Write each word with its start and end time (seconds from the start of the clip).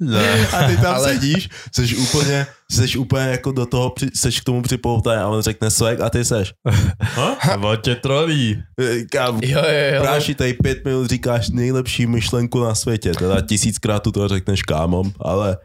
Ne. 0.00 0.46
A 0.46 0.62
ty 0.68 0.76
tam 0.76 0.94
Ale- 0.94 1.08
sedíš, 1.12 1.48
jsi 1.74 1.96
úplně, 1.96 2.46
jsi 2.70 2.98
úplně 2.98 3.24
jako 3.24 3.52
do 3.52 3.66
toho, 3.66 3.94
seš 4.14 4.40
k 4.40 4.44
tomu 4.44 4.62
připoutaný 4.62 5.22
a 5.22 5.28
on 5.28 5.42
řekne 5.42 5.70
swag 5.70 6.00
a 6.00 6.10
ty 6.10 6.24
seš. 6.24 6.52
Ha? 7.00 7.36
On 7.62 7.76
tě 7.76 7.94
trolí. 7.94 8.62
Kam, 9.12 9.40
Jo, 9.42 9.58
jo, 9.62 9.94
jo. 9.94 10.02
Práši, 10.02 10.34
tady 10.34 10.52
pět 10.54 10.84
minut 10.84 11.06
říkáš 11.06 11.48
nejlepší 11.50 12.06
myšlenku 12.06 12.60
na 12.64 12.74
světě, 12.74 13.12
teda 13.18 13.40
tisíckrát 13.40 14.02
tu 14.02 14.12
to 14.12 14.28
řekneš 14.28 14.62
kámom, 14.62 15.10
ale 15.20 15.56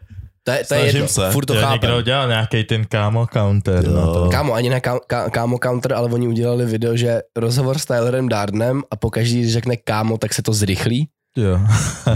To 0.44 0.52
je, 0.52 0.64
to 0.66 0.74
je 0.74 0.86
jedno, 0.86 1.08
se. 1.08 1.32
furt 1.32 1.46
to 1.46 1.54
To 1.54 1.60
chápem. 1.60 1.72
někdo 1.82 1.98
udělal 1.98 2.28
nějaký 2.28 2.64
ten 2.64 2.86
kámo 2.86 3.28
counter. 3.34 3.86
Jo. 3.86 3.94
Na 3.94 4.06
to. 4.06 4.30
Kámo, 4.32 4.54
ani 4.54 4.70
ne 4.70 4.82
ká, 4.82 5.00
ká, 5.08 5.30
kámo 5.30 5.58
counter, 5.64 5.94
ale 5.94 6.10
oni 6.12 6.28
udělali 6.28 6.66
video, 6.66 6.98
že 6.98 7.22
rozhovor 7.36 7.78
s 7.78 7.86
Tylerem 7.86 8.30
Dardenem 8.30 8.82
a 8.92 8.96
po 8.96 9.10
každý, 9.10 9.40
když 9.42 9.54
řekne 9.54 9.78
kámo, 9.78 10.18
tak 10.18 10.34
se 10.34 10.42
to 10.42 10.54
zrychlí. 10.54 11.08
Jo. 11.38 11.60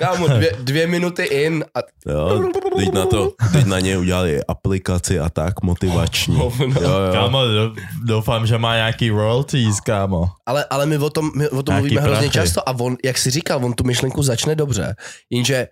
Kámo, 0.00 0.28
dvě, 0.28 0.52
dvě 0.60 0.86
minuty 0.86 1.22
in 1.24 1.64
a 1.74 1.78
jo, 2.10 2.48
teď 2.76 2.92
na 2.92 3.06
to, 3.06 3.32
teď 3.52 3.64
na 3.66 3.80
ně 3.80 3.98
udělali 3.98 4.44
aplikaci 4.44 5.18
a 5.20 5.28
tak 5.30 5.62
motivační. 5.62 6.36
Hovno. 6.36 6.80
Jo, 6.80 6.90
jo. 6.90 7.12
Kámo, 7.12 7.44
do- 7.46 7.74
doufám, 8.04 8.46
že 8.46 8.58
má 8.58 8.74
nějaký 8.76 9.10
royalties, 9.10 9.80
kámo. 9.80 10.24
Ale, 10.46 10.64
ale 10.70 10.86
my 10.86 10.98
o 10.98 11.10
tom, 11.10 11.30
my 11.36 11.48
o 11.48 11.62
tom 11.62 11.72
Nějaký 11.72 11.82
mluvíme 11.82 12.00
hrozně 12.00 12.28
prachy. 12.28 12.32
často 12.32 12.68
a 12.68 12.72
on, 12.80 12.96
jak 13.04 13.18
si 13.18 13.30
říkal, 13.30 13.64
on 13.64 13.72
tu 13.72 13.84
myšlenku 13.84 14.22
začne 14.22 14.54
dobře, 14.54 14.94
jenže 15.30 15.68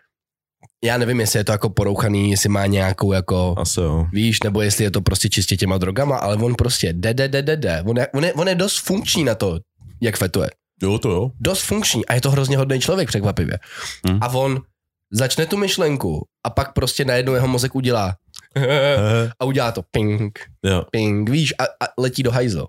já 0.85 0.99
nevím, 0.99 1.21
jestli 1.21 1.39
je 1.41 1.45
to 1.45 1.53
jako 1.53 1.71
porouchaný, 1.71 2.31
jestli 2.31 2.49
má 2.49 2.67
nějakou 2.67 3.13
jako, 3.13 3.55
Asi 3.59 3.81
jo. 3.81 4.07
víš, 4.13 4.43
nebo 4.43 4.63
jestli 4.63 4.85
je 4.85 4.91
to 4.91 5.01
prostě 5.01 5.29
čistě 5.29 5.57
těma 5.57 5.79
drogama, 5.79 6.17
ale 6.17 6.37
on 6.37 6.55
prostě 6.55 6.93
jde, 6.93 7.15
jde, 7.15 7.29
jde, 7.29 7.43
jde, 7.43 7.57
jde. 7.57 7.83
On 7.87 7.97
je, 7.99 8.07
on 8.15 8.25
je, 8.25 8.33
on 8.33 8.49
je 8.49 8.55
dost 8.55 8.77
funkční 8.79 9.25
na 9.25 9.35
to, 9.35 9.59
jak 10.01 10.17
fetuje. 10.17 10.49
Jo, 10.83 10.99
to 10.99 11.11
jo. 11.11 11.31
Dost 11.41 11.63
funkční 11.63 12.07
a 12.07 12.15
je 12.15 12.21
to 12.21 12.31
hrozně 12.31 12.57
hodný 12.57 12.81
člověk 12.81 13.09
překvapivě. 13.09 13.59
Hm. 14.11 14.19
A 14.21 14.29
on 14.29 14.61
začne 15.13 15.47
tu 15.47 15.57
myšlenku 15.57 16.27
a 16.45 16.51
pak 16.51 16.73
prostě 16.73 17.05
najednou 17.05 17.35
jeho 17.35 17.49
mozek 17.49 17.75
udělá 17.75 18.15
a 19.41 19.45
udělá 19.45 19.73
to 19.73 19.83
ping, 19.91 20.39
jo, 20.65 20.85
ping, 20.91 21.31
víš, 21.31 21.55
a, 21.59 21.65
a 21.65 21.89
letí 21.99 22.23
do 22.23 22.31
hajzlo. 22.31 22.67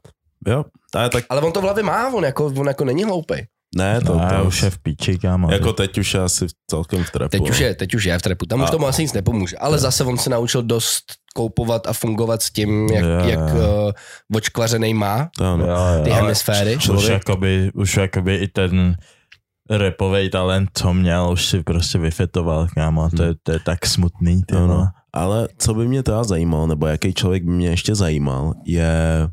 jo. 0.48 0.66
A 0.96 1.10
tak 1.10 1.26
Ale 1.30 1.42
on 1.42 1.52
to 1.52 1.60
v 1.62 1.64
hlavě 1.64 1.84
má, 1.84 2.14
on 2.14 2.24
jako, 2.24 2.46
on 2.46 2.68
jako 2.68 2.86
není 2.86 3.04
hloupej. 3.04 3.48
Ne, 3.76 4.02
to, 4.02 4.18
No, 4.18 4.30
to 4.30 4.44
už 4.48 4.62
je 4.62 4.70
v 4.70 4.78
píči, 4.80 5.18
kámo. 5.18 5.52
Jako 5.52 5.74
teď 5.74 5.98
už 5.98 6.14
je 6.14 6.20
asi 6.22 6.46
celkem 6.70 7.04
v 7.04 7.12
trepu. 7.12 7.30
Teď 7.30 7.50
už 7.50 7.60
no. 7.60 7.66
je, 7.66 7.76
teď 7.76 7.94
už 7.96 8.04
je 8.04 8.20
v 8.20 8.22
trepu, 8.22 8.46
tam 8.46 8.62
už 8.62 8.68
A- 8.70 8.72
tomu 8.72 8.88
asi 8.88 9.02
nic 9.02 9.14
nepomůže, 9.14 9.58
ale 9.58 9.80
zase 9.80 10.04
on 10.04 10.18
se 10.18 10.30
naučil 10.30 10.64
dost 10.64 11.04
koupovat 11.36 11.88
a 11.88 11.94
fungovat 11.94 12.42
s 12.42 12.52
tím, 12.52 12.88
jak, 12.88 13.04
Jo, 13.06 13.30
jak 13.30 13.40
uh, 13.40 13.92
očkvařenej 14.36 14.94
má 14.94 15.30
To 15.38 15.44
jo. 15.46 15.68
ty 16.04 16.10
hemisféry. 16.10 16.78
Už 16.94 17.04
jakoby, 17.08 17.72
už 17.74 17.98
jakoby 17.98 18.36
i 18.36 18.48
ten 18.48 18.96
repový 19.70 20.30
talent, 20.30 20.70
co 20.74 20.94
měl, 20.94 21.30
už 21.32 21.46
si 21.46 21.64
prostě 21.64 21.98
vyfetoval, 21.98 22.68
kámo. 22.76 23.10
To 23.10 23.24
je, 23.24 23.34
to 23.44 23.52
je 23.52 23.60
tak 23.60 23.86
smutný, 23.86 24.42
ty 24.48 24.56
Ano. 24.56 24.68
vole. 24.68 24.88
Ale 25.14 25.48
co 25.58 25.74
by 25.74 25.88
mě 25.88 26.04
teda 26.04 26.24
zajímalo, 26.24 26.68
nebo 26.68 26.88
jaký 26.88 27.14
člověk 27.14 27.44
by 27.44 27.52
mě 27.52 27.70
ještě 27.70 27.96
zajímal, 27.96 28.54
je 28.66 29.28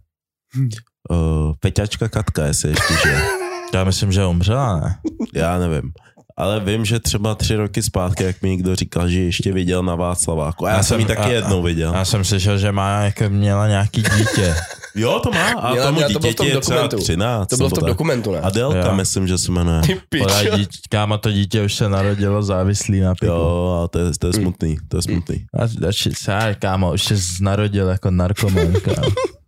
uh, 1.11 1.53
Peťačka 1.61 2.09
Katka, 2.09 2.47
jestli 2.47 2.69
ještě 2.71 2.95
žije. 3.03 3.21
Já 3.77 3.85
myslím, 3.85 4.13
že 4.13 4.25
umřela, 4.27 4.81
ne? 4.81 4.97
Já 5.35 5.59
nevím. 5.59 5.93
Ale 6.39 6.61
vím, 6.61 6.85
že 6.85 7.01
třeba 7.01 7.35
tři 7.35 7.57
roky 7.57 7.83
zpátky, 7.83 8.25
jak 8.25 8.43
mi 8.43 8.49
někdo 8.51 8.77
říkal, 8.77 9.09
že 9.09 9.21
ještě 9.21 9.53
viděl 9.53 9.83
na 9.83 9.95
Václaváku. 9.95 10.67
A 10.67 10.71
já, 10.71 10.77
Já 10.77 10.83
jsem 10.83 11.01
ji 11.01 11.07
taky 11.07 11.21
a- 11.21 11.29
jednou 11.29 11.63
viděl. 11.63 11.95
Já 11.95 12.05
jsem 12.05 12.25
slyšel, 12.25 12.59
že 12.59 12.73
má, 12.73 13.01
jako 13.01 13.25
měla 13.29 13.69
nějaký 13.69 14.03
dítě. 14.03 14.55
Jo, 14.99 15.21
to 15.23 15.31
má. 15.31 15.45
A 15.61 15.71
Měla- 15.71 15.87
tomu 15.87 15.97
měla- 15.97 16.13
to 16.13 16.19
bylo 16.19 16.31
v 16.33 16.35
dítěti 16.35 16.37
tom 16.37 16.47
je 16.47 16.61
třeba 16.61 16.83
dokumentu. 16.83 17.05
13. 17.05 17.49
To 17.49 17.57
bylo 17.57 17.69
v 17.69 17.73
tom 17.73 17.81
tak. 17.81 17.89
dokumentu, 17.89 18.33
ne? 18.33 18.41
Adélka, 18.41 18.79
Jo. 18.87 18.95
myslím, 18.95 19.27
že 19.29 19.39
se 19.39 19.53
jmenuje. 19.53 19.81
Ty 19.83 20.01
pičo. 20.09 20.57
dítě, 20.57 20.79
kámo, 20.91 21.19
to 21.19 21.31
dítě 21.33 21.63
už 21.63 21.75
se 21.75 21.89
narodilo 21.89 22.43
závislý 22.43 23.01
na 23.01 23.15
pivu. 23.15 23.33
Jo, 23.33 23.81
a 23.85 23.89
to 23.89 23.99
je, 23.99 24.05
to 24.19 24.27
je 24.27 24.33
smutný, 24.33 24.77
to 24.89 24.97
je 24.99 25.03
smutný. 25.03 25.47
A 25.61 25.67
další, 25.81 26.11
sár, 26.15 26.55
kámo, 26.55 26.93
už 26.93 27.03
se 27.03 27.15
narodil 27.41 27.89
jako 27.89 28.11
narkoman, 28.11 28.73
kámo. 28.73 29.09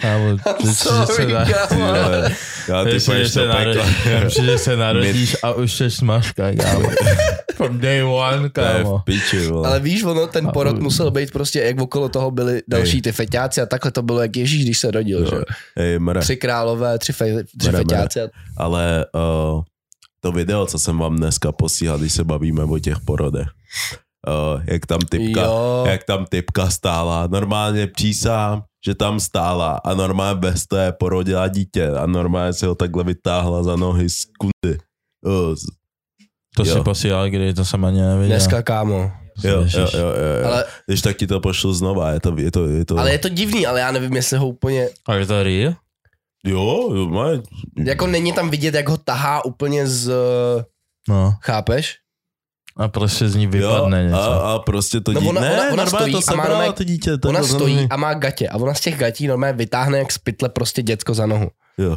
Kámo, 0.00 0.36
že 0.64 0.72
se 0.74 0.88
Sorry, 1.06 1.32
na- 1.32 1.44
kámo. 1.44 1.84
Já 2.68 2.84
ty 2.84 3.00
půjdeš 3.00 3.32
se, 3.32 3.40
do 3.40 3.48
narod... 3.48 3.76
pekla. 3.76 3.90
Myslím, 4.24 4.44
že 4.46 4.58
se 4.58 4.76
narodíš 4.76 5.36
a 5.42 5.52
už 5.52 5.72
jsi 5.72 5.90
smažka, 5.90 6.52
kámo. 6.56 6.88
From 7.54 7.78
day 7.78 8.02
one, 8.02 8.48
kámo. 8.48 8.98
piči. 8.98 9.46
Ale 9.64 9.80
víš, 9.80 10.02
ono, 10.04 10.26
ten 10.26 10.48
A- 10.48 10.52
porod 10.52 10.78
musel 10.78 11.10
být 11.10 11.30
prostě, 11.30 11.60
jak 11.60 11.80
okolo 11.80 12.08
toho 12.08 12.30
byli 12.30 12.62
další 12.68 13.02
ty 13.02 13.12
feťáci 13.12 13.60
a 13.60 13.66
takhle 13.66 13.90
to 13.90 14.02
bylo 14.02 14.22
jak 14.22 14.36
Ježíš, 14.36 14.64
když 14.64 14.78
se 14.78 14.90
rodil, 14.90 15.30
že? 15.30 15.36
Jo. 15.36 15.42
Hej, 15.76 15.98
mre. 15.98 16.20
Tři 16.20 16.36
králové, 16.36 16.98
tři, 16.98 17.12
fe, 17.12 17.44
tři 17.58 17.68
Mre, 17.68 17.72
mre. 17.72 17.78
feťáci. 17.78 18.20
a- 18.20 18.28
Ale 18.56 19.06
uh, 19.14 19.62
to 20.20 20.32
video, 20.32 20.66
co 20.66 20.78
jsem 20.78 20.98
vám 20.98 21.16
dneska 21.16 21.52
posílal, 21.52 21.98
když 21.98 22.12
se 22.12 22.24
bavíme 22.24 22.64
o 22.64 22.78
těch 22.78 23.00
porodech, 23.00 23.48
uh, 24.28 24.62
jak 24.66 24.86
tam 24.86 25.00
typka, 25.00 25.40
Jo. 25.42 25.84
jak 25.90 26.04
tam 26.04 26.26
typka 26.28 26.70
stála, 26.70 27.26
normálně 27.26 27.86
přísám, 27.86 28.62
že 28.86 28.94
tam 28.94 29.20
stála 29.20 29.80
a 29.84 29.94
normálně 29.94 30.40
bez 30.40 30.66
té 30.66 30.92
porodila 30.92 31.48
dítě 31.48 31.88
a 31.90 32.06
normálně 32.06 32.52
si 32.52 32.66
ho 32.66 32.74
takhle 32.74 33.04
vytáhla 33.04 33.62
za 33.62 33.76
nohy 33.76 34.10
z 34.10 34.24
kundy. 34.38 34.78
Uh, 35.26 35.54
To 36.56 36.64
Jo. 36.64 36.74
si 36.74 36.80
posílal, 36.82 37.30
kdy 37.30 37.54
to 37.54 37.64
jsem 37.64 37.84
ani 37.84 38.00
neviděl. 38.00 38.28
Dneska, 38.36 38.62
kámo. 38.62 39.12
jo, 39.44 39.60
jo, 39.60 39.66
jo, 39.80 39.88
jo, 39.94 40.08
jo. 40.42 40.46
Ale, 40.46 40.64
Když 40.86 41.00
tak 41.02 41.16
ti 41.16 41.26
to 41.26 41.40
pošlu 41.40 41.72
znova, 41.72 42.10
je 42.10 42.20
to, 42.20 42.34
je 42.38 42.50
to, 42.50 42.66
je 42.66 42.84
to... 42.84 42.98
ale 42.98 43.12
je 43.12 43.18
to 43.18 43.28
divný, 43.28 43.66
ale 43.66 43.80
já 43.80 43.92
nevím, 43.92 44.12
jestli 44.16 44.38
ho 44.38 44.48
úplně, 44.48 44.88
A 45.06 45.14
je 45.14 45.26
to 45.26 45.42
real? 45.42 45.74
Jo, 46.46 46.90
jo, 46.94 47.06
má, 47.08 47.26
jako 47.84 48.06
není 48.06 48.32
tam 48.32 48.50
vidět, 48.50 48.74
jak 48.74 48.88
ho 48.88 48.96
tahá 48.96 49.44
úplně 49.44 49.86
z, 49.86 50.12
No. 51.08 51.34
chápeš? 51.42 51.96
A 52.76 52.88
prostě 52.88 53.28
z 53.28 53.36
ní 53.36 53.44
jo 53.44 53.50
vypadne 53.50 54.02
něco. 54.04 54.16
a, 54.20 54.54
a, 54.54 54.58
prostě 54.58 55.00
to 55.00 55.12
No 55.12 55.20
dítě, 55.20 55.30
ona- 55.30 55.40
ne, 55.40 55.50
ona- 55.52 55.72
ona 55.72 55.84
normálně 55.84 55.88
stojí 56.12 56.24
to 56.24 56.32
a 56.32 56.36
má 56.36 56.44
normálně- 56.44 56.72
to 56.72 56.84
dítě. 56.84 57.18
to 57.18 57.28
Ona 57.28 57.42
stojí 57.42 57.86
a 57.90 57.96
má 57.96 58.14
gatě 58.14 58.48
a 58.48 58.56
ona 58.56 58.74
z 58.74 58.80
těch 58.80 58.98
gatí 58.98 59.26
normálně 59.26 59.56
vytáhne 59.56 59.98
jak 59.98 60.12
z 60.12 60.18
pytle 60.18 60.48
prostě 60.48 60.82
děcko 60.82 61.14
za 61.14 61.26
nohu. 61.26 61.48
Jo, 61.78 61.96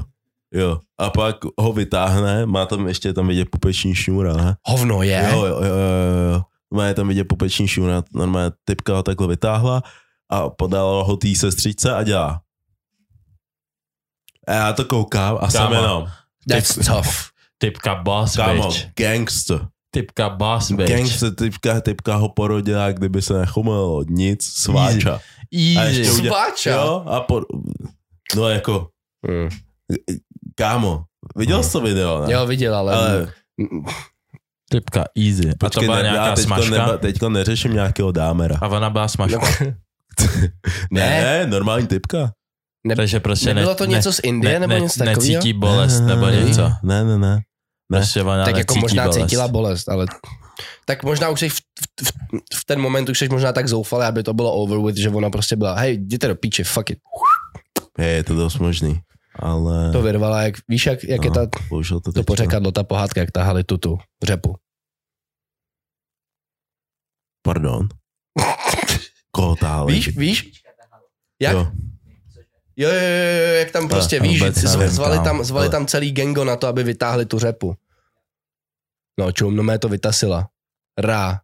jo. 0.54 0.80
A 0.98 1.10
pak 1.10 1.36
ho 1.58 1.74
vytáhne, 1.74 2.46
má 2.46 2.66
tam 2.66 2.88
ještě 2.88 3.14
tam 3.14 3.28
vidět 3.28 3.50
pupeční 3.50 3.96
šňůra, 3.96 4.34
ne? 4.34 4.56
Hovno 4.68 5.04
je. 5.04 5.30
Jo, 5.32 5.46
jo, 5.46 5.46
jo, 5.46 5.64
jo, 5.64 6.34
jo. 6.34 6.42
Má 6.74 6.94
tam 6.94 7.08
vidět 7.08 7.24
pupeční 7.24 7.68
šňůra, 7.68 8.04
normálně 8.14 8.52
typka 8.66 8.94
ho 8.96 9.04
takhle 9.04 9.28
vytáhla 9.28 9.82
a 10.30 10.50
podala 10.50 11.04
ho 11.04 11.18
té 11.18 11.28
sestřičce 11.36 11.94
a 11.96 12.04
dělá. 12.04 12.42
A 14.48 14.52
já 14.54 14.74
to 14.74 14.86
koukám 14.86 15.38
a 15.42 15.50
jsem 15.50 15.62
Kámo. 15.62 15.76
jenom, 15.76 16.08
That's 16.50 16.76
tough. 16.76 17.10
Typka 17.58 17.96
boss 17.96 18.36
kámo, 18.36 18.68
bitch. 18.68 18.86
gangster. 18.96 19.68
Typka 19.94 20.30
boss 20.30 20.72
bitch. 20.72 20.92
Gangster 20.92 21.36
typka, 21.36 21.82
typka 21.82 22.16
ho 22.16 22.30
porodila, 22.30 22.92
kdyby 22.92 23.22
se 23.22 23.34
nechomelo 23.34 24.04
nic, 24.10 24.44
sváča. 24.46 25.20
A 25.80 25.84
ještě 25.84 26.02
Easy. 26.02 26.12
udělal- 26.22 26.40
Sváča. 26.46 26.72
Jo, 26.72 27.04
a 27.08 27.20
po, 27.20 27.42
no 28.36 28.50
jako, 28.50 28.88
Hmm. 29.28 29.50
kámo, 30.56 31.04
viděl 31.36 31.64
jsi 31.64 31.72
to 31.72 31.82
video, 31.82 32.26
ne? 32.26 32.34
Jo, 32.34 32.46
viděl, 32.48 32.76
ale... 32.76 32.94
Ale 32.96 33.28
Typka 34.70 35.04
easy. 35.18 35.50
A 35.50 35.52
to 35.52 35.58
Počkej, 35.58 35.84
byla 35.88 35.98
ne, 35.98 36.04
nějaká 36.04 36.36
teďko, 36.36 36.42
smažka? 36.48 36.72
neba, 36.72 36.98
teďko 36.98 37.30
neřeším 37.30 37.74
nějakého 37.74 38.12
dámera. 38.12 38.58
A 38.62 38.68
ona 38.68 38.90
byla 38.90 39.08
smažka. 39.08 39.40
Ne, 39.62 39.72
Ne. 40.92 41.22
ne 41.22 41.48
normální 41.48 41.88
typka. 41.88 42.32
Ne, 42.88 42.96
Takže 42.96 43.20
prostě 43.20 43.54
nebylo 43.54 43.72
ne, 43.72 43.76
to 43.76 43.86
něco 43.86 44.14
z 44.14 44.20
Indie 44.24 44.60
nebo 44.60 44.74
něco 44.74 45.00
takového? 45.00 45.16
Necítí 45.22 45.54
bolest 45.54 46.00
nebo 46.02 46.26
ne, 46.26 46.44
něco. 46.44 46.72
Ne, 46.84 47.04
ne, 47.04 47.18
ne. 47.18 47.42
Ne. 47.92 48.00
Prostě 48.00 48.24
tak 48.24 48.58
jako 48.58 48.76
možná 48.76 49.04
bolest. 49.04 49.22
cítila 49.22 49.48
bolest, 49.48 49.90
ale 49.90 50.06
tak 50.86 51.04
možná 51.04 51.30
už 51.30 51.40
jsi 51.40 51.50
v, 51.50 51.56
v, 51.56 51.60
v, 52.04 52.12
v 52.54 52.66
ten 52.66 52.82
moment 52.82 53.10
už 53.10 53.20
jsi 53.20 53.30
možná 53.30 53.54
tak 53.54 53.68
zoufalý, 53.68 54.06
aby 54.06 54.24
to 54.24 54.34
bylo 54.34 54.54
over 54.54 54.80
with, 54.80 54.98
že 54.98 55.10
ona 55.10 55.30
prostě 55.30 55.56
byla, 55.56 55.76
hej, 55.76 55.94
jděte 55.94 56.28
do 56.28 56.36
píče, 56.36 56.64
fuck 56.64 56.90
it. 56.90 57.00
Je, 57.98 58.08
je 58.08 58.24
to 58.24 58.36
dost 58.36 58.60
možný. 58.60 59.02
Ale... 59.36 59.92
To 59.92 60.02
vyrvala, 60.02 60.42
jak, 60.42 60.56
víš, 60.68 60.86
jak, 60.86 61.04
jak 61.04 61.22
no, 61.22 61.26
je 61.26 61.32
ta, 61.32 61.46
to, 61.70 62.00
to 62.00 62.12
teďko- 62.12 62.24
pořekadlo, 62.24 62.72
ta 62.72 62.84
pohádka, 62.84 63.22
jak 63.22 63.32
tahali 63.32 63.64
tu 63.64 63.78
tu 63.78 63.98
řepu. 64.24 64.56
Pardon. 67.42 67.88
Koho 69.32 69.56
táhli? 69.56 69.94
Víš, 69.94 70.18
víš? 70.18 70.64
Jak? 71.42 71.54
Jo. 71.54 71.72
Jo, 72.78 72.90
jo, 72.90 72.96
jo, 72.96 73.48
jo, 73.48 73.54
jak 73.54 73.72
tam 73.72 73.88
prostě, 73.88 74.18
to 74.18 74.24
víš, 74.24 74.44
zvali 74.88 75.18
kámo. 75.18 75.24
tam, 75.30 75.44
zvali 75.44 75.70
tam 75.70 75.86
celý 75.88 76.12
gengo 76.12 76.44
na 76.46 76.56
to, 76.56 76.68
aby 76.68 76.84
vytáhli 76.84 77.26
tu 77.26 77.40
řepu. 77.40 77.76
No, 79.20 79.32
čum, 79.32 79.56
no 79.56 79.64
mé 79.64 79.80
to 79.80 79.90
vytasila. 79.90 80.50
Rá. 80.98 81.40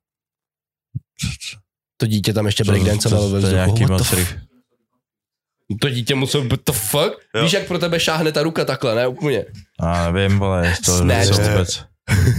To 1.97 2.05
dítě 2.05 2.33
tam 2.33 2.45
ještě 2.45 2.63
To- 2.63 2.71
breakdancovalo 2.71 3.23
to- 3.29 3.33
ve 3.35 3.41
to 3.41 3.47
je 3.47 3.65
vzduchu. 3.65 3.93
f- 4.03 4.13
rychle. 4.13 4.41
To 5.81 5.89
dítě 5.89 6.15
muselo, 6.15 6.43
what 6.43 6.59
the 6.65 6.71
fuck? 6.71 7.13
Jo. 7.35 7.43
Víš, 7.43 7.53
jak 7.53 7.67
pro 7.67 7.79
tebe 7.79 7.99
šáhne 7.99 8.31
ta 8.31 8.43
ruka 8.43 8.65
takhle, 8.65 8.95
ne? 8.95 9.07
Úplně. 9.07 9.45
A 9.79 10.11
nevím, 10.11 10.39
vole, 10.39 10.73
to 10.85 10.97
Snatched. 10.97 11.35
to 11.35 11.41
vůbec. 11.51 11.83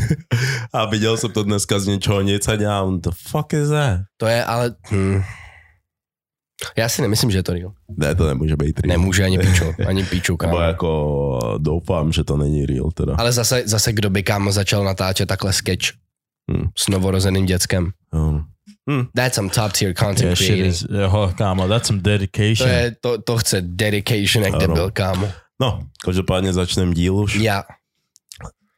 A 0.72 0.84
viděl 0.86 1.16
jsem 1.16 1.32
to 1.32 1.42
dneska 1.42 1.78
z 1.78 1.86
něčeho 1.86 2.20
nic 2.20 2.48
a 2.48 2.56
dělám, 2.56 3.00
the 3.00 3.10
fuck 3.28 3.52
is 3.52 3.68
that? 3.68 4.00
To 4.16 4.26
je 4.26 4.44
ale... 4.44 4.74
Hm. 4.90 5.22
Já 6.76 6.88
si 6.88 7.02
nemyslím, 7.02 7.30
že 7.30 7.38
je 7.38 7.42
to 7.42 7.52
real. 7.54 7.72
Ne, 7.96 8.14
to 8.14 8.26
nemůže 8.26 8.56
být 8.56 8.80
real. 8.80 8.98
Nemůže 8.98 9.24
ani 9.24 9.38
píču, 9.38 9.64
ani 9.86 10.04
píču, 10.04 10.32
Nebo 10.32 10.38
kámo. 10.56 10.60
jako 10.60 11.38
doufám, 11.58 12.12
že 12.12 12.24
to 12.24 12.36
není 12.36 12.66
real 12.66 12.90
teda. 12.94 13.14
Ale 13.18 13.32
zase, 13.32 13.62
zase 13.66 13.92
kdo 13.92 14.10
by 14.10 14.22
kámo 14.22 14.52
začal 14.52 14.84
natáčet 14.84 15.28
takhle 15.28 15.52
sketch 15.52 15.86
Hmm. 16.50 16.68
s 16.78 16.88
novorozeným 16.88 17.46
děckem. 17.46 17.90
Jo. 18.14 18.40
Hm. 18.90 19.04
That's 19.16 19.34
some 19.34 19.48
top 19.50 19.72
tier 19.72 19.94
content 19.94 20.20
Yeah, 20.22 20.38
shit 20.38 20.46
creating. 20.48 20.74
is, 20.74 20.86
jo, 21.02 21.32
kámo, 21.38 21.68
that's 21.68 21.86
some 21.86 22.00
To, 22.00 22.10
dedication. 22.10 22.68
je, 22.70 22.96
to, 23.00 23.22
to 23.22 23.38
chce 23.38 23.60
dedication, 23.60 24.44
jak 24.44 24.56
debil, 24.56 24.90
kámo. 24.90 25.28
No, 25.60 25.80
každopádně 26.04 26.52
začneme 26.52 26.94
díl 26.94 27.16
už. 27.16 27.34
Já. 27.34 27.62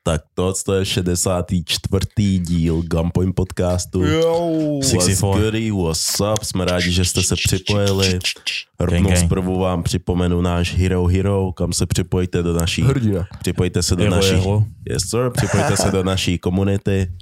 Tak 0.05 0.23
to, 0.35 0.53
to 0.67 0.75
je 0.75 0.85
64. 0.85 2.39
díl 2.39 2.83
Gunpoint 2.83 3.35
podcastu. 3.35 4.05
Jo. 4.05 4.51
What's 4.81 4.91
64. 4.91 5.45
goody, 5.45 5.71
what's 5.71 6.21
up, 6.21 6.45
jsme 6.45 6.65
rádi, 6.65 6.93
že 6.93 7.05
jste 7.05 7.23
se 7.23 7.35
připojili. 7.37 8.19
Rovnou 8.81 9.17
zprvu 9.17 9.59
vám 9.59 9.83
připomenu 9.83 10.41
náš 10.41 10.75
Hero 10.75 11.07
Hero, 11.07 11.53
kam 11.53 11.73
se 11.73 11.87
připojíte 11.87 12.43
do 12.43 12.53
naší, 12.53 12.83
Hrdina. 12.83 13.27
připojte 13.41 13.83
se 13.83 13.97
do 13.97 14.03
Jeho, 14.05 14.17
naší, 14.17 14.29
jeho. 14.33 14.65
yes 14.91 15.03
sir, 15.11 15.31
připojte 15.37 15.77
se 15.77 15.91
do 15.91 16.05
naší 16.05 16.39
komunity. 16.39 17.13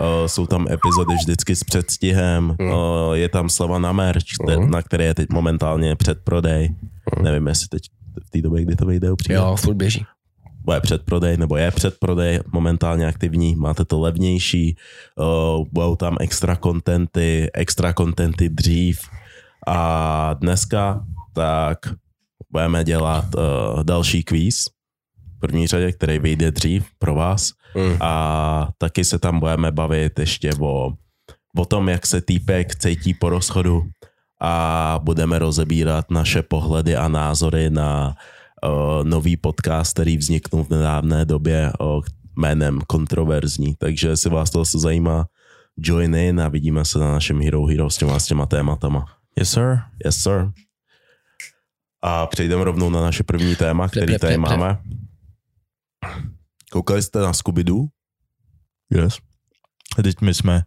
Uh, 0.00 0.26
jsou 0.26 0.46
tam 0.46 0.66
epizody 0.72 1.14
vždycky 1.22 1.56
s 1.56 1.64
předstihem, 1.64 2.56
Mm. 2.60 2.70
uh, 2.70 3.12
je 3.12 3.28
tam 3.28 3.48
slava 3.48 3.78
na 3.78 3.92
merch, 3.92 4.22
mm. 4.58 4.70
na 4.70 4.82
které 4.82 5.04
je 5.04 5.14
teď 5.14 5.28
momentálně 5.32 5.96
předprodej. 5.96 6.74
Nevím, 7.22 7.46
jestli 7.46 7.68
teď 7.68 7.82
v 8.26 8.30
té 8.30 8.42
době, 8.42 8.62
kdy 8.64 8.76
to 8.76 8.86
vyjde 8.86 9.12
upřímně. 9.12 9.36
Jo, 9.36 9.56
furt 9.60 9.74
běží. 9.74 10.04
Bude 10.64 10.80
předprodej, 10.80 11.36
nebo 11.36 11.56
je 11.56 11.70
předprodej 11.70 12.40
momentálně 12.52 13.06
aktivní, 13.06 13.56
máte 13.56 13.84
to 13.84 14.00
levnější, 14.00 14.76
uh, 15.16 15.66
budou 15.72 15.96
tam 15.96 16.16
extra 16.20 16.56
kontenty, 16.56 17.50
extra 17.54 17.92
kontenty 17.92 18.48
dřív. 18.48 19.00
A 19.66 20.34
dneska 20.34 21.04
tak 21.32 21.78
budeme 22.50 22.84
dělat 22.84 23.24
uh, 23.34 23.84
další 23.84 24.22
kvíz 24.22 24.64
v 25.36 25.40
první 25.40 25.66
řadě, 25.66 25.92
který 25.92 26.18
vyjde 26.18 26.50
dřív 26.50 26.84
pro 26.98 27.14
vás. 27.14 27.52
Mm. 27.74 27.96
a 28.00 28.68
taky 28.78 29.04
se 29.04 29.18
tam 29.18 29.40
budeme 29.40 29.72
bavit 29.72 30.18
ještě 30.18 30.50
o, 30.60 30.92
o 31.56 31.64
tom, 31.64 31.88
jak 31.88 32.06
se 32.06 32.20
týpek 32.20 32.74
cítí 32.74 33.14
po 33.14 33.28
rozchodu. 33.28 33.82
A 34.40 35.00
budeme 35.02 35.38
rozebírat 35.38 36.10
naše 36.10 36.42
pohledy 36.42 36.96
a 36.96 37.08
názory 37.08 37.70
na 37.70 38.08
uh, 38.08 38.12
nový 39.02 39.36
podcast, 39.36 39.92
který 39.92 40.16
vzniknul 40.16 40.64
v 40.64 40.70
nedávné 40.70 41.24
době 41.24 41.72
uh, 41.80 42.04
jménem 42.36 42.80
Kontroverzní. 42.86 43.74
Takže 43.78 44.08
jestli 44.08 44.30
vás 44.30 44.50
to 44.50 44.64
zajímá, 44.64 45.26
join 45.76 46.14
in 46.14 46.40
a 46.40 46.48
vidíme 46.48 46.84
se 46.84 46.98
na 46.98 47.12
našem 47.12 47.40
Hero 47.40 47.66
Hero 47.66 47.90
s 47.90 47.96
těma, 47.96 48.18
s 48.18 48.26
těma 48.26 48.46
tématama. 48.46 49.04
Yes, 49.38 49.50
sir. 49.50 49.78
Yes, 50.04 50.16
sir. 50.16 50.50
A 52.02 52.26
přejdeme 52.26 52.64
rovnou 52.64 52.90
na 52.90 53.00
naše 53.00 53.22
první 53.24 53.56
téma, 53.56 53.88
který 53.88 54.18
tady 54.18 54.38
máme. 54.38 54.78
Koukali 56.70 57.02
jste 57.02 57.18
na 57.18 57.32
Scooby-Doo? 57.32 57.88
Yes. 58.94 59.18
Teď 60.02 60.20
my 60.20 60.34
jsme 60.34 60.62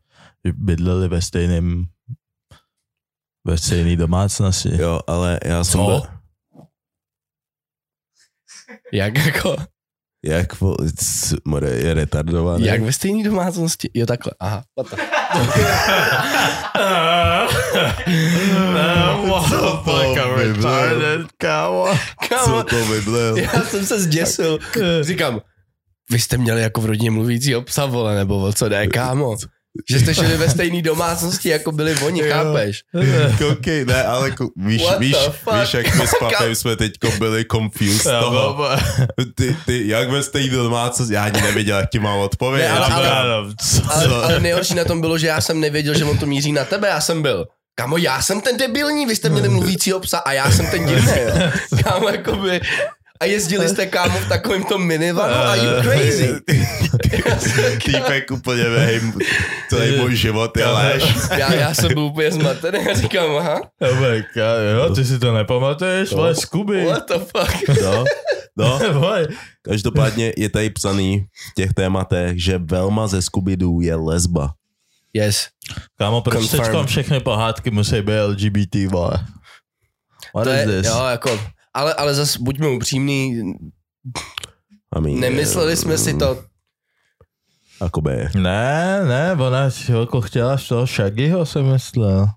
bydleli 0.54 1.08
ve 1.08 1.22
stejném 1.22 1.86
ve 3.48 3.58
stejné 3.58 3.96
domácnosti. 3.96 4.82
Jo, 4.82 5.00
ale 5.08 5.40
já 5.46 5.64
jsem 5.64 5.86
byl, 5.86 6.04
Jak 8.94 9.26
jako, 9.26 9.56
jak 10.26 10.48
more, 11.46 11.70
je 11.70 11.94
retardovaný. 11.94 12.66
jak 12.66 12.82
ve 12.82 12.94
stejné 12.94 13.24
domácnosti? 13.24 13.90
Jo, 13.94 14.06
takhle, 14.06 14.32
aha. 14.40 14.64
The- 14.78 15.02
Co 19.50 19.82
to 19.86 20.36
vymlel? 20.38 21.28
kámo. 21.38 21.86
Co 22.24 22.28
Kámo, 22.30 22.64
to 22.64 22.86
vymlel? 22.86 23.38
já 23.38 23.52
jsem 23.62 23.86
se 23.86 24.00
zděsil. 24.02 24.60
Říkám, 25.02 25.42
vy 26.12 26.20
jste 26.20 26.38
měli 26.38 26.62
jako 26.62 26.82
v 26.82 26.86
rodině 26.86 27.12
mluvícího 27.12 27.62
psa, 27.62 27.86
vole, 27.86 28.16
nebo 28.16 28.54
co 28.54 28.70
jde, 28.70 28.88
kámo? 28.88 29.36
Že 29.90 30.00
jste 30.00 30.14
šli 30.14 30.38
ve 30.38 30.50
stejné 30.50 30.82
domácnosti, 30.82 31.50
jako 31.50 31.72
byli 31.72 31.96
oni, 31.96 32.22
chápeš? 32.24 32.84
Koukej, 33.38 33.86
ne, 33.86 34.04
ale 34.04 34.32
ko, 34.32 34.48
víš, 34.56 34.82
What 34.84 35.00
víš, 35.00 35.16
fuck? 35.44 35.56
víš, 35.62 35.74
jak 35.74 35.96
my 35.96 36.08
s 36.08 36.12
papem 36.20 36.56
jsme 36.56 36.76
teďko 36.76 37.12
byli 37.20 37.46
confused 37.52 38.02
z 38.02 38.04
toho. 38.04 38.70
Ty, 39.36 39.56
ty, 39.66 39.88
jak 39.88 40.10
ve 40.10 40.24
stejné 40.24 40.56
domácnosti, 40.56 41.14
já 41.14 41.24
ani 41.24 41.42
nevěděl, 41.42 41.78
jak 41.80 41.90
ti 41.90 42.00
mám 42.00 42.20
odpovědět. 42.20 42.68
Ne, 42.70 42.78
ale- 42.80 43.10
ale- 43.10 43.46
Říkám, 43.74 43.90
Ale, 43.96 44.24
ale 44.24 44.40
nejhorší 44.40 44.76
na 44.76 44.84
tom 44.86 45.02
bylo, 45.02 45.18
že 45.18 45.28
já 45.28 45.42
jsem 45.42 45.60
nevěděl, 45.60 45.98
že 45.98 46.06
on 46.06 46.18
to 46.18 46.26
míří 46.26 46.52
na 46.52 46.66
tebe, 46.66 46.88
já 46.88 47.02
jsem 47.02 47.22
byl. 47.22 47.46
Kámo, 47.76 47.98
já 47.98 48.22
jsem 48.22 48.42
ten 48.42 48.58
debilní, 48.58 49.06
vy 49.06 49.16
jste 49.16 49.30
měli 49.30 49.50
mluvícího 49.50 50.00
psa 50.00 50.18
a 50.18 50.32
já 50.32 50.52
jsem 50.52 50.66
ten 50.72 50.86
divný. 50.86 51.12
Kámo, 51.84 52.10
jakoby... 52.10 52.62
A 53.22 53.26
jezdili 53.26 53.70
jste, 53.70 53.86
kámo, 53.86 54.20
v 54.20 54.28
takovém 54.30 54.64
tom 54.64 54.84
minivanu 54.88 55.34
a 55.34 55.56
you 55.56 55.82
crazy. 55.84 56.34
Týpek 57.86 58.32
úplně 58.32 58.64
vehej, 58.64 59.02
celý 59.70 59.98
můj 59.98 60.16
život 60.16 60.58
je 60.58 60.66
lež. 60.66 61.04
Já, 61.38 61.54
já 61.54 61.74
jsem 61.74 61.94
byl 61.94 62.04
úplně 62.04 62.32
zmatený 62.32 62.80
a 62.80 62.94
říkám, 62.94 63.36
aha, 63.38 63.62
jo, 64.78 64.96
ty 64.96 65.06
si 65.06 65.20
to 65.20 65.34
nepamatuješ, 65.34 66.12
vole, 66.12 66.36
Scooby. 66.36 66.86
what 66.86 67.08
the 67.08 67.14
fuck. 67.20 67.80
No, 67.82 68.06
no, 68.58 68.80
každopádně 69.62 70.34
je 70.38 70.50
tady 70.50 70.70
psaný 70.70 71.26
v 71.52 71.54
těch 71.56 71.74
tématech, 71.74 72.44
že 72.44 72.58
Velma 72.58 73.08
ze 73.08 73.20
Scooby-Doo 73.20 73.82
je 73.82 73.96
lesba. 73.96 74.54
Yes. 75.14 75.48
Kámo, 75.98 76.22
proč 76.22 76.48
teďkom 76.50 76.86
všechny 76.86 77.20
pohádky 77.20 77.72
musí 77.72 78.02
být 78.02 78.20
LGBT, 78.28 78.76
vole? 78.92 79.26
What 80.36 80.44
To 80.44 80.52
is 80.54 80.60
je, 80.60 80.66
this? 80.68 80.88
jo, 80.88 81.06
jako, 81.12 81.40
ale, 81.74 81.94
ale 81.94 82.14
zase 82.14 82.40
buďme 82.42 82.68
upřímní, 82.68 83.42
I 84.98 85.02
mean, 85.02 85.20
nemysleli 85.20 85.78
jsme 85.78 85.98
si 85.98 86.14
to, 86.14 86.44
Jakoby, 87.82 88.30
Ne, 88.36 89.06
ne, 89.06 89.34
ona 89.34 89.70
jako 90.00 90.22
chtěla 90.22 90.58
z 90.58 90.68
toho 90.68 90.86
Shaggyho, 90.86 91.46
jsem 91.46 91.72
myslel. 91.72 92.28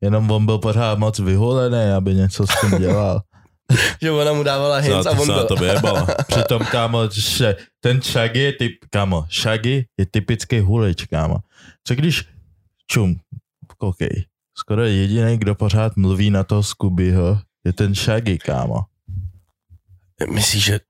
Jenom 0.00 0.30
on 0.30 0.46
byl 0.46 0.58
pořád 0.58 0.98
moc 0.98 1.18
vyholený, 1.18 1.92
aby 1.96 2.14
něco 2.14 2.46
s 2.46 2.60
tím 2.60 2.78
dělal. 2.78 3.20
že 4.02 4.10
ona 4.10 4.32
mu 4.32 4.42
dávala 4.42 4.78
hints 4.78 5.04
na 5.04 5.10
a 5.10 5.14
to, 5.14 5.22
on 5.22 5.26
byl, 5.26 5.46
to 5.46 5.56
vyjebala. 5.56 6.06
Přitom, 6.28 6.62
kámo, 6.64 7.08
že 7.10 7.56
ten 7.80 8.02
Shaggy 8.02 8.40
je 8.40 8.52
typ, 8.52 8.72
kámo, 8.90 9.26
Shaggy 9.30 9.86
je 9.98 10.06
typický 10.10 10.60
hulič, 10.60 11.04
kámo. 11.04 11.36
Co 11.84 11.94
když, 11.94 12.24
čum, 12.86 13.16
koukej, 13.78 14.24
skoro 14.58 14.84
jediný, 14.84 15.38
kdo 15.38 15.54
pořád 15.54 15.96
mluví 15.96 16.30
na 16.30 16.44
toho 16.44 16.62
Scoobyho, 16.62 17.38
je 17.64 17.72
ten 17.72 17.94
Shaggy, 17.94 18.38
kámo. 18.38 18.80
myslíš, 20.30 20.64
že, 20.64 20.80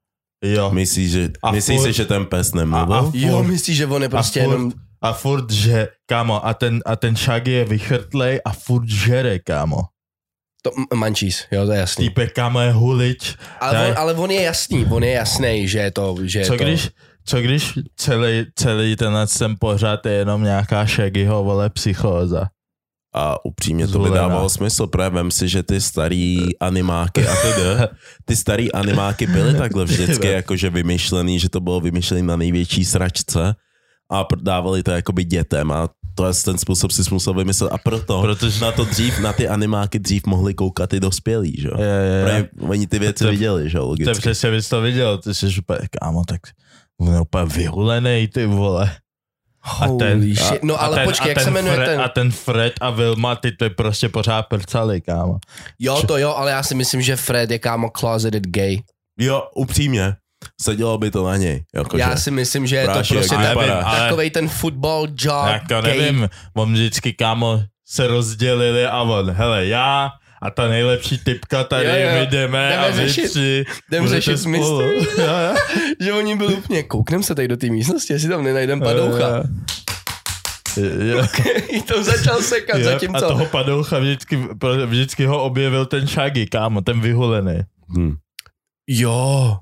Jo. 0.45 0.71
Myslíš, 0.71 1.11
že, 1.11 1.29
A 1.43 1.51
myslíš 1.53 1.81
furt- 1.81 1.87
si, 1.87 1.93
že 1.93 2.05
ten 2.05 2.27
pes 2.27 2.53
A- 2.53 2.57
nemluvil? 2.57 2.95
a- 2.95 3.11
jo, 3.15 3.37
Furt. 3.39 3.47
myslíš, 3.49 3.77
že 3.77 3.87
on 3.87 4.03
je 4.03 4.09
prostě 4.09 4.41
a 4.41 4.45
furt, 4.45 4.53
jenom, 4.53 4.73
a 5.03 5.13
furt, 5.13 5.51
že, 5.51 5.89
kámo, 6.07 6.47
a 6.47 6.55
ten, 6.55 6.83
a 6.87 6.97
ten 6.97 7.17
Shaggy 7.17 7.51
je 7.53 7.65
vychrtlej 7.65 8.41
a 8.45 8.53
furt 8.53 8.89
žere, 8.89 9.39
kámo. 9.39 9.77
to, 10.65 10.71
mančís, 10.97 11.45
jo, 11.53 11.67
to 11.67 11.73
je 11.73 11.79
jasný. 11.79 12.09
Týpek, 12.09 12.33
kámo, 12.33 12.61
je 12.61 12.73
hulič. 12.73 13.37
Ale 13.61 13.73
Ne. 13.79 13.89
on, 13.89 13.99
ale 13.99 14.15
on 14.15 14.31
je 14.31 14.43
jasný, 14.43 14.87
on 14.87 15.05
je 15.05 15.11
jasný, 15.13 15.69
že 15.69 15.79
je 15.79 15.91
to, 15.91 16.17
že 16.25 16.39
je 16.39 16.45
Co 16.47 16.57
to. 16.57 16.65
když, 16.65 16.91
co 17.25 17.41
když 17.41 17.73
celý, 17.97 18.47
celý 18.57 18.97
tenhle 18.97 19.27
ten 19.27 19.57
pořád 19.61 20.07
je 20.07 20.13
jenom 20.13 20.43
nějaká 20.43 20.87
Shaggyho, 20.87 21.45
vole, 21.45 21.71
psychóza? 21.71 22.49
A 23.15 23.45
upřímně 23.45 23.87
to 23.87 23.89
by 23.89 23.93
Zvolená. 23.93 24.17
dávalo 24.29 24.49
smysl, 24.49 24.87
protože 24.87 25.09
vem 25.11 25.31
si, 25.31 25.49
že 25.49 25.63
ty 25.63 25.81
starý 25.81 26.59
animáky 26.59 27.27
a 27.29 27.35
tedy, 27.37 27.89
ty 28.25 28.37
starý 28.37 28.73
animáky 28.73 29.27
byly 29.27 29.55
takhle 29.55 29.85
vždycky 29.85 30.27
jakože 30.43 30.71
vymyšlený, 30.71 31.39
že 31.39 31.49
to 31.49 31.61
bylo 31.61 31.81
vymyšlený 31.81 32.23
na 32.27 32.37
největší 32.37 32.85
sračce 32.85 33.55
a 34.13 34.27
dávali 34.43 34.83
to 34.83 34.91
jakoby 34.91 35.25
dětem 35.25 35.73
a 35.73 35.89
to 36.15 36.27
je 36.27 36.33
ten 36.45 36.59
způsob 36.59 36.93
si 36.93 37.03
musel 37.11 37.35
vymyslet 37.35 37.73
a 37.73 37.79
proto 37.79 38.21
Protože- 38.23 38.65
na 38.65 38.73
to 38.73 38.85
dřív, 38.85 39.19
na 39.19 39.33
ty 39.33 39.49
animáky 39.49 39.99
dřív 39.99 40.27
mohli 40.27 40.55
koukat 40.55 40.93
i 40.93 41.01
dospělí, 41.01 41.57
že 41.61 41.69
jo? 41.69 41.75
Oni 42.69 42.87
ty 42.87 42.99
věci 42.99 43.25
To- 43.25 43.31
viděli, 43.31 43.71
že 43.71 43.79
jo, 43.79 43.83
To 43.85 43.89
logicky. 43.89 44.21
přesně, 44.21 44.51
bys 44.51 44.69
to 44.69 44.81
viděl, 44.81 45.19
ty 45.19 45.35
jsi 45.35 45.47
úplně, 45.59 45.79
kámo, 46.01 46.23
tak 46.25 46.41
on 47.01 47.15
je 47.15 47.21
úplně 47.21 47.45
vyhulený, 47.45 48.29
ty 48.29 48.47
vole. 48.47 48.91
A 49.65 49.89
ten, 49.99 50.19
Holy 50.19 50.35
shit. 50.35 50.63
No 50.63 50.75
a 50.75 50.79
ale 50.79 50.97
ten, 50.97 51.05
počkej, 51.05 51.25
a 51.27 51.29
jak 51.29 51.39
ten 51.39 51.45
se 51.45 51.51
jmenuje 51.51 51.75
Fred, 51.75 51.87
ten? 51.87 52.01
A 52.01 52.09
ten 52.09 52.33
Fred 52.33 52.73
a 52.81 52.91
Vilma, 52.91 53.37
ty 53.37 53.53
to 53.53 53.71
prostě 53.71 54.09
pořád 54.09 54.43
prcali, 54.43 55.01
kámo. 55.01 55.39
Jo, 55.79 56.03
to 56.07 56.19
jo, 56.19 56.35
ale 56.35 56.51
já 56.51 56.63
si 56.63 56.75
myslím, 56.75 57.03
že 57.03 57.17
Fred 57.17 57.51
je 57.51 57.59
kámo 57.59 57.91
closeted 57.99 58.47
gay. 58.47 58.83
Jo, 59.19 59.43
upřímně, 59.57 60.15
sedělo 60.61 60.99
by 60.99 61.11
to 61.11 61.27
na 61.27 61.37
něj. 61.37 61.65
Jakože. 61.75 62.01
Já 62.03 62.17
si 62.17 62.31
myslím, 62.31 62.67
že 62.67 62.77
je 62.77 62.87
to 62.89 62.93
prostě 63.09 63.37
vypadá. 63.37 63.83
ale- 63.83 63.99
takovej 64.01 64.31
ten 64.31 64.49
football 64.49 65.09
job 65.19 65.47
Jako 65.47 65.81
nevím, 65.81 66.29
on 66.57 66.73
vždycky, 66.73 67.13
kámo, 67.13 67.63
se 67.87 68.07
rozdělili 68.07 68.87
a 68.87 69.03
on, 69.03 69.31
hele, 69.31 69.67
já 69.67 70.11
a 70.45 70.51
ta 70.51 70.69
nejlepší 70.69 71.19
typka 71.19 71.65
tady, 71.65 71.87
Jo, 71.87 71.95
jo. 71.95 72.21
my 72.21 72.27
jdeme, 72.27 72.69
Jdeme 72.71 72.79
a 72.79 72.91
vy 72.91 72.97
řešit- 72.97 73.31
tři 73.31 73.65
jdem 73.89 74.05
budete 74.05 74.21
řešit 74.21 74.39
spolu. 74.39 74.81
Jo, 75.19 75.25
jo. 75.49 75.55
Že 76.01 76.13
oni 76.13 76.37
byli 76.37 76.55
úplně, 76.55 76.83
kouknem 76.83 77.23
se 77.23 77.35
tady 77.35 77.49
do 77.49 77.57
té 77.57 77.67
místnosti, 77.67 78.13
jestli 78.13 78.29
tam 78.29 78.45
nenajdem 78.45 78.81
padoucha. 78.81 79.43
Jo. 80.77 81.27
Jí 81.73 81.83
to 81.89 82.05
začal 82.05 82.43
sekat, 82.43 82.79
Jo, 82.79 82.85
zatímco... 82.85 83.17
a 83.25 83.29
toho 83.29 83.47
padoucha 83.47 83.99
vždycky, 83.99 84.39
vždycky 84.87 85.27
ho 85.27 85.43
objevil 85.45 85.87
ten 85.87 86.07
Shaggy, 86.07 86.47
kámo, 86.47 86.81
ten 86.81 87.01
vyhulený. 87.01 87.61
Hm. 87.97 88.15
Jo. 88.89 89.57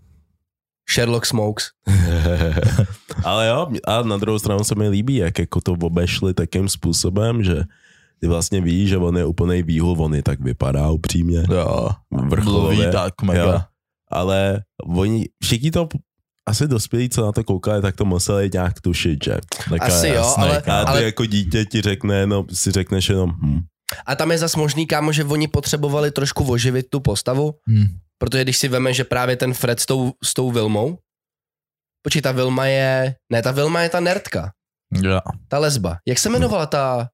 Sherlock 0.94 1.26
Smokes. 1.26 1.64
Ale 3.24 3.46
jo, 3.48 3.66
a 3.86 4.02
na 4.02 4.16
druhou 4.16 4.38
stranu 4.38 4.64
se 4.64 4.74
mi 4.74 4.88
líbí, 4.88 5.16
jak 5.16 5.38
jako 5.38 5.60
to 5.60 5.72
obešli 5.72 6.34
takým 6.34 6.68
způsobem, 6.68 7.42
že 7.42 7.54
ty 8.22 8.28
vlastně 8.30 8.60
víš, 8.60 8.88
že 8.94 8.96
on 9.02 9.16
je 9.18 9.24
úplnej 9.26 9.62
výhul, 9.66 9.98
on 9.98 10.14
i 10.14 10.22
tak 10.22 10.38
vypadá 10.40 10.90
upřímně. 10.94 11.42
Jo, 11.50 11.90
Vrcholově. 12.10 12.76
mluví 12.78 12.92
tak 12.92 13.22
mega. 13.22 13.42
Jo. 13.44 13.60
Ale 14.10 14.62
oni, 14.86 15.26
všichni 15.42 15.70
to 15.70 15.88
asi 16.48 16.68
dospělí, 16.68 17.08
co 17.10 17.22
na 17.26 17.32
to 17.32 17.44
koukali, 17.44 17.82
tak 17.82 17.96
to 17.96 18.04
museli 18.04 18.50
nějak 18.52 18.80
tušit, 18.80 19.24
že? 19.24 19.36
Tak 19.70 19.82
Asi 19.82 20.08
jo, 20.08 20.14
jasnej, 20.14 20.48
ale-. 20.48 20.58
A 20.58 20.62
ty 20.62 20.70
Ale- 20.70 21.02
jako 21.04 21.26
dítě 21.26 21.64
ti 21.64 21.80
řekne, 21.80 22.26
no, 22.26 22.46
si 22.52 22.70
řekneš 22.70 23.08
jenom, 23.08 23.30
hm. 23.30 23.60
A 24.06 24.14
tam 24.14 24.30
je 24.30 24.38
zas 24.38 24.56
možný, 24.56 24.86
kámo, 24.86 25.12
že 25.12 25.24
oni 25.24 25.48
potřebovali 25.48 26.10
trošku 26.10 26.44
oživit 26.50 26.86
tu 26.90 27.00
postavu, 27.00 27.54
Hm. 27.70 27.86
protože 28.18 28.42
když 28.44 28.56
si 28.58 28.68
veme, 28.68 28.92
že 28.94 29.04
právě 29.04 29.36
ten 29.36 29.54
Fred 29.54 29.80
s 29.80 29.86
tou, 29.86 30.12
s 30.24 30.34
tou 30.34 30.50
Vilmou, 30.50 30.98
počkej, 32.02 32.22
ta 32.22 32.32
Vilma 32.32 32.66
je, 32.66 33.14
ne, 33.32 33.42
ta 33.42 33.50
Vilma 33.52 33.82
je 33.82 33.88
ta 33.88 34.00
nerdka, 34.00 34.52
Jo, 35.02 35.20
ta 35.48 35.58
lesba. 35.58 35.98
Jak 36.08 36.18
se 36.18 36.28
jmenovala 36.28 36.66
ta, 36.66 37.08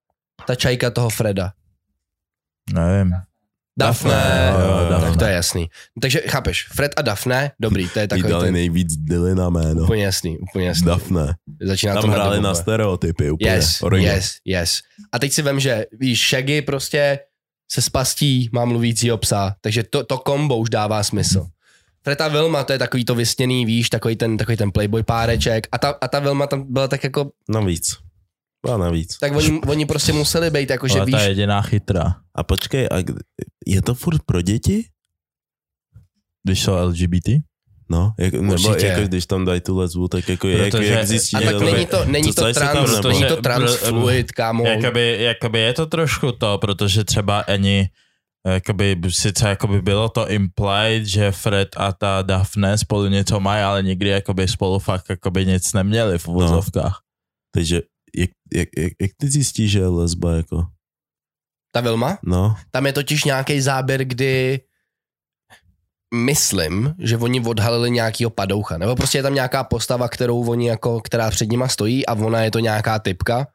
ta 0.46 0.54
čajka 0.54 0.90
toho 0.90 1.10
Freda? 1.10 1.52
nevím. 2.72 3.12
Jo, 3.12 3.18
Daphne. 3.78 4.52
Tak 5.00 5.16
to 5.16 5.24
je 5.24 5.32
jasný. 5.32 5.70
Takže 6.00 6.20
chápeš, 6.28 6.66
Fred 6.72 6.92
a 6.96 7.02
Daphne, 7.02 7.50
dobrý, 7.60 7.88
to 7.88 7.98
je 7.98 8.02
Jí 8.02 8.08
takový 8.08 8.30
dali 8.30 8.44
ten, 8.44 8.54
nejvíc 8.54 8.96
Dyly 8.96 9.34
na 9.34 9.50
jméno. 9.50 9.82
úplně 9.82 10.04
jasný, 10.04 10.38
úplně 10.38 10.68
jasný. 10.68 10.86
Daphne. 10.86 11.34
Začíná 11.62 11.94
Tam 11.94 12.02
to 12.02 12.10
hráli 12.10 12.40
na 12.40 12.54
stereotypy 12.54 13.30
úplně. 13.30 13.50
Yes, 13.50 13.82
Original. 13.82 14.16
yes, 14.16 14.36
yes. 14.44 14.80
A 15.12 15.18
teď 15.18 15.32
si 15.32 15.42
vem, 15.42 15.60
že 15.60 15.86
víš, 15.92 16.28
Shaggy 16.28 16.62
prostě 16.62 17.18
se 17.70 17.82
spastí, 17.82 18.48
má 18.52 18.64
mluvícího 18.64 19.18
psa, 19.18 19.54
takže 19.60 19.82
to, 19.82 20.04
to 20.04 20.18
kombo 20.18 20.56
už 20.56 20.70
dává 20.70 21.02
smysl. 21.02 21.46
Fred 22.02 22.20
a 22.20 22.28
Vilma, 22.28 22.64
to 22.64 22.72
je 22.72 22.78
takový 22.78 23.04
to 23.04 23.14
vysněný, 23.14 23.66
víš, 23.66 23.90
takový 23.90 24.16
ten, 24.16 24.36
takový 24.36 24.56
ten 24.56 24.70
playboy 24.72 25.02
páreček 25.02 25.66
a 25.72 25.78
ta, 25.78 25.88
a 26.00 26.08
ta 26.08 26.18
Vilma 26.18 26.46
tam 26.46 26.72
byla 26.72 26.88
tak 26.88 27.04
jako, 27.04 27.30
Navíc. 27.48 27.96
Byla 28.66 28.76
navíc. 28.76 29.18
tak 29.18 29.36
oni, 29.36 29.60
oni 29.60 29.86
prostě 29.86 30.12
museli 30.12 30.50
být, 30.50 30.70
jako 30.70 30.88
že 30.88 30.94
Ale 30.98 31.06
víš, 31.06 31.14
ta 31.14 31.22
jediná 31.22 31.62
chytrá. 31.62 32.14
A 32.34 32.42
počkej, 32.42 32.88
a 32.90 33.00
kdy- 33.02 33.14
je 33.66 33.82
to 33.82 33.94
furt 33.94 34.22
pro 34.26 34.42
děti? 34.42 34.84
Když 36.42 36.62
jsou 36.62 36.74
LGBT? 36.74 37.28
No, 37.90 38.12
jak, 38.18 38.34
nebo 38.34 38.52
Určitě. 38.52 38.86
jako 38.86 39.02
když 39.02 39.26
tam 39.26 39.44
dají 39.44 39.60
tu 39.60 39.76
lesbu, 39.76 40.08
tak 40.08 40.28
jako 40.28 40.48
jak, 40.48 40.70
Protože- 40.70 40.92
jak 40.92 41.06
zjistí, 41.06 41.36
a 41.36 41.40
že 41.40 41.46
tak 41.46 41.54
to 41.54 41.64
není 41.64 41.78
je- 41.78 41.86
to, 41.86 42.04
není 42.04 42.28
co- 42.28 42.34
to 42.34 42.40
co 42.42 42.46
jestli 42.48 42.66
tam 42.66 42.72
trans, 42.76 42.90
nebo- 42.96 43.08
není 43.08 43.20
to 43.22 43.26
Protože- 43.28 43.42
transfluid, 43.42 44.32
kámo. 44.32 44.66
Jakoby, 44.66 45.16
jakoby 45.20 45.58
je 45.60 45.72
to 45.72 45.86
trošku 45.86 46.32
to, 46.32 46.58
protože 46.58 47.04
třeba 47.04 47.40
ani 47.40 47.88
jakoby, 48.48 48.96
sice 49.08 49.48
jakoby 49.48 49.82
bylo 49.82 50.08
to 50.08 50.30
implied, 50.30 51.06
že 51.06 51.32
Fred 51.32 51.68
a 51.76 51.92
ta 51.92 52.22
Daphne 52.22 52.78
spolu 52.78 53.06
něco 53.06 53.40
mají, 53.40 53.62
ale 53.62 53.82
nikdy 53.82 54.08
jakoby 54.08 54.48
spolu 54.48 54.78
fakt 54.78 55.04
jakoby 55.10 55.46
nic 55.46 55.72
neměli 55.72 56.18
v 56.18 56.28
uvozovkách. 56.28 56.98
Takže 57.54 57.82
jak, 58.16 58.30
jak, 58.54 58.68
jak, 58.76 58.92
jak 59.00 59.10
ty 59.16 59.30
zjistíš, 59.30 59.70
že 59.70 59.78
je 59.78 59.86
lesba 59.86 60.36
jako? 60.36 60.66
Ta 61.72 61.80
Vilma? 61.80 62.18
No, 62.22 62.56
Tam 62.70 62.86
je 62.86 62.92
totiž 62.92 63.24
nějaký 63.24 63.60
záběr, 63.60 64.04
kdy 64.04 64.60
myslím, 66.14 66.94
že 66.98 67.16
oni 67.16 67.40
odhalili 67.40 67.90
nějakýho 67.90 68.30
padoucha. 68.30 68.78
Nebo 68.78 68.96
prostě 68.96 69.18
je 69.18 69.22
tam 69.22 69.34
nějaká 69.34 69.64
postava, 69.64 70.08
kterou 70.08 70.50
oni 70.50 70.68
jako, 70.68 71.00
která 71.00 71.30
před 71.30 71.48
nima 71.48 71.68
stojí 71.68 72.06
a 72.06 72.14
ona 72.14 72.42
je 72.42 72.50
to 72.50 72.58
nějaká 72.58 72.98
typka 72.98 73.46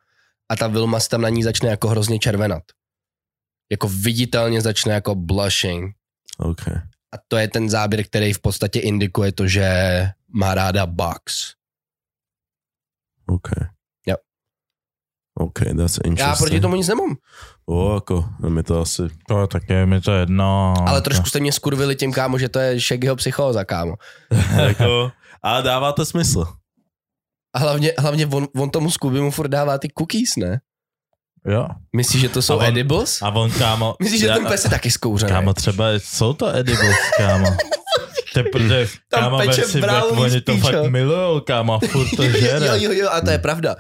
a 0.50 0.56
ta 0.56 0.68
Vilma 0.68 1.00
se 1.00 1.10
tam 1.10 1.22
na 1.22 1.30
ní 1.30 1.44
začne 1.44 1.70
jako 1.70 1.88
hrozně 1.88 2.20
červenat. 2.20 2.64
Jako 3.72 3.88
viditelně 3.88 4.62
začne 4.62 4.94
jako 4.94 5.16
blushing. 5.16 5.96
OK. 6.38 6.68
A 7.12 7.18
to 7.28 7.38
je 7.38 7.48
ten 7.48 7.70
záběr, 7.70 8.04
který 8.04 8.34
v 8.34 8.40
podstatě 8.40 8.80
indikuje 8.80 9.32
to, 9.32 9.48
že 9.48 9.68
má 10.34 10.56
ráda 10.56 10.86
box. 10.86 11.54
OK. 13.26 13.50
Jo. 15.40 15.46
OK, 15.46 15.60
that's 15.60 15.98
interesting. 16.04 16.20
Já 16.20 16.36
proti 16.36 16.60
tomu 16.60 16.76
nic 16.76 16.88
nemám. 16.88 17.16
O, 17.66 17.96
jako, 17.96 18.26
mi 18.50 18.64
to 18.64 18.82
asi... 18.82 19.02
To 19.28 19.48
tak 19.48 19.70
je 19.70 19.86
mi 19.86 20.02
to 20.02 20.12
jedno. 20.12 20.74
Ale 20.88 21.02
trošku 21.02 21.26
jste 21.26 21.40
mě 21.40 21.52
skurvili 21.52 21.96
tím, 21.96 22.14
kámo, 22.14 22.38
že 22.38 22.50
to 22.50 22.60
je 22.60 22.80
Shaggyho 22.80 23.16
psychóza, 23.16 23.64
kámo. 23.66 23.96
jako, 24.68 25.12
a 25.44 25.62
dává 25.62 25.92
to 25.92 26.06
smysl. 26.06 26.46
A 27.56 27.60
hlavně, 27.60 27.94
hlavně 27.98 28.28
on, 28.28 28.48
on 28.58 28.70
tomu 28.70 28.92
Scooby 28.92 29.22
mu 29.22 29.32
furt 29.32 29.48
dává 29.48 29.78
ty 29.78 29.88
cookies, 29.98 30.36
ne? 30.38 30.62
Jo. 31.48 31.68
Myslíš, 31.96 32.22
že 32.22 32.30
to 32.30 32.42
jsou 32.42 32.54
A 32.54 32.58
on- 32.58 32.66
edibles? 32.66 33.22
A 33.22 33.30
on, 33.30 33.52
kámo... 33.52 33.96
Myslíš, 34.02 34.22
že 34.22 34.28
já- 34.28 34.36
ten 34.36 34.46
pes 34.46 34.64
je 34.64 34.70
taky 34.70 34.92
zkouřený? 34.92 35.32
Kámo, 35.32 35.54
třeba 35.54 35.92
jsou 35.92 36.34
to 36.34 36.56
edibles, 36.56 36.96
kámo. 37.18 37.58
Tam 38.34 38.44
kámo, 39.10 39.38
peče 39.38 39.64
si, 39.64 39.80
jak 39.80 40.12
oni 40.12 40.42
to 40.42 40.58
fakt 40.58 40.90
milujou, 40.90 41.40
kámo, 41.40 41.80
furt 41.80 42.08
to 42.16 42.24
jo, 42.24 42.32
žere. 42.40 42.84
jo, 42.84 42.92
jo, 42.92 43.10
a 43.12 43.22
to 43.22 43.30
je 43.30 43.38
pravda. 43.38 43.76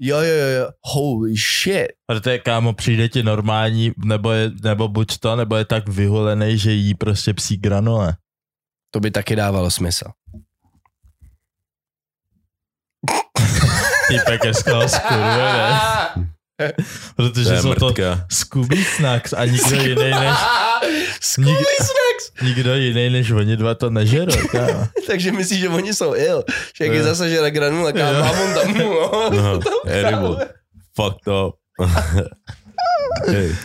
Jo, 0.00 0.16
jo, 0.16 0.34
jo, 0.34 0.46
jo. 0.46 0.70
Holy 0.82 1.34
shit. 1.36 1.88
Protože, 2.06 2.38
kámo, 2.38 2.72
přijde 2.72 3.08
ti 3.08 3.22
normální, 3.22 3.92
nebo, 4.04 4.30
je, 4.30 4.50
nebo 4.62 4.88
buď 4.88 5.18
to, 5.18 5.36
nebo 5.36 5.56
je 5.56 5.64
tak 5.64 5.88
vyhulený, 5.88 6.58
že 6.58 6.72
jí 6.72 6.94
prostě 6.94 7.34
psí 7.34 7.56
granule. 7.56 8.16
To 8.90 9.00
by 9.00 9.10
taky 9.10 9.36
dávalo 9.36 9.70
smysl. 9.70 10.04
Týpek 14.08 14.44
je 14.44 14.54
z 14.54 14.64
toho 14.64 14.88
skurvený. 14.88 16.28
To 17.16 17.22
Protože 17.30 17.52
je 17.54 17.62
jsou 17.62 17.74
to 17.74 17.86
mrtka. 17.86 18.24
Scooby 18.30 18.84
Snacks 18.84 19.32
a 19.32 19.44
nikdo 19.44 19.76
jiný 19.76 20.10
než, 20.10 20.36
Scooby 21.20 21.64
Snacks. 21.76 22.42
nikdo 22.42 22.74
jiný 22.74 23.10
než 23.10 23.30
oni 23.30 23.56
dva 23.56 23.74
to 23.74 23.90
nežerou, 23.90 24.32
kámo. 24.50 24.88
Takže 25.06 25.32
myslíš, 25.32 25.60
že 25.60 25.68
oni 25.68 25.94
jsou 25.94 26.14
ill. 26.14 26.44
Že 26.76 26.84
jak 26.84 26.94
je 26.94 27.02
zase 27.02 27.30
žere 27.30 27.50
granule, 27.50 27.92
kámo, 27.92 28.20
mám 28.20 28.40
on 28.40 28.54
tam. 28.54 28.78
No, 29.36 29.60
edible. 29.86 30.48
Fucked 30.96 31.28
up. 31.28 31.54
Hej. 33.26 33.56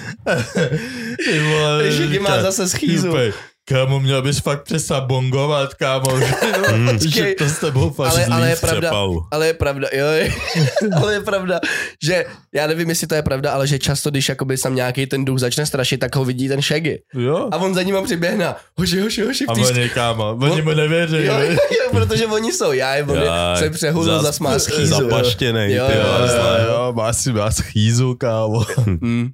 Ty 1.26 1.40
vole, 1.40 2.20
má 2.20 2.42
zase 2.42 2.70
schýzu. 2.70 3.12
Týpek, 3.12 3.36
Kámo, 3.66 4.00
měl 4.00 4.22
bys 4.22 4.40
fakt 4.40 4.64
přestat 4.64 5.04
bongovat, 5.04 5.74
kámo, 5.74 6.20
že, 6.20 7.10
že 7.10 7.36
to 7.38 7.46
s 7.46 7.60
tebou 7.60 7.90
fakt 7.90 8.12
Ale, 8.12 8.26
ale 8.26 8.50
je 8.50 8.56
pravda, 8.56 8.92
ale 9.32 9.48
je 9.48 9.54
pravda, 9.54 9.88
jo, 9.94 10.08
je, 10.08 10.34
ale 10.96 11.14
je 11.14 11.20
pravda, 11.22 11.60
že 12.04 12.26
já 12.56 12.68
nevím, 12.68 12.90
jestli 12.90 13.08
to 13.08 13.16
je 13.16 13.22
pravda, 13.22 13.52
ale 13.52 13.68
že 13.68 13.80
často, 13.80 14.10
když 14.10 14.30
jakoby 14.30 14.58
tam 14.58 14.76
nějaký 14.76 15.06
ten 15.06 15.26
duch 15.26 15.40
začne 15.40 15.66
strašit, 15.66 15.98
tak 15.98 16.16
ho 16.16 16.26
vidí 16.26 16.48
ten 16.48 16.62
Shaggy. 16.62 17.02
Jo. 17.14 17.50
A 17.52 17.58
on 17.58 17.76
za 17.76 17.84
ním 17.84 17.96
přiběhne. 18.06 18.56
Hoši, 18.78 19.00
hoši, 19.00 19.22
hoši, 19.22 19.46
A 19.46 19.52
oni, 19.52 19.90
kámo, 19.90 20.38
oni 20.42 20.62
mu 20.62 20.74
nevěří, 20.74 21.26
Jo, 21.26 21.40
jo, 21.40 21.52
jo, 21.52 21.90
protože 21.92 22.28
oni 22.28 22.54
jsou 22.54 22.72
já, 22.72 23.06
on 23.08 23.18
je, 23.18 23.26
Já, 23.26 23.56
se 23.56 23.70
přehulil, 23.70 24.22
zas 24.22 24.40
má 24.40 24.60
schýzu. 24.60 24.96
Zapaštěnej, 24.96 25.76
Jo, 25.76 25.88
ty 25.88 25.94
jo, 25.98 26.04
jo, 26.04 26.66
jo, 26.68 26.94
má 26.94 27.14
si 27.14 27.34
má 27.34 27.52
schýzu, 27.52 28.16
kámo. 28.16 28.64
Mm. 28.86 29.28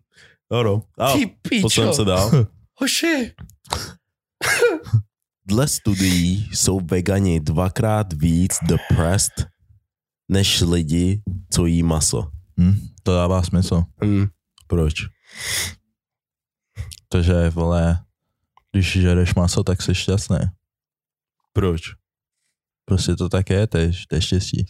No, 0.51 0.63
no. 0.63 0.81
A 0.99 1.13
Ty 1.13 1.61
posuneme 1.61 1.93
se 1.93 2.05
dál. 2.05 2.45
Hoši. 2.75 3.31
Dle 5.45 5.67
studií 5.67 6.49
jsou 6.53 6.79
vegani 6.79 7.39
dvakrát 7.39 8.13
víc 8.13 8.57
depressed 8.61 9.47
než 10.29 10.61
lidi, 10.61 11.21
co 11.51 11.65
jí 11.65 11.83
maso. 11.83 12.31
Hm, 12.59 12.79
to 13.03 13.15
dává 13.15 13.43
smysl. 13.43 13.83
Mm. 14.03 14.25
Proč? 14.67 14.93
Protože, 17.09 17.49
vole, 17.49 17.99
když 18.71 18.91
žereš 18.91 19.35
maso, 19.35 19.63
tak 19.63 19.81
jsi 19.81 19.95
šťastný. 19.95 20.37
Proč? 21.53 21.81
Prostě 22.85 23.15
to 23.15 23.29
tak 23.29 23.49
je, 23.49 23.67
to 23.67 23.77
je, 23.77 23.91
to 24.09 24.15
je 24.15 24.21
štěstí. 24.21 24.65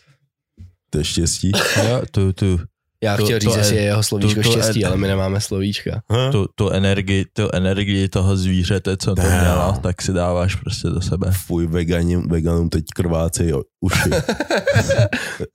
To 0.90 0.98
je 0.98 1.04
štěstí. 1.04 1.52
Jo, 1.84 2.02
tu, 2.12 2.34
tu, 2.34 2.60
Já 3.03 3.18
To- 3.18 3.24
chtěl 3.24 3.39
to 3.39 3.44
říct, 3.46 3.56
jestli 3.58 3.75
je- 3.75 3.82
je 3.82 3.86
jeho 3.86 4.03
slovíčko 4.03 4.41
to- 4.41 4.50
to 4.50 4.51
štěstí, 4.62 4.86
ale 4.86 4.98
my 4.98 5.08
nemáme 5.08 5.41
slovíčka. 5.41 6.01
Ha? 6.10 6.32
tu, 6.32 6.46
tu, 6.56 6.70
energii, 6.70 7.25
tu 7.34 7.50
energii 7.53 8.10
toho 8.10 8.38
zvířete, 8.38 8.98
co 8.98 9.15
to 9.15 9.22
mělo, 9.22 9.74
tak 9.84 10.01
si 10.01 10.13
dáváš 10.13 10.56
prostě 10.56 10.88
do 10.88 11.01
sebe. 11.01 11.32
Fuj, 11.46 11.68
veganům, 11.68 12.27
veganům 12.29 12.70
teď 12.70 12.84
krvácejí 12.96 13.53
o- 13.53 13.62
uši. 13.82 14.10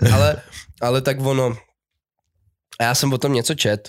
ale, 0.13 0.37
ale 0.83 1.01
tak 1.01 1.21
ono, 1.21 1.57
a 2.81 2.85
já 2.85 2.95
jsem 2.95 3.13
o 3.13 3.19
tom 3.19 3.33
něco 3.33 3.55
čet, 3.55 3.89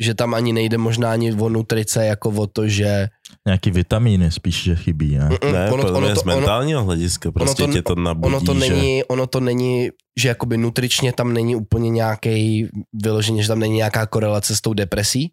že 0.00 0.14
tam 0.14 0.34
ani 0.34 0.52
nejde 0.52 0.78
možná 0.78 1.12
ani 1.12 1.32
o 1.32 1.48
nutrice, 1.48 2.06
jako 2.06 2.28
o 2.30 2.46
to, 2.46 2.68
že 2.68 3.08
Nějaký 3.46 3.70
vitamíny 3.70 4.30
spíš, 4.30 4.62
že 4.62 4.76
chybí, 4.76 5.18
ne? 5.18 5.28
Ne, 5.52 5.70
ono, 5.70 5.82
podle 5.82 5.90
ono, 5.98 6.06
mě 6.06 6.14
to, 6.14 6.20
z 6.20 6.24
ono, 6.24 6.36
mentálního 6.36 6.84
hlediska 6.84 7.32
prostě 7.32 7.66
to- 7.66 7.72
tě 7.72 7.82
to 7.82 7.94
nabudí, 7.94 8.34
ono 8.34 8.40
to 8.40 8.54
že... 8.54 8.60
není, 8.60 9.04
ono 9.04 9.26
to 9.26 9.40
není, 9.40 9.88
že 10.18 10.28
jakoby 10.28 10.56
nutričně 10.56 11.12
tam 11.12 11.32
není 11.32 11.56
úplně 11.56 11.90
nějaký 11.90 12.68
vyloženě, 12.92 13.42
že 13.42 13.48
tam 13.48 13.58
není 13.58 13.74
nějaká 13.76 14.06
korelace 14.06 14.56
s 14.56 14.60
tou 14.60 14.74
depresí, 14.74 15.32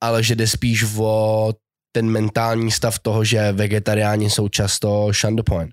ale 0.00 0.22
že 0.22 0.34
jde 0.36 0.46
spíš 0.46 0.86
o 0.98 1.52
ten 1.92 2.10
mentální 2.10 2.70
stav 2.70 2.98
toho, 2.98 3.24
že 3.24 3.52
vegetariáni 3.52 4.30
jsou 4.30 4.48
často 4.48 5.10
shunned 5.20 5.40
upon. 5.40 5.68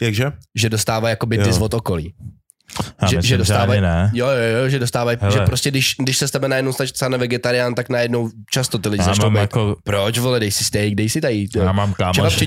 Jakže? 0.00 0.32
Že 0.58 0.68
dostávají 0.70 1.12
jakoby 1.12 1.36
Jo. 1.36 1.42
dis 1.44 1.58
od 1.58 1.74
okolí. 1.74 2.14
Já 3.02 3.08
že, 3.08 3.16
myslím, 3.16 3.28
že 3.28 3.38
dostávají, 3.38 3.80
ne. 3.80 4.10
jo, 4.14 4.26
jo, 4.26 4.62
jo, 4.62 4.68
že 4.68 4.78
dostávají, 4.78 5.18
Hele. 5.20 5.32
že 5.32 5.40
prostě 5.40 5.70
když, 5.70 5.94
když 5.98 6.18
se 6.18 6.28
s 6.28 6.30
tebe 6.30 6.48
najednou 6.48 6.72
stane 6.72 7.18
vegetarián, 7.18 7.74
tak 7.74 7.88
najednou 7.88 8.30
často 8.50 8.78
ty 8.78 8.88
lidi 8.88 9.02
Já 9.02 9.06
začnou 9.06 9.30
být, 9.30 9.38
jako, 9.38 9.76
proč 9.84 10.18
vole, 10.18 10.40
dej 10.40 10.50
si 10.50 10.64
steak, 10.64 10.94
dej 10.94 11.08
si 11.08 11.20
tady, 11.20 11.46
já 11.56 11.72
mám 11.72 11.92
kámoše, 11.92 12.46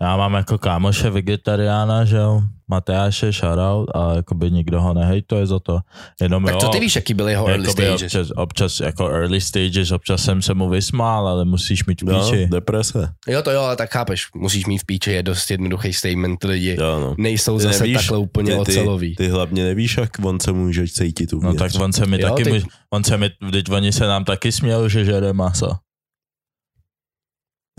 já 0.00 0.16
mám 0.16 0.34
jako 0.34 0.58
kámoše 0.58 1.10
vegetariána, 1.10 2.04
že 2.04 2.16
jo, 2.16 2.42
Matyáše, 2.72 3.32
shoutout, 3.32 3.88
a 3.94 4.14
jakoby 4.16 4.50
nikdo 4.50 4.80
ho 4.80 4.94
nehejtuje 4.94 5.46
za 5.46 5.58
to. 5.58 5.78
Jenom 6.20 6.44
Tak 6.44 6.54
jo, 6.54 6.60
co 6.60 6.68
ty 6.68 6.80
víš, 6.80 6.96
jaký 6.96 7.14
byly 7.14 7.32
jeho 7.32 7.48
early 7.48 7.68
stages? 7.68 8.02
občas, 8.02 8.28
občas, 8.36 8.80
jako 8.80 9.08
early 9.08 9.40
stages, 9.40 9.90
občas 9.92 10.22
jsem 10.24 10.42
se 10.42 10.54
mu 10.54 10.68
vysmál, 10.68 11.28
ale 11.28 11.44
musíš 11.44 11.84
mít 11.86 12.02
v 12.02 12.04
No, 12.04 12.20
píči. 12.30 12.46
deprese. 12.46 13.08
Jo, 13.28 13.42
to 13.42 13.50
jo, 13.50 13.60
ale 13.62 13.76
tak 13.76 13.90
chápeš, 13.92 14.26
musíš 14.36 14.66
mít 14.66 14.78
v 14.78 14.86
píči, 14.86 15.10
je 15.12 15.22
dost 15.22 15.50
jednoduchý 15.50 15.92
statement, 15.92 16.44
lidi 16.44 16.76
Jo, 16.80 17.00
no. 17.00 17.14
nejsou 17.18 17.56
Ty 17.58 17.62
zase 17.62 17.80
nevíš, 17.82 17.96
takhle 17.96 18.18
úplně 18.18 18.52
ty, 18.52 18.58
ocelový. 18.58 19.16
ty, 19.16 19.24
ty 19.24 19.28
hlavně 19.28 19.64
nevíš, 19.64 19.96
jak 19.96 20.10
on 20.22 20.40
se 20.40 20.52
může 20.52 20.88
cítit 20.88 21.32
No 21.32 21.38
uvnitř. 21.38 21.58
tak 21.58 21.82
on 21.82 21.92
se 21.92 22.06
mi 22.06 22.20
Jo, 22.20 22.28
taky, 22.28 22.44
ty- 22.44 22.64
on 22.92 23.04
se 23.04 23.16
mi, 23.16 23.30
vždyť 23.42 23.70
oni 23.70 23.92
se 23.92 24.06
nám 24.06 24.24
taky 24.24 24.52
směl, 24.52 24.88
že 24.88 25.04
žere 25.04 25.32
maso. 25.32 25.70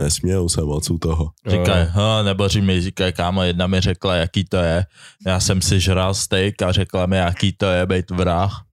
Nesmějou 0.01 0.49
se 0.49 0.61
moc 0.61 0.89
u 0.89 0.97
toho. 0.97 1.31
Říkaj, 1.47 1.85
ha, 1.85 2.23
nebo 2.23 2.49
mi 2.61 2.81
říkaj, 2.81 3.13
kámo, 3.13 3.43
jedna 3.43 3.67
mi 3.67 3.81
řekla, 3.81 4.15
jaký 4.15 4.43
to 4.43 4.57
je. 4.57 4.85
Já 5.25 5.39
jsem 5.39 5.61
si 5.61 5.79
žral 5.79 6.13
steak 6.13 6.61
a 6.61 6.71
řekla 6.71 7.05
mi, 7.05 7.17
jaký 7.17 7.53
to 7.53 7.65
je 7.65 7.85
být 7.85 8.11
vrah. 8.11 8.63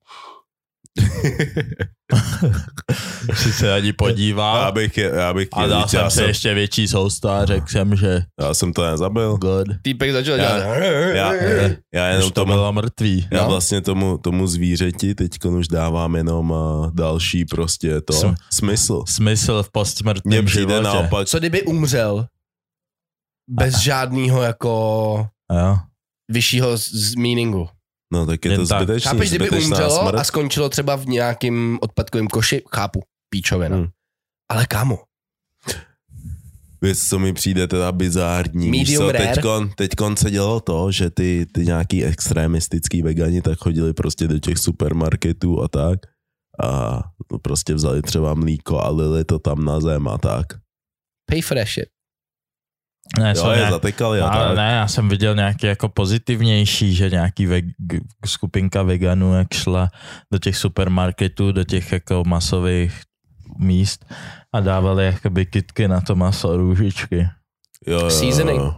si 3.35 3.53
se 3.53 3.75
ani 3.75 3.87
Já 3.89 3.93
podíval 3.99 4.73
bych, 4.73 4.99
je- 4.99 5.11
já 5.15 5.35
bych 5.35 5.49
a 5.53 5.67
dal 5.67 5.81
já, 5.81 5.87
jsem 5.89 6.11
si 6.11 6.17
jsem, 6.17 6.29
ještě 6.29 6.55
větší 6.55 6.89
sousta 6.89 7.41
a 7.41 7.45
řekl 7.45 7.67
jsem, 7.69 7.97
že 7.97 8.23
já 8.41 8.55
jsem 8.55 8.73
to 8.73 8.91
nezabil. 8.91 9.37
good. 9.37 9.67
Týpek 9.83 10.13
začal 10.13 10.39
Já- 10.39 10.59
dělat. 10.59 10.75
Já, 11.15 11.33
já 11.95 12.09
Už 12.09 12.15
jenom 12.15 12.31
to 12.31 12.41
tomu, 12.41 12.53
bylo 12.53 12.73
mrtvý. 12.73 13.29
já 13.33 13.43
No. 13.43 13.49
vlastně 13.49 13.81
tomu, 13.81 14.19
tomu 14.19 14.47
zvířeti 14.47 15.15
teď 15.15 15.45
už 15.45 15.69
dávám 15.69 16.17
jenom 16.17 16.51
uh, 16.51 16.91
další 16.95 17.45
prostě 17.45 18.01
to 18.01 18.13
Sm- 18.13 18.35
smysl. 18.53 19.05
Smysl 19.09 19.63
v 19.63 19.71
Mně 20.25 20.43
přijde 20.43 20.61
životě. 20.75 20.83
naopak, 20.83 21.29
Co 21.29 21.39
kdyby 21.39 21.63
umřel 21.63 22.27
bez 23.51 23.79
žádného 23.79 24.43
jako 24.43 25.27
Jo. 25.53 25.79
vyššího 26.31 26.79
z- 26.79 26.93
z 26.95 27.15
meaningu? 27.15 27.69
No 28.13 28.27
tak 28.27 28.45
je 28.45 28.51
Jen 28.51 28.61
to 28.61 28.67
tak. 28.67 28.83
zbytečný, 28.83 29.09
Chápeš, 29.11 29.31
kdyby 29.31 29.51
umřelo 29.51 29.91
smrt. 29.91 30.15
a 30.15 30.25
skončilo 30.25 30.69
třeba 30.69 30.97
v 30.97 31.07
nějakým 31.07 31.79
odpadkovém 31.83 32.27
koši? 32.29 32.63
Chápu, 32.75 33.01
píčovina. 33.31 33.77
Hmm. 33.77 33.87
Ale 34.51 34.67
kámo, 34.67 34.99
Víš, 36.83 37.09
co 37.09 37.19
mi 37.19 37.33
přijde 37.33 37.67
teda 37.69 37.93
bizární. 37.93 38.71
Medium 38.71 39.05
co, 39.07 39.13
rare. 39.13 39.27
teďkon, 39.27 39.71
teďkon 39.77 40.17
se 40.17 40.31
dělo 40.31 40.61
to, 40.61 40.93
že 40.93 41.11
ty, 41.11 41.47
ty 41.53 41.67
nějaký 41.67 42.05
extremistický 42.05 43.03
vegani 43.03 43.43
tak 43.43 43.59
chodili 43.59 43.93
prostě 43.93 44.29
do 44.29 44.39
těch 44.39 44.59
supermarketů 44.59 45.63
a 45.63 45.69
tak 45.69 45.99
a 46.65 47.01
prostě 47.43 47.75
vzali 47.75 48.03
třeba 48.03 48.35
mlíko 48.35 48.81
a 48.81 48.91
lili 48.91 49.25
to 49.25 49.39
tam 49.39 49.65
na 49.65 49.81
zem 49.81 50.09
a 50.09 50.19
tak. 50.19 50.47
pay 51.31 51.41
for 51.43 51.57
that 51.59 51.69
shit. 51.69 51.89
Ne, 53.19 53.35
Jo, 53.37 53.51
je 53.51 53.57
nějak- 53.57 53.73
zatykali 53.73 54.21
a 54.21 54.29
ale 54.29 54.47
tak. 54.47 54.57
ne, 54.57 54.73
já 54.73 54.89
jsem 54.89 55.09
viděl 55.09 55.35
nějaký 55.35 55.67
jako 55.67 55.89
pozitivnější, 55.89 56.95
že 56.95 57.11
nějaký 57.11 57.47
veg, 57.47 57.65
skupinka 58.27 58.83
veganů 58.83 59.35
jak 59.35 59.55
šla 59.55 59.89
do 60.33 60.39
těch 60.39 60.57
supermarketů, 60.57 61.53
do 61.53 61.65
těch 61.65 61.93
jako 61.93 62.23
masových 62.27 63.01
míst 63.59 64.05
a 64.55 64.61
dávali 64.61 65.05
jakoby 65.07 65.47
kitky 65.47 65.89
na 65.89 66.01
to 66.01 66.17
maso, 66.17 66.57
růžičky. 66.57 67.17
Jo, 67.87 67.99
jo, 67.99 68.01
jo, 68.01 68.11
Seasoning. 68.11 68.61
jo. 68.61 68.75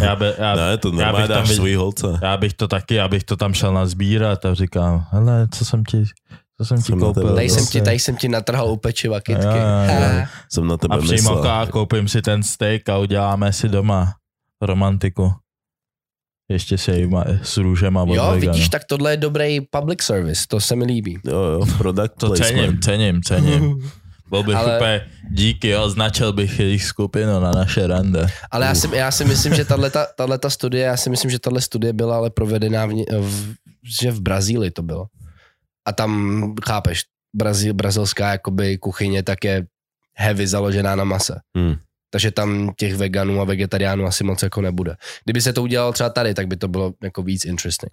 Já, 0.00 0.16
by, 0.16 0.24
já, 0.38 0.54
Ne, 0.56 0.78
to 0.78 0.92
já 1.00 1.12
bych 1.12 1.20
tam 1.28 1.28
dáš 1.28 1.48
svůj 1.50 1.74
holce. 1.74 2.06
já 2.22 2.36
bych 2.36 2.54
to 2.54 2.68
taky, 2.68 2.94
já 2.94 3.08
bych 3.08 3.24
to 3.24 3.36
tam 3.36 3.54
šel 3.54 3.72
nazbírat 3.72 4.44
a 4.44 4.54
říkám, 4.54 5.06
hele, 5.10 5.48
co 5.50 5.64
jsem 5.64 5.84
ti, 5.84 6.04
co 6.60 6.64
jsem 6.64 6.76
ti 6.76 6.82
Jsem 6.82 6.98
na 6.98 7.06
koupil. 7.06 7.34
Tady 7.34 7.48
jsem 7.50 7.66
ti, 7.66 7.80
tady 7.80 7.98
jsem 7.98 8.16
ti 8.16 8.28
natrhal 8.28 8.68
u 8.70 8.76
pečiva 8.76 9.20
kytky. 9.20 9.44
Jo, 9.46 9.52
jo. 9.56 9.94
Ha. 10.20 10.28
Jsem 10.52 10.66
na 10.66 10.76
tebe 10.76 10.94
A 10.94 10.98
přímo 10.98 11.12
myslel. 11.14 11.42
ká, 11.42 11.66
koupím 11.66 12.08
si 12.08 12.22
ten 12.22 12.42
steak 12.42 12.88
a 12.88 12.98
uděláme 12.98 13.52
si 13.52 13.68
doma 13.68 14.14
romantiku. 14.62 15.32
Ještě 16.50 16.78
se 16.78 16.96
jim 16.98 17.16
s 17.42 17.56
růžema 17.56 18.02
od 18.02 18.14
Jo, 18.14 18.22
veganu. 18.30 18.40
vidíš, 18.40 18.68
tak 18.68 18.84
tohle 18.84 19.12
je 19.12 19.16
dobrý 19.16 19.60
public 19.60 20.02
service, 20.02 20.44
to 20.48 20.60
se 20.60 20.76
mi 20.76 20.84
líbí. 20.84 21.18
Jo, 21.24 21.38
jo, 21.38 21.66
product 21.78 22.14
To 22.18 22.26
placement. 22.26 22.84
cením, 22.84 23.22
cením, 23.22 23.22
cením. 23.22 23.90
Byl 24.30 24.42
bych 24.42 24.56
Ale- 24.56 24.76
úplně 24.76 25.06
díky, 25.30 25.76
označil 25.76 26.32
bych 26.32 26.60
jejich 26.60 26.84
skupinu 26.84 27.40
na 27.40 27.50
naše 27.52 27.86
rande. 27.86 28.26
Ale 28.50 28.66
já 28.66 28.74
si, 28.74 28.96
já 28.96 29.10
si 29.10 29.24
myslím, 29.24 29.54
že 29.54 29.64
tato 30.28 30.50
studie, 30.50 30.84
já 30.84 30.96
si 30.96 31.10
myslím, 31.10 31.30
že 31.30 31.38
tahle 31.38 31.60
studie 31.60 31.92
byla 31.92 32.16
ale 32.16 32.30
provedená 32.30 32.86
v, 32.86 32.90
v, 33.20 33.54
že 34.00 34.10
v 34.10 34.20
Brazílii 34.20 34.70
to 34.70 34.82
bylo. 34.82 35.06
A 35.88 35.92
tam, 35.92 36.42
chápeš, 36.66 37.02
Brazíl, 37.36 37.74
brazilská 37.74 38.30
jakoby 38.32 38.78
kuchyně 38.78 39.22
tak 39.22 39.44
je 39.44 39.66
heavy 40.16 40.46
založená 40.46 40.96
na 40.96 41.04
mase. 41.04 41.40
Hmm. 41.56 41.74
Takže 42.10 42.30
tam 42.30 42.72
těch 42.78 42.94
veganů 42.96 43.40
a 43.40 43.44
vegetariánů 43.44 44.06
asi 44.06 44.24
moc 44.24 44.42
jako 44.42 44.60
nebude. 44.60 44.96
Kdyby 45.24 45.40
se 45.40 45.52
to 45.52 45.62
udělalo 45.62 45.92
třeba 45.92 46.10
tady, 46.10 46.34
tak 46.34 46.46
by 46.48 46.56
to 46.56 46.68
bylo 46.68 46.92
jako 47.02 47.22
víc 47.22 47.44
interesting. 47.44 47.92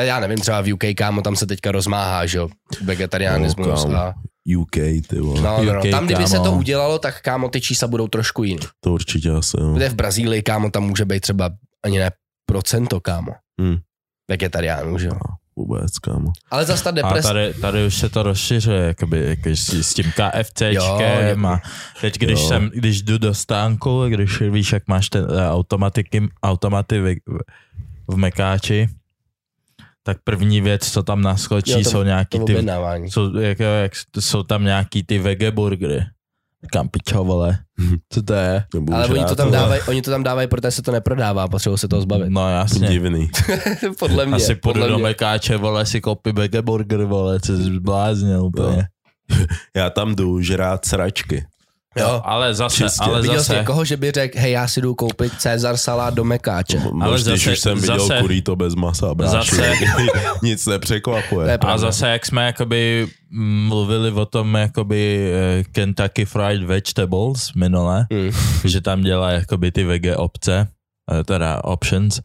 Já 0.00 0.20
nevím, 0.20 0.38
třeba 0.38 0.60
v 0.60 0.72
UK, 0.72 0.84
kámo, 0.96 1.22
tam 1.22 1.36
se 1.36 1.46
teďka 1.46 1.72
rozmáhá, 1.72 2.26
že 2.26 2.38
jo, 2.38 2.48
vegetarianismus 2.84 3.66
No, 3.66 3.74
kámo. 3.74 3.96
a 3.96 4.14
UK, 4.58 4.76
ty 5.08 5.20
vole. 5.20 5.40
no, 5.40 5.62
no, 5.64 5.72
no. 5.72 5.80
UK, 5.80 5.90
tam, 5.90 6.06
kdyby 6.06 6.26
se 6.26 6.36
to 6.36 6.42
kámo. 6.42 6.58
udělalo, 6.58 6.98
tak 6.98 7.20
kámo, 7.22 7.48
ty 7.48 7.60
čísla 7.60 7.88
budou 7.88 8.08
trošku 8.08 8.44
jiný. 8.44 8.60
To 8.80 8.92
určitě 8.92 9.30
asi, 9.30 9.56
jo. 9.60 9.72
Kde 9.74 9.88
v 9.88 9.94
Brazílii, 9.94 10.42
kámo, 10.42 10.70
tam 10.70 10.82
může 10.82 11.04
být 11.04 11.20
třeba 11.20 11.50
ani 11.84 11.98
ne 11.98 12.10
procento, 12.46 13.00
kámo. 13.00 13.32
Hmm. 13.60 13.76
Vegetariánů, 14.30 14.98
že 14.98 15.06
jo. 15.06 15.18
Vůbec, 15.58 15.98
kámo. 15.98 16.32
Ale 16.50 16.64
zase 16.64 16.84
ta 16.84 16.90
A 16.90 16.92
depres... 16.92 17.22
tady, 17.26 17.54
tady 17.54 17.86
už 17.86 17.94
se 17.94 18.08
to 18.08 18.22
rozšiřuje, 18.22 18.80
jakoby, 18.82 19.26
jako 19.28 19.48
s, 19.48 19.68
s 19.68 19.94
tím 19.94 20.04
KFCčkem 20.12 21.40
Jo, 21.44 21.48
a 21.48 21.60
teď 22.00 22.18
když, 22.18 22.40
jo. 22.40 22.48
jsem, 22.48 22.70
když 22.74 23.02
jdu 23.02 23.18
do 23.18 23.34
stánku, 23.34 24.04
když 24.08 24.40
víš, 24.40 24.72
jak 24.72 24.88
máš 24.88 25.08
ten 25.08 25.26
eh, 25.30 25.48
automatiky, 25.50 26.28
automaty 26.42 27.00
v, 27.00 27.16
v 28.08 28.16
Mekáči, 28.16 28.88
tak 30.02 30.18
první 30.24 30.60
věc, 30.60 30.92
co 30.92 31.02
tam 31.02 31.22
naskočí, 31.22 31.70
Jo, 31.70 31.80
to- 31.84 31.90
jsou 31.90 32.02
nějaký 32.02 32.38
to 32.38 32.44
ty, 32.44 32.66
jsou, 33.04 33.36
jak, 33.38 33.58
jak, 33.58 33.92
jsou 34.20 34.42
tam 34.42 34.64
nějaký 34.64 35.02
ty 35.02 35.18
vegeburgery. 35.18 36.00
Říkám, 36.62 36.88
pičo, 36.88 37.24
vole, 37.24 37.58
co 38.12 38.22
to 38.22 38.34
je? 38.34 38.64
Nebudu 38.74 38.96
Ale 38.96 39.06
oni 39.06 39.24
to 39.24 39.36
tam 39.36 39.50
dávají, 39.50 39.80
oni 39.88 40.02
to 40.02 40.10
tam 40.10 40.22
dávají, 40.22 40.48
protože 40.48 40.70
se 40.70 40.82
to 40.82 40.92
neprodává, 40.92 41.48
potřebují 41.48 41.78
se 41.78 41.88
toho 41.88 42.02
zbavit. 42.02 42.28
No 42.28 42.50
jasně. 42.50 42.88
Divný. 42.88 43.30
podle 43.98 44.26
mě, 44.26 44.36
Asi 44.36 44.54
půjdu 44.54 44.60
podle 44.72 44.88
do 44.88 44.94
mě. 44.94 45.02
Mekáče, 45.02 45.56
vole, 45.56 45.86
si 45.86 46.00
koupí 46.00 46.32
vegeburger, 46.32 47.04
vole, 47.04 47.40
co 47.40 47.56
jsi 47.56 47.62
zbláznil 47.62 48.44
úplně. 48.44 48.88
Já 49.76 49.90
tam 49.90 50.14
jdu 50.14 50.40
žrát 50.40 50.84
sračky. 50.84 51.46
Jo. 51.96 52.20
Ale 52.24 52.54
zase, 52.54 52.76
Čistě. 52.76 53.04
ale 53.04 53.20
Viděl 53.22 53.34
jsi 53.34 53.38
zase, 53.38 53.54
někoho, 53.58 53.84
že 53.84 53.96
by 53.96 54.10
řekl, 54.10 54.38
hej, 54.38 54.52
já 54.52 54.68
si 54.68 54.80
jdu 54.80 54.94
koupit 54.94 55.32
Cezar 55.38 55.76
salát 55.76 56.14
do 56.14 56.24
Mekáče. 56.24 56.80
Ale 57.02 57.12
když 57.14 57.24
zase- 57.24 57.52
už 57.52 57.58
jsem 57.60 57.80
viděl 57.80 57.98
zase- 58.08 58.20
kurý 58.20 58.42
to 58.42 58.56
bez 58.56 58.74
masa, 58.74 59.14
bráši. 59.14 59.56
Zase- 59.56 59.74
Nic 60.42 60.66
nepřekvapuje. 60.66 61.48
je 61.50 61.58
A 61.58 61.78
zase, 61.78 62.08
jak 62.08 62.26
jsme 62.26 62.46
jakoby 62.46 63.08
mluvili 63.66 64.10
o 64.12 64.26
tom 64.26 64.54
jakoby 64.54 65.32
eh, 65.32 65.64
Kentucky 65.72 66.24
Fried 66.24 66.62
Vegetables 66.62 67.52
minule, 67.52 68.06
Hmm. 68.12 68.30
že 68.64 68.80
tam 68.80 69.02
dělá 69.02 69.30
jakoby 69.30 69.72
ty 69.72 69.84
vege 69.84 70.16
obce, 70.16 70.68
eh, 71.20 71.24
teda 71.24 71.64
options, 71.64 72.20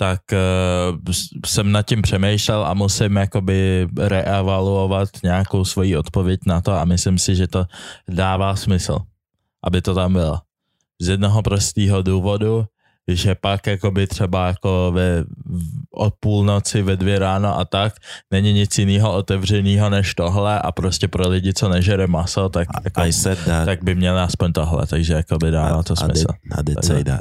tak 0.00 0.20
uh, 0.32 1.12
jsem 1.46 1.72
nad 1.72 1.82
tím 1.82 2.02
přemýšlel 2.02 2.64
a 2.64 2.74
musím 2.74 3.16
jakoby 3.16 3.88
reevaluovat 3.98 5.08
nějakou 5.22 5.64
svoji 5.64 5.96
odpověď 5.96 6.40
na 6.46 6.60
to 6.60 6.72
a 6.72 6.84
myslím 6.84 7.18
si, 7.18 7.36
že 7.36 7.46
to 7.46 7.66
dává 8.08 8.56
smysl, 8.56 8.98
aby 9.64 9.82
to 9.82 9.94
tam 9.94 10.12
bylo. 10.12 10.38
Z 11.00 11.08
jednoho 11.08 11.42
prostého 11.42 12.02
důvodu, 12.02 12.64
že 13.08 13.34
pak 13.34 13.66
jakoby 13.66 14.06
třeba 14.06 14.46
jako 14.46 14.92
ve, 14.94 15.24
od 15.90 16.14
půlnoci 16.20 16.82
ve 16.82 16.96
dvě 16.96 17.18
ráno 17.18 17.58
a 17.58 17.64
tak 17.64 17.94
není 18.30 18.52
nic 18.52 18.78
jiného 18.78 19.14
otevřeného 19.14 19.90
než 19.90 20.14
tohle 20.14 20.60
a 20.60 20.72
prostě 20.72 21.08
pro 21.08 21.28
lidi, 21.28 21.54
co 21.54 21.68
nežere 21.68 22.06
maso, 22.06 22.48
tak, 22.48 22.68
jako, 22.84 23.00
I 23.00 23.12
said 23.12 23.38
that. 23.44 23.66
tak 23.66 23.84
by 23.84 23.94
měli 23.94 24.20
aspoň 24.20 24.52
tohle, 24.52 24.86
takže 24.86 25.14
jakoby 25.14 25.50
dává 25.50 25.82
to 25.82 25.92
I 25.92 25.96
smysl. 25.96 26.26
did, 26.26 26.58
I 26.58 26.62
did 26.62 26.84
say 26.84 27.04
that. 27.04 27.20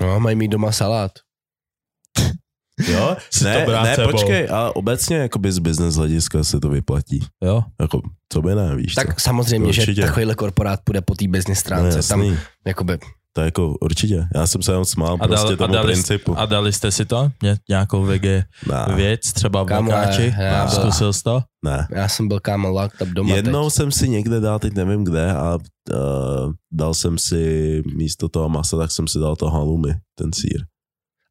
No, 0.00 0.20
mají 0.20 0.36
mít 0.36 0.48
doma 0.48 0.72
salát. 0.72 1.12
Jo? 2.88 3.16
Si 3.30 3.44
ne, 3.44 3.64
to 3.64 3.70
ne, 3.82 3.94
sebou. 3.94 4.10
počkej, 4.10 4.48
ale 4.50 4.70
obecně 4.72 5.16
jakoby 5.16 5.52
z 5.52 5.58
business 5.58 5.94
hlediska 5.96 6.44
se 6.44 6.60
to 6.60 6.68
vyplatí. 6.68 7.20
Jo? 7.44 7.62
Jako, 7.80 8.00
co 8.32 8.42
by 8.42 8.54
ne, 8.54 8.76
víš 8.76 8.94
Tak 8.94 9.14
co? 9.14 9.20
samozřejmě, 9.20 9.68
Určitě. 9.68 9.94
že 9.94 10.02
takovýhle 10.02 10.34
korporát 10.34 10.80
půjde 10.84 11.00
po 11.00 11.14
té 11.14 11.28
business 11.28 11.58
No, 11.58 11.60
stránce. 11.60 12.08
Tam 12.08 12.22
jasný. 12.22 12.38
jakoby, 12.66 12.98
To 13.34 13.40
je 13.40 13.44
jako 13.44 13.74
určitě. 13.80 14.26
Já 14.34 14.46
jsem 14.46 14.62
se 14.62 14.72
jenom 14.72 14.84
smál 14.84 15.14
A, 15.20 15.26
prostě 15.28 15.44
dal, 15.44 15.52
a, 15.54 15.56
tomu 15.56 15.74
dali, 15.74 15.86
principu. 15.92 16.38
a 16.38 16.46
dali 16.46 16.72
jste 16.72 16.90
si 16.90 17.04
to? 17.04 17.30
Ně, 17.42 17.56
nějakou 17.68 18.04
ne, 18.06 18.94
věc, 18.96 19.20
třeba 19.32 19.62
v 19.62 19.66
já- 20.38 20.68
Zkusil 20.68 21.12
jsi 21.12 21.22
to? 21.22 21.42
ne. 21.64 21.86
já 21.90 22.08
jsem 22.08 22.28
byl 22.28 22.40
kámo 22.40 22.68
locked 22.70 23.00
up 23.02 23.08
doma 23.08 23.34
Jednou 23.34 23.64
teď. 23.64 23.74
jsem 23.74 23.92
si 23.92 24.08
někde 24.08 24.40
dal, 24.40 24.58
teď 24.58 24.72
nevím 24.74 25.04
kde, 25.04 25.32
a 25.32 25.54
uh, 25.92 26.52
dal 26.72 26.94
jsem 26.94 27.18
si 27.18 27.82
místo 27.94 28.28
toho 28.28 28.48
masa, 28.48 28.76
tak 28.76 28.90
jsem 28.92 29.08
si 29.08 29.18
dal 29.18 29.36
to 29.36 29.50
halloumi, 29.50 29.94
ten 30.18 30.32
sír. 30.32 30.62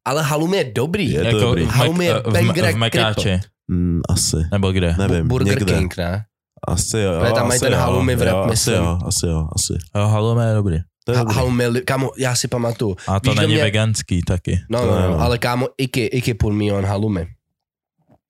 Ale 0.04 0.22
halum 0.22 0.54
je 0.54 0.64
dobrý. 0.64 1.10
Je 1.12 1.24
jako 1.24 1.38
dobrý. 1.38 1.64
v, 1.64 1.68
Halum 1.68 2.02
je 2.02 2.14
v, 2.14 2.32
banger 2.32 2.72
v 2.72 2.76
Mekáči, 2.76 3.40
Mm, 3.70 4.00
asi. 4.08 4.36
nebo 4.52 4.72
kde? 4.72 4.94
Nevím, 4.98 5.28
Burger 5.28 5.58
někde. 5.58 5.74
King, 5.78 5.96
ne? 5.96 6.24
Asi 6.68 6.98
jo. 6.98 7.12
Protože 7.20 7.32
tam 7.32 7.48
mají 7.48 7.60
ten 7.60 7.72
jo, 7.72 7.78
halloumi 7.78 8.16
wrap, 8.16 8.34
jo, 8.34 8.40
asi 8.42 8.50
myslím. 8.50 8.74
jo, 8.74 8.98
asi 9.06 9.26
jo, 9.26 9.48
asi. 9.56 9.72
Jo, 9.96 10.06
halloumi 10.06 10.42
je 10.44 10.54
dobrý. 10.54 10.78
To 11.04 11.12
je 11.12 11.18
Ha, 11.18 11.24
dobrý. 11.24 11.36
halum 11.36 11.60
je, 11.60 11.80
kámo, 11.80 12.10
já 12.18 12.34
si 12.34 12.48
pamatuju. 12.48 12.96
A 13.08 13.20
to 13.20 13.30
Víš, 13.30 13.40
není 13.40 13.52
mě- 13.54 13.62
veganský 13.62 14.22
taky. 14.22 14.60
No, 14.70 14.80
To 14.80 14.86
no, 14.86 14.92
jo. 15.04 15.10
no, 15.10 15.20
ale 15.20 15.38
kámo, 15.38 15.68
Iky, 15.78 16.04
Iky 16.06 16.34
put 16.34 16.52
me 16.52 16.72
on 16.72 16.84
halumi. 16.86 17.26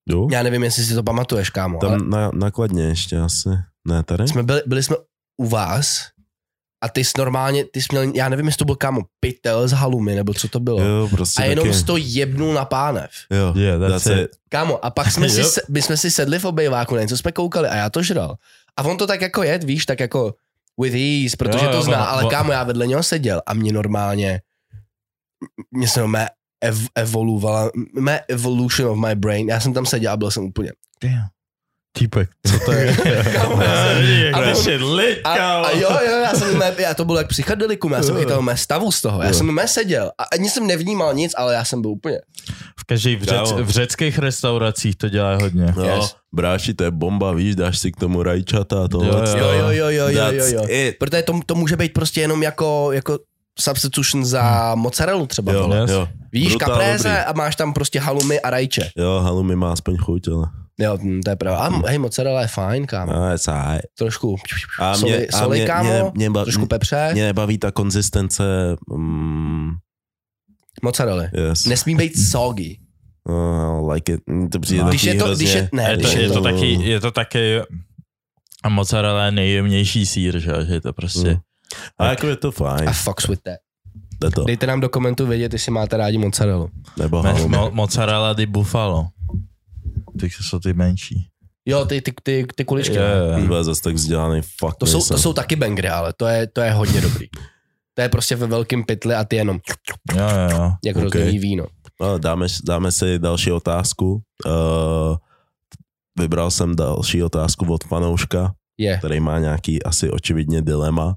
Jo? 0.08 0.28
Já 0.32 0.42
nevím, 0.42 0.62
jestli 0.64 0.84
si 0.84 0.94
to 0.94 1.02
pamatuješ, 1.02 1.50
kámo, 1.50 1.78
ale 1.82 1.98
Tam 1.98 2.10
na, 2.10 2.30
nakladně 2.34 2.82
ještě 2.84 3.18
asi. 3.18 3.48
Ne, 3.88 4.02
tady? 4.02 4.28
jsme 4.28 4.42
byli, 4.42 4.62
byli 4.66 4.82
jsme 4.82 4.96
u 5.36 5.46
vás 5.48 5.98
a 6.82 6.88
ty 6.88 7.04
jsi 7.04 7.12
normálně, 7.18 7.64
ty 7.64 7.82
jsi 7.82 7.86
měl, 7.92 8.02
já 8.14 8.28
nevím, 8.28 8.46
jestli 8.46 8.58
to 8.58 8.64
byl 8.64 8.76
kámo 8.76 9.00
pytel 9.20 9.68
z 9.68 9.72
halumi, 9.72 10.14
nebo 10.14 10.34
co 10.34 10.48
to 10.48 10.60
bylo. 10.60 10.80
Jo, 10.82 11.08
prostě 11.10 11.42
a 11.42 11.46
jenom 11.46 11.66
taky. 11.66 11.78
jsi 11.78 11.84
to 11.84 11.96
jebnul 11.96 12.54
na 12.54 12.64
pánev. 12.64 13.10
Jo, 13.30 13.52
Yeah, 13.56 13.80
that's 13.80 14.04
that's 14.04 14.20
it. 14.20 14.30
Kámo, 14.48 14.84
a 14.84 14.90
pak 14.90 15.12
jsme, 15.12 15.28
si, 15.44 15.60
my 15.68 15.82
jsme 15.82 15.96
si 15.96 16.10
sedli 16.10 16.38
v 16.38 16.44
obejváku, 16.44 16.94
na 16.94 17.00
něco 17.00 17.16
jsme 17.16 17.32
koukali 17.32 17.68
a 17.68 17.76
já 17.76 17.90
to 17.90 18.02
žral. 18.02 18.36
A 18.76 18.82
on 18.82 18.96
to 18.96 19.06
tak 19.06 19.20
jako 19.20 19.42
je, 19.42 19.58
víš, 19.58 19.86
tak 19.86 20.00
jako 20.00 20.34
with 20.80 20.94
ease, 20.94 21.36
protože 21.36 21.64
Jo, 21.64 21.70
jo, 21.70 21.76
to 21.76 21.82
zná, 21.82 21.96
ono- 21.98 22.08
ale 22.10 22.30
kámo, 22.30 22.52
já 22.52 22.64
vedle 22.64 22.86
něho 22.86 23.02
seděl 23.02 23.42
a 23.46 23.54
mě 23.54 23.72
normálně, 23.72 24.40
mě 25.70 25.88
se 25.88 26.06
mé 26.06 26.28
ev, 26.60 26.78
evoluovala, 26.94 27.70
mé 28.00 28.20
evolution 28.28 28.88
of 28.90 28.98
my 28.98 29.14
brain, 29.14 29.48
já 29.48 29.60
jsem 29.60 29.72
tam 29.72 29.86
seděl 29.86 30.12
a 30.12 30.16
byl 30.16 30.30
jsem 30.30 30.44
úplně, 30.44 30.72
Damn. 31.02 31.26
Týpek, 31.98 32.30
co 32.46 32.58
to 32.64 32.72
je? 32.72 32.96
Kámo, 33.32 33.62
já 33.62 33.74
jsem- 34.54 34.82
A 34.82 34.84
a 34.88 34.94
lit, 34.94 35.18
a, 35.24 35.30
a 35.62 35.70
jo, 35.70 35.88
jo, 36.06 36.18
já 36.18 36.34
jsem 36.34 36.58
mé, 36.58 36.74
já 36.78 36.94
to 36.94 37.04
bylo 37.04 37.18
jak 37.18 37.28
psychedelikum, 37.28 37.92
já 37.92 38.02
jsem 38.02 38.16
chytal 38.16 38.42
mé 38.42 38.56
stavu 38.56 38.92
z 38.92 39.00
toho, 39.00 39.22
já 39.22 39.32
jsem 39.32 39.46
mé 39.46 39.68
seděl 39.68 40.10
a 40.18 40.24
ani 40.32 40.50
jsem 40.50 40.66
nevnímal 40.66 41.14
nic, 41.14 41.32
ale 41.36 41.54
já 41.54 41.64
jsem 41.64 41.82
byl 41.82 41.90
úplně, 41.90 42.18
V 42.80 42.84
každý 42.84 43.16
v, 43.16 43.22
řec, 43.22 43.52
v 43.52 43.70
řeckých 43.70 44.18
restauracích 44.18 44.96
to 44.96 45.08
dělá 45.08 45.34
hodně. 45.36 45.74
No, 45.76 45.84
Yes. 45.84 46.14
bráši, 46.34 46.74
to 46.74 46.84
je 46.84 46.90
bomba, 46.90 47.32
víš, 47.32 47.56
dáš 47.56 47.78
si 47.78 47.92
k 47.92 47.96
tomu 47.96 48.22
rajčata 48.22 48.84
a 48.84 48.88
tohle. 48.88 49.08
Jo, 49.38 49.46
jo, 49.46 49.50
jo, 49.52 49.68
jo, 49.70 50.08
jo, 50.08 50.08
jo, 50.32 50.44
jo, 50.46 50.64
it. 50.68 50.96
Protože 50.98 51.22
to, 51.22 51.40
to 51.46 51.54
může 51.54 51.76
být 51.76 51.92
prostě 51.92 52.20
jenom 52.20 52.42
jako, 52.42 52.88
jako 52.92 53.18
substitution 53.60 54.24
za 54.24 54.74
mozzarellu 54.74 55.26
třeba. 55.26 55.52
Jo, 55.52 55.70
jo. 55.88 56.08
Víš, 56.32 56.48
Brutál 56.48 56.68
kapréze 56.68 57.08
dobrý. 57.08 57.24
a 57.24 57.32
máš 57.32 57.56
tam 57.56 57.72
prostě 57.72 58.00
halumy 58.00 58.40
a 58.40 58.50
rajče. 58.50 58.90
Jo, 58.96 59.20
halumi 59.24 59.56
má 59.56 59.72
aspoň 59.72 59.96
chuť, 59.96 60.28
ale... 60.28 60.46
Jo, 60.80 60.98
hm, 61.02 61.20
to 61.24 61.30
je 61.30 61.36
pravda. 61.36 61.58
A 61.60 61.88
hej, 61.88 61.98
mozzarella 61.98 62.40
je 62.42 62.46
fajn, 62.48 62.86
kámo. 62.86 63.12
No, 63.12 63.34
it's 63.34 63.48
alright. 63.48 63.86
Trošku 63.98 64.36
A 64.78 64.94
soli, 64.96 65.12
mě, 65.12 65.26
a 65.26 65.38
soli 65.38 65.58
mě, 65.58 65.66
kámo, 65.66 65.90
mě, 65.90 66.02
mě, 66.14 66.30
ba, 66.30 66.42
trošku 66.42 66.66
pepře, 66.66 67.10
mě 67.12 67.24
nebaví 67.24 67.58
ta 67.58 67.70
konzistence, 67.70 68.44
mm, 68.96 69.70
mozzarella. 70.82 71.22
yes. 71.32 71.66
Nesmí 71.66 71.94
být 71.96 72.18
soggy. 72.30 72.78
Uh, 73.28 73.92
like 73.92 74.12
it, 74.12 74.20
mm, 74.26 74.48
to 74.48 74.60
přijde 74.60 74.82
No. 74.82 74.86
taky 74.88 74.96
Když 74.96 75.04
je 75.04 75.14
to, 75.14 75.24
hrozně, 75.24 75.44
když 75.44 75.54
je, 75.54 75.68
ne, 75.72 75.90
Je 75.90 75.96
to, 75.96 76.02
když 76.02 76.14
je 76.14 76.28
to 76.28 76.34
to- 76.34 76.42
taky, 76.42 76.66
je 76.72 77.00
to 77.00 77.10
taky 77.10 77.60
a 78.64 78.68
mozzarella 78.68 79.24
je 79.24 79.30
nejjemnější 79.30 80.06
sír, 80.06 80.38
že, 80.38 80.50
jo, 80.50 80.64
že 80.64 80.72
je 80.72 80.80
to 80.80 80.92
prostě. 80.92 81.30
Mm. 81.30 81.36
A 81.98 82.06
jako 82.06 82.26
je 82.26 82.36
to 82.36 82.50
fajn. 82.52 82.88
I 82.88 82.92
fucks 82.92 83.28
with 83.28 83.40
that. 83.42 83.56
To. 84.34 84.44
Dejte 84.44 84.66
nám 84.66 84.80
do 84.80 84.88
komentu 84.88 85.26
vědět, 85.26 85.52
jestli 85.52 85.72
máte 85.72 85.96
rádi 85.96 86.18
mozzarellu. 86.18 86.68
Nebo 86.96 87.22
mo, 87.48 87.70
mozzarella 87.72 88.32
di 88.32 88.46
buffalo. 88.46 89.08
Ty 90.20 90.30
jsou 90.30 90.58
ty 90.58 90.72
menší. 90.72 91.26
Jo, 91.66 91.84
ty, 91.84 92.00
ty, 92.02 92.12
ty, 92.22 92.46
ty 92.56 92.64
kuličky. 92.64 92.94
Jo, 92.96 93.02
ne? 93.02 93.08
jo, 93.10 93.24
jo. 93.26 93.38
Hm. 93.38 93.42
Vůbec 93.42 93.66
zase 93.66 93.82
tak 93.82 93.94
vzdělaný, 93.94 94.40
fuck 94.60 94.76
To 94.78 94.86
jsou, 94.86 95.00
to 95.08 95.18
jsou 95.18 95.32
taky 95.32 95.56
bangry, 95.56 95.88
ale 95.88 96.12
to 96.16 96.26
je, 96.26 96.46
to 96.46 96.60
je 96.60 96.72
hodně 96.72 97.00
dobrý. 97.00 97.26
To 97.94 98.02
je 98.02 98.08
prostě 98.08 98.36
ve 98.36 98.46
velkém 98.46 98.84
pytli 98.84 99.14
a 99.14 99.24
ty 99.24 99.36
jenom 99.36 99.60
Jo, 100.16 100.22
jo, 100.22 100.58
jo. 100.58 100.72
jak 100.84 100.96
Ok. 100.96 101.04
okay. 101.04 101.38
víno. 101.38 101.66
No, 102.00 102.18
dáme, 102.18 102.46
dáme 102.64 102.92
si 102.92 103.18
další 103.18 103.52
otázku. 103.52 104.22
Uh, 104.46 105.16
vybral 106.18 106.50
jsem 106.50 106.76
další 106.76 107.22
otázku 107.22 107.72
od 107.72 107.84
fanouška, 107.84 108.52
Je. 108.78 108.98
který 108.98 109.20
má 109.20 109.38
nějaký 109.38 109.82
asi 109.82 110.10
očividně 110.10 110.62
dilema, 110.62 111.16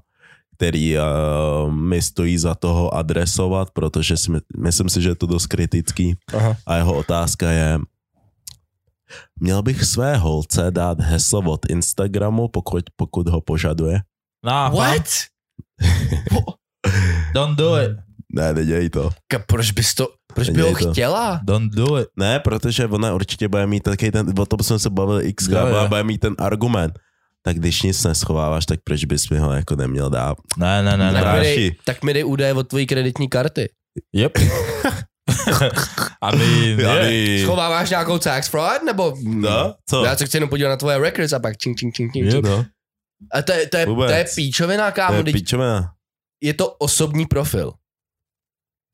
který 0.56 0.96
uh, 0.96 1.72
mi 1.72 2.02
stojí 2.02 2.38
za 2.38 2.54
toho 2.54 2.94
adresovat, 2.94 3.70
protože 3.70 4.16
si, 4.16 4.30
my- 4.30 4.40
myslím 4.58 4.88
si, 4.88 5.02
že 5.02 5.08
je 5.08 5.14
to 5.14 5.26
dost 5.26 5.46
kritický. 5.46 6.16
Aha. 6.34 6.56
A 6.66 6.76
jeho 6.76 6.96
otázka 6.96 7.50
je, 7.50 7.78
měl 9.40 9.62
bych 9.62 9.84
své 9.84 10.16
holce 10.16 10.70
dát 10.70 11.00
heslo 11.00 11.40
od 11.52 11.66
Instagramu, 11.70 12.48
pokud, 12.48 12.84
pokud 12.96 13.28
ho 13.28 13.40
požaduje? 13.40 14.00
No, 14.44 14.70
What? 14.74 15.04
Don't 17.34 17.58
do 17.58 17.76
it. 17.82 17.90
Ne, 18.32 18.52
nedělej 18.54 18.90
to. 18.90 19.10
Ka, 19.28 19.38
proč 19.38 19.70
bys 19.70 19.94
to, 19.94 20.08
proč 20.34 20.50
by 20.50 20.60
ho 20.60 20.74
to. 20.76 20.90
chtěla? 20.92 21.40
Don't 21.44 21.72
do 21.74 21.98
it. 22.00 22.08
Ne, 22.16 22.40
protože 22.40 22.86
ona 22.86 23.14
určitě 23.14 23.48
bude 23.48 23.66
mít 23.66 23.82
taky 23.82 24.12
ten, 24.12 24.32
o 24.38 24.46
tom 24.46 24.58
jsme 24.62 24.78
se 24.78 24.90
bavili 24.90 25.24
x 25.24 25.48
Jo, 25.48 25.66
jo. 25.66 25.88
bude 25.88 26.02
mít 26.04 26.18
ten 26.18 26.34
argument. 26.38 26.98
Tak 27.42 27.56
když 27.58 27.82
nic 27.82 28.04
neschováváš, 28.04 28.66
tak 28.66 28.80
proč 28.84 29.04
bys 29.04 29.28
mi 29.30 29.38
ho 29.38 29.52
jako 29.52 29.76
neměl 29.76 30.10
dát? 30.10 30.38
Ne, 30.58 30.82
ne, 30.82 30.96
ne, 30.96 31.12
Tak 31.12 31.24
ne. 31.24 31.30
mi, 31.32 31.38
Bráši. 31.38 31.56
dej, 31.56 31.74
tak 31.84 32.02
mi 32.04 32.14
dej 32.14 32.24
údaje 32.24 32.54
od 32.54 32.68
tvojí 32.68 32.86
kreditní 32.86 33.28
karty. 33.28 33.68
Yep. 34.12 34.32
Aby, 36.22 36.76
Aby... 36.86 37.40
Schováváš 37.44 37.90
nějakou 37.90 38.18
tax 38.18 38.48
fraud, 38.48 38.82
nebo... 38.86 39.16
No, 39.24 39.74
co? 39.88 40.04
Já 40.04 40.16
se 40.16 40.26
chci 40.26 40.36
jenom 40.36 40.50
podívat 40.50 40.68
na 40.70 40.76
tvoje 40.76 40.98
records 40.98 41.32
a 41.32 41.38
pak 41.38 41.56
čing, 41.56 41.78
čing, 41.78 41.94
čing, 41.94 42.12
čing. 42.12 42.30
Čing. 42.30 42.44
No, 42.44 42.64
A 43.32 43.42
to 43.42 43.52
je, 43.52 43.66
to 43.68 43.76
je, 43.76 43.86
Vůbec. 43.86 44.10
to 44.10 44.16
je 44.16 44.26
píčovina, 44.34 44.90
to 44.90 44.94
kámo. 44.96 45.14
je 45.18 45.22
Je, 45.26 45.32
pičovina. 45.32 45.92
je 46.42 46.54
to 46.54 46.70
osobní 46.70 47.26
profil. 47.26 47.72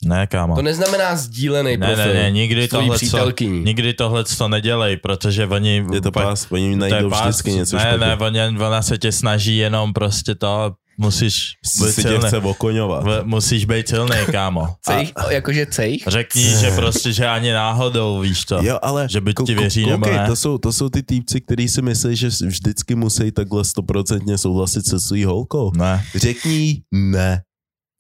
Ne, 0.05 0.27
kámo. 0.27 0.57
To 0.57 0.63
neznamená 0.63 1.17
sdílený 1.17 1.77
Ne, 1.77 1.87
profil. 1.87 2.15
ne, 2.15 2.23
ne, 2.23 2.31
nikdy 2.31 2.69
tohle, 2.69 2.99
co, 2.99 3.31
nikdy 3.49 3.95
tohle 3.95 4.25
to 4.25 4.49
nedělej, 4.49 4.97
protože 4.97 5.47
oni... 5.47 5.85
Je 5.93 6.01
to 6.01 6.13
pak- 6.13 6.25
pás, 6.25 6.47
oni 6.51 6.71
to 6.71 6.77
najdou 6.77 7.11
pás- 7.11 7.21
vždycky 7.23 7.53
něco 7.53 7.77
Ne, 7.77 7.83
špatně. 7.83 7.99
ne, 8.07 8.17
oni, 8.17 8.59
ona 8.59 8.83
se 8.83 8.99
tě 8.99 9.13
snaží 9.13 9.57
jenom 9.57 9.93
prostě 9.93 10.35
to, 10.35 10.75
musíš 10.99 11.53
být 11.83 11.91
si 11.93 12.03
tě 12.03 12.09
silný. 12.09 12.27
chce 12.27 12.39
okoňovat. 12.39 13.05
V- 13.05 13.23
Musíš 13.25 13.65
být 13.65 13.89
silný, 13.89 14.17
kámo. 14.33 14.63
A 14.65 14.75
Cejch, 14.83 15.13
jakože 15.31 15.67
cejch? 15.67 16.03
řekni, 16.07 16.43
že 16.61 16.71
prostě, 16.71 17.13
že 17.13 17.27
ani 17.29 17.53
náhodou, 17.53 18.21
víš 18.21 18.45
to. 18.45 18.59
Jo, 18.63 18.79
ale 18.83 19.09
Že 19.11 19.21
by 19.21 19.35
ti 19.47 19.55
věří, 19.55 19.87
nebo 19.87 20.05
koukej, 20.05 20.19
ne? 20.19 20.27
to 20.27 20.37
jsou, 20.37 20.59
to 20.59 20.73
jsou 20.73 20.89
ty 20.89 21.03
týpci, 21.03 21.41
kteří 21.41 21.69
si 21.69 21.83
myslí, 21.83 22.17
že 22.17 22.29
vždycky 22.29 22.95
musí 22.95 23.33
takhle 23.33 23.65
stoprocentně 23.65 24.39
souhlasit 24.39 24.87
se 24.87 25.01
svou 25.01 25.27
holkou. 25.27 25.73
Ne, 25.77 26.05
Řekni 26.17 26.83
ne. 26.93 27.43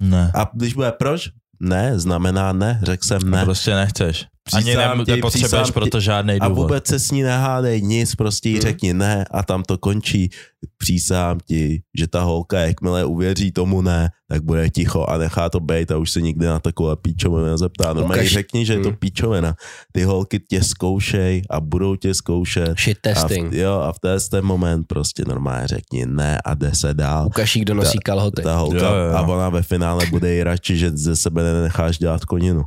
ne. 0.02 0.32
A 0.34 0.50
když 0.54 0.74
bude 0.74 0.92
proč? 0.92 1.28
Ne, 1.60 1.98
znamená 1.98 2.52
ne, 2.52 2.80
řekl 2.82 3.06
jsem 3.06 3.30
ne. 3.30 3.44
Prostě 3.44 3.74
nechceš. 3.74 4.26
Ani 4.54 4.74
ne, 4.76 5.04
ti, 5.04 5.10
nepotřebuješ 5.10 5.66
ti. 5.66 5.72
proto 5.72 6.00
žádný 6.00 6.40
A 6.40 6.48
důvod. 6.48 6.62
vůbec 6.62 6.86
se 6.86 6.98
s 6.98 7.10
ní 7.10 7.22
nehádej 7.22 7.82
nic, 7.82 8.14
prostě 8.14 8.48
jí 8.48 8.54
Hmm. 8.54 8.62
řekni 8.62 8.94
ne 8.94 9.24
a 9.30 9.42
tam 9.42 9.62
to 9.62 9.78
končí. 9.78 10.30
Přísám 10.78 11.38
ti, 11.48 11.82
že 11.98 12.06
ta 12.06 12.22
holka, 12.22 12.58
jakmile 12.58 13.04
uvěří 13.04 13.52
tomu 13.52 13.82
ne, 13.82 14.10
tak 14.28 14.42
bude 14.44 14.70
ticho 14.70 15.04
a 15.08 15.18
nechá 15.18 15.48
to 15.48 15.60
být 15.60 15.90
a 15.90 15.96
už 15.96 16.10
se 16.10 16.20
nikdy 16.20 16.46
na 16.46 16.58
takové 16.58 16.96
píčovinu 16.96 17.46
nezeptá. 17.46 17.92
Normálně 17.92 18.22
Ukaž- 18.22 18.32
řekni, 18.32 18.66
že 18.66 18.72
je 18.72 18.80
to 18.80 18.88
Hmm. 18.88 18.96
píčovina. 18.98 19.54
Ty 19.92 20.02
holky 20.04 20.40
tě 20.50 20.62
zkoušej 20.62 21.42
a 21.50 21.60
budou 21.60 21.96
tě 21.96 22.14
zkoušet. 22.14 22.78
Shit 22.78 22.98
A 23.06 23.14
testing. 23.14 23.52
v, 23.52 23.54
jo, 23.54 23.72
a 23.74 23.92
v 23.92 23.98
té 23.98 24.16
ten 24.30 24.44
moment 24.44 24.86
prostě 24.86 25.24
normálně 25.28 25.68
řekni 25.68 26.06
ne 26.06 26.38
a 26.44 26.54
jde 26.54 26.70
se 26.74 26.94
dál. 26.94 27.26
Ukaž 27.26 27.56
jí, 27.56 27.62
kdo 27.62 27.74
nosí 27.74 27.98
kalhoty. 27.98 28.42
Ta 28.42 28.56
holka 28.56 28.76
Jo, 28.76 28.84
jo, 28.94 29.04
jo. 29.10 29.16
a 29.16 29.22
ona 29.22 29.48
ve 29.48 29.62
finále 29.62 30.06
bude 30.06 30.34
i 30.36 30.42
radši, 30.42 30.76
že 30.76 30.90
ze 30.94 31.16
sebe 31.16 31.42
nenecháš 31.42 31.98
dělat 31.98 32.24
koninu. 32.24 32.62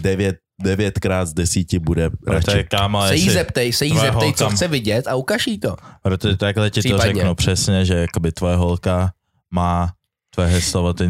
Devět, 0.00 0.36
devětkrát 0.62 1.28
z 1.28 1.32
desíti 1.34 1.78
bude 1.78 2.10
radši. 2.26 2.64
kámo, 2.70 3.06
Se 3.08 3.16
jí 3.16 3.30
zeptej, 3.30 3.72
se 3.72 3.86
jí 3.86 3.98
zeptej, 3.98 4.32
co 4.34 4.44
holka- 4.46 4.54
chce 4.54 4.68
vidět 4.68 5.06
a 5.06 5.14
ukaž 5.14 5.46
jí 5.46 5.58
to. 5.58 5.76
protože 6.02 6.36
takhle 6.36 6.70
ti 6.70 6.82
to 6.90 6.98
řeknu 6.98 7.34
přesně, 7.34 7.84
že 7.84 7.94
jakoby 7.94 8.32
tvoje 8.32 8.56
holka 8.56 9.12
má 9.50 9.92
tvoje 10.34 10.48
heslo 10.48 10.84
od, 10.84 11.00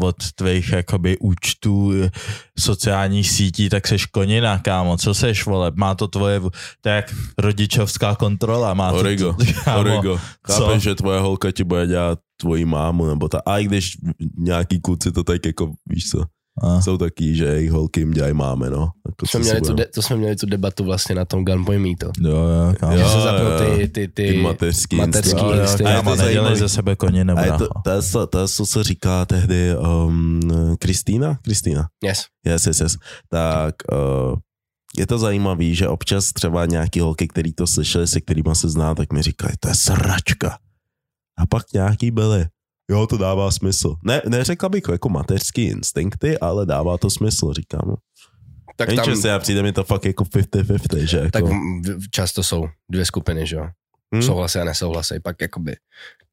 od 0.00 0.16
tvých 0.34 0.72
jakoby 0.72 1.18
účtů 1.18 1.92
eh, 2.04 2.10
sociálních 2.58 3.30
sítí, 3.30 3.68
tak 3.68 3.86
seš 3.88 4.06
konina, 4.06 4.58
kámo, 4.58 4.96
co 4.96 5.14
seš, 5.14 5.44
vole, 5.46 5.72
má 5.74 5.94
to 5.94 6.08
tvoje, 6.08 6.40
to 6.80 6.88
je 6.88 6.94
jak 6.94 7.14
rodičovská 7.38 8.14
kontrola, 8.14 8.74
má 8.74 8.92
Origo, 8.92 9.32
to, 9.32 9.44
kámo, 9.64 9.80
Origo. 9.80 10.20
co? 10.46 10.52
Chápeš, 10.52 10.82
že 10.82 10.94
tvoje 10.94 11.20
holka 11.20 11.50
ti 11.50 11.64
bude 11.64 11.86
dělat 11.86 12.18
tvoji 12.36 12.64
mámu, 12.64 13.06
nebo 13.06 13.28
ta, 13.28 13.40
a 13.46 13.58
i 13.58 13.64
když 13.64 13.96
nějaký 14.38 14.80
kluci 14.80 15.12
to 15.12 15.24
tak 15.24 15.46
jako, 15.46 15.72
víš 15.88 16.10
co, 16.10 16.24
A, 16.62 16.80
jsou 16.80 16.96
taky, 16.98 17.36
že 17.36 17.44
jejich 17.44 17.70
holky 17.70 18.00
jim 18.00 18.10
dělají 18.10 18.34
máme, 18.34 18.70
no. 18.70 18.90
Jako 19.08 19.26
Jsme 19.26 19.40
co 19.40 19.44
si 19.44 19.50
měli 19.50 19.60
tu 19.60 19.72
de, 19.74 19.86
to 19.94 20.02
jsme 20.02 20.16
měli 20.16 20.36
tu 20.36 20.46
debatu 20.46 20.84
vlastně 20.84 21.14
na 21.14 21.24
tom 21.24 21.44
Gunpoint 21.44 21.82
Meetu. 21.82 22.06
jo, 22.20 22.36
jo, 22.36 22.74
kámo. 22.80 22.96
Že 22.96 23.02
Jo, 23.02 23.08
se 23.08 23.20
zapnou 23.20 23.46
jo. 23.50 23.58
ty, 23.76 23.88
ty, 23.88 24.08
ty, 24.08 24.08
ty 24.32 24.42
mateřský, 24.42 24.96
mateřský. 24.96 25.40
Jo, 25.40 25.52
jo. 25.54 25.64
A 25.64 25.76
kámo, 25.78 26.10
to 26.10 26.16
nedělej 26.16 26.34
zajímavý. 26.34 26.56
ze 26.58 26.68
sebe 26.68 26.96
koně, 26.96 27.24
nebo 27.24 27.40
A 27.40 27.44
je 27.44 27.52
to, 27.52 27.58
to, 27.84 28.02
to, 28.12 28.26
to 28.26 28.48
co 28.48 28.66
se 28.66 28.82
říká 28.84 29.24
tehdy 29.24 29.76
um, 29.76 30.40
Kristýna? 30.78 31.38
Kristýna. 31.42 31.88
Yes. 32.04 32.22
Yes, 32.46 32.66
yes, 32.66 32.80
yes. 32.80 32.96
Tak 33.30 33.74
uh, 33.92 34.36
je 34.98 35.06
to 35.06 35.18
zajímavý, 35.18 35.74
že 35.74 35.88
občas 35.88 36.32
třeba 36.32 36.66
nějaký 36.66 37.00
holky, 37.00 37.28
který 37.28 37.52
to 37.52 37.66
slyšeli, 37.66 38.06
se 38.08 38.20
kterými 38.20 38.50
se 38.54 38.68
zná, 38.68 38.94
tak 38.94 39.12
mi 39.12 39.22
říkají, 39.22 39.52
to 39.60 39.68
je 39.68 39.74
sračka. 39.74 40.58
A 41.38 41.46
pak 41.46 41.62
nějaký 41.74 42.10
byli, 42.10 42.46
jo, 42.90 43.06
to 43.06 43.18
dává 43.18 43.50
smysl. 43.50 43.94
Ne, 44.02 44.22
neřekla 44.28 44.68
bych 44.68 44.82
jako 44.92 45.08
mateřský 45.08 45.62
instinkty, 45.64 46.38
ale 46.38 46.66
dává 46.66 46.98
to 46.98 47.10
smysl, 47.10 47.52
říkám. 47.52 47.96
Tak 48.76 48.90
Víš, 48.90 49.00
tam, 49.04 49.16
se 49.16 49.28
já 49.28 49.38
přijde 49.38 49.62
mi 49.62 49.72
to 49.72 49.84
fakt 49.84 50.04
jako 50.04 50.24
50-50, 50.24 51.04
že 51.04 51.18
jako. 51.18 51.30
tak 51.30 51.44
často 52.10 52.42
jsou 52.42 52.66
dvě 52.90 53.04
skupiny, 53.06 53.46
že 53.46 53.56
jo. 53.56 53.68
Hm? 54.14 54.22
Souhlasí 54.22 54.58
a 54.58 54.64
nesouhlasí. 54.64 55.14
Pak 55.20 55.36
jakoby 55.40 55.76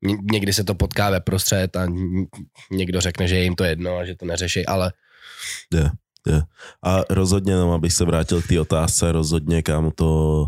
ně- 0.01 0.17
někdy 0.31 0.53
se 0.53 0.63
to 0.63 0.75
potká 0.75 1.09
ve 1.09 1.19
prostřed 1.19 1.75
a 1.75 1.87
někdo 2.71 3.01
řekne, 3.01 3.27
že 3.27 3.35
je 3.35 3.43
jim 3.43 3.55
to 3.55 3.63
jedno 3.63 3.97
a 3.97 4.05
že 4.05 4.15
to 4.15 4.25
neřeší, 4.25 4.65
ale 4.65 4.93
Je, 5.73 5.91
je. 6.27 6.41
A 6.85 7.03
rozhodně, 7.09 7.55
no, 7.55 7.73
abych 7.73 7.93
se 7.93 8.05
vrátil 8.05 8.41
k 8.41 8.47
té 8.47 8.59
otázce, 8.59 9.11
rozhodně 9.11 9.61
kam 9.61 9.91
to 9.95 10.47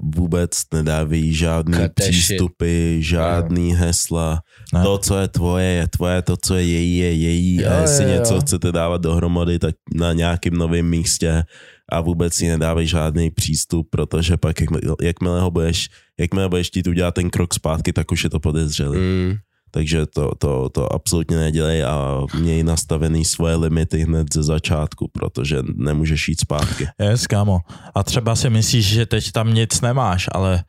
vůbec 0.00 0.50
nedáví 0.74 1.34
žádný 1.34 1.74
Cut 1.74 1.82
shit. 1.82 2.10
přístupy, 2.10 2.96
žádný 3.02 3.74
hesla. 3.74 4.40
Ne. 4.72 4.82
To, 4.82 4.98
co 4.98 5.18
je 5.18 5.28
tvoje, 5.28 5.64
je 5.64 5.88
tvoje, 5.88 6.22
to, 6.22 6.36
co 6.36 6.54
je 6.54 6.62
její, 6.62 6.96
je 6.96 7.12
její. 7.12 7.56
Jo, 7.56 7.70
a 7.70 7.80
jestli 7.80 8.04
jo, 8.04 8.10
jo. 8.10 8.16
něco 8.16 8.40
chcete 8.40 8.72
dávat 8.72 9.00
dohromady, 9.00 9.58
tak 9.58 9.74
na 9.94 10.12
nějakým 10.12 10.54
novém 10.54 10.86
místě 10.86 11.44
a 11.92 12.00
vůbec 12.00 12.34
si 12.34 12.48
nedávají 12.48 12.86
žádný 12.86 13.30
přístup, 13.30 13.88
protože 13.90 14.36
pak 14.36 14.60
jak, 14.60 14.70
jakmile 15.02 15.40
ho 15.40 15.50
budeš, 15.50 15.88
jakmile 16.18 16.48
budeš 16.48 16.66
chtít 16.66 16.86
udělat 16.86 17.14
ten 17.14 17.30
krok 17.30 17.54
zpátky, 17.54 17.92
tak 17.92 18.12
už 18.12 18.24
je 18.24 18.30
to 18.30 18.40
podezřelý. 18.40 18.98
mm, 18.98 19.34
Takže 19.74 20.06
to, 20.06 20.34
to, 20.38 20.68
to 20.68 20.92
absolutně 20.92 21.36
nedělej 21.36 21.84
a 21.84 22.20
měj 22.38 22.62
nastavený 22.62 23.24
svoje 23.24 23.56
limity 23.56 23.98
hned 23.98 24.34
ze 24.34 24.42
začátku, 24.42 25.10
protože 25.12 25.58
nemůžeš 25.74 26.28
jít 26.28 26.40
zpátky. 26.40 26.88
Yes, 27.00 27.26
kámo. 27.26 27.58
A 27.94 28.02
třeba 28.02 28.36
si 28.36 28.50
myslíš, 28.50 28.86
že 28.86 29.06
teď 29.06 29.32
tam 29.32 29.54
nic 29.54 29.80
nemáš, 29.80 30.26
ale 30.32 30.64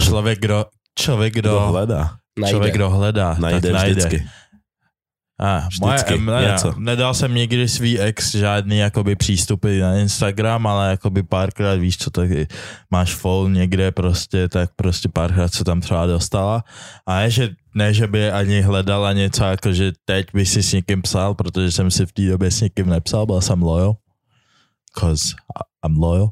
člověk, 0.00 0.38
kdo, 0.40 0.64
člověk, 0.98 1.32
Kdo 1.34 1.40
kdo, 1.50 1.60
hledá, 1.60 2.10
najde. 2.38 2.50
člověk, 2.50 2.74
kdo 2.74 2.90
hledá, 2.90 3.36
najde 3.38 3.60
tak 3.60 3.72
najde. 3.72 3.90
vždycky. 3.90 4.26
A, 5.42 5.68
Vždycky 5.68 6.18
moje, 6.18 6.40
ne, 6.40 6.52
něco. 6.52 6.74
nedal 6.78 7.14
jsem 7.14 7.34
nikdy 7.34 7.68
svý 7.68 8.00
ex 8.00 8.34
žádný 8.34 8.78
jakoby 8.78 9.16
přístupy 9.16 9.80
na 9.80 9.94
Instagram, 9.94 10.66
ale 10.66 10.90
jakoby 10.90 11.22
párkrát 11.22 11.74
víš, 11.74 11.98
co 11.98 12.10
tak 12.10 12.30
máš 12.90 13.14
phone 13.14 13.58
někde 13.58 13.90
prostě, 13.90 14.48
tak 14.48 14.70
prostě 14.76 15.08
párkrát 15.08 15.54
se 15.54 15.64
tam 15.64 15.80
třeba 15.80 16.06
dostala. 16.06 16.64
A 17.06 17.14
ne, 17.18 17.30
že, 17.30 17.48
ne, 17.74 17.94
že 17.94 18.06
by 18.06 18.30
ani 18.30 18.60
hledala 18.60 19.12
něco, 19.12 19.44
jako 19.44 19.72
že 19.72 19.92
teď 20.04 20.26
by 20.34 20.46
si 20.46 20.62
s 20.62 20.72
někým 20.72 21.02
psal, 21.02 21.34
protože 21.34 21.72
jsem 21.72 21.90
si 21.90 22.06
v 22.06 22.12
té 22.12 22.22
době 22.22 22.50
s 22.50 22.60
někým 22.60 22.88
nepsal, 22.88 23.26
byl 23.26 23.40
jsem 23.40 23.62
loyal. 23.62 23.96
Cause 24.98 25.34
I'm 25.86 25.98
loyal. 25.98 26.30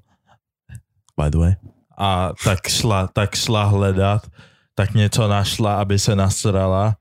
By 1.23 1.31
the 1.31 1.39
way. 1.39 1.55
A 1.99 2.31
tak 2.45 2.69
šla, 2.69 3.09
tak 3.13 3.35
šla 3.35 3.65
hledat, 3.65 4.27
tak 4.75 4.95
něco 4.95 5.29
našla, 5.29 5.81
aby 5.81 5.99
se 5.99 6.17
nasrala, 6.17 6.97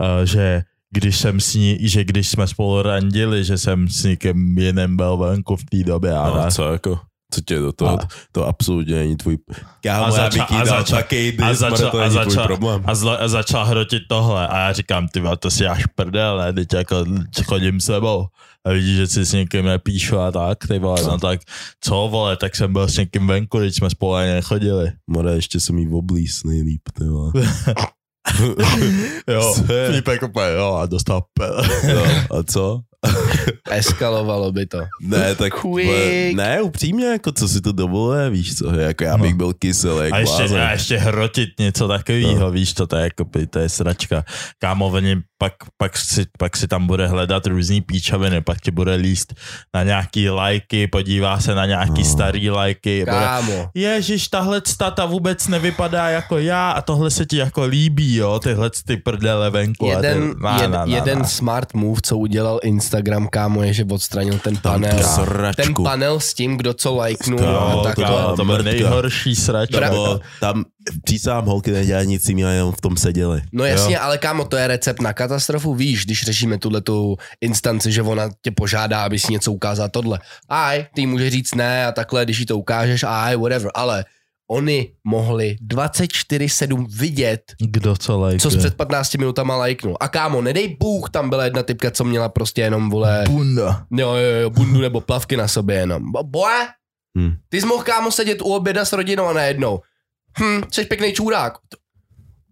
uh, 0.00 0.24
že 0.24 0.62
když 0.94 1.18
jsem 1.18 1.40
s 1.40 1.54
ní, 1.54 1.78
že 1.80 2.04
když 2.04 2.28
jsme 2.28 2.46
spolu 2.46 2.82
randili, 2.82 3.44
že 3.44 3.58
jsem 3.58 3.88
s 3.88 4.04
někým 4.04 4.58
jiným 4.58 4.96
byl 4.96 5.16
venku 5.16 5.56
v 5.56 5.64
té 5.64 5.82
době 5.82 6.12
a 6.16 6.30
No, 6.44 6.50
co 6.50 6.72
jako? 6.72 7.00
Co 7.34 7.40
tě 7.40 7.58
do 7.58 7.72
toho? 7.72 8.00
A- 8.02 8.08
To 8.32 8.46
absolutně 8.46 8.94
není 8.94 9.16
tvůj... 9.16 9.38
Kámo, 9.82 10.04
A 10.04 10.06
já 10.06 10.10
začal- 10.30 10.46
a 10.50 10.64
začal- 10.64 10.98
takový 10.98 11.38
a 11.38 11.54
začal- 11.54 11.90
to 11.90 11.98
a 12.00 12.10
začal- 12.10 12.46
problém. 12.46 12.82
A, 12.86 12.94
zla, 12.94 13.14
a 13.16 13.28
začal 13.28 13.64
hrotit 13.64 14.02
tohle 14.08 14.48
a 14.48 14.58
já 14.58 14.72
říkám, 14.72 15.08
ty 15.08 15.22
to 15.38 15.50
si 15.50 15.66
až 15.66 15.82
prdel, 15.94 16.38
ne, 16.38 16.52
teď 16.52 16.72
jako 16.74 17.04
chodím 17.46 17.80
s 17.80 17.84
sebou 17.84 18.26
a 18.66 18.70
vidíš, 18.70 18.96
že 18.96 19.06
si 19.06 19.24
s 19.24 19.32
někým 19.32 19.64
nepíšu 19.64 20.18
a 20.18 20.32
tak, 20.32 20.58
ty 20.68 20.78
vole, 20.78 21.02
no 21.02 21.18
tak 21.18 21.40
co 21.80 22.08
vole, 22.10 22.36
tak 22.36 22.56
jsem 22.56 22.72
byl 22.72 22.88
s 22.88 22.96
někým 22.96 23.26
venku, 23.26 23.58
když 23.58 23.74
jsme 23.74 23.90
spolu 23.90 24.14
ani 24.14 24.30
nechodili. 24.32 24.92
More, 25.10 25.32
ještě 25.34 25.60
jsem 25.60 25.78
jí 25.78 25.88
oblíz 25.92 26.44
nejlíp, 26.44 26.82
ty 26.98 27.04
vole. 27.04 27.32
ja, 29.26 29.42
so, 29.42 29.64
viel 29.64 30.02
Backup 30.02 30.32
bei, 30.32 30.52
ja, 30.52 30.86
stopper 30.86 31.04
Tappe. 31.04 31.64
ja, 31.86 32.26
also, 32.30 32.84
Eskalovalo 33.70 34.52
by 34.52 34.66
to. 34.66 34.78
Ne, 35.00 35.34
tak 35.34 35.52
Quick. 35.60 36.36
ne, 36.36 36.62
upřímně, 36.62 37.06
jako 37.06 37.32
co 37.32 37.48
si 37.48 37.60
to 37.60 37.72
dovoluje, 37.72 38.30
víš 38.30 38.54
co, 38.58 38.70
jako 38.74 39.04
já 39.04 39.16
No. 39.16 39.22
bych 39.22 39.34
byl 39.34 39.52
kyselý, 39.52 40.10
A 40.12 40.18
ještě, 40.18 40.42
a 40.42 40.70
ještě 40.72 40.96
hrotit 40.98 41.48
něco 41.58 41.88
takového, 41.88 42.40
no. 42.40 42.50
víš 42.50 42.72
to, 42.72 42.86
to 42.86 42.96
je, 42.96 43.02
jako, 43.04 43.24
to 43.50 43.58
je 43.58 43.68
sračka. 43.68 44.24
Kámo, 44.58 44.86
oni 44.86 45.16
pak, 45.38 45.52
pak, 45.76 45.96
si, 45.98 46.24
pak 46.38 46.56
si 46.56 46.68
tam 46.68 46.86
bude 46.86 47.06
hledat 47.06 47.46
různý 47.46 47.80
píčoviny, 47.80 48.40
pak 48.40 48.60
ti 48.60 48.70
bude 48.70 48.94
líst 48.94 49.34
na 49.74 49.82
nějaký 49.82 50.28
lajky, 50.30 50.86
podívá 50.86 51.40
se 51.40 51.54
na 51.54 51.66
nějaký 51.66 52.02
No. 52.02 52.04
starý 52.04 52.50
lajky. 52.50 53.00
Bude, 53.00 53.10
Kámo. 53.16 53.70
Ježíš, 53.74 54.28
tahle 54.28 54.62
stata 54.66 55.06
vůbec 55.06 55.48
nevypadá 55.48 56.08
jako 56.08 56.38
já 56.38 56.70
a 56.70 56.82
tohle 56.82 57.10
se 57.10 57.26
ti 57.26 57.36
jako 57.36 57.64
líbí, 57.64 58.16
jo, 58.16 58.38
tyhle 58.38 58.70
ty 58.86 58.96
prdele 58.96 59.50
venku. 59.50 59.86
Jeden, 59.86 60.22
a 60.22 60.34
ty, 60.34 60.42
na, 60.42 60.62
jed, 60.62 60.68
na, 60.70 60.84
na, 60.86 60.94
jeden 60.94 61.18
na. 61.18 61.24
smart 61.24 61.74
move, 61.74 62.00
co 62.02 62.18
udělal 62.18 62.60
Instagram, 62.62 62.93
kámo, 63.30 63.62
je, 63.62 63.72
že 63.72 63.84
odstranil 63.90 64.38
ten 64.38 64.56
Tam 64.56 64.72
panel. 64.82 64.98
Ten 65.56 65.74
panel 65.74 66.20
s 66.20 66.34
tím, 66.34 66.56
kdo 66.56 66.74
co 66.74 66.94
lajknul 66.94 67.38
Kámo, 67.38 67.80
a 67.80 67.82
tak 67.82 67.94
to 67.94 68.02
to. 68.02 68.08
to, 68.30 68.36
to 68.36 68.44
byl 68.44 68.62
nejhorší 68.62 69.36
sračka. 69.36 69.78
Bra- 69.78 69.90
Bo 69.90 70.20
tam 70.40 70.64
přísám 71.04 71.44
holky 71.46 71.70
nedělají 71.70 72.06
nic 72.06 72.28
jiného, 72.28 72.50
jenom 72.50 72.72
v 72.72 72.80
tom 72.80 72.96
seděli. 72.96 73.42
No 73.52 73.64
jasně, 73.64 73.98
ale 73.98 74.18
kámo, 74.18 74.44
to 74.44 74.56
je 74.56 74.66
recept 74.66 75.00
na 75.00 75.12
katastrofu, 75.12 75.74
víš, 75.74 76.04
když 76.04 76.22
řešíme 76.22 76.58
tuhle 76.58 76.80
tu 76.80 77.16
instanci, 77.40 77.92
že 77.92 78.02
ona 78.02 78.28
tě 78.42 78.50
požádá, 78.50 79.04
aby 79.04 79.18
si 79.18 79.32
něco 79.32 79.52
ukázal 79.52 79.88
tohle. 79.88 80.18
Aj, 80.48 80.86
ty 80.94 81.06
může 81.06 81.30
říct 81.30 81.54
ne 81.54 81.86
a 81.86 81.92
takhle, 81.92 82.24
když 82.24 82.38
jí 82.38 82.46
to 82.46 82.58
ukážeš, 82.58 83.02
aj, 83.02 83.36
whatever, 83.36 83.70
ale 83.74 84.04
oni 84.50 84.92
mohli 85.04 85.56
24-7 85.72 86.86
vidět, 86.98 87.42
Kdo 87.60 87.96
co 87.96 88.20
lajkuje. 88.20 88.40
co 88.40 88.50
z 88.50 88.56
před 88.56 88.74
15 88.74 89.14
minutama 89.14 89.56
lajknul. 89.56 89.96
A 90.00 90.08
kámo, 90.08 90.42
nedej 90.42 90.76
bůh, 90.80 91.10
tam 91.10 91.30
byla 91.30 91.44
jedna 91.44 91.62
typka, 91.62 91.90
co 91.90 92.04
měla 92.04 92.28
prostě 92.28 92.60
jenom, 92.60 92.90
vole, 92.90 93.24
Bunda. 93.28 93.86
jo, 93.90 94.14
jo, 94.14 94.40
jo, 94.42 94.50
bundu 94.50 94.80
nebo 94.80 95.00
plavky 95.00 95.36
na 95.36 95.48
sobě 95.48 95.76
jenom. 95.76 96.12
Bo, 96.12 96.22
boe, 96.22 96.66
Hm. 97.18 97.32
ty 97.48 97.60
jsi 97.60 97.66
mohl 97.66 97.82
kámo 97.82 98.10
sedět 98.10 98.42
u 98.42 98.54
oběda 98.54 98.84
s 98.84 98.92
rodinou 98.92 99.26
a 99.26 99.32
najednou. 99.32 99.80
Hm, 100.40 100.62
jsi 100.72 100.84
pěkný 100.84 101.12
čurák. 101.12 101.52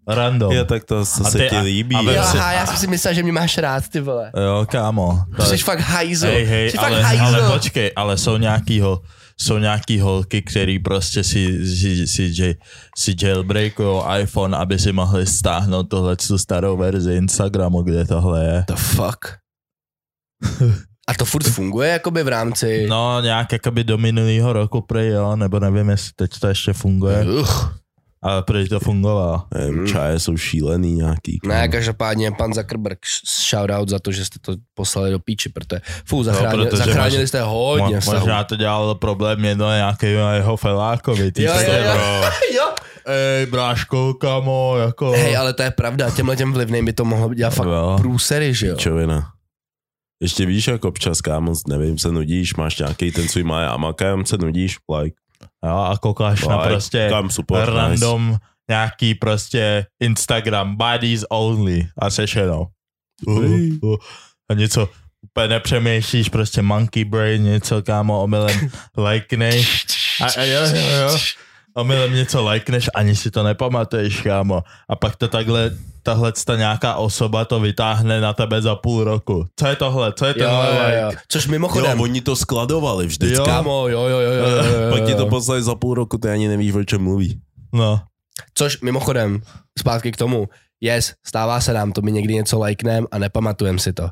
Random. 0.09 0.53
Jo, 0.53 0.65
tak 0.65 0.85
to 0.85 1.05
se 1.05 1.23
A 1.25 1.31
se 1.31 1.39
ty- 1.39 1.49
ti 1.51 1.57
a- 1.57 1.61
líbí. 1.61 1.97
a 1.97 2.01
Jo, 2.03 2.23
si- 2.23 2.39
aha, 2.39 2.53
já 2.53 2.67
jsem 2.67 2.77
si 2.77 2.87
myslel, 2.87 3.15
že 3.15 3.23
mě 3.23 3.33
máš 3.33 3.59
rád, 3.59 3.89
ty 3.89 4.01
vole. 4.01 4.33
Jo, 4.45 4.67
kámo. 4.71 5.19
To 5.37 5.43
Jsi 5.45 5.55
je- 5.55 5.59
fakt 5.59 5.81
hajzl. 5.81 6.27
Hej, 6.27 6.45
hej, 6.45 6.71
Jsi 6.71 6.77
fakt 6.77 6.93
ale, 6.93 7.03
hajzl. 7.03 7.25
ale 7.25 7.53
počkej, 7.53 7.93
ale 7.97 8.17
jsou 8.19 8.37
nějaký, 8.37 8.81
ho, 8.81 9.01
jsou 9.43 9.59
nějaký 9.59 10.01
holky, 10.01 10.43
který 10.43 10.79
prostě 10.79 11.25
si, 11.25 11.67
si, 11.77 12.07
si, 12.07 12.35
si, 12.35 12.57
si 12.99 13.15
jailbreakujou 13.23 14.03
iPhone, 14.21 14.57
aby 14.57 14.79
si 14.79 14.93
mohli 14.93 15.27
stáhnout 15.27 15.83
tohle 15.83 16.17
tu 16.17 16.39
starou 16.39 16.77
verzi 16.77 17.15
Instagramu, 17.15 17.83
kde 17.83 18.05
tohle 18.05 18.45
je. 18.45 18.65
The 18.69 18.75
fuck? 18.75 19.19
A 21.09 21.15
to 21.15 21.25
furt 21.25 21.45
funguje 21.45 21.91
jakoby 21.91 22.23
v 22.23 22.29
rámci... 22.29 22.87
No, 22.89 23.21
nějak 23.21 23.53
jakoby 23.53 23.85
do 23.85 23.99
minulého 23.99 24.53
roku 24.53 24.81
prej, 24.81 25.09
jo, 25.09 25.37
nebo 25.37 25.61
nevím, 25.61 25.91
jestli 25.91 26.13
teď 26.17 26.39
to 26.39 26.47
ještě 26.47 26.73
funguje, 26.73 27.27
Uch. 27.41 27.82
Ale 28.23 28.43
prej 28.43 28.69
to 28.69 28.81
fungovalo. 28.81 29.43
Nevím, 29.55 29.87
čaje 29.87 30.19
jsou 30.21 30.37
šílený 30.37 30.93
nějaký. 30.95 31.39
Ne, 31.47 31.55
kámo. 31.55 31.73
každopádně 31.73 32.33
pan 32.33 32.55
Zuckerberg, 32.55 32.99
sh- 33.01 33.49
shoutout 33.51 33.89
za 33.89 33.99
to, 33.99 34.13
že 34.13 34.25
jste 34.25 34.39
to 34.39 34.55
poslali 34.75 35.11
do 35.11 35.19
píči, 35.19 35.49
protože 35.49 35.81
fů, 36.07 36.23
zachránili, 36.25 36.67
protože 36.71 36.83
zachránili 36.85 37.27
jste 37.27 37.43
hodně 37.43 38.01
Mo, 38.07 38.13
možná 38.13 38.45
to 38.45 38.57
dělal 38.57 38.95
problém 38.95 39.45
jedno 39.45 39.71
nějakého 39.75 40.31
jeho 40.31 40.57
felákovi. 40.57 41.33
Ty 41.33 41.43
Jo, 41.43 41.53
jste, 41.55 41.79
jo, 41.79 41.85
jo. 41.87 41.93
bro. 41.95 42.31
jo. 42.57 42.65
Ej, 43.07 43.47
bráško, 43.47 44.15
kamo, 44.15 44.77
jako... 44.79 45.11
Hej, 45.13 45.37
ale 45.37 45.53
to 45.53 45.63
je 45.63 45.71
pravda, 45.71 46.11
těmhle 46.11 46.37
těm 46.37 46.53
vlivným 46.53 46.85
by 46.85 46.93
to 46.93 47.05
mohlo 47.05 47.35
dělat 47.35 47.51
fakt 47.55 47.67
Jo. 47.67 47.97
průsery, 48.01 48.55
že 48.55 48.67
jo? 48.67 48.77
Čovina. 48.77 49.33
Ještě 50.23 50.47
víš, 50.47 50.67
jako 50.69 50.89
občas, 50.89 51.21
kámo, 51.21 51.53
nevím, 51.69 51.99
se 51.99 52.13
nudíš, 52.13 52.55
máš 52.55 52.79
nějaký 52.79 53.13
ten 53.13 53.29
svůj 53.29 53.43
maje 53.43 53.69
a 53.69 53.77
makám, 53.77 54.27
se 54.27 54.37
nudíš, 54.39 54.77
like, 54.99 55.17
Jo, 55.67 55.77
a 55.77 55.99
koukáš 55.99 56.45
na 56.45 56.57
like, 56.57 56.69
prostě 56.69 57.11
support, 57.29 57.69
nice. 57.69 57.77
random 57.77 58.39
nějaký 58.69 59.15
prostě 59.15 59.87
Instagram, 60.01 60.77
bodies 60.77 61.25
only 61.31 61.89
a 61.99 62.11
seš 62.11 62.37
jenom. 62.37 62.67
Uh, 63.27 63.45
uh, 63.83 63.97
a 64.51 64.55
něco 64.55 64.89
úplně 65.23 65.49
nepřemýšlíš, 65.49 66.29
prostě 66.29 66.63
monkey 66.63 67.05
brain, 67.05 67.43
něco 67.43 67.83
kámo, 67.83 68.23
omylem 68.23 68.71
lajkneš. 68.97 69.87
A, 70.21 70.41
a 70.41 70.45
jo, 70.45 70.61
jo, 70.75 71.11
jo. 71.11 71.19
Omylem 71.75 72.15
něco 72.15 72.43
lajkneš, 72.43 72.91
ani 72.95 73.17
si 73.17 73.31
to 73.31 73.43
nepamatuješ, 73.43 74.21
kámo. 74.21 74.63
A 74.89 74.97
pak 74.97 75.17
to 75.17 75.29
takhle, 75.29 75.71
tahle 76.03 76.33
ta 76.45 76.57
nějaká 76.57 76.95
osoba 76.95 77.45
to 77.45 77.61
vytáhne 77.61 78.21
na 78.21 78.33
tebe 78.33 78.63
za 78.63 78.75
půl 78.75 79.05
roku. 79.05 79.47
Co 79.57 79.67
je 79.67 79.77
tohle? 79.77 80.13
Co 80.13 80.27
je 80.27 80.35
Jo, 80.37 80.45
tenhle 80.45 80.67
jo, 80.67 80.87
like? 80.87 81.01
jo. 81.01 81.11
Což 81.29 81.47
Jo, 81.47 81.51
mimochodem, 81.51 82.01
oni 82.01 82.21
to 82.21 82.37
skladovali 82.37 83.07
vždycky. 83.07 83.37
Jo. 83.37 83.45
kámo, 83.45 83.89
jo, 83.89 84.01
jo, 84.03 84.19
jo, 84.19 84.33
jo, 84.33 84.47
jo, 84.47 84.65
jo, 84.65 84.81
jo. 84.81 84.91
Pak 84.91 85.05
ti 85.07 85.15
to 85.15 85.27
poslali 85.27 85.63
za 85.63 85.75
půl 85.75 85.95
roku, 85.95 86.19
ty 86.19 86.29
ani 86.29 86.49
nevíš, 86.49 86.75
o 86.75 86.85
čem 86.85 87.03
mluví. 87.03 87.41
No. 87.73 88.01
Což 88.55 88.81
mimochodem, 88.81 89.41
zpátky 89.79 90.13
k 90.13 90.17
tomu, 90.17 90.49
yes, 90.81 91.13
stává 91.27 91.61
se 91.61 91.73
nám 91.73 91.93
to, 91.93 92.03
my 92.03 92.13
někdy 92.13 92.35
něco 92.35 92.59
lajknem 92.59 93.07
a 93.13 93.19
nepamatujem 93.19 93.79
si 93.79 93.93
to. 93.93 94.09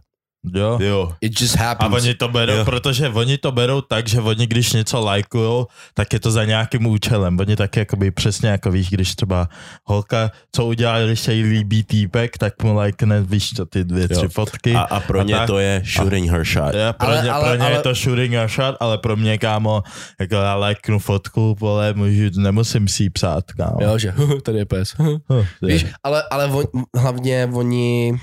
Jo. 0.54 0.78
Jo. 0.82 1.12
It 1.20 1.40
just 1.40 1.56
A 1.56 1.58
happens. 1.58 1.94
oni 1.94 2.14
to 2.14 2.28
berou, 2.28 2.52
Jo. 2.54 2.64
protože 2.64 3.08
oni 3.08 3.38
to 3.38 3.52
berou 3.52 3.80
tak, 3.80 4.08
že 4.08 4.20
oni 4.20 4.46
když 4.46 4.72
něco 4.72 5.00
lajkujou, 5.00 5.66
tak 5.94 6.12
je 6.12 6.20
to 6.20 6.30
za 6.30 6.44
nějakým 6.44 6.86
účelem. 6.86 7.38
Oni 7.40 7.56
tak 7.56 7.76
jakoby 7.76 8.10
přesně 8.10 8.48
jako 8.48 8.70
víš, 8.70 8.90
když 8.90 9.14
třeba 9.14 9.48
holka, 9.84 10.30
co 10.52 10.64
udělá, 10.66 11.00
když 11.02 11.20
se 11.20 11.34
jí 11.34 11.42
líbí 11.42 11.82
týpek, 11.84 12.38
tak 12.38 12.62
mu 12.62 12.74
lajkne, 12.74 13.22
víš 13.22 13.50
to, 13.50 13.66
ty 13.66 13.84
dvě, 13.84 14.08
tři 14.08 14.24
Jo. 14.24 14.28
fotky. 14.28 14.74
A, 14.74 14.80
a 14.80 15.00
pro 15.00 15.20
A 15.20 15.22
ně 15.22 15.34
tak. 15.34 15.46
to 15.46 15.58
je 15.58 15.82
shooting 15.96 16.30
her 16.30 16.44
shot. 16.44 16.74
Já, 16.74 16.92
pro, 16.92 17.06
Ale- 17.08 17.22
ně, 17.24 17.30
ale- 17.30 17.44
pro 17.48 17.54
ně 17.56 17.64
ale- 17.64 17.72
je 17.76 17.82
to 17.82 17.94
shooting 17.94 18.34
a 18.34 18.48
shot, 18.48 18.76
ale 18.80 18.98
pro 18.98 19.16
mě, 19.16 19.38
kámo, 19.38 19.82
jako 20.20 20.34
já 20.34 20.54
lajknu 20.54 20.98
fotku, 20.98 21.56
vole, 21.60 21.92
můžu, 21.94 22.40
nemusím 22.40 22.88
si 22.88 23.02
ji 23.02 23.10
psát, 23.10 23.44
kámo. 23.52 23.78
Jo, 23.82 23.98
že 23.98 24.14
tady 24.42 24.58
je 24.58 24.66
pes. 24.66 24.94
Huh, 24.98 25.18
Víš, 25.62 25.86
ale, 26.02 26.22
ale 26.30 26.46
on, 26.46 26.64
hlavně 26.96 27.48
oni, 27.52 28.14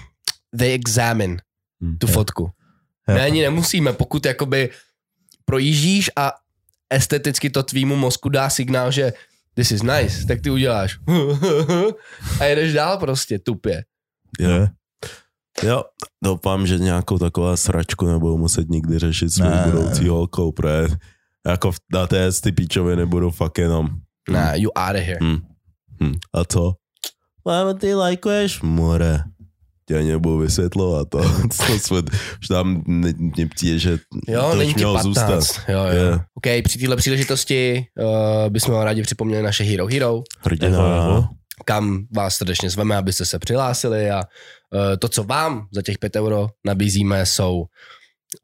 they 0.58 0.74
examine 0.74 1.38
Hmm. 1.82 1.98
tu 1.98 2.08
fotku. 2.08 2.44
Jo. 3.10 3.16
My 3.16 3.22
ani 3.22 3.42
nemusíme, 3.42 3.94
pokud 3.94 4.26
jakoby 4.26 4.70
projíždíš 5.46 6.12
a 6.16 6.34
esteticky 6.90 7.50
to 7.50 7.64
tvýmu 7.64 7.96
mozku 7.96 8.30
dá 8.30 8.50
signál, 8.50 8.92
že 8.92 9.14
this 9.54 9.72
is 9.72 9.82
nice, 9.84 10.26
tak 10.28 10.42
ty 10.42 10.50
uděláš 10.50 11.00
a 12.40 12.44
jedeš 12.44 12.74
dál 12.74 12.98
prostě 12.98 13.40
tupě. 13.40 13.84
Jo. 14.40 14.68
jo, 15.64 15.84
doufám, 16.24 16.68
že 16.68 16.80
nějakou 16.80 17.18
takovou 17.18 17.58
sračku 17.58 18.08
nebudou 18.08 18.38
muset 18.38 18.70
nikdy 18.70 19.00
řešit 19.00 19.30
svou 19.30 19.50
Ne. 19.50 19.64
budoucí 19.66 20.08
holkou, 20.08 20.52
protože 20.52 20.88
jako 21.48 21.72
v- 21.72 21.78
na 21.94 22.08
té 22.08 22.32
ty 22.32 22.52
píčově 22.52 22.96
nebudou 22.96 23.32
fakt 23.32 23.58
jenom. 23.58 23.90
Nah, 24.30 24.56
you 24.56 24.70
out 24.76 24.96
of 24.96 25.02
here. 25.02 25.18
Hm. 25.24 25.40
Hm. 26.04 26.16
A 26.34 26.46
co? 26.46 26.74
Ale 27.46 27.74
ty 27.76 27.94
lajkuješ? 27.94 28.62
More. 28.62 29.24
Tě 29.88 30.04
nebudu 30.04 30.38
vysvětlovat 30.38 31.10
to. 31.12 31.22
Co 31.52 31.64
jsme, 31.74 31.98
že 32.42 32.48
tam 32.48 32.84
ne- 32.88 33.14
mně 33.18 33.48
přijde, 33.56 33.80
že 33.80 33.98
Jo, 34.28 34.48
to 34.52 34.56
není 34.58 34.74
mělo 34.74 34.94
15. 34.94 35.06
zůstat. 35.06 35.64
Jo, 35.72 35.80
jo. 35.80 36.06
Je. 36.06 36.14
OK, 36.14 36.64
při 36.64 36.80
této 36.80 36.96
příležitosti 36.96 37.86
uh, 38.00 38.50
bychom 38.50 38.74
vám 38.74 38.84
rádi 38.84 39.02
připomněli 39.02 39.44
naše 39.44 39.64
Hero 39.64 39.88
Hero, 39.88 40.22
Hrdina. 40.42 41.30
kam 41.66 42.06
vás 42.16 42.36
srdečně 42.36 42.70
zveme, 42.70 42.98
abyste 42.98 43.26
se 43.26 43.40
přihlásili 43.40 44.12
a 44.12 44.18
uh, 44.18 44.80
to, 45.00 45.08
co 45.10 45.24
vám 45.24 45.68
za 45.72 45.82
těch 45.82 45.98
5 45.98 46.16
euro 46.16 46.48
nabízíme, 46.66 47.26
jsou 47.26 47.58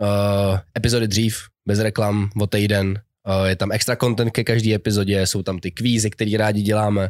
uh, 0.02 0.58
epizody 0.78 1.08
dřív, 1.08 1.38
bez 1.68 1.80
reklam, 1.80 2.30
o 2.42 2.48
týden. 2.48 3.00
Uh, 3.42 3.46
je 3.48 3.56
tam 3.56 3.72
extra 3.72 3.96
content 3.96 4.32
ke 4.32 4.44
každé 4.44 4.74
epizodě, 4.74 5.28
jsou 5.28 5.44
tam 5.44 5.60
ty 5.60 5.72
kvízy, 5.72 6.10
které 6.10 6.38
rádi 6.38 6.62
děláme, 6.62 7.10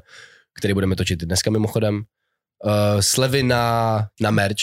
které 0.60 0.74
budeme 0.74 0.96
točit 0.96 1.24
i 1.24 1.26
dneska 1.26 1.52
mimochodem. 1.52 2.04
Uh, 2.66 2.72
slevy 3.00 3.44
na, 3.44 4.08
na 4.22 4.32
merch. 4.32 4.58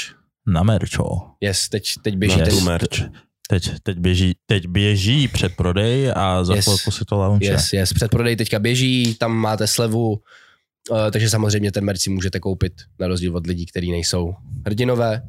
Na 0.46 0.62
merčo. 0.62 1.04
Yes, 1.40 1.68
teď, 1.68 1.92
teď 2.02 2.16
běží 2.16 2.38
Na 2.38 2.44
ten, 2.44 2.58
tu 2.58 2.60
merch. 2.60 3.00
Teď, 3.48 3.70
teď, 3.82 3.98
běží, 3.98 4.34
teď 4.46 4.66
běží 4.66 5.28
předprodej 5.28 6.12
a 6.16 6.44
za 6.44 6.54
Yes. 6.54 6.64
chvilku 6.64 6.90
si 6.90 7.04
to 7.04 7.16
launche. 7.18 7.46
Yes, 7.46 7.72
yes, 7.72 7.92
předprodej 7.92 8.36
teďka 8.36 8.58
běží, 8.58 9.14
tam 9.14 9.32
máte 9.32 9.66
slevu, 9.66 10.10
uh, 10.10 10.98
takže 11.12 11.30
samozřejmě 11.30 11.72
ten 11.72 11.84
merch 11.84 12.00
si 12.00 12.10
můžete 12.10 12.40
koupit 12.40 12.72
na 12.98 13.08
rozdíl 13.08 13.36
od 13.36 13.46
lidí, 13.46 13.66
kteří 13.66 13.90
nejsou 13.90 14.34
hrdinové. 14.66 15.22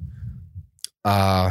A 1.06 1.46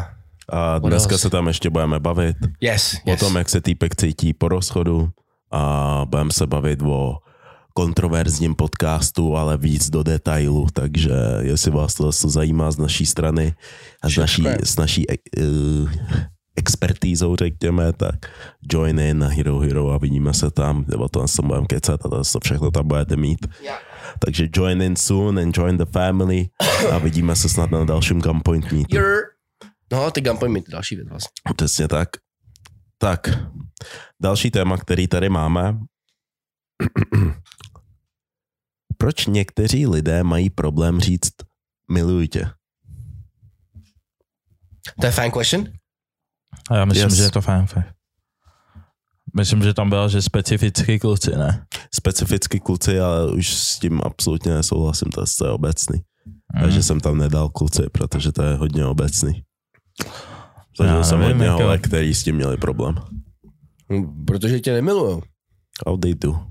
A 0.48 0.78
dneska 0.78 1.18
se 1.18 1.30
tam 1.30 1.46
ještě 1.46 1.70
budeme 1.70 2.00
bavit 2.00 2.36
yes, 2.60 2.94
o 3.06 3.10
yes. 3.10 3.20
tom, 3.20 3.36
jak 3.36 3.48
se 3.48 3.60
týpek 3.60 3.96
cítí 3.96 4.32
po 4.34 4.48
rozchodu 4.48 5.10
a 5.50 6.02
budeme 6.08 6.32
se 6.32 6.46
bavit 6.46 6.82
o 6.82 7.18
kontroverzním 7.80 8.54
podcastu, 8.54 9.36
ale 9.36 9.56
víc 9.56 9.90
do 9.90 10.02
detailu, 10.02 10.66
takže 10.72 11.10
jestli 11.40 11.70
vás 11.70 11.94
to 11.94 12.12
zase 12.12 12.28
zajímá 12.28 12.70
z 12.70 12.76
naší 12.76 13.06
strany 13.06 13.54
a 14.02 14.08
z 14.08 14.16
naší, 14.16 14.44
s 14.64 14.76
naší 14.76 15.06
uh, 15.08 15.90
expertízou, 16.56 17.36
řekněme, 17.36 17.92
tak 17.92 18.14
join 18.72 19.00
in 19.00 19.18
na 19.18 19.28
Hero 19.28 19.58
Hero 19.58 19.90
a 19.90 19.98
vidíme 19.98 20.34
se 20.34 20.50
tam, 20.50 20.84
o 20.98 21.08
tom 21.08 21.28
se 21.28 21.42
budeme 21.42 21.66
kecat 21.66 22.06
a 22.06 22.08
to 22.08 22.22
to 22.32 22.40
všechno 22.40 22.70
tam 22.70 22.88
budete 22.88 23.16
mít. 23.16 23.46
Yeah. 23.62 23.80
Takže 24.18 24.48
join 24.52 24.82
in 24.82 24.96
soon 24.96 25.38
and 25.38 25.56
join 25.56 25.78
the 25.78 25.86
family 25.92 26.48
a 26.92 26.98
vidíme 26.98 27.36
se 27.36 27.48
snad 27.48 27.70
na 27.70 27.84
dalším 27.84 28.20
Gunpoint 28.20 28.72
Meetu. 28.72 28.96
No, 29.92 30.10
ty 30.10 30.20
Gunpoint 30.20 30.52
mi 30.52 30.62
další 30.68 30.96
věc 30.96 31.08
vlastně. 31.08 31.54
Přesně 31.56 31.88
tak. 31.88 32.08
Tak, 32.98 33.30
další 34.22 34.50
téma, 34.50 34.76
který 34.76 35.08
tady 35.08 35.28
máme. 35.28 35.78
Proč 39.00 39.26
někteří 39.26 39.86
lidé 39.86 40.22
mají 40.24 40.50
problém 40.50 41.00
říct 41.00 41.32
miluji 41.90 42.28
tě? 42.28 42.50
To 45.00 45.06
je 45.06 45.12
fan 45.12 45.30
question? 45.30 45.68
A 46.70 46.76
já 46.76 46.84
myslím, 46.84 47.04
Yes. 47.08 47.14
že 47.16 47.22
je 47.22 47.30
to 47.30 47.40
fajn. 47.40 47.66
fajn. 47.66 47.84
Myslím, 49.36 49.62
že 49.62 49.74
tam 49.74 49.90
bylo, 49.90 50.08
že 50.08 50.22
specificky 50.22 50.98
kluci, 50.98 51.30
ne? 51.36 51.66
Specificky 51.94 52.60
kluci, 52.60 53.00
ale 53.00 53.32
už 53.32 53.54
s 53.54 53.78
tím 53.78 54.00
absolutně 54.04 54.54
nesouhlasím, 54.54 55.08
to 55.10 55.20
je- 55.20 55.26
to 55.38 55.44
je 55.46 55.50
obecný. 55.52 56.00
Mm. 56.54 56.60
Takže 56.60 56.82
jsem 56.82 57.00
tam 57.00 57.18
nedal 57.18 57.48
kluci, 57.48 57.82
protože 57.92 58.32
to 58.32 58.42
je 58.42 58.54
hodně 58.56 58.84
obecný. 58.86 59.44
Zažil 60.78 60.96
Já 60.96 61.04
jsem 61.04 61.20
nevím, 61.20 61.36
hodně 61.36 61.50
holek, 61.50 61.86
který 61.86 62.14
s 62.14 62.24
tím 62.24 62.36
měli 62.36 62.56
problém. 62.56 62.94
Protože 64.26 64.60
tě 64.60 64.72
nemilujou. 64.72 65.22
How 65.86 65.96
they 65.96 66.14
do. 66.14 66.46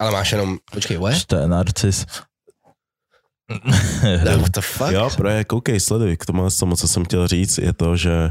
Ale 0.00 0.10
máš 0.10 0.32
jenom, 0.32 0.58
počkej, 0.72 0.96
what? 0.96 1.32
Je 1.40 1.48
narcis. 1.48 2.06
What 4.40 4.50
the 4.54 4.60
fuck? 4.74 4.90
Jo, 4.92 5.10
právě 5.16 5.44
koukej, 5.44 5.80
sleduj, 5.80 6.16
k 6.16 6.26
tomu, 6.26 6.48
tomu, 6.60 6.76
co 6.76 6.88
jsem 6.88 7.04
chtěl 7.04 7.28
říct, 7.28 7.58
je 7.58 7.72
to, 7.72 7.96
že 7.96 8.30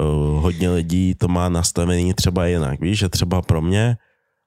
uh, 0.00 0.42
hodně 0.42 0.70
lidí 0.70 1.14
to 1.14 1.28
má 1.28 1.48
nastavený 1.48 2.14
třeba 2.14 2.46
jinak. 2.46 2.80
Víš, 2.80 2.98
že 2.98 3.08
třeba 3.08 3.42
pro 3.42 3.60
mě, 3.62 3.96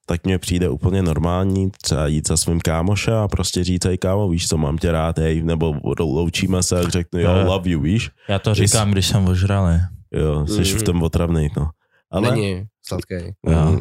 tak 0.05 0.23
mně 0.25 0.39
přijde 0.39 0.69
úplně 0.69 1.01
normální 1.03 1.71
třeba 1.81 2.07
jít 2.07 2.27
za 2.27 2.37
svým 2.37 2.59
kámošem 2.61 3.13
a 3.13 3.27
prostě 3.27 3.63
říct, 3.63 3.85
hej 3.85 3.97
kámo, 3.97 4.29
víš 4.29 4.47
co, 4.47 4.57
mám 4.57 4.77
tě 4.77 4.91
rád, 4.91 5.17
hej, 5.19 5.43
nebo 5.43 5.75
loučíme 5.99 6.63
se 6.63 6.79
a 6.79 6.89
řeknu, 6.89 7.19
jo, 7.19 7.31
love 7.45 7.69
you, 7.69 7.81
víš? 7.81 8.09
Já 8.29 8.39
to 8.39 8.53
říkám, 8.53 8.91
když 8.91 9.07
jsem 9.07 9.27
ožralý. 9.27 9.79
Jo, 10.11 10.47
jsi 10.47 10.61
Mhm. 10.61 10.79
v 10.79 10.83
tom 10.83 11.03
otravný, 11.03 11.49
no. 11.57 11.69
Ale, 12.11 12.31
Není 12.31 12.63
sladký. 12.87 13.15
Jo. 13.49 13.79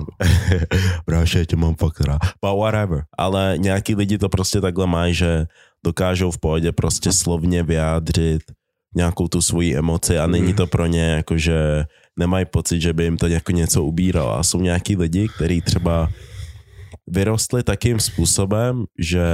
Bráše, 1.06 1.38
já 1.38 1.44
tě 1.44 1.56
mám 1.56 1.74
fakt 1.74 2.00
rád. 2.00 2.18
But 2.44 2.58
whatever. 2.58 3.04
Ale 3.18 3.54
nějaký 3.58 3.94
lidi 3.94 4.18
to 4.18 4.28
prostě 4.28 4.60
takhle 4.60 4.86
mají, 4.86 5.14
že 5.14 5.46
dokážou 5.84 6.30
v 6.30 6.38
pohodě 6.38 6.72
prostě 6.72 7.12
slovně 7.12 7.62
vyjádřit 7.62 8.42
nějakou 8.96 9.28
tu 9.28 9.42
svoji 9.42 9.76
emoci 9.76 10.18
a 10.18 10.26
není 10.26 10.46
Mhm. 10.46 10.56
to 10.56 10.66
pro 10.66 10.86
ně 10.86 11.02
jako, 11.02 11.38
že 11.38 11.84
nemají 12.18 12.44
pocit, 12.44 12.80
že 12.80 12.92
by 12.92 13.04
jim 13.04 13.16
to 13.16 13.26
jako 13.26 13.52
něco 13.52 13.84
ubíralo. 13.84 14.38
A 14.38 14.42
jsou 14.42 14.60
nějaký 14.60 14.96
lidi, 14.96 15.28
kteří 15.36 15.60
třeba 15.60 16.08
vyrostli 17.10 17.62
takým 17.62 18.00
způsobem, 18.00 18.84
že 18.98 19.24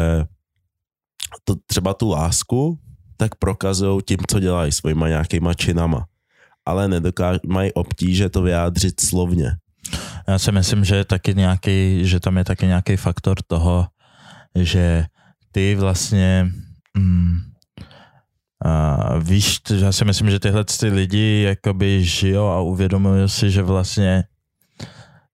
to 1.45 1.55
třeba 1.67 1.95
tu 1.95 2.09
lásku 2.09 2.79
tak 3.17 3.35
prokazují 3.35 4.01
tím, 4.07 4.19
co 4.29 4.41
dělají 4.41 4.73
svýma 4.73 5.09
nějakýma 5.09 5.55
činama. 5.55 6.07
Ale 6.69 6.89
nedokáž, 6.89 7.39
mají 7.47 7.73
obtíže 7.73 8.29
to 8.29 8.43
vyjádřit 8.43 9.01
slovně. 9.01 9.57
Já 10.29 10.39
si 10.39 10.53
myslím, 10.53 10.85
že 10.85 11.05
taky 11.05 11.35
nějaký, 11.35 12.01
že 12.03 12.21
tam 12.21 12.37
je 12.37 12.45
taky 12.45 12.67
nějaký 12.67 12.97
faktor 12.97 13.37
toho, 13.47 13.87
že 14.55 15.05
ty 15.53 15.75
vlastně 15.75 16.53
mm, 16.97 17.37
a 18.65 19.19
víš, 19.19 19.61
já 19.81 19.93
si 19.93 20.05
myslím, 20.05 20.31
že 20.31 20.41
tyhle 20.41 20.65
ty 20.65 20.89
lidi 20.89 21.43
jakoby 21.43 22.05
žijou 22.05 22.47
a 22.47 22.61
uvědomují 22.61 23.29
si, 23.29 23.51
že 23.51 23.63
vlastně 23.63 24.25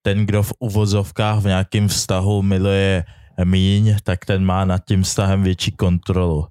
ten, 0.03 0.27
kdo 0.27 0.43
v 0.43 0.53
uvozovkách 0.59 1.39
v 1.39 1.47
nějakém 1.47 1.89
vztahu 1.89 2.43
miluje 2.43 3.05
míň, 3.45 3.97
tak 4.03 4.25
ten 4.25 4.45
má 4.45 4.65
nad 4.65 4.85
tím 4.89 5.03
vztahem 5.03 5.43
větší 5.43 5.73
kontrolu. 5.73 6.47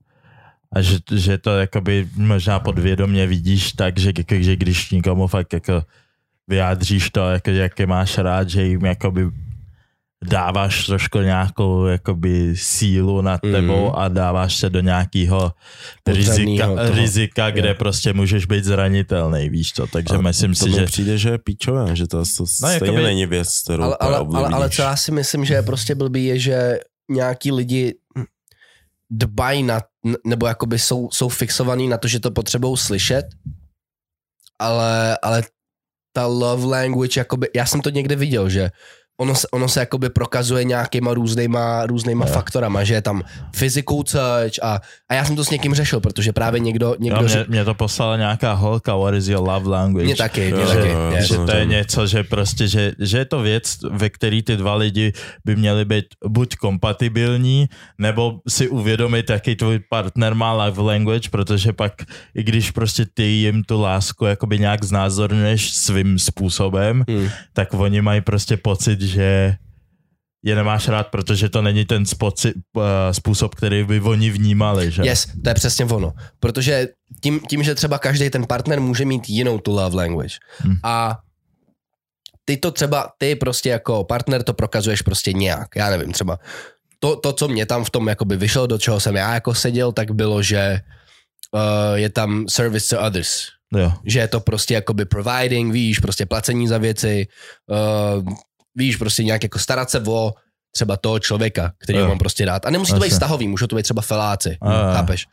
A 0.73 0.81
že, 0.81 0.97
že 1.15 1.37
to 1.37 1.49
jakoby 1.59 2.07
možná 2.15 2.59
podvědomě 2.59 3.27
vidíš 3.27 3.71
tak, 3.71 3.99
že, 3.99 4.11
že 4.39 4.55
když 4.55 4.91
nikomu 4.91 5.27
fakt 5.27 5.53
jako 5.53 5.83
vyjádříš 6.47 7.09
to, 7.09 7.29
jako, 7.29 7.49
jak 7.49 7.79
je 7.79 7.87
máš 7.87 8.17
rád, 8.17 8.49
že 8.49 8.63
jim 8.63 8.85
jakoby 8.85 9.29
dáváš 10.29 10.85
trošku 10.85 11.19
nějakou 11.19 11.85
jakoby 11.85 12.53
sílu 12.57 13.21
nad 13.21 13.43
Mhm. 13.43 13.53
tebou 13.53 13.95
a 13.95 14.07
dáváš 14.07 14.55
se 14.55 14.69
do 14.69 14.79
nějakého 14.79 15.51
rizika, 16.07 16.65
toho. 16.67 16.95
rizika, 16.95 17.49
kde 17.51 17.67
Jo. 17.69 17.75
prostě 17.77 18.13
můžeš 18.13 18.45
být 18.45 18.63
zranitelný, 18.63 19.49
víš 19.49 19.71
to, 19.71 19.87
takže 19.87 20.15
A 20.15 20.21
myslím 20.21 20.53
to 20.53 20.65
si, 20.65 20.71
že 20.71 20.85
přijde, 20.85 21.17
že 21.17 21.29
je 21.29 21.37
píčové, 21.37 21.95
že 21.95 22.07
to, 22.07 22.17
to 22.17 22.23
No, 22.39 22.45
stejně 22.47 22.73
jakoby- 22.85 23.03
není 23.03 23.25
věc, 23.25 23.61
kterou 23.61 23.83
ale, 23.83 23.97
ale, 23.99 24.17
ale, 24.17 24.47
ale 24.49 24.69
co 24.69 24.81
já 24.81 24.95
si 24.95 25.11
myslím, 25.11 25.45
že 25.45 25.53
je 25.53 25.61
prostě 25.61 25.95
blbý, 25.95 26.25
je, 26.25 26.39
že 26.39 26.79
nějaký 27.11 27.51
lidi 27.51 27.95
dbají 29.13 29.63
na, 29.63 29.81
nebo 30.25 30.47
jakoby 30.47 30.79
jsou, 30.79 31.09
jsou 31.11 31.29
fixovaný 31.29 31.87
na 31.87 31.97
to, 31.97 32.07
že 32.07 32.19
to 32.19 32.31
potřebují 32.31 32.77
slyšet, 32.77 33.25
ale, 34.59 35.17
ale 35.21 35.43
ta 36.15 36.25
love 36.25 36.65
language, 36.65 37.19
jakoby, 37.19 37.47
já 37.55 37.65
jsem 37.65 37.81
to 37.81 37.89
někde 37.89 38.15
viděl, 38.15 38.49
že 38.49 38.71
ono 39.21 39.35
se, 39.35 39.47
ono 39.51 39.67
se 39.69 39.79
jakoby 39.79 40.09
prokazuje 40.09 40.63
nějakýma 40.63 41.13
různýma, 41.13 41.85
různýma 41.85 42.25
faktorama, 42.25 42.83
že 42.83 42.93
je 42.93 43.01
tam 43.01 43.21
physical 43.59 43.97
touch 44.03 44.57
a, 44.61 44.81
a 45.09 45.13
já 45.15 45.25
jsem 45.25 45.35
to 45.35 45.45
s 45.45 45.49
někým 45.49 45.73
řešil, 45.73 45.99
protože 45.99 46.33
právě 46.33 46.59
někdo, 46.59 46.95
někdo 46.99 47.21
Jo, 47.21 47.23
mě, 47.27 47.45
mě 47.47 47.65
to 47.65 47.73
poslala 47.73 48.17
nějaká 48.17 48.53
holka, 48.53 48.95
what 48.95 49.13
is 49.13 49.27
your 49.27 49.47
love 49.49 49.69
language? 49.69 50.05
mě 50.05 50.15
taky, 50.15 50.51
mě 50.51 50.61
Jo, 50.61 50.67
taky. 50.67 50.89
jo, 50.89 51.11
jo, 51.15 51.21
že 51.27 51.37
to 51.37 51.51
je 51.55 51.65
něco, 51.65 52.07
že 52.07 52.23
prostě, 52.23 52.67
že, 52.67 52.91
že 52.99 53.17
je 53.17 53.25
to 53.25 53.41
věc, 53.41 53.75
ve 53.91 54.09
který 54.09 54.41
ty 54.43 54.57
dva 54.57 54.75
lidi 54.75 55.13
by 55.45 55.55
měli 55.55 55.85
být 55.85 56.05
buď 56.27 56.55
kompatibilní, 56.55 57.69
nebo 57.97 58.39
si 58.49 58.69
uvědomit, 58.69 59.29
jaký 59.29 59.55
tvůj 59.55 59.79
partner 59.89 60.35
má 60.35 60.53
love 60.53 60.81
language, 60.81 61.29
protože 61.29 61.73
pak, 61.73 61.93
i 62.35 62.43
když 62.43 62.71
prostě 62.71 63.05
ty 63.13 63.23
jim 63.23 63.63
tu 63.63 63.81
lásku 63.81 64.25
jakoby 64.25 64.59
nějak 64.59 64.83
znázorňuješ 64.83 65.71
svým 65.73 66.19
způsobem, 66.19 67.03
Hmm. 67.07 67.29
tak 67.53 67.73
oni 67.73 68.01
mají 68.01 68.21
prostě 68.21 68.57
pocit, 68.57 68.99
že 69.07 69.55
je 70.45 70.55
nemáš 70.55 70.87
rád, 70.87 71.07
protože 71.07 71.49
to 71.49 71.61
není 71.61 71.85
ten 71.85 72.05
spoci, 72.05 72.53
uh, 72.75 72.83
způsob, 73.11 73.55
který 73.55 73.83
by 73.83 74.01
oni 74.01 74.29
vnímali, 74.29 74.91
že? 74.91 75.01
Yes, 75.05 75.27
to 75.43 75.49
je 75.49 75.53
přesně 75.53 75.85
ono. 75.85 76.13
Protože 76.39 76.87
tím, 77.21 77.39
tím 77.49 77.63
že 77.63 77.75
třeba 77.75 77.99
každý 77.99 78.29
ten 78.29 78.45
partner 78.45 78.81
může 78.81 79.05
mít 79.05 79.29
jinou 79.29 79.59
tu 79.59 79.71
love 79.71 79.95
language. 79.95 80.35
Hmm. 80.57 80.75
A 80.83 81.19
ty 82.45 82.57
to 82.57 82.71
třeba, 82.71 83.09
ty 83.17 83.35
prostě 83.35 83.69
jako 83.69 84.03
partner 84.03 84.43
to 84.43 84.53
prokazuješ 84.53 85.01
prostě 85.01 85.33
nějak. 85.33 85.67
Já 85.75 85.89
nevím, 85.89 86.11
třeba 86.11 86.39
to, 87.03 87.15
to 87.15 87.33
co 87.33 87.47
mě 87.47 87.65
tam 87.65 87.83
v 87.83 87.89
tom 87.89 88.07
jakoby 88.07 88.37
vyšlo, 88.37 88.67
do 88.67 88.77
čeho 88.77 88.99
jsem 88.99 89.15
já 89.15 89.33
jako 89.33 89.53
seděl, 89.53 89.91
tak 89.91 90.11
bylo, 90.11 90.41
že 90.41 90.79
uh, 91.51 91.93
je 91.93 92.09
tam 92.09 92.45
service 92.49 92.95
to 92.95 93.01
others. 93.01 93.51
Jo. 93.75 93.93
Že 94.05 94.19
je 94.19 94.27
to 94.27 94.39
prostě 94.39 94.73
jakoby 94.73 95.05
providing, 95.05 95.73
víš, 95.73 95.99
prostě 95.99 96.25
placení 96.25 96.67
za 96.67 96.77
věci, 96.77 97.27
uh, 97.67 98.33
víš, 98.75 98.95
prostě 98.95 99.23
nějak 99.23 99.43
jako 99.43 99.59
starat 99.59 99.89
se 99.89 99.99
o 99.99 100.33
třeba 100.75 100.97
toho 100.97 101.19
člověka, 101.19 101.73
který 101.77 101.99
Jo. 101.99 102.07
mám 102.07 102.17
prostě 102.17 102.45
rád. 102.45 102.65
A 102.65 102.69
nemusí 102.69 102.93
to 102.93 102.99
být 102.99 103.09
vztahový, 103.09 103.47
můžou 103.47 103.67
to 103.67 103.75
být 103.75 103.83
třeba 103.83 104.01
feláci, 104.01 104.49
jo. 104.49 104.71
chápeš? 104.93 105.27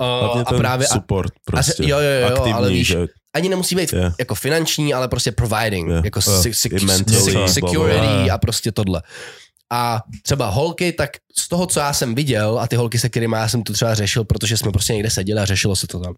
Uh, 0.00 0.40
a 0.40 0.44
ten 0.44 0.58
právě, 0.58 0.86
a, 0.86 0.90
support 0.92 1.32
prostě. 1.44 1.82
jo, 1.82 1.98
jo, 1.98 2.20
jo, 2.20 2.26
aktivní, 2.26 2.52
ale 2.52 2.68
víš, 2.68 2.86
že 2.86 3.06
ani 3.34 3.48
nemusí 3.48 3.74
být 3.74 3.92
Je. 3.92 4.12
jako 4.18 4.34
finanční, 4.34 4.94
ale 4.94 5.08
prostě 5.08 5.32
providing, 5.32 5.88
Je. 5.88 6.00
jako 6.04 6.22
si, 6.22 6.54
si, 6.54 6.68
I 6.68 6.84
mentally, 6.84 7.48
security 7.48 8.30
a 8.30 8.38
prostě 8.38 8.72
tohle. 8.72 9.02
A 9.72 10.02
třeba 10.22 10.48
holky, 10.48 10.92
tak 10.92 11.10
z 11.38 11.48
toho, 11.48 11.66
co 11.66 11.80
já 11.80 11.92
jsem 11.92 12.14
viděl, 12.14 12.58
a 12.60 12.66
ty 12.66 12.76
holky, 12.76 12.98
se 12.98 13.08
kterými 13.08 13.36
já 13.36 13.48
jsem 13.48 13.62
to 13.62 13.72
třeba 13.72 13.94
řešil, 13.94 14.24
protože 14.24 14.56
jsme 14.56 14.72
prostě 14.72 14.92
někde 14.92 15.10
seděli 15.10 15.40
a 15.40 15.44
řešilo 15.44 15.76
se 15.76 15.86
to 15.86 16.00
tam. 16.00 16.14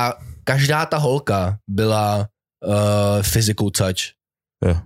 A 0.00 0.14
každá 0.44 0.86
ta 0.86 0.96
holka 0.96 1.58
byla 1.68 2.28
uh, 2.66 3.22
physical 3.32 3.70
touch. 3.70 4.12
Jo. 4.66 4.76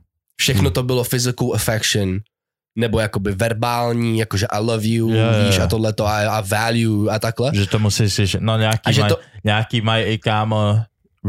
Všechno 0.41 0.70
to 0.70 0.82
bylo 0.82 1.05
physical 1.05 1.55
affection, 1.55 2.18
nebo 2.78 3.01
jakoby 3.01 3.32
verbální, 3.32 4.18
jakože 4.18 4.47
I 4.47 4.59
love 4.61 4.86
you, 4.86 5.09
Jo, 5.11 5.16
jo, 5.16 5.47
víš, 5.47 5.59
a 5.59 5.66
tohleto, 5.66 6.07
a, 6.07 6.18
a 6.30 6.41
value 6.41 7.11
a 7.12 7.18
takhle. 7.18 7.51
Že 7.55 7.66
to 7.66 7.78
musíš 7.78 8.14
si, 8.14 8.24
no 8.38 8.59
nějaký, 8.59 8.80
A 8.84 8.93
že 8.93 9.01
maj, 9.01 9.09
to, 9.11 9.18
nějaký 9.45 9.80
mají 9.80 10.05
i 10.05 10.18
kámo 10.18 10.80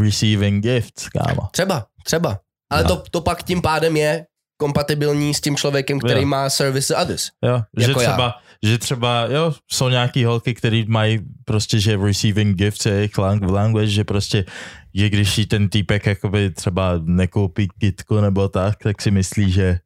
receiving 0.04 0.64
gifts, 0.64 1.10
kámo. 1.10 1.42
Třeba, 1.52 1.86
třeba. 2.04 2.40
Ale 2.72 2.84
No. 2.84 2.88
to, 2.90 3.04
to 3.12 3.22
pak 3.22 3.44
tím 3.44 3.62
pádem 3.62 3.98
je 3.98 4.26
kompatibilní 4.58 5.34
s 5.34 5.42
tím 5.42 5.56
člověkem, 5.58 6.00
který 6.00 6.22
Jo. 6.22 6.28
má 6.28 6.50
service 6.50 6.96
others. 6.96 7.28
Jo, 7.46 7.62
že 7.78 7.88
Jako 7.88 8.02
já. 8.02 8.12
třeba, 8.12 8.36
že 8.64 8.78
třeba, 8.78 9.26
jo, 9.26 9.54
jsou 9.72 9.90
nějaký 9.90 10.26
holky, 10.26 10.54
který 10.54 10.86
mají 10.88 11.20
prostě, 11.46 11.80
že 11.80 11.98
receiving 11.98 12.58
gifts 12.58 12.86
je 12.86 12.94
jejich 12.94 13.18
language, 13.18 13.88
že 13.88 14.04
prostě, 14.04 14.46
že 14.96 15.10
když 15.10 15.38
jí 15.38 15.46
ten 15.46 15.70
týpek 15.70 16.06
jakoby 16.06 16.52
třeba 16.52 17.00
nekoupí 17.04 17.68
kitku 17.80 18.22
nebo 18.22 18.50
tak, 18.50 18.78
tak 18.84 19.02
si 19.02 19.12
myslí, 19.12 19.52
že 19.52 19.80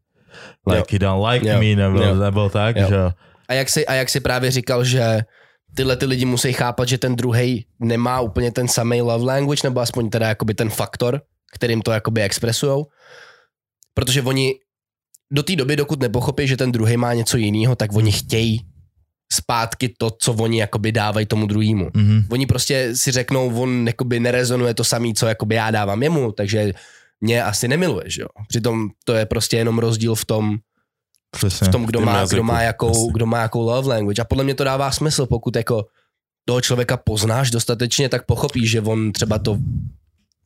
like 0.71 0.87
he 0.91 0.99
don't 0.99 1.27
like 1.29 1.47
Jo. 1.49 1.59
me 1.59 1.75
nebo, 1.75 2.03
Jo. 2.03 2.15
nebo 2.15 2.49
tak, 2.49 2.75
Jo. 2.75 2.87
že 2.87 2.95
jo. 2.95 3.11
A 3.49 3.53
jak 3.53 3.69
si, 3.69 3.87
a 3.87 3.93
jak 3.93 4.09
si 4.09 4.19
právě 4.19 4.51
říkal, 4.51 4.83
že 4.83 5.21
tyhle 5.75 5.95
ty 5.97 6.05
lidi 6.05 6.25
musí 6.25 6.53
chápat, 6.53 6.87
že 6.87 6.97
ten 6.97 7.15
druhý 7.15 7.65
nemá 7.79 8.19
úplně 8.19 8.51
ten 8.51 8.67
samý 8.67 9.01
love 9.01 9.25
language, 9.25 9.61
nebo 9.63 9.79
aspoň 9.79 10.09
teda 10.09 10.27
jakoby 10.27 10.53
ten 10.53 10.69
faktor, 10.69 11.21
kterým 11.53 11.81
to 11.81 11.91
jakoby 11.91 12.21
expresujou. 12.21 12.85
Protože 13.93 14.21
oni 14.21 14.53
do 15.31 15.43
té 15.43 15.55
doby, 15.55 15.75
dokud 15.75 15.99
nepochopí, 16.01 16.47
že 16.47 16.57
ten 16.57 16.71
druhý 16.71 16.97
má 16.97 17.13
něco 17.13 17.37
jiného, 17.37 17.75
tak 17.75 17.93
oni 17.93 18.11
chtějí 18.11 18.61
zpátky 19.33 19.93
to, 19.97 20.11
co 20.19 20.33
oni 20.33 20.59
jakoby 20.59 20.91
dávají 20.91 21.25
tomu 21.25 21.45
druhému. 21.47 21.89
Mhm. 21.93 22.25
Oni 22.29 22.45
prostě 22.45 22.95
si 22.95 23.11
řeknou, 23.11 23.61
on 23.61 23.87
jakoby 23.87 24.19
nerezonuje 24.19 24.73
to 24.73 24.83
samý, 24.83 25.13
co 25.13 25.27
jakoby 25.27 25.55
já 25.55 25.71
dávám 25.71 26.03
jemu, 26.03 26.31
takže 26.31 26.73
mě 27.21 27.43
asi 27.43 27.67
nemiluje, 27.67 28.03
že 28.07 28.21
jo. 28.21 28.27
Přitom 28.47 28.89
to 29.03 29.13
je 29.13 29.25
prostě 29.25 29.57
jenom 29.57 29.79
rozdíl 29.79 30.15
v 30.15 30.25
tom, 30.25 30.57
Přesně. 31.31 31.67
v 31.67 31.71
tom, 31.71 31.85
kdo 31.85 31.99
v 31.99 32.05
má, 32.05 32.17
jazyku, 32.17 32.35
kdo, 32.35 32.43
má 32.43 32.61
jakou, 32.61 33.11
kdo 33.11 33.25
má 33.25 33.41
jakou 33.41 33.61
love 33.61 33.89
language. 33.89 34.21
A 34.21 34.25
podle 34.25 34.43
mě 34.43 34.55
to 34.55 34.63
dává 34.63 34.91
smysl, 34.91 35.25
pokud 35.25 35.55
jako 35.55 35.85
toho 36.45 36.61
člověka 36.61 36.97
poznáš 36.97 37.51
dostatečně, 37.51 38.09
tak 38.09 38.25
pochopíš, 38.25 38.71
že 38.71 38.81
on 38.81 39.11
třeba 39.11 39.39
to 39.39 39.57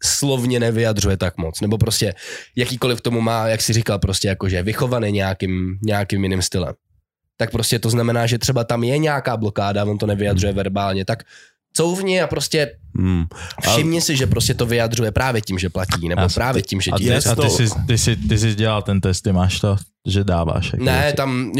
slovně 0.03 0.59
nevyjadřuje 0.59 1.17
tak 1.17 1.37
moc. 1.37 1.61
Nebo 1.61 1.77
prostě 1.77 2.13
jakýkoliv 2.55 3.01
tomu 3.01 3.21
má, 3.21 3.47
jak 3.47 3.61
si 3.61 3.73
říkal, 3.73 3.99
prostě 3.99 4.27
jako, 4.27 4.49
že 4.49 4.55
je 4.55 4.63
vychovaný 4.63 5.11
nějakým, 5.11 5.79
nějakým 5.83 6.23
jiným 6.23 6.41
stylem. 6.41 6.73
Tak 7.39 7.51
prostě 7.51 7.79
to 7.79 7.89
znamená, 7.89 8.27
že 8.27 8.37
třeba 8.37 8.63
tam 8.63 8.83
je 8.83 8.97
nějaká 8.97 9.37
blokáda, 9.37 9.85
on 9.85 9.97
to 9.97 10.05
nevyjadřuje 10.05 10.53
verbálně, 10.53 11.05
tak 11.05 11.23
couvni 11.77 12.21
a 12.21 12.27
prostě 12.27 12.71
Hmm. 12.97 13.23
A 13.57 13.61
všimni 13.71 14.01
si, 14.01 14.15
že 14.15 14.27
prostě 14.27 14.53
to 14.53 14.65
vyjadřuje 14.65 15.11
právě 15.11 15.41
tím, 15.41 15.59
že 15.59 15.69
platí, 15.69 16.09
nebo 16.09 16.21
Já- 16.21 16.29
právě 16.35 16.61
tím, 16.61 16.81
že 16.81 16.91
A 16.91 16.97
ti 16.97 17.03
ty, 17.03 17.13
a 17.29 17.35
ty, 17.35 17.49
jsi, 17.49 17.67
ty, 17.87 17.97
jsi, 17.97 18.15
ty 18.15 18.37
jsi 18.37 18.55
dělal 18.55 18.81
ten 18.81 19.01
test, 19.01 19.21
ty 19.21 19.31
máš 19.31 19.59
to, 19.59 19.77
že 20.07 20.23
dáváš. 20.23 20.73
Jako 20.73 20.83
Ne, 20.85 21.01
věci. 21.01 21.15
tam 21.15 21.51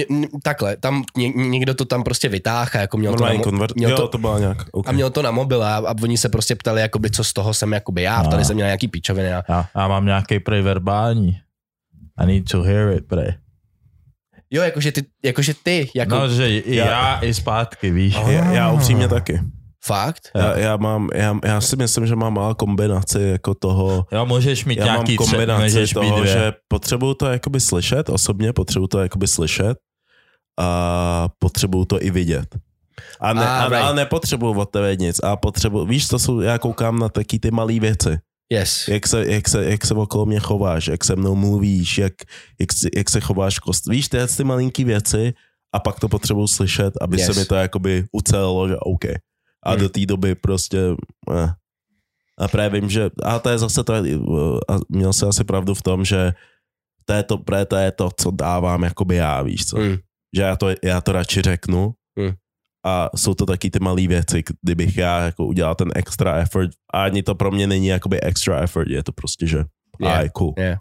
takhle, 0.44 0.78
tam 0.78 1.04
ně, 1.18 1.30
někdo 1.30 1.74
to 1.74 1.86
tam 1.86 2.04
prostě 2.04 2.30
vytáhl 2.30 2.70
a 2.74 2.78
jako 2.78 2.98
měl 2.98 3.14
to, 3.16 3.26
na, 3.26 3.38
konvert. 3.44 3.76
měl 3.76 3.90
Jo, 3.90 3.98
to, 3.98 4.08
to 4.08 4.18
byla 4.18 4.40
nějak. 4.40 4.62
a 4.62 4.66
Okay. 4.72 4.94
měl 4.96 5.10
to 5.10 5.22
na 5.22 5.32
mobil 5.32 5.64
a, 5.64 5.76
a 5.78 5.96
oni 6.04 6.18
se 6.18 6.30
prostě 6.30 6.56
ptali, 6.56 6.82
jakoby, 6.82 7.10
co 7.12 7.24
z 7.24 7.34
toho 7.34 7.54
jsem 7.54 7.74
jakoby 7.74 8.02
já, 8.02 8.24
ptali 8.24 8.42
A. 8.42 8.46
se 8.46 8.54
mě 8.54 8.64
na 8.64 8.68
nějaký 8.68 8.88
píčoviny. 8.88 9.34
A, 9.34 9.44
Já, 9.50 9.66
já 9.76 9.88
mám 9.88 10.06
nějaký 10.06 10.40
prej 10.40 10.62
verbální. 10.62 11.40
I 12.18 12.26
need 12.26 12.50
to 12.52 12.62
hear 12.62 12.98
it, 12.98 13.08
prej. 13.08 13.34
Jo, 14.52 14.64
jakože 14.64 14.92
ty, 14.92 15.06
jakože 15.24 15.54
ty, 15.64 15.90
jako 15.96 16.16
no, 16.16 16.30
že 16.30 16.50
i 16.60 16.76
já, 16.76 16.86
Já- 16.86 17.20
i 17.20 17.34
zpátky, 17.34 17.92
víš. 17.92 18.16
Já, 18.28 18.52
já 18.52 18.72
upřímně 18.72 19.08
taky. 19.08 19.40
fakt? 19.86 20.32
Já, 20.36 20.58
já, 20.58 20.78
mám, 20.78 21.10
já, 21.14 21.40
já 21.44 21.62
si 21.62 21.76
myslím, 21.76 22.08
že 22.08 22.16
mám 22.16 22.34
malá 22.34 22.54
kombinaci 22.54 23.22
jako 23.22 23.54
toho, 23.54 24.06
Jo, 24.12 24.26
můžeš 24.26 24.66
mít 24.66 24.80
já 24.80 24.86
mám 24.86 24.96
nějaký 24.96 25.18
tři, 25.18 25.32
kombinaci 25.32 25.64
můžeš 25.64 25.94
mít 25.96 26.02
toho, 26.02 26.20
dvě. 26.20 26.34
že 26.34 26.52
potřebuju 26.68 27.14
to 27.14 27.26
jakoby 27.26 27.60
slyšet, 27.60 28.10
osobně 28.10 28.54
potřebuju 28.54 28.88
to 28.88 29.00
jakoby 29.00 29.28
slyšet 29.28 29.78
a 30.60 31.30
potřebuju 31.40 31.86
to 31.86 32.04
i 32.04 32.12
vidět. 32.12 32.56
A, 33.22 33.34
ne, 33.34 33.42
Ah, 33.48 33.64
a, 33.66 33.70
right. 33.70 33.84
a 33.86 33.94
nepotřebuju 33.94 34.60
od 34.60 34.66
tebe 34.70 34.96
nic. 34.96 35.20
A 35.24 35.36
potřebuju, 35.36 35.86
víš, 35.86 36.08
to 36.08 36.20
jsou, 36.20 36.40
já 36.40 36.58
koukám 36.58 37.00
na 37.00 37.10
taky 37.10 37.40
ty 37.40 37.52
malé 37.52 37.80
věci. 37.80 38.18
Yes. 38.54 38.88
Jak 38.88 39.08
se, 39.08 39.26
jak, 39.32 39.50
se, 39.50 39.66
jak 39.66 39.86
se 39.86 39.94
okolo 39.94 40.26
mě 40.26 40.40
chováš, 40.40 40.88
jak 40.88 41.04
se 41.04 41.16
mnou 41.16 41.36
mluvíš, 41.36 41.98
jak, 41.98 42.14
jak, 42.60 42.70
jak 42.96 43.10
se 43.10 43.20
chováš 43.22 43.60
kost. 43.60 43.88
Víš, 43.90 44.08
tyhle 44.08 44.28
ty 44.28 44.44
malinký 44.44 44.84
věci 44.84 45.34
a 45.74 45.80
pak 45.80 46.00
to 46.00 46.10
potřebuju 46.10 46.48
slyšet, 46.48 46.94
aby 47.02 47.18
Yes. 47.18 47.26
se 47.34 47.40
mi 47.40 47.46
to 47.46 47.56
jakoby 47.56 48.06
ucelilo, 48.12 48.68
že 48.68 48.78
OK. 48.78 49.06
A 49.64 49.72
Hmm. 49.72 49.80
do 49.80 49.90
té 49.90 50.06
doby 50.06 50.36
prostě... 50.36 50.80
Eh. 51.34 51.50
A 52.40 52.48
právě 52.48 52.82
vím, 52.82 52.90
že... 52.90 53.10
A 53.24 53.40
to 53.40 53.50
je 53.50 53.58
zase 53.58 53.84
to, 53.84 53.94
eh, 53.94 54.16
a 54.74 54.78
měl 54.90 55.14
jsem 55.14 55.30
asi 55.30 55.44
pravdu 55.44 55.74
v 55.74 55.82
tom, 55.82 56.06
že 56.06 56.32
to 57.06 57.14
je 57.14 57.24
to, 57.24 57.38
právě 57.38 57.66
to 57.66 57.76
je 57.76 57.92
to, 57.92 58.10
co 58.20 58.32
dávám 58.32 58.84
jakoby 58.84 59.16
já, 59.16 59.42
víš 59.42 59.66
co. 59.66 59.78
Mm. 59.78 59.98
Že 60.36 60.42
já 60.42 60.56
to, 60.56 60.68
já 60.84 61.02
to 61.02 61.12
radši 61.12 61.42
řeknu 61.42 61.94
Hmm. 62.20 62.32
A 62.90 63.10
jsou 63.16 63.34
to 63.34 63.46
taky 63.46 63.70
ty 63.70 63.80
malé 63.80 64.08
věci, 64.08 64.44
kdybych 64.62 64.98
já 64.98 65.20
jako 65.20 65.46
udělal 65.46 65.76
ten 65.76 65.92
extra 65.96 66.36
effort 66.36 66.72
a 66.94 67.04
ani 67.04 67.24
to 67.24 67.36
pro 67.36 67.52
mě 67.52 67.68
není 67.68 67.88
jakoby 67.88 68.22
extra 68.22 68.60
effort, 68.60 68.88
je 68.90 69.04
to 69.04 69.12
prostě, 69.12 69.48
že 69.48 69.58
Yeah. 70.02 70.20
yeah. 70.20 70.32
cool, 70.32 70.54
Yeah. 70.58 70.80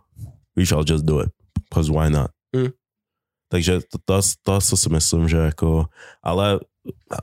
víš, 0.57 0.71
I'll 0.73 0.85
just 0.87 1.05
do 1.05 1.21
it, 1.23 1.31
because 1.69 1.93
why 1.93 2.11
not. 2.11 2.31
Hmm. 2.57 2.69
Takže 3.53 3.81
to, 3.81 3.99
to, 4.05 4.21
to, 4.43 4.61
to 4.71 4.77
si 4.77 4.89
myslím, 4.89 5.29
že 5.29 5.37
jako, 5.37 5.87
ale 6.23 6.61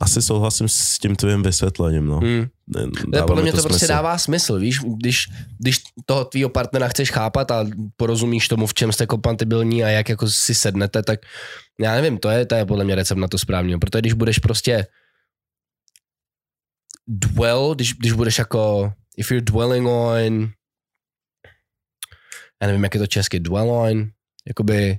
asi 0.01 0.21
souhlasím 0.21 0.69
s 0.69 0.99
tím 0.99 1.15
tvým 1.15 1.43
vysvětlením, 1.43 2.05
no. 2.05 2.19
Mm. 2.21 2.45
Ne- 2.67 3.21
podle 3.27 3.41
mě 3.41 3.51
to, 3.51 3.61
prostě 3.61 3.79
smysl. 3.79 3.93
dává 3.93 4.17
smysl, 4.17 4.59
víš, 4.59 4.79
když, 4.79 5.27
když 5.59 5.77
toho 6.05 6.25
tvýho 6.25 6.49
partnera 6.49 6.87
chceš 6.87 7.11
chápat 7.11 7.51
a 7.51 7.65
porozumíš 7.97 8.47
tomu, 8.47 8.67
v 8.67 8.73
čem 8.73 8.91
jste 8.91 9.07
kompatibilní 9.07 9.83
a 9.83 9.89
jak 9.89 10.09
jako 10.09 10.29
si 10.29 10.55
sednete, 10.55 11.03
tak 11.03 11.19
já 11.79 11.95
nevím, 11.95 12.17
to 12.17 12.29
je, 12.29 12.45
to 12.45 12.55
je 12.55 12.65
podle 12.65 12.83
mě 12.83 12.95
recept 12.95 13.17
na 13.17 13.27
to 13.27 13.37
správně, 13.37 13.77
protože 13.77 14.01
když 14.01 14.13
budeš 14.13 14.39
prostě 14.39 14.87
dwell, 17.07 17.75
když, 17.75 17.93
když 17.93 18.11
budeš 18.11 18.37
jako, 18.37 18.93
if 19.17 19.31
you're 19.31 19.45
dwelling 19.45 19.87
on, 19.87 20.51
já 22.61 22.67
nevím, 22.67 22.83
jak 22.83 22.93
je 22.93 22.99
to 22.99 23.07
česky, 23.07 23.39
dwell 23.39 23.71
on, 23.71 24.09
jakoby, 24.47 24.97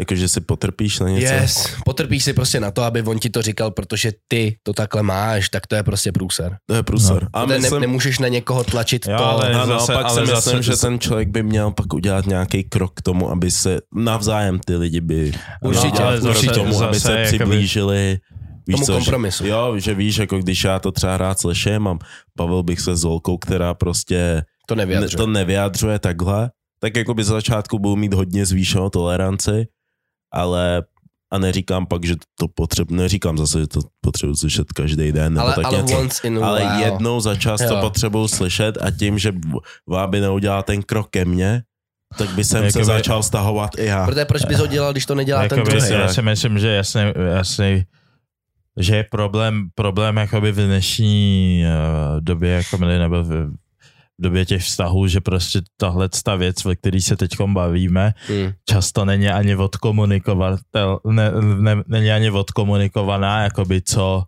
Jakože 0.00 0.28
si 0.28 0.40
potrpíš 0.40 0.98
na 1.00 1.08
něco? 1.08 1.32
Yes, 1.34 1.74
potrpíš 1.84 2.24
si 2.24 2.32
prostě 2.32 2.60
na 2.60 2.70
to, 2.70 2.82
aby 2.82 3.02
on 3.02 3.18
ti 3.18 3.30
to 3.30 3.42
říkal, 3.42 3.70
protože 3.70 4.12
ty 4.28 4.56
to 4.62 4.72
takhle 4.72 5.02
máš, 5.02 5.48
tak 5.48 5.66
to 5.66 5.74
je 5.76 5.82
prostě 5.82 6.12
průser. 6.12 6.56
To 6.66 6.74
je 6.74 6.82
průsor. 6.82 7.22
No. 7.22 7.28
A 7.32 7.46
ne, 7.46 7.58
myslím, 7.58 7.80
nemůžeš 7.80 8.18
na 8.18 8.28
někoho 8.28 8.64
tlačit 8.64 9.06
Jo, 9.06 9.16
to. 9.18 9.24
ale- 9.24 9.50
a 9.54 9.66
zase- 9.66 9.92
naopak 9.92 10.10
si 10.10 10.18
ale 10.18 10.20
myslím, 10.20 10.36
zase- 10.36 10.62
že 10.62 10.76
ten 10.76 10.98
člověk 10.98 11.28
by 11.28 11.42
měl 11.42 11.70
pak 11.70 11.94
udělat 11.94 12.26
nějaký 12.26 12.64
krok 12.64 12.92
k 12.94 13.02
tomu, 13.02 13.30
aby 13.30 13.50
se 13.50 13.78
navzájem 13.94 14.58
ty 14.58 14.76
lidi 14.76 15.00
by 15.00 15.32
Určitě, 15.62 15.86
udělat 15.88 16.06
ale 16.08 16.20
zase- 16.20 16.46
tomu, 16.46 16.82
aby 16.82 16.98
zase 16.98 17.00
se 17.00 17.12
jakoby- 17.12 17.26
přiblížili. 17.38 18.18
Víš 18.66 18.74
Tomu 18.74 18.86
co, 18.86 18.92
že- 18.92 18.98
kompromisu. 18.98 19.46
Jo, 19.46 19.74
že 19.78 19.94
víš, 19.94 20.16
jako 20.16 20.38
když 20.38 20.64
já 20.64 20.78
to 20.78 20.92
třeba 20.92 21.16
rád 21.16 21.40
slyším 21.40 21.88
a 21.88 21.98
bavil 22.38 22.62
bych 22.62 22.80
se 22.80 22.96
s 22.96 23.00
Zolkou, 23.00 23.38
která 23.38 23.74
prostě 23.74 24.42
To 24.68 24.74
ne, 24.74 24.82
nevyjadřuje. 24.86 25.16
to 25.18 25.26
nevyjadřuje 25.26 25.98
takhle, 25.98 26.50
tak 26.80 26.96
jako 26.96 27.14
by 27.14 27.24
z 27.24 27.26
začátku 27.26 27.78
budu 27.78 27.96
mít 27.96 28.14
hodně 28.14 28.46
zvýšenou 28.46 28.90
toleranci, 28.90 29.66
ale 30.34 30.82
a 31.32 31.38
neříkám 31.38 31.86
pak, 31.86 32.04
že 32.04 32.14
to 32.38 32.48
potřebuji, 32.48 32.94
neříkám 32.94 33.38
zase, 33.38 33.60
že 33.60 33.66
to 33.66 33.80
potřebuji 34.00 34.34
slyšet 34.36 34.72
každý 34.72 35.12
den, 35.12 35.34
nebo 35.34 35.46
ale, 35.46 35.54
tak 35.54 35.64
ale 35.64 35.82
něco. 35.82 35.98
once 35.98 36.26
in 36.26 36.38
a 36.44 36.46
Ale 36.46 36.60
while. 36.60 36.82
jednou 36.82 37.20
za 37.20 37.34
čas 37.34 37.60
to 37.68 37.76
potřebuji 37.80 38.28
slyšet 38.28 38.78
a 38.80 38.90
tím, 38.90 39.18
že 39.18 39.32
Váby 39.88 40.20
neudělal 40.20 40.62
ten 40.62 40.82
krok 40.82 41.10
ke 41.10 41.24
mně, 41.24 41.62
tak 42.18 42.30
by 42.30 42.44
jsem 42.44 42.60
se 42.60 42.66
Jakoby- 42.66 42.84
začal 42.84 43.22
stahovat 43.22 43.70
i 43.78 43.84
já. 43.84 44.06
Protože 44.06 44.24
proč 44.24 44.44
bys 44.44 44.58
ho 44.58 44.66
dělal, 44.66 44.92
když 44.92 45.06
to 45.06 45.14
nedělá 45.14 45.48
ten 45.48 45.58
Jakoby, 45.58 45.76
druhý? 45.76 45.92
já 45.92 46.08
si 46.08 46.22
myslím, 46.22 46.58
že 46.58 46.68
jasně, 46.68 47.14
jasně 47.34 47.86
že 48.80 48.96
je 48.96 49.04
problém, 49.10 49.68
problém 49.74 50.16
jakoby 50.16 50.52
v 50.52 50.56
dnešní 50.56 51.64
uh, 51.64 52.20
době, 52.20 52.50
jako 52.50 52.76
nebo 52.76 53.24
v, 53.24 53.50
v 54.18 54.22
době 54.22 54.46
těch 54.46 54.62
vztahů, 54.62 55.06
že 55.06 55.20
prostě 55.20 55.60
tahle 55.76 56.08
ta 56.24 56.36
věc, 56.36 56.64
ve 56.64 56.76
který 56.76 57.00
se 57.00 57.16
teď 57.16 57.30
bavíme, 57.46 58.14
Hmm. 58.28 58.52
často 58.68 59.04
není 59.04 59.28
ani 59.28 59.56
odkomunikovatel, 59.56 60.98
ne, 61.10 61.32
ne, 61.58 61.82
není 61.86 62.10
ani 62.10 62.30
odkomunikovaná, 62.30 63.42
jakoby 63.42 63.82
co 63.82 64.24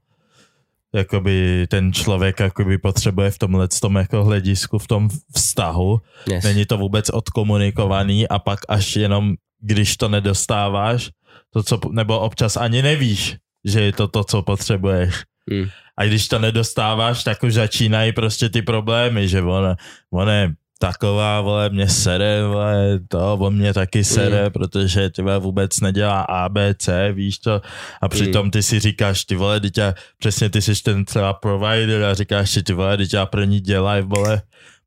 jakoby 0.95 1.67
ten 1.71 1.93
člověk 1.93 2.41
jakoby 2.41 2.79
potřebuje 2.79 3.31
v 3.31 3.39
tomhle 3.39 3.69
tom 3.69 3.97
jako 3.97 4.25
hledisku, 4.25 4.79
v 4.79 4.87
tom 4.87 5.09
vztahu. 5.37 6.01
Yes. 6.31 6.45
Není 6.45 6.67
to 6.67 6.79
vůbec 6.79 7.11
odkomunikovaný 7.11 8.29
a 8.29 8.39
pak 8.39 8.61
až 8.69 8.97
jenom, 8.97 9.35
když 9.61 9.97
to 9.97 10.09
nedostáváš, 10.09 11.11
to, 11.53 11.63
co, 11.63 11.81
nebo 11.91 12.21
občas 12.21 12.57
ani 12.57 12.83
nevíš, 12.83 13.37
že 13.65 13.81
je 13.81 13.93
to 13.93 14.09
to, 14.09 14.25
co 14.25 14.43
potřebuješ. 14.43 15.15
Hmm. 15.51 15.69
A 15.97 16.05
když 16.05 16.29
to 16.29 16.39
nedostáváš, 16.39 17.25
tak 17.25 17.43
už 17.43 17.55
začínají 17.55 18.13
prostě 18.13 18.49
ty 18.49 18.63
problémy, 18.63 19.29
že 19.29 19.43
on, 19.43 19.77
on 20.11 20.29
je 20.29 20.53
taková, 20.79 21.41
vole, 21.41 21.71
mě 21.71 21.89
sere, 21.89 22.43
vole, 22.47 23.01
to, 23.09 23.35
on 23.35 23.57
mě 23.57 23.75
taky 23.75 24.05
sere, 24.05 24.45
mm. 24.45 24.51
protože 24.51 25.11
ty 25.11 25.23
vole 25.23 25.39
vůbec 25.39 25.81
nedělá 25.81 26.21
A, 26.21 26.49
B, 26.49 26.75
C, 26.75 27.13
víš 27.13 27.39
to, 27.39 27.63
a 28.03 28.09
přitom 28.09 28.51
ty 28.51 28.63
si 28.63 28.81
říkáš, 28.81 29.25
ty 29.25 29.37
vole, 29.37 29.61
já, 29.77 29.95
přesně 30.19 30.51
ty 30.51 30.63
jsi 30.63 30.83
ten 30.83 31.05
třeba 31.05 31.33
provider 31.33 32.05
a 32.05 32.15
říkáš 32.15 32.51
si, 32.51 32.63
ty 32.63 32.73
vole, 32.73 32.97
teď 32.97 33.15
já 33.15 33.27
pro 33.27 33.45
ní 33.45 33.61
dělaj, 33.61 34.03
vole, 34.03 34.43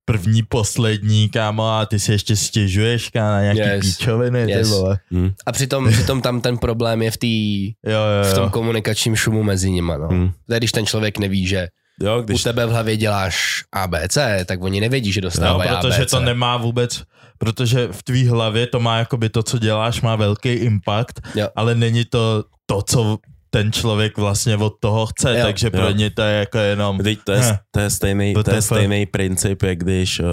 první, 0.05 0.43
poslední, 0.43 1.29
kámo, 1.29 1.67
a 1.69 1.85
ty 1.85 1.99
si 1.99 2.11
ještě 2.11 2.35
stěžuješ, 2.35 3.09
kámo, 3.09 3.31
na 3.31 3.41
nějaký 3.41 3.59
Yes. 3.59 3.85
yes. 3.85 3.97
píčoviny, 3.97 4.45
ty 4.45 4.51
Yes. 4.51 4.69
vole. 4.69 4.99
Hm, 5.13 5.31
A 5.45 5.51
přitom, 5.51 5.91
přitom 5.91 6.21
tam 6.21 6.41
ten 6.41 6.57
problém 6.57 7.01
je 7.01 7.11
v, 7.11 7.17
tý, 7.17 7.65
Jo, 7.67 7.73
jo, 7.85 8.31
v 8.31 8.33
tom 8.33 8.43
jo. 8.43 8.49
komunikačním 8.49 9.15
šumu 9.15 9.43
mezi 9.43 9.71
nima. 9.71 9.97
No. 9.97 10.07
hm. 10.11 10.31
To 10.47 10.53
je, 10.53 10.59
když 10.59 10.71
ten 10.71 10.85
člověk 10.85 11.17
neví, 11.17 11.47
že 11.47 11.67
Jo, 12.03 12.19
u 12.19 12.21
když 12.21 12.43
tebe 12.43 12.65
v 12.65 12.69
hlavě 12.69 12.97
děláš 12.97 13.63
ABC, 13.73 14.17
tak 14.45 14.61
oni 14.63 14.79
nevědí, 14.81 15.11
že 15.11 15.21
No, 15.21 15.25
dostávají 15.27 15.69
protože 15.69 15.95
ABC. 15.97 16.11
to 16.11 16.19
nemá 16.19 16.57
vůbec, 16.57 17.03
protože 17.37 17.87
v 17.91 18.03
tvý 18.03 18.27
hlavě 18.27 18.67
to 18.67 18.79
má 18.79 18.97
jakoby 18.97 19.29
to, 19.29 19.43
co 19.43 19.59
děláš, 19.59 20.01
má 20.01 20.15
velký 20.15 20.49
impact, 20.49 21.19
Jo. 21.35 21.47
ale 21.55 21.75
není 21.75 22.05
to 22.05 22.43
to, 22.65 22.81
co 22.81 23.17
ten 23.53 23.71
člověk 23.71 24.17
vlastně 24.17 24.57
od 24.57 24.73
toho 24.79 25.05
chce, 25.05 25.37
Jo. 25.37 25.45
takže 25.45 25.69
pro 25.69 25.81
Jo. 25.81 25.91
ně 25.91 26.09
to 26.09 26.21
je 26.21 26.39
jako 26.39 26.57
jenom... 26.57 26.97
Teď 26.97 27.19
to 27.23 27.31
je, 27.31 27.41
Hm. 27.41 27.55
to 27.71 27.79
je 27.79 27.89
stejný, 27.89 28.33
to 28.33 28.51
je 28.51 28.61
stejný 28.61 29.05
princip, 29.05 29.63
jak 29.63 29.77
když 29.77 30.19
uh, 30.19 30.25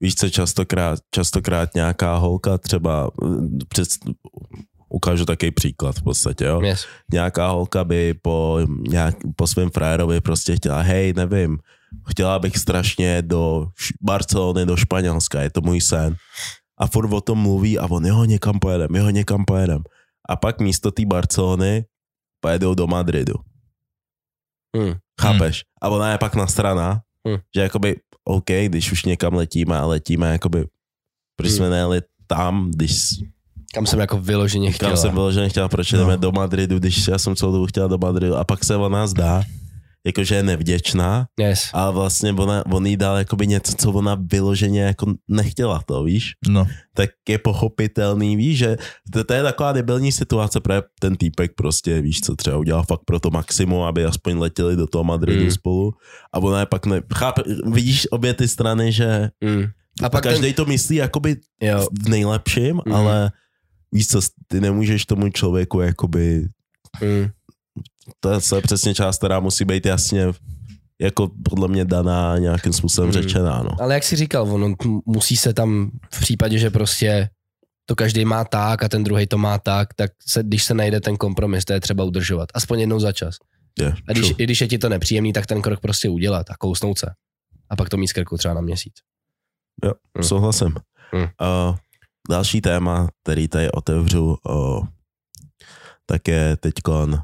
víš 0.00 0.14
co, 0.14 0.30
častokrát, 0.30 0.98
častokrát 1.14 1.74
nějaká 1.74 2.16
holka 2.16 2.58
třeba, 2.58 3.10
uh, 3.22 3.46
před, 3.68 3.88
ukážu 4.88 5.24
takový 5.24 5.50
příklad 5.50 5.96
v 5.96 6.02
podstatě, 6.02 6.44
jo. 6.44 6.60
Yes. 6.60 6.86
Nějaká 7.12 7.48
holka 7.50 7.84
by 7.84 8.14
po, 8.22 8.58
nějak, 8.88 9.16
po 9.36 9.46
svém 9.46 9.70
frajerovi 9.70 10.20
prostě 10.20 10.56
chtěla, 10.56 10.80
hej, 10.80 11.12
nevím, 11.16 11.58
chtěla 12.10 12.38
bych 12.38 12.56
strašně 12.56 13.22
do 13.22 13.66
Barcelony, 14.02 14.66
do 14.66 14.76
Španělska, 14.76 15.40
je 15.42 15.50
to 15.50 15.60
můj 15.60 15.80
sen. 15.80 16.16
A 16.80 16.86
furt 16.86 17.12
o 17.12 17.20
tom 17.20 17.38
mluví 17.38 17.78
a 17.78 17.86
on, 17.90 18.06
jo, 18.06 18.24
někam 18.24 18.58
pojedem, 18.58 18.94
jo, 18.94 19.10
někam 19.10 19.44
pojedem. 19.44 19.82
A 20.28 20.36
pak 20.36 20.60
místo 20.60 20.90
té 20.90 21.06
Barcelony 21.06 21.84
pojedou 22.40 22.74
do 22.74 22.86
Madridu. 22.86 23.34
Hmm. 24.76 24.94
Chápeš? 25.20 25.62
A 25.82 25.88
ona 25.88 26.12
je 26.12 26.18
pak 26.18 26.34
na 26.34 26.46
strana, 26.46 27.00
Hmm. 27.26 27.38
že 27.54 27.60
jakoby, 27.60 27.96
OK, 28.24 28.50
když 28.66 28.92
už 28.92 29.04
někam 29.04 29.34
letíme 29.34 29.78
a 29.78 29.86
letíme, 29.86 30.32
jakoby, 30.32 30.64
proč 31.36 31.48
Hmm. 31.48 31.56
jsme 31.56 31.70
nejeli 31.70 32.00
tam, 32.26 32.70
když 32.70 33.02
Kam 33.74 33.86
jsem 33.86 34.00
jako 34.00 34.18
vyloženě 34.18 34.72
chtěl. 34.72 34.88
kam 34.88 34.96
jsem 34.96 35.14
byl, 35.14 35.32
že 35.32 35.40
nechtěl, 35.40 35.68
proč 35.68 35.92
jdeme 35.92 36.16
do 36.16 36.32
Madridu, 36.32 36.78
když 36.78 37.08
já 37.08 37.18
jsem 37.18 37.36
celou 37.36 37.52
dobu 37.52 37.66
chtěl 37.66 37.88
do 37.88 37.98
Madridu 37.98 38.36
a 38.36 38.44
pak 38.44 38.64
se 38.64 38.76
ona 38.76 39.06
zdá, 39.06 39.42
jakože 40.06 40.34
je 40.34 40.42
nevděčná, 40.42 41.26
Yes. 41.40 41.70
ale 41.72 41.92
vlastně 41.92 42.32
ona, 42.32 42.66
on 42.66 42.86
jí 42.86 42.96
dal 42.96 43.16
jakoby 43.16 43.46
něco, 43.46 43.72
co 43.76 43.92
ona 43.92 44.16
vyloženě 44.32 44.80
jako 44.82 45.14
nechtěla 45.28 45.82
to, 45.86 46.04
víš? 46.04 46.32
No, 46.48 46.66
tak 46.94 47.10
je 47.28 47.38
pochopitelný, 47.38 48.36
víš, 48.36 48.58
že 48.58 48.76
to, 49.12 49.24
to 49.24 49.32
je 49.34 49.42
taková 49.42 49.72
debilní 49.72 50.12
situace, 50.12 50.60
protože 50.60 50.82
ten 51.00 51.16
týpek 51.16 51.52
prostě, 51.56 52.00
víš 52.00 52.20
co, 52.20 52.36
třeba 52.36 52.56
udělal 52.56 52.84
fakt 52.88 53.00
pro 53.06 53.20
to 53.20 53.30
maximum, 53.30 53.82
aby 53.82 54.04
aspoň 54.04 54.38
letěli 54.38 54.76
do 54.76 54.86
toho 54.86 55.04
Madridu 55.04 55.38
Mm. 55.40 55.44
mm. 55.44 55.50
spolu 55.50 55.92
a 56.34 56.38
ona 56.38 56.60
je 56.60 56.66
pak 56.66 56.86
ne, 56.86 57.00
chápe, 57.14 57.42
vidíš 57.72 58.06
obě 58.10 58.34
ty 58.34 58.48
strany, 58.48 58.92
že 58.92 59.28
Hmm. 59.44 59.64
A 60.02 60.08
pak 60.08 60.22
každý 60.22 60.42
ten, 60.46 60.54
to 60.54 60.64
myslí 60.64 60.96
jakoby 60.96 61.36
jo, 61.62 61.86
v 62.04 62.08
nejlepším, 62.08 62.74
Mm. 62.76 62.82
mm. 62.86 62.92
ale 62.94 63.30
víš 63.92 64.06
co, 64.08 64.20
ty 64.46 64.60
nemůžeš 64.60 65.06
tomu 65.06 65.28
člověku 65.28 65.80
jakoby, 65.80 66.48
hmm. 67.00 67.26
To 68.20 68.30
je, 68.32 68.62
přesně 68.62 68.94
část, 68.94 69.18
která 69.18 69.40
musí 69.40 69.64
být 69.64 69.86
jasně 69.86 70.26
jako 71.00 71.30
podle 71.44 71.68
mě 71.68 71.84
daná 71.84 72.38
nějakým 72.38 72.72
způsobem 72.72 73.10
Mm. 73.10 73.16
mm. 73.16 73.22
řečená, 73.22 73.62
no. 73.62 73.70
Ale 73.80 73.94
jak 73.94 74.02
jsi 74.04 74.16
říkal, 74.16 74.52
ono 74.54 74.74
musí 75.06 75.36
se 75.36 75.54
tam 75.54 75.90
v 76.14 76.20
případě, 76.20 76.58
že 76.58 76.70
prostě 76.70 77.30
to 77.86 77.96
každý 77.96 78.24
má 78.24 78.44
tak 78.44 78.82
a 78.82 78.88
ten 78.88 79.04
druhý 79.04 79.26
to 79.26 79.38
má 79.38 79.58
tak, 79.58 79.94
tak 79.94 80.10
se, 80.28 80.42
když 80.42 80.64
se 80.64 80.74
najde 80.74 81.00
ten 81.00 81.16
kompromis, 81.16 81.64
to 81.64 81.72
je 81.72 81.80
třeba 81.80 82.04
udržovat. 82.04 82.48
Aspoň 82.54 82.80
jednou 82.80 83.00
za 83.00 83.12
čas. 83.12 83.34
Je, 83.80 83.94
A 84.08 84.12
když, 84.12 84.26
true. 84.28 84.34
i 84.38 84.44
když 84.44 84.60
je 84.60 84.68
ti 84.68 84.78
to 84.78 84.88
nepříjemný, 84.88 85.32
tak 85.32 85.46
ten 85.46 85.62
krok 85.62 85.80
prostě 85.80 86.08
udělat 86.08 86.50
a 86.50 86.54
kousnout 86.56 86.98
se. 86.98 87.10
A 87.70 87.76
pak 87.76 87.88
to 87.88 87.96
mít 87.96 88.08
z 88.08 88.12
krku 88.12 88.36
třeba 88.38 88.54
na 88.54 88.60
měsíc. 88.60 88.94
Jo, 89.84 89.92
Mm. 90.18 90.22
souhlasím. 90.24 90.74
Mm. 91.12 91.20
Uh, 91.22 91.76
další 92.30 92.60
téma, 92.60 93.08
který 93.22 93.48
tady 93.48 93.70
otevřu, 93.70 94.36
uh, 94.48 94.86
tak 96.06 96.28
je 96.28 96.56
teďkon... 96.56 97.22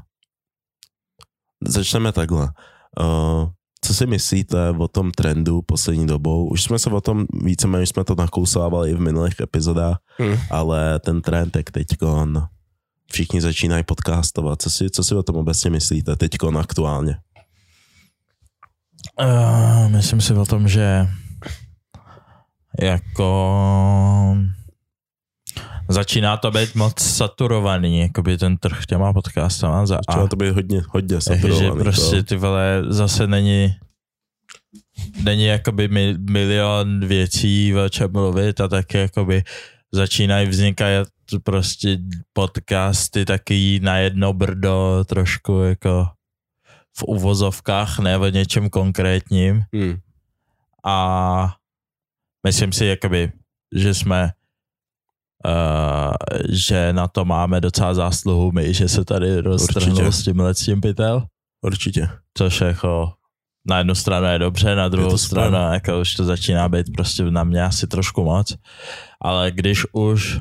Začneme 1.67 2.11
takhle. 2.11 2.51
Uh, 2.99 3.49
co 3.81 3.93
si 3.93 4.05
myslíte 4.05 4.69
o 4.69 4.87
tom 4.87 5.11
trendu 5.11 5.61
poslední 5.61 6.07
dobou? 6.07 6.49
Už 6.49 6.63
jsme 6.63 6.79
se 6.79 6.89
o 6.89 7.01
tom 7.01 7.25
víceméně 7.43 7.85
jsme 7.85 8.03
to 8.03 8.15
nakousávali 8.15 8.91
i 8.91 8.93
v 8.93 8.99
minulých 8.99 9.39
epizodách, 9.39 9.97
Hmm. 10.19 10.37
ale 10.51 10.99
ten 10.99 11.21
trend, 11.21 11.55
jak 11.55 11.71
teďkon 11.71 12.47
všichni 13.11 13.41
začínají 13.41 13.83
podcastovat. 13.83 14.61
Co 14.61 14.69
si, 14.69 14.89
co 14.89 15.03
si 15.03 15.15
o 15.15 15.23
tom 15.23 15.35
obecně 15.35 15.69
myslíte 15.69 16.15
teďkon 16.15 16.57
aktuálně? 16.57 17.17
Uh, 19.21 19.91
myslím 19.91 20.21
si 20.21 20.33
o 20.33 20.45
tom, 20.45 20.67
že 20.67 21.07
jako 22.81 24.37
začíná 25.89 26.37
to 26.37 26.51
být 26.51 26.75
moc 26.75 26.99
saturovaný, 27.01 27.99
jakoby 27.99 28.37
ten 28.37 28.57
trh 28.57 28.85
těma 28.85 29.13
podcastama 29.13 29.85
za 29.85 29.95
A. 29.97 29.99
Začíná 30.11 30.27
to 30.27 30.35
být 30.35 30.49
hodně, 30.49 30.81
hodně 30.89 31.15
Takže 31.15 31.41
saturovaný. 31.41 31.83
prostě 31.83 32.15
to. 32.15 32.23
ty 32.23 32.35
vole, 32.35 32.83
zase 32.87 33.27
není 33.27 33.75
není 35.23 35.45
jakoby 35.45 35.87
mi, 35.87 36.15
milion 36.29 37.07
věcí, 37.07 37.75
o 37.75 37.89
čem 37.89 38.11
mluvit 38.11 38.61
a 38.61 38.67
taky 38.67 38.97
jakoby 38.97 39.43
začínají 39.91 40.47
vznikat 40.47 41.07
prostě 41.43 41.97
podcasty 42.33 43.25
taky 43.25 43.79
na 43.83 43.97
jedno 43.97 44.33
brdo 44.33 45.03
trošku 45.07 45.61
jako 45.61 46.07
v 46.97 47.03
uvozovkách, 47.03 47.99
ne 47.99 48.17
o 48.17 48.27
něčem 48.27 48.69
konkrétním 48.69 49.63
Hmm. 49.73 49.97
a 50.85 51.55
myslím 52.47 52.71
si 52.71 52.85
jakoby, 52.85 53.31
že 53.75 53.93
jsme 53.93 54.31
že 56.49 56.93
na 56.93 57.07
to 57.07 57.25
máme 57.25 57.61
docela 57.61 57.93
zásluhu 57.93 58.51
my, 58.51 58.73
že 58.73 58.87
se 58.87 59.05
tady 59.05 59.41
roztrhnul 59.41 60.11
s 60.11 60.23
tímhle 60.23 60.53
s 60.53 60.59
tím 60.59 60.81
pytel. 60.81 61.23
Určitě. 61.61 62.09
což 62.37 62.61
jako 62.61 63.13
na 63.69 63.77
jednu 63.77 63.95
stranu 63.95 64.27
je 64.27 64.39
dobře, 64.39 64.75
na 64.75 64.89
druhou 64.89 65.17
stranu 65.17 65.57
jako 65.73 66.01
už 66.01 66.13
to 66.13 66.25
začíná 66.25 66.69
být 66.69 66.87
prostě 66.95 67.23
na 67.23 67.43
mě 67.43 67.63
asi 67.63 67.87
trošku 67.87 68.23
moc, 68.23 68.55
ale 69.21 69.51
když 69.51 69.85
už 69.91 70.39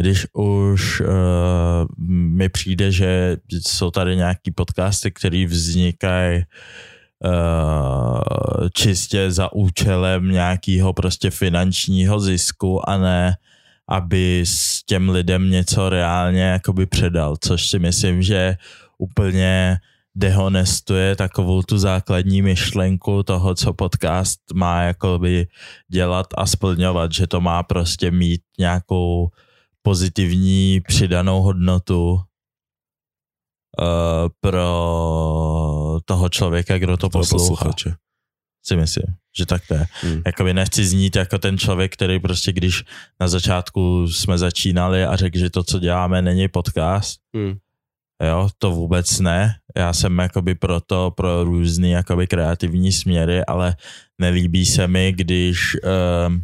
když 0.00 0.26
už 0.32 1.00
uh, 1.00 1.06
mi 2.08 2.48
přijde, 2.48 2.92
že 2.92 3.36
jsou 3.50 3.90
tady 3.90 4.16
nějaký 4.16 4.50
podcasty, 4.50 5.10
které 5.10 5.46
vznikají 5.46 6.42
uh, 7.24 8.20
čistě 8.72 9.30
za 9.30 9.52
účelem 9.52 10.28
nějakého 10.28 10.92
prostě 10.92 11.30
finančního 11.30 12.20
zisku 12.20 12.88
a 12.88 12.98
ne 12.98 13.36
aby 13.88 14.44
s 14.46 14.82
těm 14.84 15.08
lidem 15.08 15.50
něco 15.50 15.88
reálně 15.88 16.42
jakoby 16.42 16.86
předal, 16.86 17.36
což 17.40 17.68
si 17.68 17.78
myslím, 17.78 18.22
že 18.22 18.56
úplně 18.98 19.78
dehonestuje 20.14 21.16
takovou 21.16 21.62
tu 21.62 21.78
základní 21.78 22.42
myšlenku 22.42 23.22
toho, 23.22 23.54
co 23.54 23.72
podcast 23.72 24.40
má 24.54 24.82
jakoby 24.82 25.46
dělat 25.88 26.26
a 26.36 26.46
splňovat, 26.46 27.12
že 27.12 27.26
to 27.26 27.40
má 27.40 27.62
prostě 27.62 28.10
mít 28.10 28.40
nějakou 28.58 29.28
pozitivní 29.82 30.80
přidanou 30.86 31.42
hodnotu 31.42 32.12
uh, 32.12 32.20
pro 34.40 36.00
toho 36.04 36.28
člověka, 36.28 36.78
kdo 36.78 36.96
to 36.96 37.10
poslouchá. 37.10 37.64
Si 38.66 38.76
myslím, 38.76 39.06
že 39.38 39.46
tak 39.46 39.66
to 39.68 39.74
je. 39.74 39.86
Hmm. 40.02 40.22
Jakoby 40.26 40.54
nechci 40.54 40.84
znít 40.84 41.16
jako 41.16 41.38
ten 41.38 41.58
člověk, 41.58 41.92
který 41.92 42.18
prostě, 42.20 42.52
když 42.52 42.84
na 43.20 43.28
začátku 43.28 44.08
jsme 44.08 44.38
začínali 44.38 45.04
a 45.04 45.16
řekl, 45.16 45.38
že 45.38 45.50
to, 45.50 45.62
co 45.62 45.78
děláme, 45.78 46.22
není 46.22 46.48
podcast, 46.48 47.20
Hmm. 47.34 47.54
Jo, 48.22 48.48
to 48.58 48.70
vůbec 48.70 49.20
ne. 49.20 49.54
Já 49.76 49.92
jsem 49.92 50.18
jakoby 50.18 50.54
proto 50.54 51.10
pro 51.16 51.44
různý 51.44 51.90
jakoby 51.90 52.26
kreativní 52.26 52.92
směry, 52.92 53.44
ale 53.44 53.76
nelíbí 54.18 54.66
se 54.66 54.88
mi, 54.88 55.12
když 55.12 55.76
uh, 55.84 56.34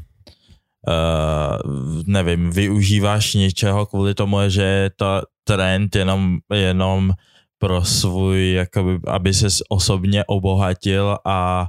uh, 0.88 2.02
nevím, 2.06 2.50
využíváš 2.50 3.34
něčeho 3.34 3.86
kvůli 3.86 4.14
tomu, 4.14 4.38
že 4.48 4.62
je 4.62 4.90
to 4.96 5.22
trend 5.44 5.96
jenom, 5.96 6.38
jenom 6.54 7.12
pro 7.58 7.84
svůj, 7.84 8.52
jakoby, 8.52 9.00
aby 9.06 9.34
se 9.34 9.46
osobně 9.68 10.24
obohatil 10.24 11.18
a 11.24 11.68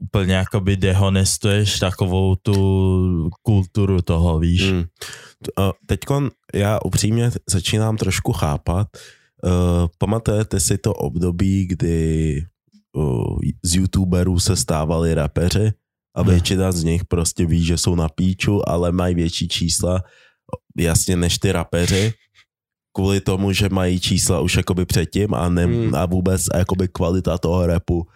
úplně 0.00 0.34
jakoby 0.34 0.76
dehonestuješ 0.76 1.78
takovou 1.78 2.36
tu 2.36 3.30
kulturu 3.42 4.02
toho, 4.02 4.38
víš. 4.38 4.62
Hmm. 4.62 4.84
Teď 5.86 6.00
já 6.54 6.78
upřímně 6.84 7.30
začínám 7.50 7.96
trošku 7.96 8.32
chápat, 8.32 8.88
Uh, 9.44 9.88
pamatujete 9.98 10.60
si 10.60 10.78
to 10.78 10.94
období, 10.94 11.66
kdy 11.66 12.44
uh, 12.92 13.38
z 13.62 13.74
youtuberů 13.74 14.40
se 14.40 14.56
stávali 14.56 15.14
rapeři 15.14 15.72
a 16.16 16.22
většina 16.22 16.72
z 16.72 16.84
nich 16.84 17.04
prostě 17.04 17.46
ví, 17.46 17.64
že 17.64 17.78
jsou 17.78 17.94
na 17.94 18.08
píču, 18.08 18.68
ale 18.68 18.92
mají 18.92 19.14
větší 19.14 19.48
čísla 19.48 20.04
jasně 20.78 21.16
než 21.16 21.38
ty 21.38 21.52
rapeři 21.52 22.12
kvůli 22.92 23.20
tomu, 23.20 23.52
že 23.52 23.68
mají 23.68 24.00
čísla 24.00 24.40
už 24.40 24.56
jakoby 24.56 24.86
předtím 24.86 25.34
a, 25.34 25.48
ne, 25.48 25.64
hmm. 25.64 25.94
a 25.94 26.06
vůbec 26.06 26.42
jakoby 26.54 26.88
kvalita 26.88 27.38
toho 27.38 27.66
repu 27.66 28.06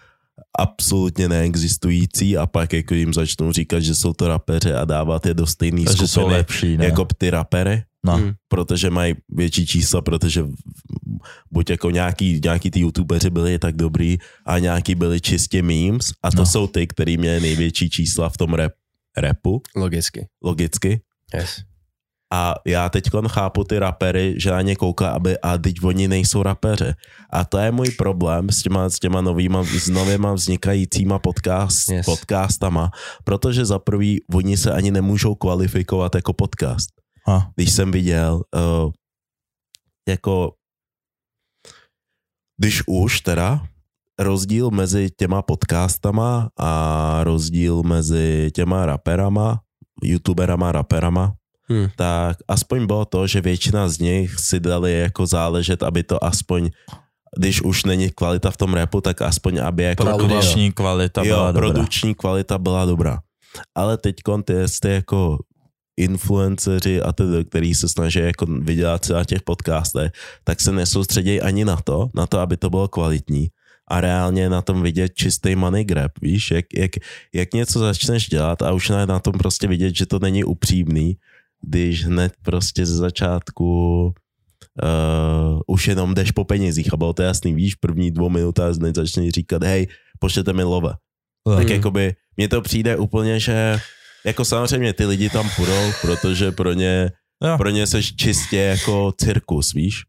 absolutně 0.58 1.28
neexistující 1.28 2.36
a 2.36 2.46
pak 2.46 2.72
jako 2.72 2.94
jim 2.94 3.14
začnou 3.14 3.52
říkat, 3.52 3.80
že 3.80 3.94
jsou 3.94 4.12
to 4.12 4.28
rapeři 4.28 4.72
a 4.72 4.84
dávat 4.84 5.26
je 5.26 5.34
do 5.34 5.46
stejné 5.46 5.82
skupiny 5.82 6.08
jsou 6.08 6.26
lepší, 6.28 6.76
ne? 6.76 6.84
jako 6.84 7.06
ty 7.18 7.30
rapery, 7.30 7.82
No. 8.06 8.16
hmm. 8.16 8.32
protože 8.48 8.90
mají 8.90 9.14
větší 9.28 9.66
čísla, 9.66 10.02
protože 10.02 10.44
buď 11.50 11.70
jako 11.70 11.90
nějaký, 11.90 12.40
nějaký 12.44 12.70
ty 12.70 12.80
youtubeři 12.80 13.30
byli 13.30 13.58
tak 13.58 13.76
dobrý 13.76 14.18
a 14.46 14.58
nějaký 14.58 14.94
byli 14.94 15.20
čistě 15.20 15.62
memes 15.62 16.12
a 16.22 16.30
to 16.30 16.36
no. 16.36 16.46
jsou 16.46 16.66
ty, 16.66 16.86
který 16.86 17.16
měli 17.16 17.40
největší 17.40 17.90
čísla 17.90 18.28
v 18.28 18.36
tom 18.36 18.54
rap, 18.54 18.72
rapu. 19.16 19.62
Logicky. 19.76 20.28
Logicky. 20.42 21.00
Yes. 21.34 21.62
A 22.34 22.54
já 22.66 22.88
teď 22.88 23.04
chápu 23.28 23.64
ty 23.64 23.78
rapery, 23.78 24.34
že 24.38 24.50
na 24.50 24.62
ně 24.62 24.76
kouká, 24.76 25.10
aby, 25.10 25.38
a 25.38 25.58
teď 25.58 25.74
oni 25.82 26.08
nejsou 26.08 26.42
rapeři. 26.42 26.92
A 27.30 27.44
to 27.44 27.58
je 27.58 27.70
můj 27.70 27.90
problém 27.90 28.50
s 28.50 28.62
těma, 28.62 28.90
s 28.90 28.98
těma 28.98 29.20
novýma, 29.20 29.64
s 29.64 29.88
novýma 29.88 30.32
vznikajícíma 30.32 31.18
podcast, 31.18 31.88
yes. 31.88 32.06
podcastama, 32.06 32.90
protože 33.24 33.64
za 33.64 33.78
prvý 33.78 34.20
oni 34.34 34.56
se 34.56 34.72
ani 34.72 34.90
nemůžou 34.90 35.34
kvalifikovat 35.34 36.14
jako 36.14 36.32
podcast. 36.32 36.90
A. 37.28 37.50
Když 37.56 37.72
jsem 37.72 37.90
viděl, 37.90 38.42
uh, 38.54 38.92
jako 40.08 40.52
když 42.58 42.82
už 42.86 43.20
teda 43.20 43.66
rozdíl 44.18 44.70
mezi 44.70 45.10
těma 45.10 45.42
podcastama 45.42 46.50
a 46.58 47.20
rozdíl 47.24 47.82
mezi 47.82 48.50
těma 48.54 48.86
raperama, 48.86 49.60
youtuberama, 50.02 50.72
raperama, 50.72 51.34
hmm. 51.68 51.88
tak 51.96 52.36
aspoň 52.48 52.86
bylo 52.86 53.04
to, 53.04 53.26
že 53.26 53.40
většina 53.40 53.88
z 53.88 53.98
nich 53.98 54.40
si 54.40 54.60
dali 54.60 54.98
jako 54.98 55.26
záležet, 55.26 55.82
aby 55.82 56.02
to 56.02 56.24
aspoň 56.24 56.70
když 57.36 57.62
už 57.62 57.84
není 57.84 58.10
kvalita 58.10 58.50
v 58.50 58.56
tom 58.56 58.74
repu, 58.74 59.00
tak 59.00 59.22
aspoň 59.22 59.58
aby 59.58 59.82
jako... 59.82 60.04
Produkční 60.04 60.72
kvalita 60.72 61.22
jo, 61.24 61.34
byla 61.34 61.52
dobrá. 61.52 61.72
produkční 61.72 62.14
kvalita 62.14 62.58
byla 62.58 62.86
dobrá. 62.86 63.18
Ale 63.74 63.98
teď 63.98 64.16
ty 64.44 64.68
jste 64.68 64.88
jako 64.90 65.38
influenceři 65.96 67.02
a 67.02 67.12
tedy, 67.12 67.44
který 67.44 67.74
se 67.74 67.88
snaží 67.88 68.18
jako 68.18 68.46
vydělat 68.46 69.04
se 69.04 69.12
na 69.12 69.24
těch 69.24 69.42
podcastech, 69.42 70.12
tak 70.44 70.60
se 70.60 70.72
nesoustředí 70.72 71.40
ani 71.40 71.64
na 71.64 71.76
to, 71.76 72.08
na 72.14 72.26
to, 72.26 72.38
aby 72.38 72.56
to 72.56 72.70
bylo 72.70 72.88
kvalitní 72.88 73.48
a 73.88 74.00
reálně 74.00 74.48
na 74.48 74.62
tom 74.62 74.82
vidět 74.82 75.14
čistý 75.14 75.56
money 75.56 75.84
grab, 75.84 76.12
víš, 76.22 76.50
jak, 76.50 76.64
jak, 76.74 76.90
jak 77.34 77.54
něco 77.54 77.78
začneš 77.78 78.28
dělat 78.28 78.62
a 78.62 78.72
už 78.72 78.88
na, 78.88 79.06
na 79.06 79.18
tom 79.18 79.32
prostě 79.32 79.68
vidět, 79.68 79.96
že 79.96 80.06
to 80.06 80.18
není 80.18 80.44
upřímný, 80.44 81.16
když 81.68 82.04
hned 82.04 82.32
prostě 82.42 82.86
ze 82.86 82.96
začátku 82.96 84.04
uh, 84.82 85.60
už 85.66 85.88
jenom 85.88 86.14
jdeš 86.14 86.30
po 86.30 86.44
penězích 86.44 86.92
a 86.92 86.96
bylo 86.96 87.12
to 87.12 87.22
jasný, 87.22 87.54
víš, 87.54 87.74
první 87.74 88.10
dvou 88.10 88.28
minutách 88.28 88.74
hned 88.74 88.94
začneš 88.94 89.30
říkat, 89.30 89.62
hej, 89.62 89.86
pošlete 90.18 90.52
mi 90.52 90.62
love. 90.62 90.92
Hmm. 91.48 91.56
Tak 91.56 91.70
jakoby, 91.70 92.14
mně 92.36 92.48
to 92.48 92.62
přijde 92.62 92.96
úplně, 92.96 93.40
že 93.40 93.80
jako 94.24 94.44
samozřejmě 94.44 94.92
ty 94.92 95.06
lidi 95.06 95.30
tam 95.30 95.50
půjdou, 95.56 95.90
protože 96.02 96.52
pro 96.52 96.72
ně, 96.72 97.10
jo. 97.44 97.58
pro 97.58 97.70
ně 97.70 97.86
seš 97.86 98.16
čistě 98.16 98.56
jako 98.56 99.12
cirkus, 99.20 99.72
víš? 99.72 100.02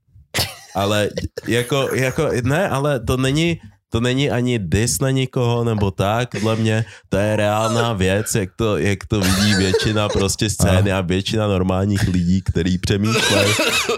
Ale 0.76 1.10
jako, 1.47 1.89
jako, 1.95 2.30
ne, 2.43 2.70
ale 2.70 2.99
to 2.99 3.18
není, 3.18 3.60
to 3.96 4.02
není 4.04 4.28
ani 4.28 4.60
dis 4.60 5.00
na 5.00 5.12
nikoho 5.12 5.64
nebo 5.64 5.91
tak, 5.91 6.30
podle 6.32 6.56
mě 6.56 6.86
to 7.10 7.18
je 7.18 7.36
reálná 7.36 7.93
věc, 7.93 8.36
jak 8.36 8.50
to, 8.56 8.78
jak 8.78 9.06
to 9.08 9.20
vidí 9.20 9.56
většina 9.56 10.10
prostě 10.10 10.50
scény 10.50 10.91
a 10.91 11.02
většina 11.02 11.48
normálních 11.48 12.08
lidí, 12.08 12.41
který 12.41 12.78
přemýšlejí 12.78 13.54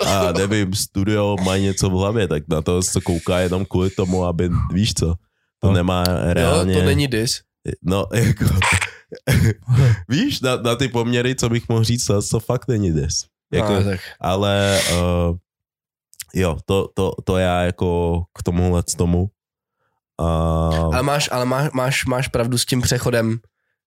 a 0.05 0.31
nevím, 0.31 0.73
studio 0.73 1.35
má 1.43 1.57
něco 1.57 1.89
v 1.89 1.93
hlavě, 1.93 2.27
tak 2.27 2.43
na 2.47 2.61
to 2.61 2.83
se 2.83 3.01
kouká 3.01 3.39
jenom 3.39 3.65
kvůli 3.65 3.89
tomu, 3.89 4.25
aby, 4.25 4.49
víš 4.73 4.93
co, 4.93 5.15
to 5.59 5.67
no. 5.67 5.73
nemá 5.73 6.03
reálně... 6.05 6.73
Jo, 6.73 6.79
to 6.79 6.85
není 6.85 7.07
dis. 7.07 7.41
No, 7.81 8.05
jako... 8.13 8.45
Víš, 10.09 10.41
na, 10.41 10.55
na 10.55 10.75
ty 10.75 10.87
poměry, 10.87 11.35
co 11.35 11.49
bych 11.49 11.69
mohl 11.69 11.83
říct, 11.83 12.05
to, 12.05 12.21
to 12.21 12.39
fakt 12.39 12.67
není 12.67 12.93
des. 12.93 13.25
Jako, 13.53 13.73
no, 13.73 13.83
tak. 13.83 13.99
Ale 14.21 14.79
uh, 14.91 15.37
jo, 16.35 16.57
to, 16.65 16.87
to, 16.93 17.11
to 17.23 17.37
já 17.37 17.61
jako 17.61 18.21
k 18.39 18.43
tomuhle 18.43 18.83
tomu. 18.97 19.29
Uh, 20.21 20.95
ale 20.95 21.03
máš, 21.03 21.29
ale 21.31 21.45
máš, 21.45 21.71
máš, 21.71 22.05
máš 22.05 22.27
pravdu 22.27 22.57
s 22.57 22.65
tím 22.65 22.81
přechodem 22.81 23.39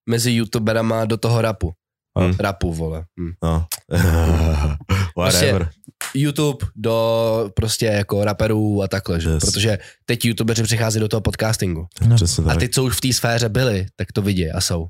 mezi 0.08 0.30
youtuberama 0.32 1.04
do 1.04 1.16
toho 1.16 1.42
rapu. 1.42 1.72
Hmm. 2.18 2.34
Rapu, 2.40 2.74
vole. 2.74 3.04
Hmm. 3.18 3.32
No. 3.42 3.66
Prostě 5.14 5.68
YouTube 6.14 6.66
do 6.76 7.50
prostě 7.56 7.86
jako 7.86 8.24
raperů 8.24 8.82
a 8.82 8.88
takhle, 8.88 9.20
že? 9.20 9.30
Yes. 9.30 9.44
Protože 9.44 9.78
teď 10.04 10.24
youtubeři 10.24 10.62
přichází 10.62 11.00
do 11.00 11.08
toho 11.08 11.20
podcastingu. 11.20 11.86
No. 12.06 12.16
A 12.48 12.54
ty, 12.54 12.68
co 12.68 12.84
už 12.84 12.96
v 12.96 13.00
té 13.00 13.12
sféře 13.12 13.48
byli, 13.48 13.86
tak 13.96 14.12
to 14.12 14.22
vidí 14.22 14.50
a 14.50 14.60
jsou. 14.60 14.86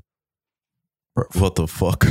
What 1.35 1.53
the 1.55 1.65
fuck? 1.67 2.05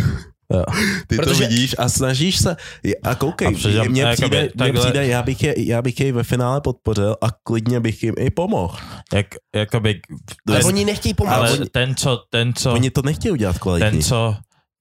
Jo. 0.55 0.65
Ty 1.07 1.17
Protože... 1.17 1.45
to 1.45 1.49
vidíš 1.49 1.75
a 1.79 1.89
snažíš 1.89 2.39
se 2.39 2.57
a 3.03 3.15
koukej, 3.15 3.49
a 3.49 3.51
přijde, 3.51 3.89
mně, 3.89 4.07
přijde, 4.13 4.51
mně 4.55 4.73
přijde, 4.73 5.07
já 5.07 5.23
bych, 5.23 5.43
je, 5.43 5.55
já 5.57 5.83
bych 5.83 6.01
jej 6.01 6.13
ve 6.13 6.23
finále 6.23 6.61
podpořil 6.61 7.17
a 7.23 7.27
klidně 7.43 7.81
bych 7.81 8.03
jim 8.03 8.15
i 8.19 8.31
pomohl. 8.31 8.77
Jak, 9.15 9.27
jakoby, 9.55 10.01
ale 10.49 10.59
ten, 10.59 10.67
oni 10.67 10.85
nechtějí 10.85 11.15
pomoct. 11.15 11.35
Ale 11.35 11.51
oni, 11.51 11.67
ten, 11.67 11.95
co, 11.95 12.23
ten, 12.31 12.55
co... 12.55 12.73
Oni 12.73 12.91
to 12.91 13.03
nechtějí 13.03 13.33
udělat 13.33 13.59
kvalitní. 13.59 13.91
Ten, 13.91 14.03
co... 14.03 14.37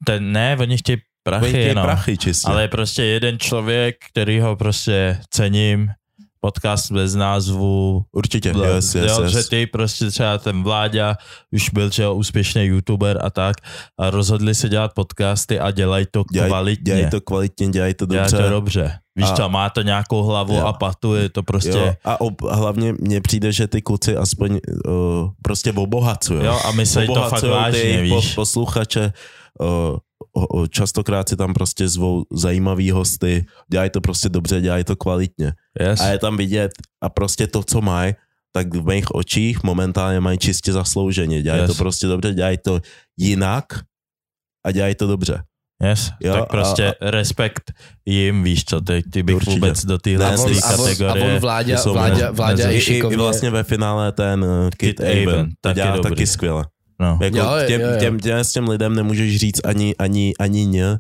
Ten, 0.05 0.31
ne, 0.31 0.57
oni 0.59 0.77
chtějí 0.77 0.97
prachy 1.23 1.45
oni 1.45 1.53
chtějí 1.53 1.67
jenom. 1.67 1.83
prachy 1.83 2.17
čistě. 2.17 2.47
Ale 2.47 2.61
je 2.61 2.67
prostě 2.67 3.03
jeden 3.03 3.39
člověk, 3.39 3.95
který 4.11 4.39
ho 4.39 4.55
prostě 4.55 5.19
cením, 5.29 5.87
podcast 6.41 6.91
bez 6.91 7.15
názvu. 7.15 8.01
Určitě, 8.11 8.53
Bl- 8.53 8.75
yes, 8.75 8.95
yes, 8.95 9.11
jo, 9.11 9.23
yes. 9.23 9.31
Že 9.31 9.43
ty 9.49 9.67
prostě 9.67 10.11
třeba 10.11 10.37
ten 10.37 10.63
Vláďa 10.63 11.15
už 11.51 11.69
byl 11.69 11.89
třeba 11.89 12.11
úspěšný 12.11 12.63
youtuber 12.63 13.19
a 13.23 13.29
tak 13.29 13.55
a 13.99 14.09
rozhodli 14.09 14.55
se 14.55 14.69
dělat 14.69 14.91
podcasty 14.95 15.59
a 15.59 15.71
dělají 15.71 16.05
to 16.11 16.23
dělaj, 16.33 16.49
kvalitně. 16.49 16.83
Dělají 16.83 17.09
to 17.09 17.21
kvalitně, 17.21 17.69
dělají 17.69 17.93
to 17.93 18.05
dobře. 18.05 18.29
Dělají 18.29 18.43
to 18.43 18.49
dobře. 18.49 18.99
Víš 19.15 19.29
a, 19.31 19.35
co, 19.35 19.49
má 19.49 19.69
to 19.69 19.81
nějakou 19.81 20.23
hlavu 20.23 20.55
jo. 20.55 20.65
a 20.65 20.73
patu, 20.73 21.15
je 21.15 21.29
to 21.29 21.43
prostě... 21.43 21.69
Jo, 21.69 21.93
a, 22.05 22.21
ob, 22.21 22.41
hlavně 22.41 22.93
mně 22.99 23.21
přijde, 23.21 23.51
že 23.51 23.67
ty 23.67 23.81
kluci 23.81 24.17
aspoň 24.17 24.51
uh, 24.85 25.29
prostě 25.43 25.71
obohacují. 25.71 26.45
Jo, 26.45 26.59
a 26.65 26.71
myslí 26.71 27.07
to 27.07 27.29
fakt 27.29 27.43
vážně, 27.43 27.81
ty 27.81 28.01
víš. 28.01 28.27
Po, 28.29 28.41
posluchače 28.41 29.13
uh, 29.59 29.97
častokrát 30.69 31.29
si 31.29 31.35
tam 31.35 31.53
prostě 31.53 31.87
zvou 31.87 32.23
zajímavý 32.31 32.91
hosty, 32.91 33.45
dělají 33.71 33.89
to 33.89 34.01
prostě 34.01 34.29
dobře, 34.29 34.61
dělají 34.61 34.83
to 34.83 34.95
kvalitně. 34.95 35.53
Yes. 35.79 35.99
A 36.01 36.05
je 36.07 36.19
tam 36.19 36.37
vidět 36.37 36.71
a 37.03 37.09
prostě 37.09 37.47
to, 37.47 37.63
co 37.63 37.81
mají, 37.81 38.13
tak 38.51 38.75
v 38.75 38.85
mých 38.87 39.15
očích 39.15 39.63
momentálně 39.63 40.19
mají 40.19 40.37
čistě 40.37 40.73
zaslouženě. 40.73 41.41
Dělají 41.41 41.61
Yes. 41.63 41.71
to 41.71 41.75
prostě 41.77 42.07
dobře, 42.07 42.33
dělají 42.33 42.57
to 42.57 42.79
jinak 43.17 43.65
a 44.65 44.71
dělají 44.71 44.95
to 44.95 45.07
dobře. 45.07 45.43
Yes, 45.83 46.11
Jo, 46.23 46.33
tak 46.33 46.49
prostě 46.49 46.93
a- 46.93 47.11
respekt 47.11 47.71
jim, 48.05 48.43
víš 48.43 48.65
co, 48.65 48.81
ty, 48.81 49.03
ty 49.11 49.23
bych 49.23 49.35
Určitě. 49.35 49.51
vůbec 49.51 49.85
do 49.85 49.97
téhle 49.97 50.25
on- 50.25 50.31
a 50.31 50.43
on- 50.43 50.51
A 50.63 50.73
on, 50.73 50.73
a 50.73 50.77
kategorie. 50.77 51.33
on 51.35 51.39
Vláďa, 51.39 51.77
jsou 51.77 51.93
Vláďa, 51.93 52.13
mezi- 52.15 52.31
Vláďa 52.35 52.67
mezi- 52.67 52.91
i 52.91 52.93
I, 52.93 52.97
i, 52.97 53.15
vlastně 53.15 53.49
ve 53.49 53.63
finále 53.63 54.11
ten 54.11 54.43
uh, 54.43 54.49
Kid, 54.69 54.77
Kid 54.77 54.99
Aben, 54.99 55.49
taky 55.61 55.75
dělá 55.75 55.95
dobrý. 55.95 56.09
taky 56.09 56.27
skvěle. 56.27 56.65
No. 56.99 57.19
Jako 57.21 57.37
Jo, 57.37 57.43
jo, 57.43 57.67
těm, 57.67 57.81
jo, 57.81 57.87
jo. 57.87 57.99
Těm, 57.99 58.19
těm, 58.19 58.41
těm 58.53 58.67
lidem 58.69 58.95
nemůžeš 58.95 59.37
říct 59.37 59.61
ani, 59.63 59.95
ani, 59.95 60.33
ani 60.39 60.65
ně. 60.65 60.99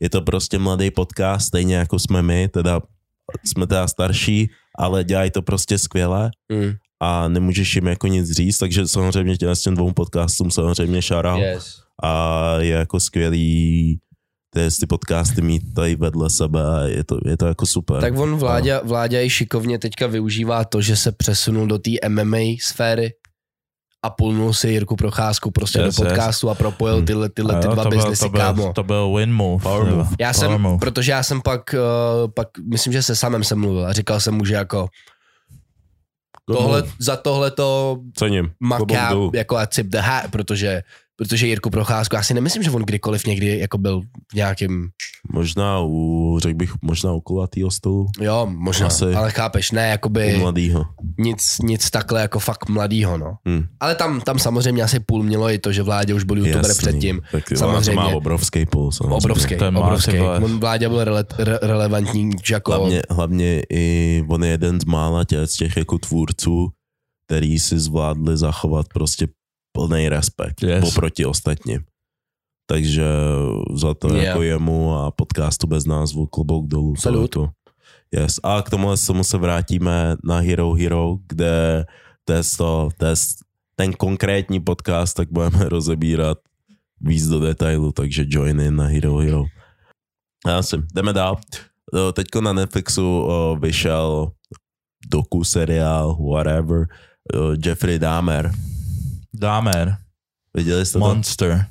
Je 0.00 0.10
to 0.10 0.20
prostě 0.22 0.58
mladý 0.58 0.90
podcast, 0.90 1.46
stejně 1.46 1.76
jako 1.76 1.98
jsme 1.98 2.22
my, 2.22 2.48
teda 2.48 2.80
jsme 3.46 3.66
teda 3.66 3.88
starší, 3.88 4.50
ale 4.78 5.04
dělají 5.04 5.30
to 5.30 5.42
prostě 5.42 5.78
skvěle 5.78 6.30
Mm. 6.52 6.72
a 7.02 7.28
nemůžeš 7.28 7.74
jim 7.74 7.86
jako 7.86 8.06
nic 8.06 8.30
říct, 8.30 8.58
takže 8.58 8.88
samozřejmě 8.88 9.36
těm, 9.36 9.54
těm 9.54 9.74
dvou 9.74 9.92
podcastům 9.92 10.50
samozřejmě 10.50 11.02
shoutout 11.02 11.40
Yes. 11.40 11.76
a 12.02 12.54
je 12.58 12.70
jako 12.74 13.00
skvělý 13.00 13.98
ty, 14.54 14.60
ty 14.80 14.86
podcasty 14.86 15.42
mít 15.42 15.62
tady 15.74 15.96
vedle 15.96 16.30
sebe 16.30 16.60
a 16.64 16.80
je 16.82 17.04
to, 17.04 17.18
je 17.26 17.36
to 17.36 17.46
jako 17.46 17.66
super. 17.66 18.00
Tak 18.00 18.18
on 18.18 18.36
Vláďa, 18.36 18.80
Vláďa 18.84 19.20
i 19.20 19.30
šikovně 19.30 19.78
teďka 19.78 20.06
využívá 20.06 20.64
to, 20.64 20.80
že 20.80 20.96
se 20.96 21.12
přesunul 21.12 21.66
do 21.66 21.78
té 21.78 21.90
MMA 22.08 22.38
sféry 22.62 23.12
a 24.02 24.10
pulnul 24.10 24.52
si 24.54 24.68
Jirku 24.68 24.96
Procházku 24.96 25.50
prostě 25.50 25.80
Yes, 25.80 25.96
do 25.96 26.04
podcastu 26.04 26.50
a 26.50 26.54
propojil 26.54 26.96
Hmm. 26.96 27.06
tyhle, 27.06 27.28
tyhle 27.28 27.54
A 27.56 27.60
ty 27.60 27.66
jo, 27.66 27.72
dva 27.74 27.82
to 27.82 27.88
byl, 27.88 27.98
biznesy, 27.98 28.24
to 28.24 28.28
byl, 28.28 28.40
kámo. 28.40 28.72
To 28.72 28.82
byl 28.82 29.14
win 29.14 29.32
move. 29.32 29.62
Power 29.62 29.86
move. 29.92 30.08
Já 30.20 30.32
power 30.32 30.34
jsem, 30.50 30.60
move. 30.60 30.78
protože 30.78 31.12
já 31.12 31.22
jsem 31.22 31.40
pak, 31.42 31.74
uh, 31.74 32.30
pak, 32.34 32.48
myslím, 32.70 32.92
že 32.92 33.02
se 33.02 33.16
samem 33.16 33.44
jsem 33.44 33.58
mluvil 33.60 33.86
a 33.86 33.92
říkal 33.92 34.20
jsem 34.20 34.34
mu, 34.34 34.44
že 34.44 34.54
jako 34.54 34.88
tohle, 36.46 36.82
za 36.98 37.16
tohle 37.16 37.50
to 37.50 37.98
Cením. 38.14 38.50
maká 38.60 39.10
jako 39.34 39.56
a 39.56 39.66
tip 39.66 39.86
the 39.86 39.98
hat, 39.98 40.30
protože, 40.30 40.82
protože 41.20 41.46
Jirku 41.46 41.70
Procházku, 41.70 42.16
já 42.16 42.22
si 42.22 42.34
nemyslím, 42.34 42.62
že 42.62 42.70
on 42.70 42.82
kdykoliv 42.82 43.26
někdy 43.26 43.58
jako 43.58 43.78
byl 43.78 44.00
v 44.00 44.34
nějakým, 44.34 44.88
Možná 45.32 45.80
u, 45.80 46.38
řekl 46.42 46.56
bych, 46.56 46.72
možná 46.82 47.12
u 47.12 47.20
kulatýho 47.20 47.70
stolu. 47.70 48.06
jo, 48.20 48.46
možná, 48.50 48.86
Asi. 48.86 49.04
ale 49.04 49.30
chápeš, 49.30 49.70
ne, 49.70 49.86
U 49.86 49.90
jakoby 49.90 50.36
mladýho. 50.38 50.84
nic, 51.18 51.58
nic 51.62 51.90
takhle 51.90 52.20
jako 52.20 52.38
fakt 52.38 52.68
mladýho, 52.68 53.18
no. 53.18 53.36
Hm. 53.48 53.64
Ale 53.80 53.94
tam, 53.94 54.20
tam 54.20 54.38
samozřejmě 54.38 54.82
asi 54.82 55.00
půl 55.00 55.22
mělo 55.22 55.50
i 55.50 55.58
to, 55.58 55.72
že 55.72 55.82
Vládě 55.82 56.14
už 56.14 56.24
byl 56.24 56.38
youtuber 56.38 56.74
předtím. 56.78 57.20
Tak 57.32 57.48
samozřejmě. 57.48 57.56
samozřejmě. 57.58 57.94
má 57.94 58.06
obrovský 58.08 58.66
puls. 58.66 58.96
samozřejmě. 58.96 59.16
Obrovský, 59.16 59.56
To 59.56 59.64
je 59.64 59.70
má, 59.70 59.80
obrovský. 59.80 60.18
On 60.20 60.60
Vládě 60.60 60.88
byl 60.88 61.04
rele, 61.04 61.24
re, 61.38 61.58
relevantní, 61.62 62.30
že 62.44 62.54
jako... 62.54 62.72
Hlavně, 62.72 63.02
hlavně 63.10 63.62
i 63.72 64.24
on 64.28 64.44
je 64.44 64.50
jeden 64.50 64.80
z 64.80 64.84
mála 64.84 65.24
těch, 65.24 65.50
z 65.50 65.56
těch 65.56 65.76
jako 65.76 65.98
tvůrců, 65.98 66.68
který 67.26 67.58
si 67.58 67.78
zvládli 67.78 68.36
zachovat 68.36 68.86
prostě 68.94 69.26
plný 69.72 70.08
respekt 70.08 70.62
Yes. 70.62 70.84
oproti 70.88 71.26
ostatním. 71.26 71.80
Takže 72.70 73.04
za 73.74 73.94
to 73.94 74.08
Yeah. 74.08 74.22
jako 74.24 74.42
jemu 74.42 74.94
a 74.94 75.10
podcastu 75.10 75.66
bez 75.66 75.86
názvu 75.86 76.26
klobouk 76.26 76.66
dolů. 76.66 76.96
Salut. 76.96 77.36
Jako, 77.36 77.50
yes. 78.14 78.40
A 78.42 78.62
k 78.62 78.70
tomu 78.70 78.96
se 79.24 79.38
vrátíme 79.38 80.16
na 80.24 80.38
Hero 80.38 80.72
Hero, 80.74 81.16
kde 81.28 81.86
to 82.24 82.32
je 82.32 82.42
to, 82.58 82.88
je 83.06 83.14
ten 83.76 83.92
konkrétní 83.92 84.60
podcast, 84.60 85.16
tak 85.16 85.32
budeme 85.32 85.64
rozebírat 85.68 86.38
víc 87.00 87.26
do 87.28 87.40
detailu, 87.40 87.92
takže 87.92 88.24
join 88.28 88.60
in 88.60 88.76
na 88.76 88.84
Hero 88.86 89.16
Hero. 89.16 89.44
Já 90.46 90.62
si, 90.62 90.76
jdeme 90.94 91.12
dál. 91.12 91.36
Eh, 91.94 92.12
Teďko 92.12 92.40
na 92.40 92.52
Netflixu 92.52 93.26
vyšel 93.60 94.32
doku 95.08 95.44
seriál, 95.44 96.16
whatever, 96.30 96.86
Jeffrey 97.64 97.98
Dahmer. 97.98 98.52
Dahmer, 99.34 99.96
Viděli 100.54 100.86
jste 100.86 100.92
to? 100.92 100.98
Monster, 100.98 101.66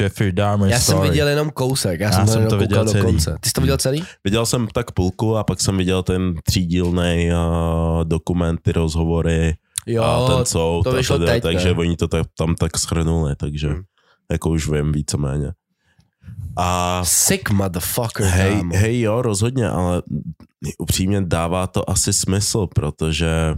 Jeffrey 0.00 0.32
Dahmer 0.32 0.70
Já 0.70 0.80
jsem 0.80 0.94
story. 0.94 1.10
viděl 1.10 1.28
jenom 1.28 1.50
kousek, 1.50 2.00
já, 2.00 2.06
Já 2.08 2.12
jsem, 2.12 2.28
jsem 2.28 2.42
to 2.44 2.50
to 2.50 2.58
viděl 2.58 2.84
do 2.84 2.90
celý. 2.90 3.04
konce. 3.04 3.36
Ty 3.40 3.48
jsi 3.48 3.52
to 3.52 3.60
viděl 3.60 3.76
celý? 3.76 4.04
Viděl 4.24 4.46
jsem 4.46 4.66
tak 4.74 4.90
půlku 4.90 5.36
a 5.36 5.44
pak 5.44 5.60
jsem 5.60 5.76
viděl 5.76 6.02
ten 6.02 6.34
třídílný 6.44 7.28
uh, 7.32 8.04
dokument, 8.04 8.60
ty 8.62 8.72
rozhovory 8.72 9.54
Jo, 9.86 10.02
a 10.02 10.36
ten 10.36 10.44
soud. 10.44 10.82
to 10.82 10.92
vyšlo 10.92 11.18
teda, 11.18 11.32
teď, 11.32 11.42
takže 11.42 11.68
ne? 11.68 11.74
oni 11.74 11.96
to 11.96 12.08
tak, 12.08 12.26
tam 12.38 12.54
tak 12.54 12.78
schrnuli, 12.78 13.36
takže 13.36 13.68
Hmm. 13.68 13.82
jako 14.30 14.50
už 14.50 14.68
vím 14.68 14.92
víceméně. 14.92 15.52
A 16.56 17.00
sick 17.04 17.50
motherfucker, 17.50 18.26
hej, 18.26 18.62
hej 18.74 19.00
jo, 19.00 19.22
rozhodně, 19.22 19.68
ale 19.68 20.02
upřímně 20.78 21.20
dává 21.20 21.66
to 21.66 21.90
asi 21.90 22.12
smysl, 22.12 22.66
protože 22.74 23.54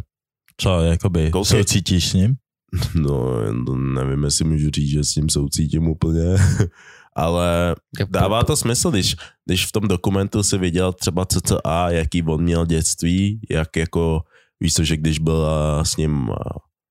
Co, 0.60 0.80
jakoby, 0.80 1.30
Koukej. 1.30 1.44
soucítíš 1.58 2.08
s 2.10 2.12
ním? 2.12 2.34
no, 2.94 3.30
nevím, 3.76 4.24
jestli 4.24 4.44
můžu 4.44 4.70
říct, 4.70 4.88
že 4.90 5.04
s 5.04 5.12
tím 5.14 5.28
soucítím 5.28 5.88
úplně, 5.88 6.36
ale 7.16 7.74
Dává 8.08 8.44
to 8.44 8.56
smysl, 8.56 8.90
když, 8.90 9.16
když 9.46 9.66
v 9.66 9.72
tom 9.72 9.88
dokumentu 9.88 10.42
si 10.42 10.58
viděl 10.58 10.92
třeba 10.92 11.24
CCA, 11.26 11.86
jaký 11.90 12.22
on 12.22 12.42
měl 12.42 12.66
dětství, 12.66 13.40
jak 13.50 13.76
jako, 13.76 14.20
víš 14.60 14.74
co, 14.74 14.84
že 14.84 14.96
když 14.96 15.18
byla 15.18 15.84
s 15.84 15.96
ním 15.96 16.30
a, 16.30 16.36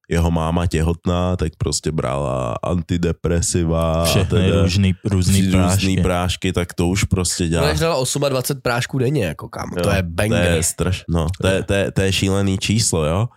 jeho 0.09 0.31
máma 0.31 0.67
těhotná, 0.67 1.35
tak 1.35 1.51
prostě 1.57 1.91
brala 1.91 2.55
antidepresiva, 2.63 4.05
Všechny 4.05 4.29
teda 4.29 4.61
různý, 4.61 4.95
různý 5.05 5.41
různý 5.41 5.51
prášky. 5.51 6.01
prášky, 6.01 6.53
tak 6.53 6.73
to 6.73 6.87
už 6.87 7.03
prostě 7.03 7.47
dělá. 7.47 7.63
Ona 7.63 7.73
dala 7.73 8.03
28 8.29 8.61
prášků 8.61 8.97
denně, 8.99 9.25
jako 9.25 9.49
kámo, 9.49 9.75
to 9.75 9.89
Jo, 9.89 9.95
je 9.95 10.03
To 10.03 10.09
banger. 10.09 10.51
je, 10.51 10.63
straš, 10.63 11.03
no, 11.09 11.27
to, 11.41 11.47
je, 11.47 11.63
to, 11.63 11.73
je, 11.73 11.91
to 11.91 12.01
je 12.01 12.11
šílený 12.13 12.57
číslo, 12.57 13.05
jo. 13.05 13.27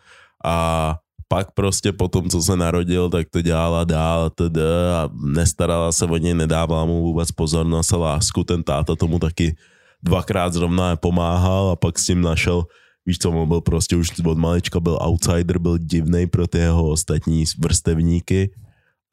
A 0.45 0.97
pak 1.33 1.55
prostě 1.55 1.93
po 1.93 2.09
tom, 2.09 2.27
co 2.31 2.43
se 2.43 2.57
narodil, 2.57 3.11
tak 3.11 3.31
to 3.31 3.43
dělala 3.43 3.85
dál 3.85 4.31
td. 4.31 4.59
a 4.95 5.09
nestarala 5.15 5.93
se 5.93 6.05
o 6.05 6.17
něj, 6.17 6.35
nedávala 6.35 6.85
mu 6.85 7.03
vůbec 7.03 7.33
pozornost 7.33 7.93
a 7.93 7.97
lásku. 7.97 8.45
Ten 8.45 8.63
táta 8.63 8.97
tomu 8.97 9.19
taky 9.19 9.55
dvakrát 10.03 10.53
zrovna 10.53 10.97
pomáhal 10.97 11.71
a 11.71 11.77
pak 11.77 11.99
s 11.99 12.07
tím 12.07 12.21
našel, 12.21 12.67
víš 13.07 13.19
co, 13.19 13.31
on 13.31 13.49
byl 13.49 13.61
prostě 13.61 13.97
už 13.97 14.19
od 14.27 14.39
malička 14.39 14.81
byl 14.81 14.99
outsider, 15.01 15.59
byl 15.59 15.79
divnej 15.79 16.27
pro 16.27 16.47
ty 16.47 16.59
jeho 16.59 16.89
ostatní 16.91 17.45
vrstevníky 17.59 18.51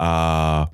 a 0.02 0.68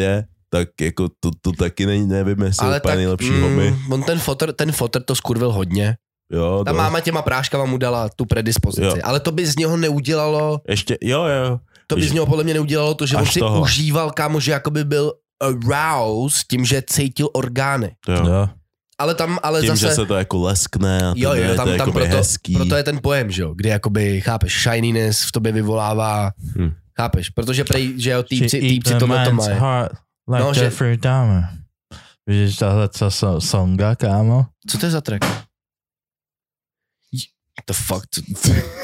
je, 0.54 0.60
je, 0.60 0.64
tak 0.64 0.68
jako 0.80 1.08
to, 1.20 1.30
to 1.42 1.52
taky 1.52 1.86
není, 1.86 2.06
nevím, 2.06 2.42
jestli 2.42 2.60
Ale 2.64 2.70
Ale 2.70 2.80
úplně 2.80 2.92
tak, 2.92 2.98
nejlepší 2.98 3.30
mm, 3.30 3.42
hobby. 3.42 3.74
on 3.90 4.02
ten 4.02 4.18
fotr, 4.18 4.52
ten 4.52 4.72
fotr 4.72 5.02
to 5.02 5.14
skurvil 5.14 5.52
hodně. 5.52 5.96
Jo, 6.32 6.62
Ta 6.64 6.70
to, 6.72 6.76
máma 6.78 7.00
těma 7.00 7.22
práškama 7.22 7.64
mu 7.64 7.78
dala 7.78 8.08
tu 8.08 8.24
predispozici, 8.26 8.84
Jo. 8.86 8.94
ale 9.04 9.20
to 9.20 9.32
by 9.32 9.46
z 9.46 9.56
něho 9.56 9.76
neudělalo, 9.76 10.60
Ještě, 10.68 10.98
jo, 11.02 11.24
jo. 11.24 11.58
to 11.86 11.96
by 11.96 12.02
Že- 12.02 12.08
z 12.08 12.12
něho 12.12 12.26
podle 12.26 12.44
mě 12.44 12.54
neudělalo 12.54 12.94
to, 12.94 13.06
že 13.06 13.16
on 13.16 13.22
Až 13.22 13.32
si 13.32 13.40
toho. 13.40 13.60
užíval, 13.60 14.10
kámo, 14.10 14.40
že 14.40 14.52
jakoby 14.52 14.84
byl 14.84 15.12
aroused 15.40 16.46
tím, 16.50 16.64
že 16.64 16.82
cítil 16.90 17.28
orgány. 17.32 17.90
jo. 18.08 18.26
Jo. 18.26 18.48
Ale 19.00 19.14
tam, 19.14 19.38
ale 19.42 19.60
Tím, 19.60 19.68
zase... 19.68 19.80
že 19.88 19.94
se 19.94 20.06
to 20.06 20.14
jako 20.14 20.38
leskne 20.42 20.98
a 21.02 21.12
Jo, 21.16 21.30
jo, 21.30 21.32
je 21.34 21.46
tam, 21.54 21.56
to 21.56 21.70
tam 21.70 21.78
jakoby 21.78 22.00
proto, 22.00 22.16
hezký. 22.16 22.54
proto 22.54 22.76
je 22.76 22.82
ten 22.82 22.98
pojem, 23.02 23.30
že 23.30 23.42
jo, 23.42 23.54
kdy 23.54 23.68
jakoby, 23.68 24.20
chápeš, 24.20 24.62
shininess 24.62 25.22
v 25.22 25.32
tobě 25.32 25.52
vyvolává, 25.52 26.30
Hm. 26.58 26.70
chápeš, 27.00 27.30
protože 27.30 27.64
prej, 27.64 27.94
že 27.96 28.10
jo, 28.10 28.22
týpci, 28.22 28.60
týpci 28.60 28.94
tohle 28.94 29.24
to 29.24 29.32
mají. 29.32 29.56
Heart 30.28 30.44
like 30.44 30.44
No, 30.44 30.54
že- 30.54 30.64
Jeffrey 30.64 30.96
Dahmer. 30.96 31.44
Vidíš 32.26 32.56
tahle 32.56 32.88
co 32.88 33.08
so- 33.08 33.40
songa, 33.40 33.94
kámo? 33.94 34.46
Co 34.70 34.78
to 34.78 34.86
je 34.86 34.90
za 34.90 35.00
track? 35.00 35.24
What 35.24 35.44
the 37.66 37.72
fuck, 37.72 38.06
co, 38.10 38.20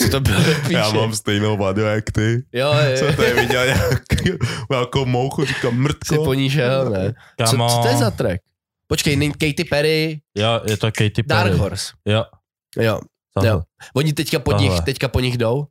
co 0.00 0.08
to 0.10 0.20
bylo? 0.20 0.40
Já 0.70 0.84
píše? 0.84 0.96
mám 0.96 1.14
stejnou 1.14 1.56
vadu 1.56 1.82
jak 1.82 2.10
ty. 2.10 2.44
Jo, 2.52 2.72
jo, 2.74 2.98
Co 2.98 3.16
to 3.16 3.22
je 3.22 3.34
viděl 3.34 3.66
nějaký 3.66 4.30
velkou 4.70 5.04
mouchu, 5.06 5.44
říkám 5.44 5.70
Jsi 5.72 5.76
mrtko. 5.78 6.24
po 6.24 6.34
ní 6.34 6.50
šel, 6.50 6.90
ne? 6.90 7.14
Co, 7.46 7.50
Kámo. 7.56 7.68
co 7.68 7.82
to 7.82 7.88
je 7.88 7.96
za 7.96 8.10
track? 8.10 8.40
Počkej, 8.86 9.16
není 9.16 9.32
Katy 9.32 9.64
Perry, 9.64 10.20
Jo, 10.36 10.60
je 10.66 10.76
to 10.76 10.86
Katy 10.86 11.22
Perry. 11.22 11.26
Dark 11.50 11.54
Horse. 11.54 11.92
Jo, 12.08 12.24
Jo, 12.78 13.00
tohle. 13.34 13.48
jo. 13.50 13.62
Oni 13.96 14.12
teďka 14.12 14.38
po, 14.38 14.50
Tohle. 14.50 14.68
nich, 14.68 14.80
teďka 14.80 15.08
po 15.08 15.20
nich 15.20 15.38
jdou. 15.38 15.66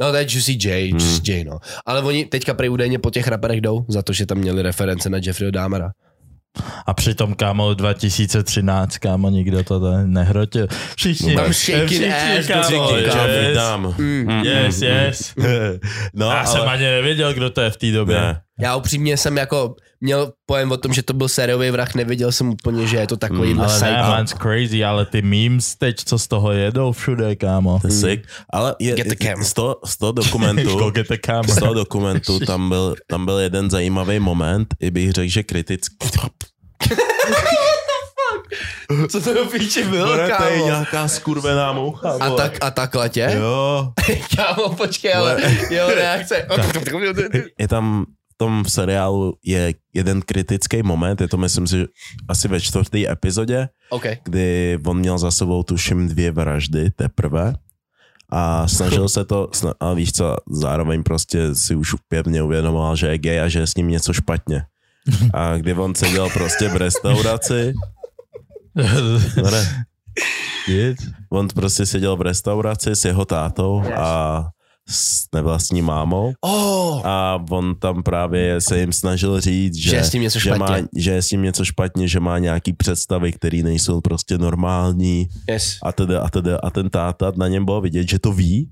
No 0.00 0.10
to 0.10 0.16
je 0.16 0.26
Juicy 0.28 0.52
J, 0.68 0.90
Hmm. 0.90 1.00
Juicy 1.00 1.32
J, 1.32 1.44
no. 1.44 1.58
Ale 1.86 2.02
oni 2.02 2.24
teďka 2.24 2.54
prej 2.54 2.70
údajně 2.70 2.98
po 2.98 3.10
těch 3.10 3.28
raperech 3.28 3.60
jdou, 3.60 3.84
za 3.88 4.02
to, 4.02 4.12
že 4.12 4.26
tam 4.26 4.38
měli 4.38 4.62
reference 4.62 5.10
na 5.10 5.18
Jeffreyho 5.22 5.50
Dahmera. 5.50 5.90
A 6.86 6.94
přitom, 6.94 7.34
kámo, 7.34 7.74
2013, 7.74 8.98
kámo, 8.98 9.30
nikdo 9.30 9.62
to 9.64 9.80
ne- 9.80 10.06
nehrotil. 10.06 10.66
Všichni, 10.96 11.34
Tam 11.36 11.52
shaking 11.52 11.86
všichni, 11.88 12.12
ass 12.12 12.46
do 12.48 12.54
kámo, 12.54 12.70
toho, 12.70 12.96
yes, 12.96 13.12
Yes, 14.44 14.82
yes. 14.82 15.34
no, 16.14 16.30
Já 16.30 16.44
jsem 16.46 16.60
ale, 16.60 16.70
ani 16.72 16.82
nevěděl, 16.84 17.34
kdo 17.34 17.50
to 17.50 17.60
je 17.60 17.70
v 17.70 17.76
té 17.76 17.92
době. 17.92 18.16
ne. 18.20 18.40
Já 18.60 18.76
upřímně 18.76 19.16
jsem 19.16 19.36
jako 19.36 19.74
měl 20.00 20.32
pojem 20.46 20.72
o 20.72 20.76
tom, 20.76 20.92
že 20.92 21.02
to 21.02 21.12
byl 21.12 21.28
sériový 21.28 21.70
vrah, 21.70 21.94
nevěděl 21.94 22.32
jsem 22.32 22.48
úplně, 22.50 22.86
že 22.86 22.96
je 22.96 23.06
to 23.06 23.16
takový 23.16 23.48
Mm, 23.48 23.54
mm, 23.54 23.60
ale 23.60 23.80
ne, 23.80 23.92
man's 24.02 24.34
crazy, 24.42 24.84
ale 24.84 25.06
ty 25.06 25.22
memes 25.22 25.76
teď, 25.76 25.96
co 26.04 26.18
z 26.18 26.28
toho 26.28 26.52
jedou 26.52 26.92
všude, 26.92 27.36
kámo. 27.36 27.78
To 27.80 27.86
je 27.86 27.92
sick. 27.92 28.26
Ale 28.52 28.74
je, 28.78 28.94
Get 28.94 29.06
the 29.06 29.14
cam. 29.26 29.44
z, 29.44 29.52
toho, 29.52 29.76
z 29.84 29.96
toho 29.98 30.12
dokumentu, 30.12 30.78
Go 30.78 30.90
get 30.90 31.08
the 31.08 31.16
camera. 31.26 31.54
z 31.54 31.58
toho 31.58 31.74
dokumentu 31.74 32.38
tam 32.40 32.68
byl, 32.68 32.94
tam 33.06 33.24
byl 33.24 33.38
jeden 33.38 33.70
zajímavý 33.70 34.18
moment, 34.18 34.74
i 34.80 34.90
bych 34.90 35.12
řekl, 35.12 35.28
že 35.30 35.42
kritický. 35.42 35.96
Co 39.10 39.20
to 39.20 39.34
do 39.34 39.44
píči 39.44 39.84
bylo, 39.84 40.14
To 40.16 40.20
je 40.20 40.28
kámo? 40.28 40.64
nějaká 40.64 41.08
skurvená 41.08 41.72
moucha. 41.72 42.10
A, 42.20 42.30
tak, 42.30 42.58
a 42.60 42.70
takhle 42.70 43.08
tě? 43.08 43.30
Jo. 43.38 43.92
Kámo, 44.36 44.68
počkej, 44.74 45.14
ale 45.14 45.36
jeho 45.70 45.90
reakce. 45.94 46.46
Je 47.58 47.68
tam 47.68 48.06
tom 48.38 48.64
seriálu 48.64 49.34
je 49.44 49.74
jeden 49.94 50.22
kritický 50.22 50.82
moment, 50.82 51.20
je 51.20 51.28
to 51.28 51.36
myslím 51.36 51.66
si 51.66 51.86
asi 52.28 52.48
ve 52.48 52.60
čtvrté 52.60 53.12
epizodě, 53.12 53.68
OK. 53.90 54.06
kdy 54.24 54.78
on 54.86 54.98
měl 54.98 55.18
za 55.18 55.30
sebou 55.30 55.62
tuším 55.62 56.08
dvě 56.08 56.30
vraždy 56.30 56.90
teprve. 56.90 57.54
A 58.30 58.68
snažil 58.68 59.08
se 59.08 59.24
to, 59.24 59.50
ale 59.80 59.94
víš 59.94 60.12
co, 60.12 60.36
zároveň 60.50 61.02
prostě 61.02 61.54
si 61.54 61.74
už 61.74 61.94
pěvně 62.08 62.42
uvědomoval, 62.42 62.96
že 62.96 63.06
je 63.06 63.18
gay 63.18 63.40
a 63.40 63.48
že 63.48 63.58
je 63.58 63.66
s 63.66 63.74
ním 63.74 63.88
něco 63.88 64.12
špatně. 64.12 64.62
A 65.34 65.56
kdy 65.56 65.74
on 65.74 65.94
seděl 65.94 66.30
prostě 66.30 66.68
v 66.68 66.76
restauraci, 66.76 67.72
no 69.42 69.50
ne, 69.50 69.84
on 71.30 71.48
prostě 71.48 71.86
seděl 71.86 72.16
v 72.16 72.22
restauraci 72.22 72.90
s 72.90 73.04
jeho 73.04 73.24
tátou 73.24 73.82
a 73.96 74.48
s 74.90 75.24
nevlastní 75.34 75.82
mámou 75.82 76.32
Oh, 76.40 77.06
a 77.06 77.44
on 77.50 77.74
tam 77.74 78.02
právě 78.02 78.60
se 78.60 78.78
jim 78.80 78.92
snažil 78.92 79.40
říct, 79.40 79.74
že, 79.76 79.90
Že 79.90 79.96
je 79.96 80.04
s 80.04 80.10
tím 80.10 80.22
něco 80.22 80.38
že, 80.38 80.54
má, 80.54 80.66
špatně. 80.66 80.88
že 81.02 81.10
je 81.10 81.22
s 81.22 81.28
tím 81.28 81.42
něco 81.42 81.64
špatně, 81.64 82.08
že 82.08 82.20
má 82.20 82.38
nějaký 82.38 82.72
představy, 82.72 83.32
které 83.32 83.62
nejsou 83.62 84.00
prostě 84.00 84.38
normální 84.38 85.28
yes. 85.50 85.78
a 85.84 85.92
teda, 85.92 86.20
a 86.22 86.28
teda 86.30 86.58
a 86.62 86.70
ten 86.70 86.90
táta 86.90 87.32
na 87.36 87.48
něm 87.48 87.64
bylo 87.64 87.80
vidět, 87.80 88.08
že 88.08 88.18
to 88.18 88.32
ví, 88.32 88.70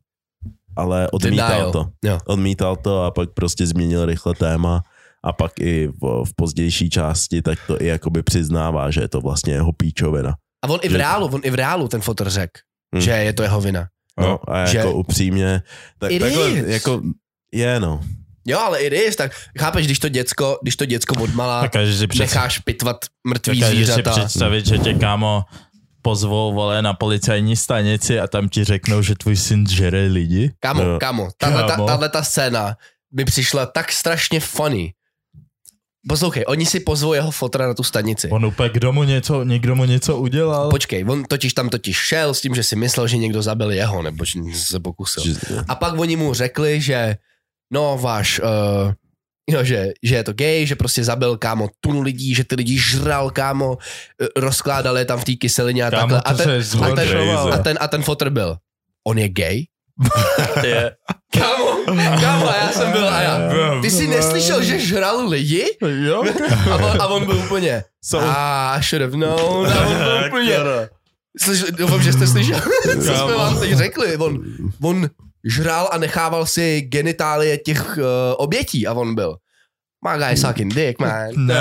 ale 0.77 1.09
odmítal 1.11 1.49
Denial. 1.49 1.73
to. 1.73 1.85
Jo. 2.05 2.19
Odmítal 2.27 2.77
to 2.77 3.03
a 3.03 3.11
pak 3.11 3.31
prostě 3.35 3.67
změnil 3.67 4.05
rychle 4.07 4.35
téma 4.35 4.83
a 5.25 5.33
pak 5.33 5.53
i 5.61 5.89
v, 5.89 6.25
v 6.25 6.31
pozdější 6.37 6.91
části 6.91 7.43
tak 7.43 7.59
to 7.67 7.83
i 7.83 7.87
jakoby 7.87 8.23
přiznává, 8.23 8.91
že 8.91 9.01
je 9.01 9.09
to 9.09 9.21
vlastně 9.21 9.53
jeho 9.53 9.73
píčovina. 9.73 10.35
A 10.65 10.69
on 10.69 10.79
i 10.83 10.89
v 10.89 10.91
Že- 10.93 10.99
reálu, 10.99 11.27
on 11.27 11.41
i 11.45 11.51
v 11.51 11.55
reálu 11.55 11.89
ten 11.89 12.01
fotr 12.01 12.31
řekl, 12.31 12.53
Hm. 12.97 13.01
že 13.01 13.11
je 13.11 13.33
to 13.33 13.43
jeho 13.43 13.61
vina. 13.61 13.87
No 14.21 14.39
a 14.51 14.67
Že- 14.67 14.79
jako 14.79 14.93
upřímně, 14.93 15.63
tak, 15.99 16.11
It 16.13 16.23
takhle 16.23 16.51
is. 16.51 16.65
jako 16.67 17.03
je 17.55 17.81
no. 17.81 18.01
Jo, 18.49 18.59
ale 18.59 18.81
it 18.83 18.93
is, 18.93 19.17
tak 19.17 19.33
chápeš, 19.59 19.85
když 19.87 19.99
to 19.99 20.09
děcko, 20.09 20.59
když 20.63 20.77
to 20.77 20.85
děcko 20.87 21.23
odmala 21.23 21.69
si, 21.85 22.07
necháš 22.19 22.59
pitvat 22.59 22.97
mrtvý 23.27 23.61
dokážeš 23.61 23.87
si 23.87 23.93
zvířata. 23.93 24.11
představit, 24.11 24.67
že 24.67 24.79
tě, 24.79 24.95
kámo, 24.95 25.45
pozvou, 26.03 26.53
vole, 26.55 26.83
na 26.83 26.95
policajní 26.95 27.57
stanici 27.57 28.21
a 28.21 28.27
tam 28.27 28.49
ti 28.49 28.65
řeknou, 28.65 29.03
že 29.03 29.15
tvůj 29.15 29.37
syn 29.37 29.67
žere 29.67 30.07
lidi. 30.07 30.53
Kamo, 30.61 30.83
Jo. 30.83 30.99
kamo, 31.01 31.29
tahle, 31.39 31.63
ta, 31.63 31.69
Kámo. 31.69 31.87
tahle 31.87 32.09
ta 32.09 32.23
scéna 32.23 32.77
mi 33.17 33.25
přišla 33.25 33.67
tak 33.67 33.93
strašně 33.93 34.41
funny. 34.41 34.93
Poslouchej, 36.09 36.45
oni 36.47 36.67
si 36.67 36.81
pozvou 36.81 37.15
jeho 37.15 37.31
fotra 37.31 37.67
na 37.67 37.75
tu 37.75 37.83
stanici. 37.83 38.29
On 38.31 38.47
úplně, 38.47 38.69
kdo 38.69 38.93
mu 38.93 39.03
něco, 39.03 39.43
někdo 39.43 39.75
mu 39.75 39.85
něco 39.85 40.17
udělal. 40.17 40.71
Počkej, 40.71 41.05
on 41.09 41.25
totiž 41.25 41.55
tam 41.55 41.69
totiž 41.69 41.97
šel 41.97 42.35
s 42.35 42.41
tím, 42.41 42.55
že 42.55 42.63
si 42.63 42.77
myslel, 42.77 43.09
že 43.09 43.17
někdo 43.17 43.43
zabil 43.43 43.71
jeho, 43.71 44.03
nebo 44.03 44.25
že 44.25 44.39
se 44.55 44.81
pokusil. 44.81 45.23
A 45.69 45.75
pak 45.75 45.99
oni 45.99 46.17
mu 46.17 46.35
řekli, 46.35 46.81
že 46.81 47.17
no 47.73 47.99
váš, 47.99 48.41
uh, 48.41 48.93
jo, 49.51 49.65
že, 49.65 49.93
že 50.03 50.15
je 50.15 50.25
to 50.25 50.33
gay, 50.33 50.67
že 50.67 50.77
prostě 50.77 51.05
zabil 51.05 51.37
kámo 51.37 51.69
tunu 51.81 52.01
lidí, 52.03 52.35
že 52.35 52.45
ty 52.45 52.55
lidi 52.55 52.79
žral 52.79 53.31
kámo, 53.31 53.79
eh, 54.23 54.27
rozkládali 54.37 55.01
je 55.01 55.05
tam 55.05 55.19
v 55.19 55.25
té 55.25 55.33
kyselině 55.33 55.85
a 55.85 55.91
Kámo, 55.91 56.01
takhle. 56.01 56.21
A 56.21 56.35
ten, 56.35 56.51
a, 56.83 56.91
ten, 56.95 57.19
a, 57.53 57.59
ten, 57.59 57.77
a 57.81 57.89
ten 57.89 58.03
fotr 58.03 58.31
byl, 58.31 58.57
on 59.07 59.19
je 59.19 59.29
gay? 59.29 59.65
je. 60.63 60.97
Kámo, 61.39 61.56
kámo, 62.21 62.51
a 62.51 62.57
já 62.57 62.69
jsem 62.69 62.93
byl 62.93 63.09
a 63.09 63.21
já, 63.23 63.39
ty 63.83 63.91
jsi 63.91 64.07
neslyšel, 64.09 64.63
že 64.63 64.79
žral 64.79 65.29
lidi? 65.29 65.65
Jo? 66.05 66.25
A 66.71 66.75
on, 66.75 67.03
a 67.03 67.07
on 67.07 67.25
byl 67.27 67.37
úplně, 67.37 67.85
So- 68.05 68.25
a 68.37 68.81
should 68.83 69.03
have 69.03 69.17
known, 69.27 69.67
a 69.73 69.81
on 69.87 69.97
byl 69.97 70.25
úplně, 70.29 70.59
Slyš, 71.39 71.63
doufám, 71.63 72.03
že 72.03 72.13
jste 72.13 72.27
slyšeli, 72.27 72.61
co 73.05 73.15
jsme 73.17 73.35
vám 73.35 73.61
teď 73.61 73.73
řekli. 73.73 74.17
On, 74.17 74.39
on 74.83 75.11
žral 75.45 75.89
a 75.93 75.99
nechával 75.99 76.47
si 76.47 76.81
genitálie 76.81 77.59
těch 77.59 77.97
uh, 77.97 78.05
obětí 78.37 78.87
a 78.87 78.93
on 78.93 79.15
byl. 79.15 79.37
My 80.09 80.25
guy 80.25 80.37
sucking 80.37 80.75
dick, 80.75 81.01
man. 81.01 81.29
Ne, 81.37 81.55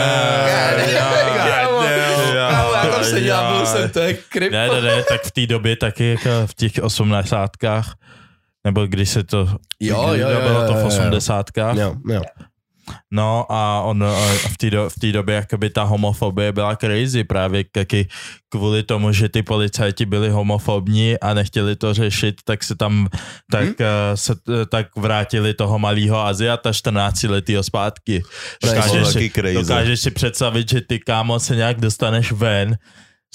kámo, 2.49 2.73
já 2.73 2.85
tam 2.91 3.03
seděl, 3.03 3.37
jo. 3.37 3.57
byl 3.57 3.65
jsem, 3.65 3.89
to 3.89 3.99
je 3.99 4.13
kryp. 4.13 4.51
Ne, 4.51 4.67
ne, 4.67 4.81
ne, 4.81 5.03
tak 5.09 5.23
v 5.23 5.31
té 5.31 5.47
době 5.47 5.75
taky 5.75 6.09
jako 6.09 6.29
v 6.45 6.53
těch 6.53 6.71
osmdesátkách, 6.81 7.93
nebo 8.65 8.87
když 8.87 9.09
se 9.09 9.23
to, 9.23 9.47
Jo, 9.79 10.07
jo, 10.13 10.29
jo, 10.29 10.41
bylo 10.41 10.67
to 10.67 10.73
v 10.73 10.85
osmdesátkách, 10.85 11.77
Jo, 11.77 11.95
jo. 12.09 12.21
no 13.11 13.45
a 13.49 13.81
on 13.81 14.03
v 14.53 14.57
té 14.57 14.69
do, 14.69 14.89
v 14.89 14.99
té 14.99 15.11
době 15.11 15.35
jakoby 15.35 15.69
ta 15.69 15.83
homofobie 15.83 16.51
byla 16.51 16.75
crazy 16.75 17.23
právě 17.23 17.63
taky 17.71 18.07
kvůli 18.49 18.83
tomu, 18.83 19.11
že 19.11 19.29
ty 19.29 19.43
policajti 19.43 20.05
byli 20.05 20.29
homofobní 20.29 21.19
a 21.19 21.33
nechtěli 21.33 21.75
to 21.75 21.93
řešit, 21.93 22.35
tak 22.45 22.63
se 22.63 22.75
tam 22.75 23.07
tak, 23.51 23.63
Hmm? 23.63 23.75
se, 24.15 24.33
eh, 24.61 24.65
tak 24.65 24.95
vrátili 24.95 25.53
toho 25.53 25.79
malého 25.79 26.19
Aziata 26.25 26.73
14 26.73 27.23
letýho 27.23 27.63
zpátky. 27.63 28.23
Dokážeš 28.63 29.07
si, 29.07 29.31
dokážeš 29.53 29.99
si 29.99 30.11
představit, 30.11 30.69
že 30.69 30.81
ty 30.81 30.99
kámo 30.99 31.39
se 31.39 31.55
nějak 31.55 31.81
dostaneš 31.81 32.31
ven, 32.31 32.77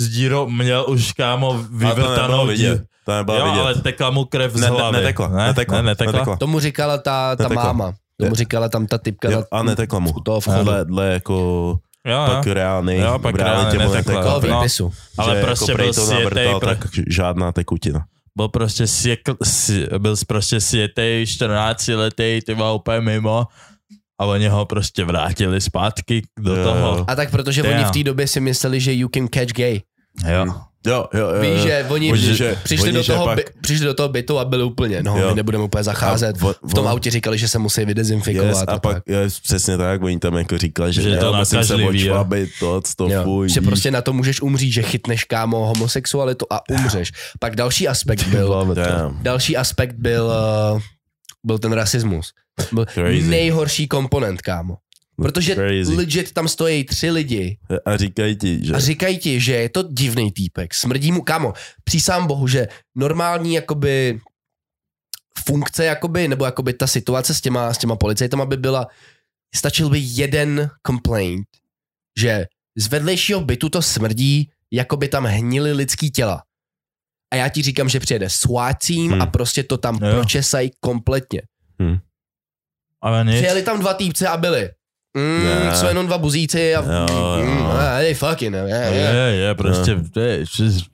s 0.00 0.08
dírou 0.08 0.48
měl 0.48 0.84
už 0.88 1.12
kámo 1.12 1.58
vyvrtanou 1.72 2.20
nebylo 2.22 2.46
vidět. 2.46 2.82
To 3.04 3.12
nebylo 3.12 3.38
Jo, 3.38 3.44
vidět. 3.44 3.60
ale 3.60 3.74
tekla 3.74 4.10
mu 4.10 4.24
krev 4.24 4.52
z 4.52 4.60
Ne- 4.60 4.70
ne- 4.70 4.76
hlavy. 4.76 4.96
netekla, 4.96 5.28
ne? 5.28 5.46
netekla, 5.46 5.76
ne, 5.76 5.82
netekla. 5.82 6.12
netekla. 6.12 6.36
Tomu 6.36 6.60
říkala 6.60 6.98
ta, 6.98 7.36
ta 7.36 7.42
Netekla. 7.42 7.64
máma. 7.64 7.92
Tomu 8.20 8.34
říkala 8.34 8.68
tam 8.68 8.86
ta 8.86 8.98
typka. 8.98 9.30
Jo, 9.30 9.38
na, 9.52 9.58
a 9.58 9.62
netekla 9.62 9.98
mu. 9.98 10.12
toho 10.24 10.40
vchodu. 10.40 10.64
Dle, 10.64 10.84
dle 10.84 11.06
jako 11.06 11.34
Jo, 12.06 12.24
pak 12.26 12.46
reálný, 12.46 12.96
Jo, 12.96 13.18
pak 13.18 13.34
reálně 13.34 13.78
netekla. 13.78 14.22
no. 14.22 14.40
výpisu. 14.40 14.92
Ale 15.18 15.36
že 15.36 15.42
prostě 15.42 15.72
jako 15.72 15.82
byl 15.82 15.94
to 15.94 16.06
světej, 16.06 16.48
pro- 16.48 16.60
tak 16.68 16.78
žádná 17.08 17.52
tekutina. 17.52 18.04
byl 18.36 18.48
prostě 18.48 18.86
svěkl, 18.86 19.36
si, 19.44 19.86
byl 19.98 20.16
prostě 20.26 20.60
světej, 20.60 21.26
14 21.26 21.88
letý, 21.88 22.40
ty 22.46 22.54
byl 22.54 22.66
úplně 22.66 23.00
mimo 23.00 23.46
a 24.20 24.24
oni 24.24 24.48
ho 24.48 24.64
prostě 24.66 25.04
vrátili 25.04 25.60
zpátky 25.60 26.22
do 26.40 26.56
Jo, 26.56 26.64
toho. 26.64 27.04
A 27.10 27.14
tak 27.14 27.30
protože 27.30 27.62
Damn. 27.62 27.74
oni 27.74 27.84
v 27.84 27.90
té 27.90 28.02
době 28.04 28.26
si 28.28 28.40
mysleli, 28.40 28.80
že 28.80 28.94
you 28.94 29.08
can 29.14 29.28
catch 29.34 29.52
gay. 29.52 29.80
Jo. 30.32 30.46
Jo, 30.86 31.06
jo, 31.14 31.28
jo. 31.34 31.40
Víš, 31.40 31.62
že 31.62 31.86
oni, 31.88 32.12
Oni, 32.12 32.34
že- 32.34 32.56
přišli, 32.62 32.84
oni, 32.88 32.92
do 32.92 33.02
že 33.02 33.12
toho, 33.12 33.24
pak- 33.24 33.36
by, 33.36 33.44
přišli 33.62 33.86
do 33.86 33.94
toho 33.94 34.08
bytu 34.08 34.38
a 34.38 34.44
byli 34.44 34.62
úplně, 34.64 35.02
no, 35.02 35.18
Jo. 35.18 35.28
my 35.28 35.34
nebudeme 35.34 35.64
úplně 35.64 35.84
zacházet. 35.84 36.36
A 36.36 36.38
vo- 36.38 36.54
v 36.70 36.74
tom 36.74 36.84
vo- 36.84 36.90
autě 36.90 37.10
říkali, 37.10 37.38
že 37.38 37.48
se 37.48 37.58
musí 37.58 37.84
vydezinfikovat. 37.84 38.48
Yes, 38.48 38.64
a 38.68 38.78
pak 38.78 38.94
tak. 38.94 39.02
je, 39.06 39.28
přesně 39.42 39.76
tak, 39.76 40.02
oni 40.02 40.18
tam 40.18 40.34
jako 40.34 40.58
říkali, 40.58 40.92
že, 40.92 41.02
Že 41.02 41.08
je 41.08 41.16
to 41.16 41.32
musím 41.34 41.64
se 41.64 41.74
očvabit, 41.74 42.50
to, 42.60 42.80
to, 42.96 43.08
Jo, 43.08 43.22
fuj, 43.22 43.48
že 43.48 43.60
víš. 43.60 43.66
prostě 43.66 43.90
na 43.90 44.02
to 44.02 44.12
můžeš 44.12 44.40
umřít, 44.42 44.72
že 44.72 44.82
chytneš 44.82 45.24
kámo 45.24 45.66
homosexualitu 45.66 46.46
a 46.50 46.60
umřeš. 46.70 47.12
Pak 47.40 47.56
další 47.56 47.88
aspekt 47.88 48.24
byl, 48.28 48.74
Damn. 48.74 49.18
další 49.22 49.56
aspekt 49.56 49.94
byl, 49.98 50.24
uh, 50.74 50.80
byl 51.46 51.58
ten 51.58 51.72
rasismus. 51.72 52.32
Byl 52.72 52.86
Crazy. 52.86 53.22
nejhorší 53.22 53.88
komponent, 53.88 54.42
kámo. 54.42 54.76
Protože 55.16 55.54
Crazy. 55.54 55.96
legit 55.96 56.32
tam 56.32 56.48
stojí 56.48 56.84
tři 56.84 57.10
lidi 57.10 57.58
A 57.84 57.96
říkají 57.96 58.36
ti, 58.36 58.66
že... 58.66 58.74
a 58.74 58.78
říkají 58.78 59.18
ti, 59.18 59.40
že 59.40 59.52
je 59.52 59.68
to 59.68 59.82
divný 59.82 60.32
týpek, 60.32 60.74
smrdí 60.74 61.12
mu, 61.12 61.22
kámo, 61.22 61.52
přísám 61.84 62.26
bohu, 62.26 62.46
že 62.48 62.68
normální 62.94 63.54
jakoby 63.54 64.20
funkce 65.44 65.84
jakoby, 65.84 66.28
nebo 66.28 66.44
jakoby 66.44 66.72
ta 66.72 66.86
situace 66.86 67.34
s 67.34 67.40
těma, 67.40 67.74
s 67.74 67.78
těma 67.78 67.96
policajtama 67.96 68.46
by 68.46 68.56
byla, 68.56 68.86
stačil 69.54 69.90
by 69.90 69.98
jeden 70.02 70.70
complaint, 70.86 71.46
že 72.18 72.46
z 72.76 72.86
vedlejšího 72.86 73.40
bytu 73.40 73.68
to 73.68 73.82
smrdí, 73.82 74.50
jako 74.72 74.96
by 74.96 75.08
tam 75.08 75.24
hnily 75.24 75.72
lidský 75.72 76.10
těla. 76.10 76.42
A 77.32 77.36
já 77.36 77.48
ti 77.48 77.62
říkám, 77.62 77.88
že 77.88 78.00
přijede 78.00 78.30
SWAT 78.30 78.76
team 78.86 79.08
Hmm. 79.12 79.22
a 79.22 79.26
prostě 79.26 79.62
to 79.62 79.76
tam 79.76 79.94
Jo. 80.02 80.10
pročesají 80.14 80.70
kompletně. 80.80 81.42
Ale 83.02 83.24
nic. 83.24 83.36
Přijeli 83.36 83.62
tam 83.62 83.80
dva 83.80 83.94
týpci 83.94 84.26
a 84.26 84.36
byli. 84.36 84.70
Mm, 85.16 85.44
Ne. 85.44 85.76
jsou 85.76 85.86
jenom 85.86 86.06
dva 86.06 86.18
buzíci 86.18 86.74
a 86.76 86.82
Jo, 86.84 87.06
jo. 87.10 87.44
mm, 87.44 87.66
hey, 87.96 88.14
fucking, 88.14 88.54
yeah, 88.54 88.92
Je, 88.92 88.98
yeah. 89.00 89.34
je, 89.34 89.54
prostě, 89.54 89.90
je, 90.16 90.44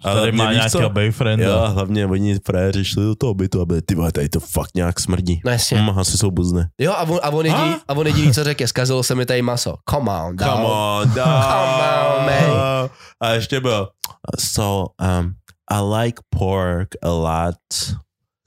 Ale 0.04 0.20
tady 0.20 0.32
má 0.32 0.52
nějakého 0.52 0.90
boyfrienda. 0.90 1.44
Jo, 1.46 1.64
hlavně 1.74 2.06
oni 2.06 2.38
frajeři 2.46 2.84
šli 2.84 3.04
do 3.04 3.14
toho 3.14 3.34
bytu 3.34 3.60
a 3.60 3.64
byli, 3.66 3.82
ty 3.82 3.94
vole, 3.94 4.12
tady 4.12 4.28
to 4.28 4.40
fakt 4.40 4.70
nějak 4.74 5.00
smrdí. 5.00 5.40
No 5.44 5.50
jasně. 5.50 5.78
Hm, 5.78 5.98
asi 5.98 6.18
jsou 6.18 6.30
buzné. 6.30 6.68
Jo, 6.80 6.92
a 6.92 7.02
on, 7.02 7.20
a 7.22 7.30
on, 7.30 7.46
jediný, 7.46 7.76
a 7.88 7.92
on 7.94 8.06
jediný, 8.06 8.32
co 8.32 8.44
řekl, 8.44 8.62
je, 8.62 8.68
zkazilo 8.68 9.02
se 9.02 9.14
mi 9.14 9.26
tady 9.26 9.42
maso. 9.42 9.74
Come 9.90 10.10
on, 10.10 10.36
dog. 10.36 10.48
Come 10.48 10.64
on, 10.64 11.08
dog. 11.14 11.24
Come 11.24 11.86
on, 12.18 12.24
man. 12.26 12.88
A 13.22 13.30
ještě 13.30 13.60
byl, 13.60 13.88
so, 14.38 14.88
um, 15.20 15.32
I 15.68 15.80
like 15.80 16.18
pork 16.30 16.94
a 17.02 17.12
lot. 17.12 17.58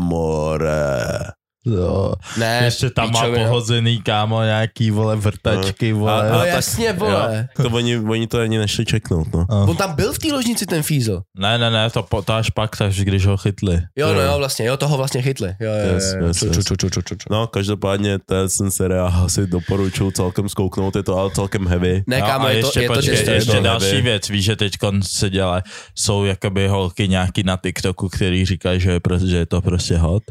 More. 0.00 0.62
Uh, 0.62 1.30
Jo. 1.66 2.12
Ne, 2.38 2.60
Ještě 2.64 2.90
tam 2.90 3.10
má 3.12 3.20
píčovina. 3.20 3.44
pohozený, 3.44 4.02
kámo, 4.02 4.42
nějaký, 4.42 4.90
vole, 4.90 5.16
vrtačky, 5.16 5.92
vole. 5.92 6.30
No 6.32 6.38
tak- 6.38 6.48
jasně, 6.48 6.92
vole. 6.92 7.48
Jo, 7.58 7.64
to 7.68 7.76
oni, 7.76 7.96
oni 7.98 8.26
to 8.26 8.38
ani 8.40 8.58
nešli 8.58 8.84
čeknout, 8.84 9.26
no. 9.34 9.46
On 9.68 9.76
tam 9.76 9.94
byl 9.94 10.12
v 10.12 10.18
té 10.18 10.32
ložnici, 10.32 10.66
ten 10.66 10.82
Fízl. 10.82 11.22
Ne, 11.38 11.58
ne, 11.58 11.70
ne, 11.70 11.90
to, 11.90 12.02
po- 12.02 12.22
to 12.22 12.32
až 12.32 12.50
pak, 12.50 12.76
takže 12.76 13.04
když 13.04 13.26
ho 13.26 13.36
chytli. 13.36 13.80
Jo, 13.96 14.06
no 14.14 14.20
Jo. 14.20 14.32
jo, 14.32 14.38
vlastně, 14.38 14.66
jo, 14.66 14.76
toho 14.76 14.96
vlastně 14.96 15.22
chytli. 15.22 15.48
Jo, 15.60 15.70
jo, 15.86 15.94
Yes, 15.94 16.12
jo, 16.14 16.20
jo. 16.20 16.26
yes, 16.26 16.36
Ču, 16.38 16.46
yes. 16.46 16.56
ču, 16.56 16.76
ču, 16.76 16.88
ču, 16.88 17.00
ču, 17.02 17.14
ču. 17.14 17.26
No, 17.30 17.46
každopádně 17.46 18.18
ten, 18.18 18.48
seriál 18.70 19.12
asi 19.24 19.46
doporučuji 19.46 20.10
celkem 20.10 20.48
zkouknout, 20.48 20.96
je 20.96 21.02
to 21.02 21.16
ale 21.18 21.30
celkem 21.30 21.66
heavy. 21.68 22.02
Ne, 22.06 22.20
No, 22.20 22.26
kámo, 22.26 22.46
a 22.46 22.50
je 22.50 22.60
to, 22.60 22.66
ještě, 22.66 22.80
je 22.80 22.88
to 22.88 22.94
počkej, 22.94 23.10
disturbing. 23.10 23.36
ještě 23.36 23.52
to 23.56 23.62
další 23.62 23.86
nevím. 23.86 24.04
věc, 24.04 24.28
víš, 24.28 24.44
že 24.44 24.56
teď 24.56 24.72
se 25.02 25.30
dělá, 25.30 25.62
jsou 25.94 26.24
jakoby 26.24 26.68
holky 26.68 27.08
nějaký 27.08 27.42
na 27.42 27.56
TikToku, 27.56 28.08
který 28.08 28.44
říkají, 28.44 28.80
že 28.80 28.90
je, 28.90 29.00
prostě, 29.00 29.28
že 29.28 29.36
je 29.36 29.46
to 29.46 29.60
prostě 29.60 29.96
hot. 29.96 30.22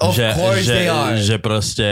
Of 0.00 0.14
že, 0.14 0.32
course 0.34 0.62
že, 0.62 0.72
they 0.72 0.88
are. 0.90 1.22
že 1.22 1.38
prostě, 1.38 1.88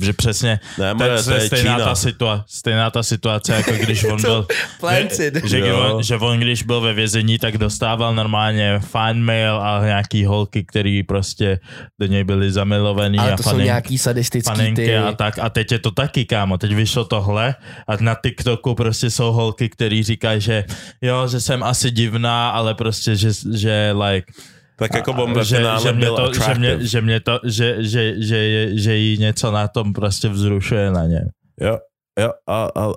že 0.00 0.12
přesně, 0.12 0.60
Ne, 0.78 0.88
to, 0.90 0.94
more, 0.94 1.22
to 1.22 1.30
je 1.32 1.40
stejná 1.40 1.74
Čína. 1.74 1.84
ta, 1.84 1.94
situa, 1.94 2.44
stejná 2.48 2.90
ta 2.90 3.02
situace, 3.02 3.54
jako 3.54 3.72
když 3.72 4.04
on 4.12 4.20
byl, 4.22 4.46
Planted. 4.80 5.44
že, 5.44 5.58
Jo. 5.58 5.94
on, 5.96 6.02
že 6.02 6.16
on 6.16 6.38
když 6.40 6.62
byl 6.62 6.80
ve 6.80 6.92
vězení, 6.92 7.38
tak 7.38 7.58
dostával 7.58 8.14
normálně 8.14 8.78
fan 8.78 9.20
mail 9.20 9.56
a 9.62 9.84
nějaký 9.84 10.24
holky, 10.24 10.64
který 10.64 11.02
prostě 11.02 11.58
do 12.00 12.06
něj 12.06 12.24
byli 12.24 12.52
zamilovaný 12.52 13.18
Ale 13.18 13.32
a 13.32 13.36
to 13.36 13.42
jsou 13.42 13.50
fanin- 13.50 13.64
nějaký 13.64 13.98
sadistický 13.98 14.50
panenky 14.50 14.84
ty... 14.84 14.96
a 14.96 15.12
tak. 15.12 15.38
A 15.38 15.48
teď 15.50 15.72
je 15.72 15.78
to 15.78 15.90
taky, 15.90 16.24
kámo. 16.24 16.58
Teď 16.58 16.74
vyšlo 16.74 17.04
tohle 17.04 17.54
a 17.88 17.96
na 18.00 18.16
TikToku 18.24 18.74
prostě 18.74 19.10
jsou 19.10 19.32
holky, 19.32 19.68
který 19.68 20.02
říkají, 20.02 20.40
že 20.40 20.64
jo, 21.02 21.28
že 21.28 21.40
jsem 21.40 21.62
asi 21.62 21.90
divná, 21.90 22.50
ale 22.50 22.74
prostě, 22.74 23.16
že, 23.16 23.28
že 23.54 23.94
like, 24.04 24.32
Tak 24.80 24.94
jako 24.94 25.26
ve 25.26 25.44
že, 25.44 25.56
finále 25.56 25.82
že, 25.82 25.92
mě 25.92 26.06
byl 26.06 26.16
to, 26.16 26.32
že, 26.34 26.54
mě, 26.54 26.86
že 26.86 27.00
mě 27.00 27.20
to, 27.20 27.40
že, 27.44 27.84
že, 27.84 28.22
že, 28.22 28.36
je- 28.36 28.78
že 28.78 28.96
jí 28.96 29.18
něco 29.18 29.50
na 29.52 29.68
tom 29.68 29.92
prostě 29.92 30.28
vzrušuje 30.28 30.90
na 30.90 31.06
něm. 31.06 31.28
Jo, 31.60 31.78
jo, 32.20 32.30
a, 32.46 32.64
a 32.64 32.92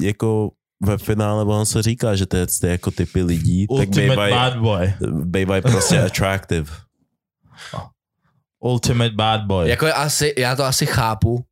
jako 0.00 0.50
ve 0.86 0.98
finále 0.98 1.44
on 1.44 1.66
se 1.66 1.82
říká, 1.82 2.14
že 2.16 2.26
to 2.26 2.36
je, 2.36 2.46
jako 2.62 2.90
typy 2.90 3.22
lidí, 3.22 3.66
tak 3.66 3.70
Ultimate 3.78 4.10
bývají, 4.10 4.32
bad 4.34 4.56
boy. 4.58 4.94
bývají 5.24 5.62
prostě 5.62 6.00
attractive. 6.06 6.70
Ultimate 8.64 9.10
bad 9.14 9.40
boy. 9.46 9.68
Jako 9.70 9.86
je 9.86 9.92
asi, 9.92 10.34
já 10.38 10.56
to 10.56 10.64
asi 10.64 10.86
chápu. 10.86 11.44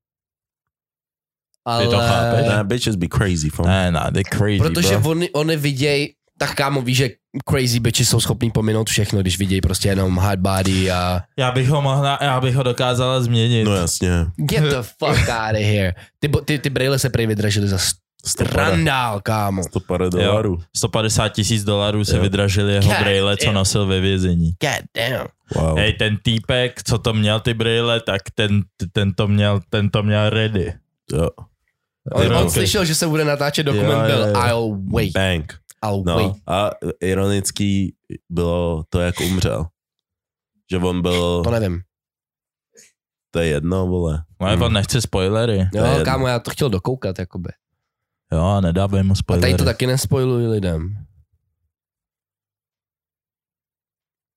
Ale... 1.64 1.84
Ty 1.84 1.90
to 1.90 1.98
chápeš? 1.98 2.46
Nah, 2.46 2.66
bitches 2.66 2.96
be 2.96 3.06
crazy, 3.16 3.50
fam. 3.50 3.66
Ne, 3.66 3.92
ne, 3.92 4.10
they 4.14 4.22
crazy, 4.24 4.58
Protože 4.58 4.98
bro. 4.98 5.10
oni, 5.10 5.30
oni 5.30 5.56
vidějí, 5.56 6.14
tak 6.38 6.54
kámo 6.54 6.82
víš, 6.82 6.96
že 6.96 7.10
crazy 7.50 7.80
bitches 7.80 8.08
jsou 8.08 8.20
schopní 8.20 8.50
pominout 8.50 8.88
všechno, 8.88 9.20
když 9.20 9.38
vidějí 9.38 9.60
prostě 9.60 9.88
jenom 9.88 10.18
hard 10.18 10.40
body 10.40 10.90
a 10.90 11.20
Já 11.36 11.50
bych 11.52 11.68
ho 11.68 11.82
mohla, 11.82 12.18
já 12.22 12.40
bych 12.40 12.54
ho 12.54 12.62
dokázala 12.62 13.20
změnit. 13.20 13.64
No 13.64 13.74
jasně. 13.74 14.10
get 14.36 14.64
the 14.64 14.76
fuck 14.98 15.28
out 15.28 15.52
of 15.54 15.62
here. 15.62 15.94
Ty, 16.20 16.30
ty, 16.44 16.58
ty 16.58 16.70
brýle 16.70 16.98
se 16.98 17.10
prý 17.10 17.26
vydražily 17.26 17.68
za 17.68 17.78
strandál, 18.26 19.20
kámo. 19.20 19.62
150 19.62 20.18
dolarů. 20.18 20.58
150 20.76 21.28
tisíc 21.28 21.64
dolarů 21.64 22.04
se 22.04 22.16
Jo. 22.16 22.22
vydražili 22.22 22.72
jeho 22.72 22.88
God 22.88 23.00
brejle, 23.00 23.36
co 23.36 23.52
nosil 23.52 23.86
ve 23.86 24.00
vězení. 24.00 24.52
God 24.60 24.84
damn. 24.96 25.26
Wow. 25.56 25.78
Hej, 25.78 25.92
ten 25.92 26.16
týpek, 26.22 26.82
co 26.82 26.98
to 26.98 27.12
měl 27.14 27.40
ty 27.40 27.54
brýle, 27.54 28.00
tak 28.00 28.22
ten, 28.34 28.62
ten, 28.92 29.12
to, 29.14 29.28
měl, 29.28 29.60
ten 29.70 29.90
to 29.90 30.02
měl 30.02 30.30
ready. 30.30 30.74
Jo. 31.12 31.28
On, 32.12 32.36
on 32.36 32.50
slyšel, 32.50 32.84
že 32.84 32.94
se 32.94 33.06
bude 33.06 33.24
natáčet 33.24 33.66
dokument, 33.66 33.90
Jo, 33.92 34.02
jo, 34.02 34.06
byl 34.06 34.26
jo. 34.26 34.46
I'll 34.46 34.78
wait, 34.94 35.12
Bang. 35.12 35.54
No 36.04 36.34
a 36.46 36.70
ironický 37.00 37.94
bylo 38.28 38.84
to, 38.88 39.00
jak 39.00 39.20
umřel. 39.20 39.66
Že 40.70 40.78
on 40.78 41.02
byl, 41.02 41.42
To 41.44 41.50
nevím. 41.50 41.82
to 43.30 43.38
je 43.38 43.46
jedno, 43.46 43.86
vole. 43.86 44.24
No, 44.40 44.46
hmm. 44.46 44.62
on 44.62 44.72
nechce 44.72 45.00
spoilery. 45.00 45.58
Jo, 45.74 45.84
To 45.98 46.04
kámo, 46.04 46.26
já 46.26 46.38
to 46.38 46.50
chtěl 46.50 46.70
dokoukat, 46.70 47.18
jakoby. 47.18 47.48
Jo, 48.32 48.60
nedávej 48.60 49.02
mu 49.02 49.12
A 49.12 49.14
spoilery. 49.14 49.40
tady 49.52 49.58
to 49.58 49.64
taky 49.64 49.86
nespoiluji 49.86 50.46
lidem. 50.48 51.06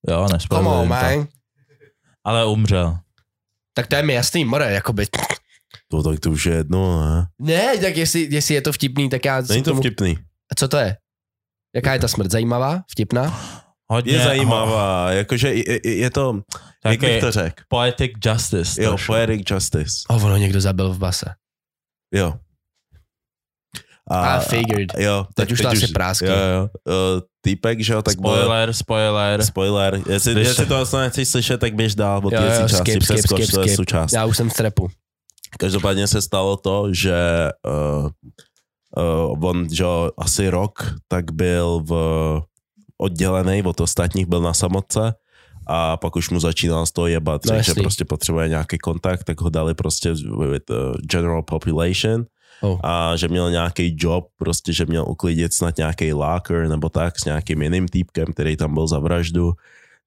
Jo, 0.09 0.15
Come 0.23 0.33
nespoilery. 0.33 0.67
on, 0.81 0.87
man. 0.87 1.27
Ale 2.23 2.45
umřel. 2.45 2.97
Tak 3.73 3.87
to 3.87 3.95
je 3.95 4.03
mi 4.03 4.13
jasný, 4.13 4.45
more, 4.45 4.71
jakoby. 4.73 5.07
To 5.87 6.03
tak 6.03 6.19
to 6.19 6.31
už 6.31 6.45
je 6.45 6.55
jedno, 6.55 7.01
ne? 7.05 7.27
Ne, 7.39 7.77
tak 7.77 7.97
jestli, 7.97 8.27
jestli 8.31 8.55
je 8.55 8.61
to 8.61 8.73
vtipný, 8.73 9.09
tak 9.09 9.25
já... 9.25 9.41
Není 9.41 9.63
to 9.63 9.69
tomu- 9.71 9.81
vtipný. 9.81 10.17
A 10.51 10.55
co 10.55 10.67
to 10.67 10.77
je? 10.77 10.97
Jaká 11.75 11.93
je 11.93 11.99
ta 11.99 12.07
smrt? 12.07 12.31
Zajímavá? 12.31 12.81
Vtipná? 12.91 13.39
Hodně, 13.91 14.13
Je 14.13 14.23
zajímavá, 14.23 15.11
jakože 15.11 15.53
je, 15.53 15.79
je, 15.97 16.09
to, 16.09 16.41
jak 16.85 16.99
bych 16.99 17.21
to 17.21 17.31
řekl? 17.31 17.63
poetic 17.69 18.11
justice. 18.25 18.83
Jo, 18.83 18.89
trošku. 18.89 19.07
poetic 19.07 19.41
justice. 19.51 19.91
Oh, 20.09 20.25
ono 20.25 20.37
někdo 20.37 20.61
zabil 20.61 20.93
v 20.93 20.97
base. 20.97 21.25
Jo. 22.13 22.33
I 24.11 24.39
figured. 24.49 24.89
Jo, 24.97 25.25
Teď 25.35 25.51
už 25.51 25.61
to 25.61 25.67
asi 25.67 25.87
prásklo. 25.87 26.27
Jo, 26.27 26.35
jo. 26.35 26.69
Uh, 27.15 27.21
týpek, 27.41 27.79
že 27.81 27.93
jo, 27.93 28.01
tak 28.01 28.21
byl- 28.21 28.35
spoiler, 28.35 28.73
spoiler. 28.73 29.43
Spoiler. 29.45 30.01
Jestli, 30.09 30.33
Když 30.33 30.47
jestli 30.47 30.65
to 30.65 30.75
vlastně 30.75 30.99
nechceš 30.99 31.29
slyšet, 31.29 31.57
tak 31.59 31.75
běž 31.75 31.95
dál 31.95 32.21
Jo, 32.23 32.29
té 32.29 32.35
jo, 32.35 32.67
části. 32.67 32.77
skip, 32.77 33.03
skip, 33.03 33.15
přeskoč 33.15 33.41
skip, 33.43 33.55
to 33.55 33.61
je 33.61 33.67
skip. 33.67 33.75
součást. 33.75 34.13
Já 34.13 34.25
už 34.25 34.37
jsem 34.37 34.49
v 34.49 34.53
strepu. 34.53 34.87
Každopádně 35.59 36.07
se 36.07 36.21
stalo 36.21 36.57
to, 36.57 36.93
že 36.93 37.15
uh, 37.67 38.09
uh, 38.97 39.45
on, 39.49 39.67
že 39.71 39.85
asi 40.17 40.49
rok, 40.49 40.93
tak 41.07 41.31
byl 41.31 41.83
v 41.87 41.91
oddělený 42.97 43.63
od 43.63 43.81
ostatních, 43.81 44.25
byl 44.25 44.41
na 44.41 44.53
samotce 44.53 45.13
a 45.67 45.97
pak 45.97 46.15
už 46.15 46.29
mu 46.29 46.39
začínal 46.39 46.85
z 46.85 46.91
toho 46.91 47.07
jebat, 47.07 47.45
No 47.45 47.61
že 47.61 47.73
prostě 47.81 48.05
potřebuje 48.05 48.49
nějaký 48.49 48.77
kontakt, 48.77 49.23
tak 49.23 49.41
ho 49.41 49.49
dali 49.49 49.73
prostě 49.73 50.13
with 50.39 50.69
uh, 50.69 50.95
general 51.11 51.43
population 51.43 52.25
Oh. 52.61 52.79
a 52.83 53.15
že 53.15 53.27
měl 53.27 53.51
nějaký 53.51 53.95
job, 53.99 54.27
prostě, 54.37 54.73
že 54.73 54.85
měl 54.85 55.05
uklidit 55.07 55.53
snad 55.53 55.77
nějaký 55.77 56.13
locker 56.13 56.67
nebo 56.69 56.89
tak 56.89 57.19
s 57.19 57.25
nějakým 57.25 57.61
jiným 57.61 57.87
týpkem, 57.87 58.25
který 58.25 58.57
tam 58.57 58.73
byl 58.73 58.87
za 58.87 58.99
vraždu. 58.99 59.53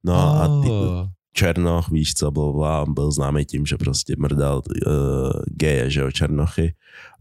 No 0.05 0.15
a 0.15 0.63
ty, 0.63 0.69
Oh. 0.71 1.07
Černoch, 1.33 1.89
víš 1.91 2.15
co, 2.15 2.31
bla, 2.31 2.53
bla, 2.53 2.85
byl 2.89 3.13
známý 3.13 3.45
tím, 3.45 3.67
že 3.67 3.77
prostě 3.77 4.15
mrdal 4.19 4.63
uh, 4.87 4.93
geje, 5.47 5.91
že 5.91 6.01
jo, 6.01 6.11
Černochy. 6.11 6.75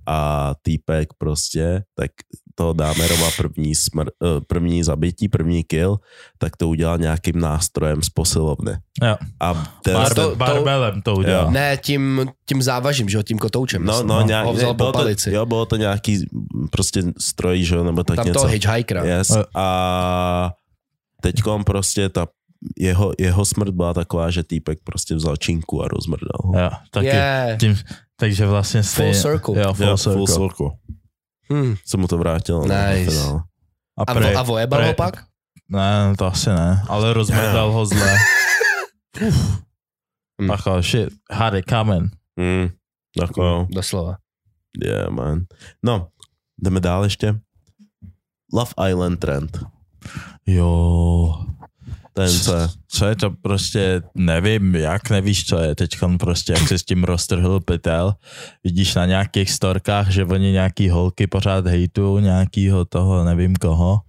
A 0.08 0.54
týpek 0.62 1.10
prostě, 1.18 1.84
tak 1.96 2.12
to 2.56 2.74
Dámerova 2.74 3.30
první, 3.38 3.76
smr, 3.76 4.06
uh, 4.20 4.30
první 4.48 4.84
zabití, 4.84 5.30
první 5.30 5.64
kill, 5.64 5.98
tak 6.38 6.58
to 6.58 6.68
udělal 6.68 6.98
nějakým 6.98 7.40
nástrojem 7.40 8.02
z 8.02 8.10
posilovny. 8.10 8.72
Jo. 9.04 9.16
A 9.40 9.54
ten, 9.84 9.94
Bar, 9.94 10.14
to- 10.14 10.30
to- 10.30 10.36
barbelem 10.36 11.02
to 11.02 11.16
udělal. 11.16 11.52
Ne, 11.52 11.78
tím, 11.78 12.28
tím 12.46 12.62
závažím, 12.62 13.10
že 13.10 13.18
jo, 13.18 13.24
tím 13.24 13.38
kotoučem. 13.38 13.86
no, 13.86 14.04
no, 14.04 14.20
no, 14.20 14.22
nějak, 14.28 14.48
vzal 14.48 14.74
bylo 14.74 14.92
to, 14.92 15.00
palici. 15.00 15.32
jo, 15.34 15.46
bylo 15.46 15.66
to 15.66 15.76
nějaký 15.76 16.26
prostě 16.72 17.04
stroj, 17.20 17.64
že 17.64 17.76
jo, 17.76 17.84
nebo 17.84 18.04
tak 18.04 18.16
Tam 18.16 18.26
něco. 18.26 18.40
toho 18.40 18.52
hitchhikera. 18.52 19.04
Yes. 19.06 19.30
Jo. 19.30 19.44
A 19.56 20.52
teďkom 21.22 21.64
prostě 21.64 22.10
ta 22.10 22.28
jeho, 22.78 23.14
jeho 23.20 23.46
smrt 23.46 23.70
byla 23.70 23.94
taková, 23.94 24.30
že 24.32 24.44
týpek 24.44 24.80
prostě 24.84 25.16
vzal 25.16 25.38
činku 25.38 25.84
a 25.84 25.88
rozmrdal 25.88 26.40
ho. 26.44 26.60
Jo, 26.60 26.70
taky. 26.92 27.06
Yeah. 27.06 27.60
Tím, 27.60 27.76
takže 28.20 28.46
vlastně 28.48 28.84
stejně. 28.84 29.14
circle. 29.14 29.62
Jo, 29.62 29.74
full 29.74 29.88
Jo, 29.88 29.98
circle. 29.98 30.14
full 30.14 30.28
circle. 30.28 30.68
Hmm. 31.52 31.76
Se 31.86 31.98
mu 31.98 32.08
to 32.08 32.18
vrátilo. 32.18 32.60
no, 32.68 32.76
Nice. 32.76 33.12
finále. 33.12 33.44
A, 33.98 34.02
A, 34.08 34.14
prej, 34.14 34.34
vo, 34.34 34.40
a 34.40 34.44
vojebal 34.44 34.80
prej- 34.80 34.88
ho 34.88 34.94
pak? 34.94 35.24
Ne, 35.70 36.14
to 36.18 36.26
asi 36.26 36.50
ne, 36.50 36.84
ale 36.88 37.14
rozmrdal 37.14 37.72
ho 37.72 37.86
zle. 37.86 38.16
Hmm. 40.40 40.48
Pacha, 40.48 40.82
shit, 40.82 41.10
had 41.32 41.54
it 41.54 41.66
coming. 41.70 42.12
Mm, 42.40 42.70
tak 43.20 43.30
jo. 43.38 43.68
Doslova. 43.70 44.18
Yeah, 44.86 45.10
man. 45.10 45.46
No, 45.86 46.08
jdeme 46.62 46.80
dál 46.80 47.04
ještě. 47.04 47.36
Love 48.54 48.72
Island 48.90 49.20
trend. 49.20 49.60
Jo. 50.46 51.46
Ten 52.18 52.40
co 52.40 52.56
je? 52.56 52.68
Co 52.88 53.06
je 53.06 53.16
to 53.16 53.30
prostě, 53.32 54.02
nevím, 54.16 54.76
jak 54.76 55.10
nevíš, 55.10 55.46
co 55.46 55.58
je 55.58 55.76
teď 55.76 55.98
prostě, 56.20 56.54
jak 56.54 56.68
se 56.68 56.78
s 56.78 56.84
tím 56.84 57.04
roztrhl 57.04 57.60
pytel. 57.60 58.14
Vidíš 58.64 58.96
na 58.96 59.06
nějakých 59.06 59.52
storkách, 59.52 60.10
že 60.10 60.26
oni 60.26 60.52
nějaký 60.52 60.90
holky 60.90 61.28
pořád 61.28 61.68
hejtují 61.68 62.24
nějakýho 62.24 62.86
toho, 62.86 63.24
nevím 63.24 63.56
koho. 63.56 64.02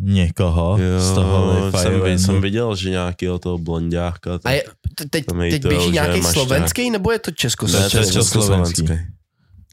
Někoho 0.00 0.78
z 0.98 1.14
toho 1.14 1.70
jsem, 1.72 2.18
jsem 2.18 2.40
viděl, 2.40 2.76
že 2.76 2.90
nějakého 2.90 3.38
toho 3.38 3.58
blondáka. 3.58 4.34
A 4.34 4.38
tak- 4.38 4.52
je, 4.52 4.62
te- 4.94 5.04
teď, 5.10 5.26
teď 5.26 5.36
hejtujou, 5.38 5.76
běží 5.76 5.90
nějaký 5.90 6.22
slovenský, 6.22 6.90
nebo 6.90 7.12
je 7.12 7.18
to 7.18 7.30
Ne, 7.30 7.34
to 7.34 7.36
je 7.36 7.40
československý? 7.40 8.12
československý. 8.12 8.82
československý. 8.82 9.14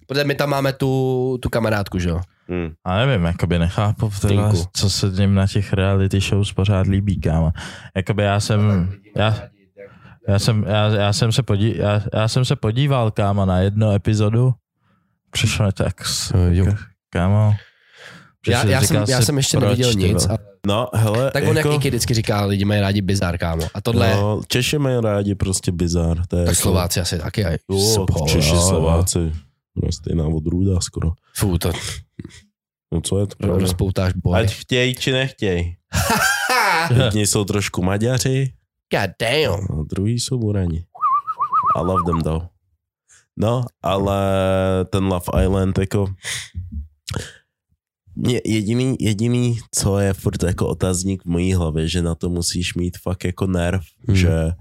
Protože 0.08 0.24
my 0.24 0.36
tam 0.36 0.50
máme 0.50 0.74
tu, 0.74 1.38
tu 1.42 1.50
kamarádku, 1.50 2.00
že 2.00 2.10
jo? 2.10 2.22
Hmm. 2.50 2.74
A 2.84 2.98
nevím, 3.06 3.26
jakoby 3.26 3.60
nechápu, 3.60 4.12
teda, 4.22 4.52
co 4.74 4.90
se 4.90 5.12
tím 5.12 5.36
na 5.36 5.48
těch 5.48 5.74
reality 5.74 6.20
shows 6.20 6.54
pořád 6.54 6.88
líbí, 6.88 7.22
kámo. 7.22 7.52
Jakoby 7.96 8.24
já 8.24 8.40
jsem, 8.40 8.92
já, 9.16 9.38
já 10.28 10.40
jsem, 10.40 10.66
já, 10.68 10.88
já 10.88 11.14
jsem 11.14 11.32
se 11.32 11.44
podí, 11.44 11.78
já, 11.78 12.02
já 12.14 12.28
jsem 12.28 12.46
se 12.46 12.56
podíval, 12.56 13.12
kámo, 13.12 13.46
na 13.46 13.60
jednu 13.60 13.92
epizodu. 13.92 14.54
Přišlo 15.32 15.66
mi 15.66 15.72
tak, 15.72 15.96
kámo. 17.10 17.56
Já, 18.48 18.66
já, 18.66 18.82
jsem, 18.82 19.06
já 19.08 19.22
jsem 19.22 19.38
ještě 19.38 19.58
proč, 19.58 19.70
neviděl 19.70 19.94
nic, 19.94 20.28
ale 20.30 20.38
No, 20.68 20.88
hele, 20.94 21.32
Tak 21.32 21.44
on 21.48 21.58
jako, 21.58 21.72
jak 21.72 21.80
vždycky 21.86 22.14
říká, 22.14 22.46
lidi 22.46 22.66
mají 22.66 22.82
rádi 22.82 23.02
bizar, 23.02 23.38
kámo. 23.38 23.68
A 23.74 23.82
tohle 23.82 24.08
je, 24.08 24.16
no, 24.16 24.42
Češi 24.48 24.78
mají 24.78 25.02
rádi 25.02 25.36
prostě 25.36 25.72
bizar. 25.72 26.26
To 26.28 26.38
je 26.38 26.46
tak 26.46 26.52
jako, 26.56 26.62
Slováci 26.62 27.00
asi 27.00 27.20
taky. 27.20 27.46
aj. 27.46 27.58
Jo, 27.72 27.80
Spol, 27.80 28.28
Češi, 28.28 28.56
jo, 28.56 29.04
jo. 29.16 29.32
No, 29.76 29.92
stejná 29.92 30.28
odrůda 30.28 30.80
skoro. 30.80 31.12
Fú, 31.36 31.58
to 31.58 31.72
No 32.94 33.02
co 33.02 33.20
je 33.20 33.28
to? 33.28 33.36
pravda? 33.36 33.60
rozpoutáš 33.62 34.14
boj. 34.14 34.40
Ať 34.40 34.54
chtěj, 34.54 34.94
či 34.96 35.12
nechtěj. 35.12 35.76
Jedni 37.04 37.28
jsou 37.28 37.44
trošku 37.44 37.82
Maďaři, 37.84 38.54
God 38.92 39.12
damn. 39.20 39.80
a 39.80 39.84
druhý 39.84 40.20
jsou 40.20 40.38
Burani. 40.40 40.86
I 41.76 41.80
love 41.84 42.04
them 42.06 42.22
though. 42.22 42.44
No, 43.38 43.66
ale 43.84 44.20
ten 44.90 45.04
Love 45.04 45.44
Island 45.44 45.78
jako 45.78 46.14
mě 48.16 48.42
jediný, 48.46 48.96
jediný, 49.00 49.60
co 49.76 50.00
je 50.00 50.14
furt 50.14 50.44
jako 50.44 50.68
otazník 50.68 51.22
v 51.24 51.26
mojí 51.26 51.54
hlavě, 51.54 51.88
že 51.88 52.02
na 52.02 52.16
to 52.16 52.30
musíš 52.30 52.76
mít 52.76 52.98
fakt 52.98 53.24
jako 53.24 53.48
nerv, 53.48 53.82
hmm. 54.08 54.16
že 54.18 54.52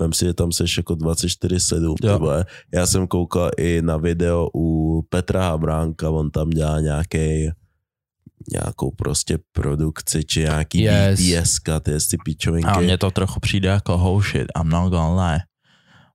vem 0.00 0.12
si, 0.12 0.24
že 0.24 0.34
tam 0.34 0.52
seš 0.52 0.76
jako 0.76 0.94
24-7, 0.94 1.82
Jo. 1.84 1.94
tyhle. 2.00 2.44
Já 2.74 2.86
jsem 2.86 3.06
koukal 3.06 3.50
i 3.58 3.82
na 3.82 3.96
video 3.96 4.48
u 4.54 5.02
Petra 5.08 5.42
Habránka, 5.42 6.10
on 6.10 6.30
tam 6.30 6.50
dělá 6.50 6.80
nějaký 6.80 7.50
nějakou 8.52 8.90
prostě 8.90 9.38
produkci, 9.52 10.24
či 10.24 10.40
nějaký 10.40 10.80
Yes. 10.82 11.20
BTS, 11.20 11.60
ty 11.82 11.90
jestli 11.90 12.18
pičovinky. 12.24 12.68
A 12.68 12.80
mně 12.80 12.98
to 12.98 13.10
trochu 13.10 13.40
přijde 13.40 13.68
jako 13.68 13.94
oh 13.94 14.22
shit, 14.24 14.46
I'm 14.60 14.68
not 14.68 14.90
gonna 14.90 15.26
lie. 15.26 15.40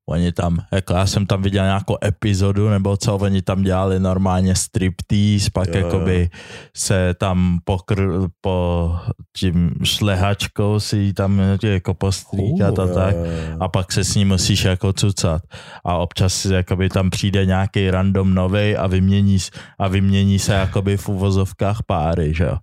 Oni 0.09 0.31
tam, 0.31 0.57
jako 0.73 0.93
já 0.93 1.05
jsem 1.05 1.25
tam 1.25 1.41
viděl 1.41 1.63
nějakou 1.63 1.97
epizodu, 2.03 2.69
nebo 2.69 2.97
co, 2.97 3.15
oni 3.15 3.41
tam 3.41 3.63
dělali 3.63 3.99
normálně 3.99 4.55
striptease, 4.55 5.51
pak 5.53 5.67
Jo, 5.67 5.73
jo. 5.79 5.85
jakoby 5.85 6.29
se 6.75 7.13
tam 7.19 7.59
pokr, 7.63 8.09
po 8.41 8.91
tím 9.37 9.71
šlehačkou 9.83 10.79
si 10.79 11.13
tam 11.13 11.41
jako 11.63 11.93
postříkat 11.93 12.79
a 12.79 12.87
tak. 12.87 13.15
A 13.59 13.67
pak 13.67 13.91
se 13.91 14.03
s 14.03 14.15
ním 14.15 14.27
musíš 14.27 14.63
jako 14.63 14.93
cucat. 14.93 15.41
A 15.85 15.97
občas 15.97 16.33
si 16.33 16.53
jakoby 16.53 16.89
tam 16.89 17.09
přijde 17.09 17.45
nějaký 17.45 17.91
random 17.91 18.33
novej 18.33 18.77
a 18.79 18.87
vymění, 18.87 19.37
a 19.79 19.87
vymění 19.87 20.39
se 20.39 20.53
jakoby 20.53 20.97
v 20.97 21.09
uvozovkách 21.09 21.83
páry, 21.85 22.33
že 22.33 22.43
jo. 22.43 22.57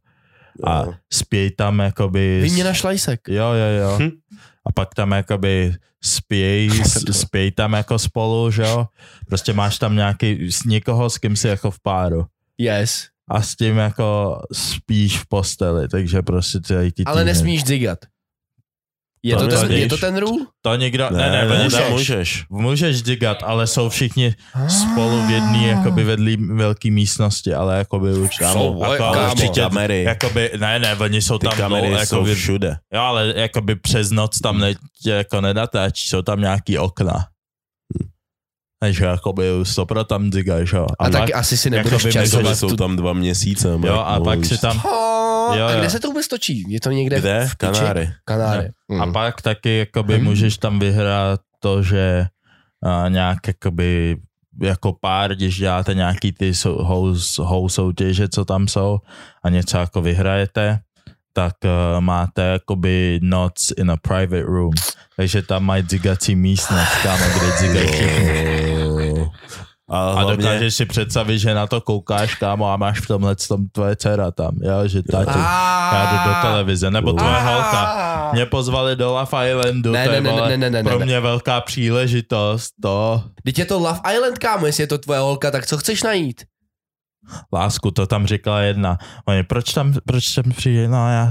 A 0.66 0.84
spěj 1.12 1.51
tam 1.51 1.78
jakoby... 1.78 2.40
Výměna 2.42 2.72
šlajsek. 2.72 3.20
Jo, 3.28 3.45
jo, 3.53 3.82
jo. 3.82 3.99
Hm. 4.01 4.11
A 4.67 4.73
pak 4.73 4.95
tam 4.95 5.12
jakoby 5.12 5.75
spěj, 6.05 6.71
s- 6.85 7.21
spěj 7.21 7.51
tam 7.53 7.73
jako 7.73 7.99
spolu, 7.99 8.51
že 8.51 8.62
jo. 8.62 8.87
Prostě 9.27 9.53
máš 9.53 9.79
tam 9.79 9.97
nějaký, 9.97 10.53
s 10.53 10.65
někoho, 10.65 11.11
s 11.11 11.19
kým 11.19 11.37
si 11.37 11.49
jako 11.49 11.71
v 11.71 11.81
páru. 11.81 12.27
Yes. 12.59 13.07
A 13.29 13.43
s 13.43 13.57
tím 13.57 13.77
jako 13.77 14.39
spíš 14.53 15.19
v 15.19 15.27
posteli, 15.29 15.89
takže 15.89 16.23
prostě 16.23 16.61
celý 16.61 16.93
ty 16.93 17.05
Ale 17.05 17.25
nesmíš 17.25 17.65
zigat. 17.65 17.99
Je 19.25 19.37
To 19.37 19.49
to, 19.49 19.57
ten, 19.61 19.72
je 19.72 19.89
to 19.89 19.97
ten 19.97 20.16
rule? 20.16 20.47
To 20.62 20.75
nikdo, 20.77 21.09
ne, 21.11 21.18
Ne, 21.31 21.31
ne, 21.31 21.59
ne, 21.59 21.64
můžeš. 21.64 21.91
můžeš. 21.91 22.45
Můžeš 22.51 23.03
digat, 23.03 23.43
ale 23.43 23.66
jsou 23.66 23.89
všichni 23.89 24.35
spolu 24.68 25.27
v 25.27 25.31
jedné 25.31 25.66
jakoby 25.66 26.05
vedlý 26.05 26.37
velký 26.37 26.91
místnosti, 26.91 27.55
ale 27.55 27.79
jakoby 27.79 28.12
už 28.14 28.37
Jsou, 28.53 28.83
jako, 28.83 28.97
kámo. 29.12 29.33
určitě, 29.33 29.61
kamery, 29.61 30.03
jakoby, 30.03 30.51
ne, 30.59 30.79
ne, 30.79 30.97
oni 30.97 31.22
jsou 31.22 31.39
ty 31.39 31.47
tam 31.49 31.59
kamery 31.59 31.89
dlouho, 31.89 32.07
jsou 32.07 32.16
jakoby, 32.16 32.35
všude. 32.35 32.77
Jo, 32.95 33.01
ale 33.01 33.33
jakoby 33.37 33.75
přes 33.77 34.11
noc 34.11 34.41
tam 34.41 34.59
ne, 34.59 34.75
jako 35.07 35.41
nedatáčí, 35.41 36.09
jsou 36.09 36.22
tam 36.22 36.41
nějaký 36.41 36.79
okna. 36.79 37.27
Takže 38.81 39.05
jakoby 39.05 39.45
stopro 39.62 40.05
tam 40.05 40.31
digaš, 40.31 40.72
jo. 40.72 40.87
A, 40.99 41.11
tak 41.11 41.20
pak, 41.20 41.31
asi 41.35 41.57
si 41.57 41.70
nebudeš 41.70 42.07
časovat 42.12 42.57
jsou 42.59 42.68
tu... 42.68 42.77
tam 42.77 42.97
dva 42.97 43.12
měsíce. 43.12 43.68
jo, 43.87 44.03
a 44.07 44.18
no, 44.18 44.25
pak 44.25 44.45
si 44.45 44.59
tam, 44.61 44.83
Oh, 45.49 45.57
Jo, 45.59 45.66
a 45.66 45.72
jo. 45.72 45.78
kde 45.78 45.90
se 45.90 46.01
to 46.01 46.09
vůbec 46.09 46.28
točí? 46.28 46.64
Je 46.68 46.80
to 46.80 46.90
někde 46.90 47.18
Kde? 47.20 47.47
v 47.49 47.51
V 47.51 47.55
Kanáry. 47.55 48.11
Kanáry. 48.24 48.70
a 49.01 49.05
Mm. 49.05 49.12
pak 49.12 49.42
taky 49.42 49.78
jakoby 49.78 50.14
Hmm. 50.14 50.24
můžeš 50.24 50.59
tam 50.59 50.78
vyhrát 50.78 51.40
to, 51.61 51.82
že 51.82 52.26
a, 52.86 53.09
nějak 53.09 53.47
jakoby 53.47 54.16
jako 54.62 54.92
pár, 55.01 55.34
když 55.34 55.59
děláte 55.59 55.95
nějaký 55.95 56.32
ty 56.32 56.55
sou- 56.55 56.82
house 56.82 57.74
soutěže, 57.74 58.28
co 58.28 58.45
tam 58.45 58.68
jsou 58.68 58.99
a 59.45 59.49
něco 59.51 59.78
jako 59.78 60.03
vyhrajete, 60.03 60.78
tak 61.32 61.53
uh, 61.64 62.01
máte 62.01 62.42
jakoby 62.42 63.18
noc 63.22 63.72
in 63.76 63.90
a 63.90 63.97
private 63.97 64.42
room. 64.42 64.72
Takže 65.16 65.42
tam 65.42 65.64
mají 65.64 65.82
dzigací 65.82 66.36
místnost, 66.36 67.03
tam, 67.03 67.18
kde 67.18 67.53
dzigají 67.59 67.90
A, 69.91 70.11
A 70.11 70.12
hlavně, 70.20 70.37
dokážeš 70.37 70.74
si 70.74 70.87
představit, 70.87 71.39
že 71.39 71.55
na 71.55 71.66
to 71.66 71.80
koukáš, 71.80 72.35
kámo, 72.35 72.70
a 72.72 72.76
máš 72.76 73.01
v 73.01 73.07
tomhle 73.07 73.37
tom 73.49 73.68
tvoje 73.68 73.97
dcera 73.97 74.30
tam, 74.30 74.57
jo, 74.62 74.89
že 74.89 75.03
tati, 75.03 75.39
já 75.93 76.11
jdu 76.12 76.30
do 76.30 76.37
televize, 76.43 76.91
nebo 76.91 77.12
tvoje 77.12 77.35
holka. 77.41 78.30
Mě 78.32 78.47
pozvali 78.47 78.97
do 78.97 79.12
Love 79.12 79.51
Islandu, 79.51 79.93
Ne, 79.93 80.05
to 80.07 80.12
je 80.12 80.20
ne, 80.20 80.30
ne, 80.30 80.37
vole, 80.37 80.49
ne, 80.49 80.57
ne, 80.57 80.70
ne, 80.70 80.82
pro 80.82 80.99
mě 80.99 81.20
velká 81.20 81.61
příležitost, 81.61 82.70
to, 82.82 83.22
Teď 83.45 83.59
je 83.59 83.64
to 83.64 83.78
Love 83.78 84.01
Island, 84.14 84.39
kámo, 84.39 84.66
jestli 84.66 84.82
je 84.82 84.87
to 84.87 84.99
tvoje 84.99 85.18
holka, 85.20 85.51
tak 85.51 85.66
co 85.66 85.78
chceš 85.78 86.03
najít? 86.03 86.43
Lásku, 87.53 87.91
to 87.91 88.07
tam 88.07 88.27
říkala 88.27 88.61
jedna. 88.61 88.99
Oni, 89.25 89.43
proč 89.43 89.72
tam, 89.72 89.95
proč 90.07 90.35
tam 90.35 90.53
přijde, 90.53 90.89
no 90.89 91.11
já 91.12 91.31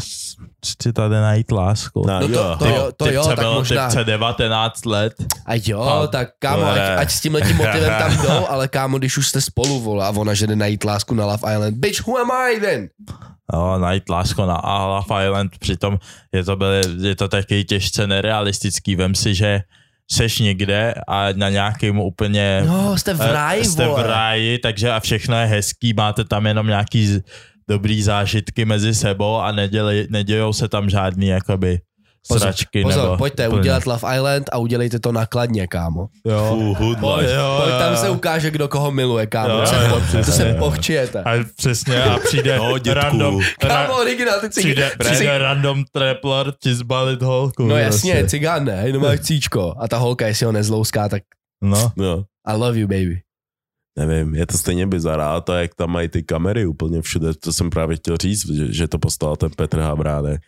chci 0.66 0.94
tady 0.94 1.16
najít 1.16 1.52
lásku. 1.52 2.04
No, 2.08 2.20
No 2.20 2.28
to, 2.28 2.34
jo. 2.34 2.56
to 2.60 2.66
jo, 2.68 2.92
to 2.98 3.10
jo, 3.12 3.24
tak 3.28 3.40
byl, 3.40 3.54
možná. 3.54 3.88
typce 3.88 4.04
19 4.04 4.86
let. 4.86 5.14
A 5.46 5.52
jo, 5.66 5.82
A 5.82 6.08
tak 6.08 6.30
kámo, 6.40 6.62
to 6.62 6.68
ať, 6.70 6.80
ať 6.98 7.12
s 7.12 7.22
tím 7.22 7.34
letím 7.34 7.58
motivem 7.58 7.94
tam 8.00 8.18
jdou, 8.24 8.48
ale 8.50 8.68
kámo, 8.68 8.98
když 8.98 9.18
už 9.18 9.28
jste 9.28 9.42
spolu, 9.42 9.80
vole, 9.80 10.06
a 10.06 10.10
ona, 10.10 10.34
že 10.34 10.48
jde 10.48 10.56
najít 10.56 10.84
lásku 10.84 11.16
na 11.16 11.26
Love 11.26 11.54
Island. 11.54 11.78
Bitch, 11.78 12.08
who 12.08 12.18
am 12.18 12.32
I 12.32 12.60
then? 12.60 12.88
Jo, 13.54 13.78
najít 13.80 14.10
lásku 14.10 14.42
na 14.46 14.62
Love 14.86 15.26
Island, 15.26 15.52
přitom 15.60 15.98
je 16.34 16.44
to, 16.44 16.56
byly, 16.56 16.82
je 17.08 17.16
to 17.16 17.28
taky 17.28 17.64
těžce 17.64 18.08
nerealistický. 18.08 18.96
Vem 18.96 19.16
si, 19.16 19.36
že 19.36 19.62
seš 20.12 20.40
někde 20.40 20.94
a 21.08 21.28
na 21.34 21.50
nějakým 21.50 22.00
úplně... 22.00 22.64
No, 22.68 22.98
jste 22.98 23.14
v 23.14 23.22
eh, 23.22 23.34
ráji, 23.34 23.66
Jste 23.66 23.88
v 23.88 24.00
ráji, 24.00 24.60
takže 24.60 24.92
a 24.92 25.00
všechno 25.00 25.40
je 25.40 25.46
hezký, 25.46 25.94
máte 25.94 26.24
tam 26.24 26.48
jenom 26.48 26.68
nějaký 26.68 27.20
dobrý 27.70 28.04
zážitky 28.04 28.66
mezi 28.66 28.96
sebou 28.96 29.36
a 29.36 29.52
nedělej, 29.52 30.08
nedějou 30.10 30.54
se 30.54 30.68
tam 30.68 30.90
žádný 30.90 31.28
jakoby 31.28 31.80
Pozor, 32.28 32.42
sračky. 32.42 32.84
pozor, 32.84 33.04
nebo 33.04 33.18
pojďte 33.18 33.48
úplně. 33.48 33.60
udělat 33.60 33.86
Love 33.86 34.16
Island 34.16 34.50
a 34.52 34.58
udělejte 34.58 35.00
to 35.00 35.12
nakladně, 35.12 35.68
kámo. 35.68 36.08
Jo. 36.26 36.46
Full 36.50 36.74
hood 36.74 37.00
Pojď, 37.00 37.28
jo, 37.36 37.58
pojď 37.62 37.74
jo, 37.74 37.80
tam 37.80 37.92
jo. 37.94 37.98
se 37.98 38.10
ukáže, 38.10 38.52
kdo 38.52 38.68
koho 38.68 38.92
miluje, 38.92 39.28
kámo. 39.28 39.54
Jo, 39.54 39.60
to 39.62 39.66
se, 39.68 39.76
jo, 39.76 39.90
po- 39.90 39.96
to 40.00 40.06
přesně, 40.22 40.34
se 40.34 40.50
jo. 40.50 40.56
pochčijete. 40.60 41.24
A 41.24 41.32
přesně, 41.56 42.04
a 42.04 42.18
přijde 42.20 42.58
No, 42.64 42.78
dětku. 42.78 43.00
random, 43.00 43.42
Kámo, 43.60 43.94
originál, 43.98 44.40
ty 44.40 44.50
cig... 44.50 44.64
přijde, 44.64 44.92
přijde 45.00 45.38
random 45.38 45.84
trapler 45.92 46.54
ti 46.64 46.76
zbalit 46.76 47.22
holku. 47.22 47.64
No 47.64 47.78
jasně, 47.78 48.14
prostě. 48.14 48.30
cigán 48.30 48.66
ne, 48.66 48.82
jenom 48.86 49.02
máš 49.04 49.20
cíčko. 49.28 49.74
A 49.80 49.88
ta 49.88 49.98
holka, 49.98 50.28
jestli 50.28 50.46
ho 50.46 50.52
nezlouská, 50.52 51.10
tak 51.10 51.24
No, 51.64 51.92
No, 51.98 52.24
I 52.48 52.54
love 52.58 52.80
you, 52.80 52.88
baby. 52.88 53.22
nevím, 54.00 54.36
je 54.36 54.46
to 54.46 54.58
stejně 54.58 54.88
bizará, 54.88 55.42
to 55.42 55.54
jak 55.54 55.76
tam 55.76 55.90
mají 55.92 56.08
ty 56.10 56.24
kamery 56.24 56.66
úplně 56.66 57.02
všude, 57.02 57.34
to 57.34 57.54
jsem 57.54 57.70
právě 57.70 57.96
chtěl 57.98 58.18
říct, 58.18 58.50
že, 58.50 58.74
že 58.74 58.88
to 58.88 59.00
poslal 59.00 59.36
ten 59.36 59.50
Petr 59.58 59.80
Habránek. 59.80 60.42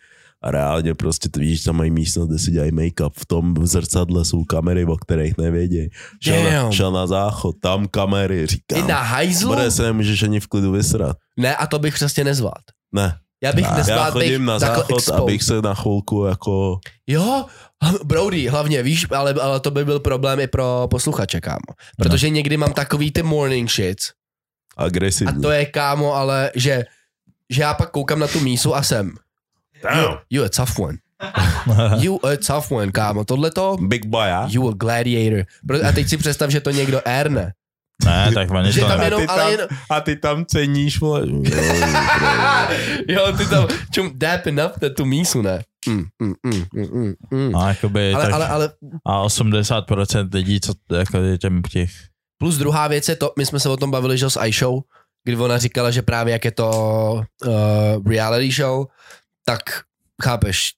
A 0.44 0.50
reálně 0.50 0.94
prostě 0.94 1.28
ty 1.28 1.40
víš, 1.40 1.62
tam 1.62 1.76
mají 1.76 1.90
místnost, 1.90 2.28
kde 2.28 2.38
si 2.38 2.50
dělají 2.50 2.72
make-up. 2.72 3.10
V 3.18 3.26
tom 3.26 3.54
zrcadle 3.66 4.24
jsou 4.24 4.44
kamery, 4.44 4.84
o 4.84 4.96
kterých 4.96 5.38
nevědí. 5.38 5.88
Šel 6.22 6.50
na, 6.52 6.70
šel 6.72 6.92
na 6.92 7.06
záchod, 7.06 7.56
tam 7.62 7.88
kamery, 7.88 8.42
I 8.42 8.46
říkám. 8.46 8.88
na 8.88 9.02
hajzlu? 9.02 9.48
Bude 9.48 9.70
se 9.70 9.82
nemůžeš 9.82 10.22
ani 10.22 10.40
v 10.40 10.46
klidu 10.46 10.72
vysrat. 10.72 11.16
Ne, 11.36 11.56
a 11.56 11.66
to 11.66 11.78
bych 11.78 11.94
přesně 11.94 12.24
nezvlád. 12.24 12.62
Ne, 12.94 13.16
Já 13.42 13.52
bych 13.52 13.70
Ne. 13.70 13.76
nezvlád, 13.76 13.98
já 14.06 14.10
chodím 14.10 14.28
bych 14.40 14.46
na 14.46 14.58
záchod, 14.58 14.84
exposed. 14.84 15.14
abych 15.14 15.42
se 15.42 15.62
na 15.62 15.74
chvilku 15.74 16.24
jako... 16.24 16.78
Jo, 17.06 17.44
hm, 17.84 17.94
Brody, 18.04 18.46
hlavně, 18.48 18.82
víš, 18.82 19.06
ale, 19.10 19.32
ale 19.32 19.60
to 19.60 19.70
by 19.70 19.84
byl 19.84 20.00
problém 20.00 20.40
i 20.40 20.46
pro 20.46 20.86
posluchače, 20.90 21.40
kámo. 21.40 21.72
Protože 21.98 22.28
někdy 22.30 22.56
mám 22.56 22.72
takový 22.72 23.10
ty 23.12 23.22
morning 23.22 23.70
shits 23.70 24.10
a 24.76 24.84
agresivní. 24.84 25.42
to 25.42 25.50
je, 25.50 25.66
kámo, 25.66 26.14
ale 26.14 26.50
že, 26.54 26.84
že 27.50 27.62
já 27.62 27.74
pak 27.74 27.90
koukám 27.90 28.18
na 28.18 28.26
tu 28.26 28.40
mísu 28.40 28.76
a 28.76 28.82
jsem. 28.82 29.12
You, 29.84 30.16
you 30.30 30.44
a 30.44 30.48
tough 30.48 30.78
one. 30.78 30.98
You 31.98 32.18
a 32.26 32.36
tough 32.36 32.72
one, 32.72 32.92
kámo. 32.92 33.24
Tohle 33.24 33.50
to, 33.50 33.76
Big 33.80 34.06
boy, 34.06 34.30
a? 34.32 34.46
you 34.50 34.68
a 34.68 34.72
gladiator. 34.72 35.44
A 35.88 35.92
teď 35.92 36.08
si 36.08 36.16
představ, 36.16 36.50
že 36.50 36.60
to 36.60 36.70
někdo 36.70 37.00
erne. 37.04 37.52
ne, 38.04 38.30
tak 38.34 38.50
oni 38.50 38.72
Že 38.72 38.80
to 38.80 38.88
tam 38.88 38.98
ne. 38.98 39.04
jenom, 39.04 39.20
ty 39.20 39.26
ale 39.26 39.42
tam- 39.42 39.50
jenom, 39.50 39.66
A 39.90 40.00
ty 40.00 40.16
tam 40.16 40.44
ceníš, 40.46 41.00
vole. 41.00 41.26
jo, 43.08 43.32
ty 43.38 43.46
tam, 43.46 43.66
čum, 43.90 44.10
dapping 44.14 44.60
up 44.66 44.94
tu 44.96 45.04
mísu, 45.04 45.42
ne? 45.42 45.62
Mm, 45.88 46.04
mm, 46.22 46.34
mm, 46.46 46.64
mm, 46.74 46.86
mm, 46.92 47.14
mm. 47.30 47.56
A, 47.56 47.68
jakoby, 47.68 48.14
Ale, 48.14 48.24
tak, 48.24 48.32
ale, 48.34 48.48
ale 48.48 48.70
a 49.06 49.22
80% 49.22 50.28
lidí, 50.34 50.60
co 50.60 50.72
jako 50.96 51.16
je 51.16 51.38
těm 51.38 51.62
těch 51.62 51.90
Plus 52.38 52.58
druhá 52.58 52.88
věc 52.88 53.08
je 53.08 53.16
to, 53.16 53.32
my 53.38 53.46
jsme 53.46 53.60
se 53.60 53.68
o 53.68 53.76
tom 53.76 53.90
bavili, 53.90 54.18
že 54.18 54.30
s 54.30 54.40
iShow, 54.44 54.80
kdy 55.24 55.36
ona 55.36 55.58
říkala, 55.58 55.90
že 55.90 56.02
právě 56.02 56.32
jak 56.32 56.44
je 56.44 56.50
to 56.50 56.70
uh, 57.46 58.06
reality 58.06 58.50
show, 58.52 58.86
tak 59.48 59.60
chápeš, 60.22 60.72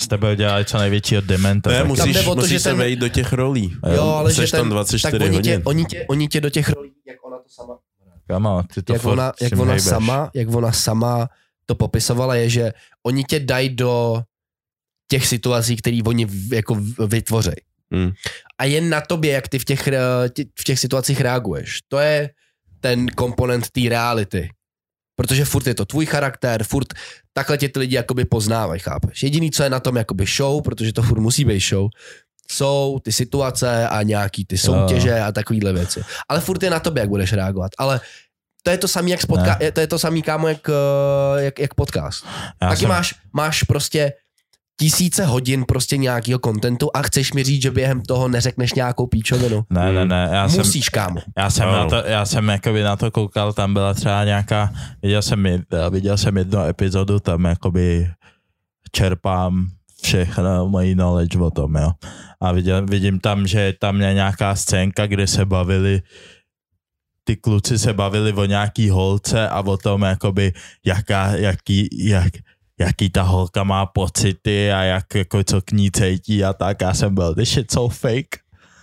z 0.00 0.08
tebe 0.08 0.36
dělají 0.36 0.64
co 0.64 0.78
největšího 0.78 1.20
dementa. 1.20 1.70
Ne, 1.70 1.84
musíš, 1.84 2.14
jde 2.14 2.20
o 2.20 2.24
to, 2.24 2.34
musíš 2.34 2.50
že 2.50 2.60
se 2.60 2.68
ten- 2.68 2.78
vejít 2.78 2.98
do 2.98 3.08
těch 3.08 3.32
rolí. 3.32 3.76
jo, 3.94 4.02
ale 4.02 4.32
že 4.34 4.42
ten, 4.50 4.60
tam 4.60 4.70
24 4.70 5.02
tak 5.18 5.20
oni 5.22 5.36
hodin. 5.36 5.42
tě, 5.60 5.64
oni, 5.64 5.84
tě, 5.84 6.06
oni 6.08 6.28
tě 6.28 6.40
do 6.40 6.50
těch 6.50 6.68
rolí, 6.68 6.92
jak 7.06 7.24
ona 7.26 7.36
to 7.38 7.48
sama, 7.48 7.78
Kamo, 8.26 8.62
ty 8.74 8.82
to 8.82 8.92
jak 8.92 9.04
ona, 9.04 9.32
jak 9.40 9.52
ona 9.52 9.72
hejbeš. 9.72 9.84
sama, 9.84 10.30
jak 10.34 10.48
ona 10.54 10.72
sama 10.72 11.28
to 11.66 11.74
popisovala, 11.74 12.34
je, 12.34 12.48
že 12.50 12.72
oni 13.06 13.24
tě 13.24 13.40
dají 13.40 13.68
do 13.68 14.22
těch 15.10 15.26
situací, 15.26 15.76
které 15.76 15.98
oni 16.06 16.26
jako 16.52 16.74
v- 16.74 17.06
vytvořejí. 17.06 17.56
Hmm. 17.92 18.10
A 18.58 18.64
je 18.64 18.80
na 18.80 19.00
tobě, 19.00 19.32
jak 19.32 19.48
ty 19.48 19.58
v 19.58 19.64
těch, 19.64 19.88
tě- 20.28 20.44
v 20.58 20.64
těch 20.64 20.78
situacích 20.78 21.20
reaguješ. 21.20 21.78
To 21.88 21.98
je 21.98 22.30
ten 22.80 23.06
komponent 23.08 23.70
té 23.70 23.80
reality. 23.88 24.50
Protože 25.20 25.44
furt 25.44 25.66
je 25.66 25.74
to 25.74 25.84
tvůj 25.84 26.06
charakter, 26.06 26.64
furt 26.64 26.86
takhle 27.32 27.58
tě 27.58 27.68
ty 27.68 27.78
lidi 27.78 27.96
jakoby 27.96 28.24
poznávají, 28.24 28.80
chápeš? 28.80 29.22
Jediný, 29.22 29.50
co 29.50 29.62
je 29.62 29.70
na 29.70 29.80
tom 29.80 29.96
jakoby 29.96 30.24
show, 30.36 30.62
protože 30.62 30.92
to 30.92 31.02
furt 31.02 31.20
musí 31.20 31.44
být 31.44 31.60
show, 31.60 31.88
jsou 32.50 32.98
ty 33.04 33.12
situace 33.12 33.88
a 33.88 34.02
nějaký 34.02 34.44
ty 34.44 34.58
soutěže 34.58 35.20
a 35.20 35.32
takovýhle 35.32 35.72
věci. 35.72 36.02
Ale 36.28 36.40
furt 36.40 36.62
je 36.62 36.70
na 36.70 36.80
tobě, 36.80 37.00
jak 37.00 37.08
budeš 37.08 37.32
reagovat. 37.32 37.72
Ale 37.78 38.00
to 38.62 38.70
je 38.70 38.78
to 38.78 38.88
samý, 38.88 39.10
jak, 39.10 39.20
je- 39.60 39.72
to 39.72 39.80
je 39.80 39.86
to 39.86 39.98
samý, 39.98 40.22
kámo, 40.22 40.48
jak, 40.48 40.68
eh, 40.68 41.42
jak, 41.42 41.58
jak 41.58 41.74
podcast. 41.74 42.24
Já 42.62 42.68
Taky 42.68 42.80
jsem, 42.80 42.88
máš, 42.88 43.14
máš 43.32 43.62
prostě 43.62 44.12
tisíce 44.80 45.24
hodin 45.24 45.64
prostě 45.68 45.96
nějakého 45.96 46.38
kontentu 46.38 46.88
a 46.94 47.02
chceš 47.02 47.32
mi 47.32 47.42
říct, 47.44 47.62
že 47.62 47.70
během 47.70 48.02
toho 48.02 48.28
neřekneš 48.28 48.72
nějakou 48.74 49.06
píčovinu. 49.06 49.64
ne, 49.70 49.92
ne, 49.92 50.04
ne, 50.04 50.28
já 50.32 50.48
jsem, 50.48 50.58
Musíš, 50.58 50.88
kámo. 50.88 51.20
Já 51.38 51.50
jsem, 51.50 51.66
No. 51.68 51.72
na 51.72 51.86
to, 51.86 51.96
já 52.06 52.26
jsem 52.26 52.48
jakoby 52.48 52.82
na 52.82 52.96
to 52.96 53.10
koukal, 53.10 53.52
tam 53.52 53.72
byla 53.72 53.94
třeba 53.94 54.24
nějaká, 54.24 54.72
viděl 55.02 55.22
jsem, 55.22 55.46
viděl 55.90 56.16
jsem 56.18 56.36
jednu 56.36 56.60
epizodu, 56.64 57.20
tam 57.20 57.44
jakoby 57.44 58.08
čerpám 58.92 59.66
všechno 60.02 60.68
mojí 60.68 60.94
knowledge 60.94 61.38
o 61.38 61.50
tom, 61.50 61.74
jo. 61.74 61.90
A 62.40 62.52
viděl, 62.52 62.86
vidím 62.86 63.20
tam, 63.20 63.46
že 63.46 63.60
je 63.60 63.72
tam 63.72 63.98
nějaká 63.98 64.54
scénka, 64.54 65.06
kde 65.06 65.26
se 65.26 65.44
bavili 65.44 66.02
ty 67.24 67.36
kluci 67.36 67.78
se 67.78 67.92
bavili 67.92 68.32
o 68.32 68.44
nějaký 68.44 68.90
holce 68.90 69.48
a 69.48 69.60
o 69.60 69.76
tom, 69.76 70.02
jakoby, 70.02 70.52
jaká, 70.86 71.26
jaký, 71.36 71.88
jak, 72.08 72.32
jaký 72.80 73.10
ta 73.10 73.22
holka 73.22 73.64
má 73.64 73.86
pocity 73.86 74.72
a 74.72 74.82
jak, 74.82 75.14
jako, 75.14 75.44
co 75.44 75.60
k 75.60 75.72
ní 75.72 75.90
cítí 75.90 76.44
a 76.44 76.52
tak. 76.52 76.80
Já 76.82 76.94
jsem 76.94 77.14
byl, 77.14 77.34
this 77.34 77.48
shit 77.48 77.70
so 77.70 77.94
fake. 77.94 78.36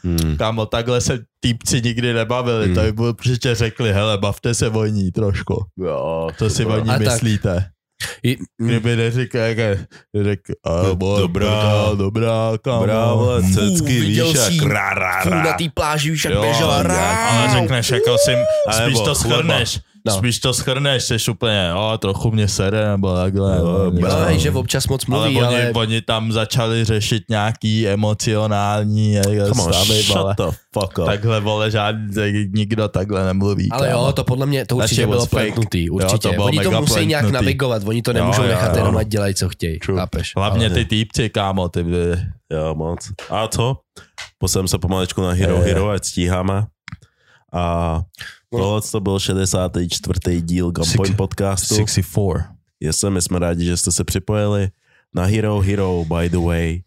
Hmm. 0.04 0.38
Kámo, 0.38 0.66
takhle 0.66 1.02
se 1.02 1.20
týpci 1.40 1.82
nikdy 1.82 2.14
nebavili, 2.14 2.60
Hmm. 2.66 2.70
mm. 2.70 2.76
to 2.76 2.82
by 2.82 2.92
bylo 2.92 3.08
určitě 3.10 3.56
řekli, 3.56 3.94
hele, 3.94 4.18
bavte 4.18 4.54
se 4.54 4.70
o 4.70 4.86
ní 4.86 5.12
trošku. 5.12 5.66
Jo, 5.78 6.30
Co 6.38 6.50
si 6.50 6.66
o 6.66 6.80
ní 6.80 6.90
A 6.90 6.94
tak- 6.94 7.00
myslíte? 7.02 7.70
I, 8.24 8.38
mm, 8.62 8.68
Kdyby 8.68 8.96
neřekl, 8.96 9.38
jak 9.38 9.58
řekl, 10.24 10.54
a, 10.66 10.94
bo, 10.96 11.18
Dobrá. 11.20 11.50
dobrá, 11.50 11.94
dobrá, 11.96 12.52
kámo. 12.62 12.84
Bravo, 12.84 13.26
Hmm. 13.26 13.54
cecky, 13.54 14.00
víš, 14.02 14.20
jsi 14.20 14.56
jak 14.58 14.68
rá, 14.72 14.94
rá, 14.94 15.22
furt 15.24 15.32
na 15.32 15.44
rá. 15.44 15.54
té 15.54 15.64
pláži 15.74 16.12
už 16.12 16.26
jak 16.26 16.34
Jo, 16.34 16.42
běžela. 16.42 16.84
rá. 16.84 17.16
Ale 17.30 17.60
řekneš, 17.60 17.90
jako 17.90 18.18
si, 18.18 18.36
spíš 18.84 19.00
to 19.00 19.16
chleba. 19.16 19.60
No. 20.06 20.14
no. 20.14 20.18
spíš 20.20 20.40
to 20.40 20.54
schrneš, 20.54 21.04
jsi 21.04 21.32
úplně, 21.32 21.74
o, 21.74 21.98
trochu 21.98 22.32
mě 22.32 22.48
sere, 22.48 22.88
nebo 22.92 23.16
takhle. 23.16 23.56
Nebo 23.56 23.90
něco. 23.92 24.08
No, 24.08 24.26
hej, 24.26 24.40
že 24.40 24.52
občas 24.52 24.88
moc 24.88 25.06
ale, 25.10 25.20
mluví, 25.20 25.38
oni, 25.38 25.46
ale, 25.46 25.72
oni 25.76 26.02
tam 26.02 26.32
začali 26.32 26.86
řešit 26.86 27.24
nějaký 27.30 27.88
emocionální 27.88 29.18
Come 29.48 29.62
stavy, 29.74 30.04
vole. 30.04 30.36
the 30.38 30.44
fuck 30.80 30.98
up. 30.98 31.06
Takhle, 31.06 31.40
vole, 31.40 31.72
žádný, 31.72 32.48
nikdo 32.54 32.88
takhle 32.88 33.26
nemluví. 33.26 33.72
ale 33.72 33.88
kámo. 33.88 34.06
jo, 34.06 34.14
to 34.14 34.24
podle 34.24 34.46
mě, 34.46 34.66
to 34.66 34.76
určitě 34.76 34.96
shit 34.96 35.10
bylo 35.10 35.26
fake. 35.26 35.30
plentnutý, 35.30 35.86
Jo, 35.86 35.94
určitě. 35.94 36.18
to 36.28 36.34
bylo 36.34 36.46
Oni 36.46 36.60
to 36.60 36.72
musí 36.82 37.06
nějak 37.06 37.22
plentnutý. 37.24 37.34
navigovat, 37.46 37.84
oni 37.86 38.02
to 38.02 38.14
nemůžou 38.14 38.42
jo, 38.42 38.48
nechat 38.48 38.72
jo. 38.72 38.78
jenom, 38.78 38.98
ať 38.98 39.08
dělají, 39.08 39.36
co 39.36 39.50
chtějí, 39.50 39.80
True. 39.80 40.00
chápeš? 40.00 40.34
Hlavně 40.36 40.66
Ale- 40.66 40.76
ty 40.76 40.86
týpci, 40.86 41.30
kámo, 41.30 41.70
ty 41.70 41.84
by... 41.84 42.00
Jo, 42.54 42.76
moc. 42.76 43.00
A 43.30 43.48
co? 43.48 43.78
Poslem 44.38 44.68
se 44.68 44.78
pomalečku 44.78 45.22
na 45.22 45.32
Hero 45.32 45.56
jo. 45.56 45.62
Hero, 45.62 45.90
ať 45.90 46.06
stíháme. 46.06 46.66
A 47.54 48.02
tohle 48.52 48.82
to 48.92 49.00
byl 49.00 49.20
64. 49.20 50.42
díl 50.42 50.72
Gunpoint 50.72 51.12
Six- 51.12 51.16
podcastu. 51.16 51.76
64. 51.76 52.44
Jestli 52.80 53.12
my 53.12 53.22
jsme 53.22 53.40
rádi, 53.40 53.66
že 53.66 53.78
jste 53.78 53.92
se 53.92 54.04
připojili 54.04 54.70
na 55.16 55.26
Hero 55.26 55.60
Hero, 55.60 56.06
by 56.06 56.30
the 56.30 56.38
way. 56.38 56.82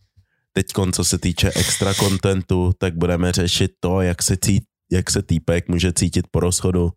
Teď, 0.52 0.66
co 0.92 1.04
se 1.04 1.18
týče 1.18 1.50
extra 1.56 1.94
kontentu, 1.94 2.72
tak 2.78 2.96
budeme 2.96 3.32
řešit 3.32 3.70
to, 3.80 4.00
jak 4.00 4.22
se, 4.22 4.36
cít, 4.44 4.64
jak 4.92 5.10
se 5.10 5.22
týpek 5.22 5.68
může 5.68 5.92
cítit 5.92 6.26
po 6.30 6.40
rozchodu. 6.40 6.90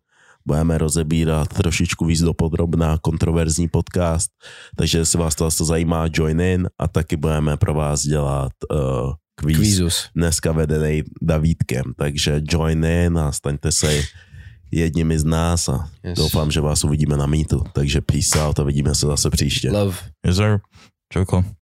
Budeme 0.46 0.78
rozebírat 0.78 1.48
trošičku 1.48 2.04
víc 2.04 2.20
dopodrobná 2.20 2.98
kontroverzní 2.98 3.68
podcast, 3.68 4.30
takže 4.76 4.98
jestli 4.98 5.18
vás 5.18 5.34
to 5.34 5.50
zajímá, 5.50 6.04
join 6.12 6.40
in 6.40 6.68
a 6.78 6.88
taky 6.88 7.16
budeme 7.16 7.56
pro 7.56 7.74
vás 7.74 8.02
dělat 8.02 8.52
uh, 8.70 9.12
kvíz, 9.34 9.56
Kvízus. 9.56 10.08
dneska 10.16 10.52
vedený 10.52 11.02
Davídkem, 11.22 11.84
takže 11.96 12.40
join 12.44 12.84
in 12.84 13.18
a 13.18 13.32
staňte 13.32 13.72
se 13.72 14.02
jedními 14.72 15.18
z 15.18 15.24
nás 15.24 15.68
a 15.68 15.88
Yes. 16.04 16.18
doufám, 16.18 16.50
že 16.50 16.60
vás 16.60 16.84
uvidíme 16.84 17.16
na 17.16 17.26
mítu. 17.26 17.62
Takže 17.72 18.00
peace 18.00 18.42
out 18.42 18.60
a 18.60 18.62
vidíme 18.62 18.94
se 18.94 19.06
zase 19.06 19.30
příště. 19.30 19.70
Love. 19.70 19.96
Yes, 20.26 20.36
sir. 20.36 20.60
Čoko. 21.12 21.44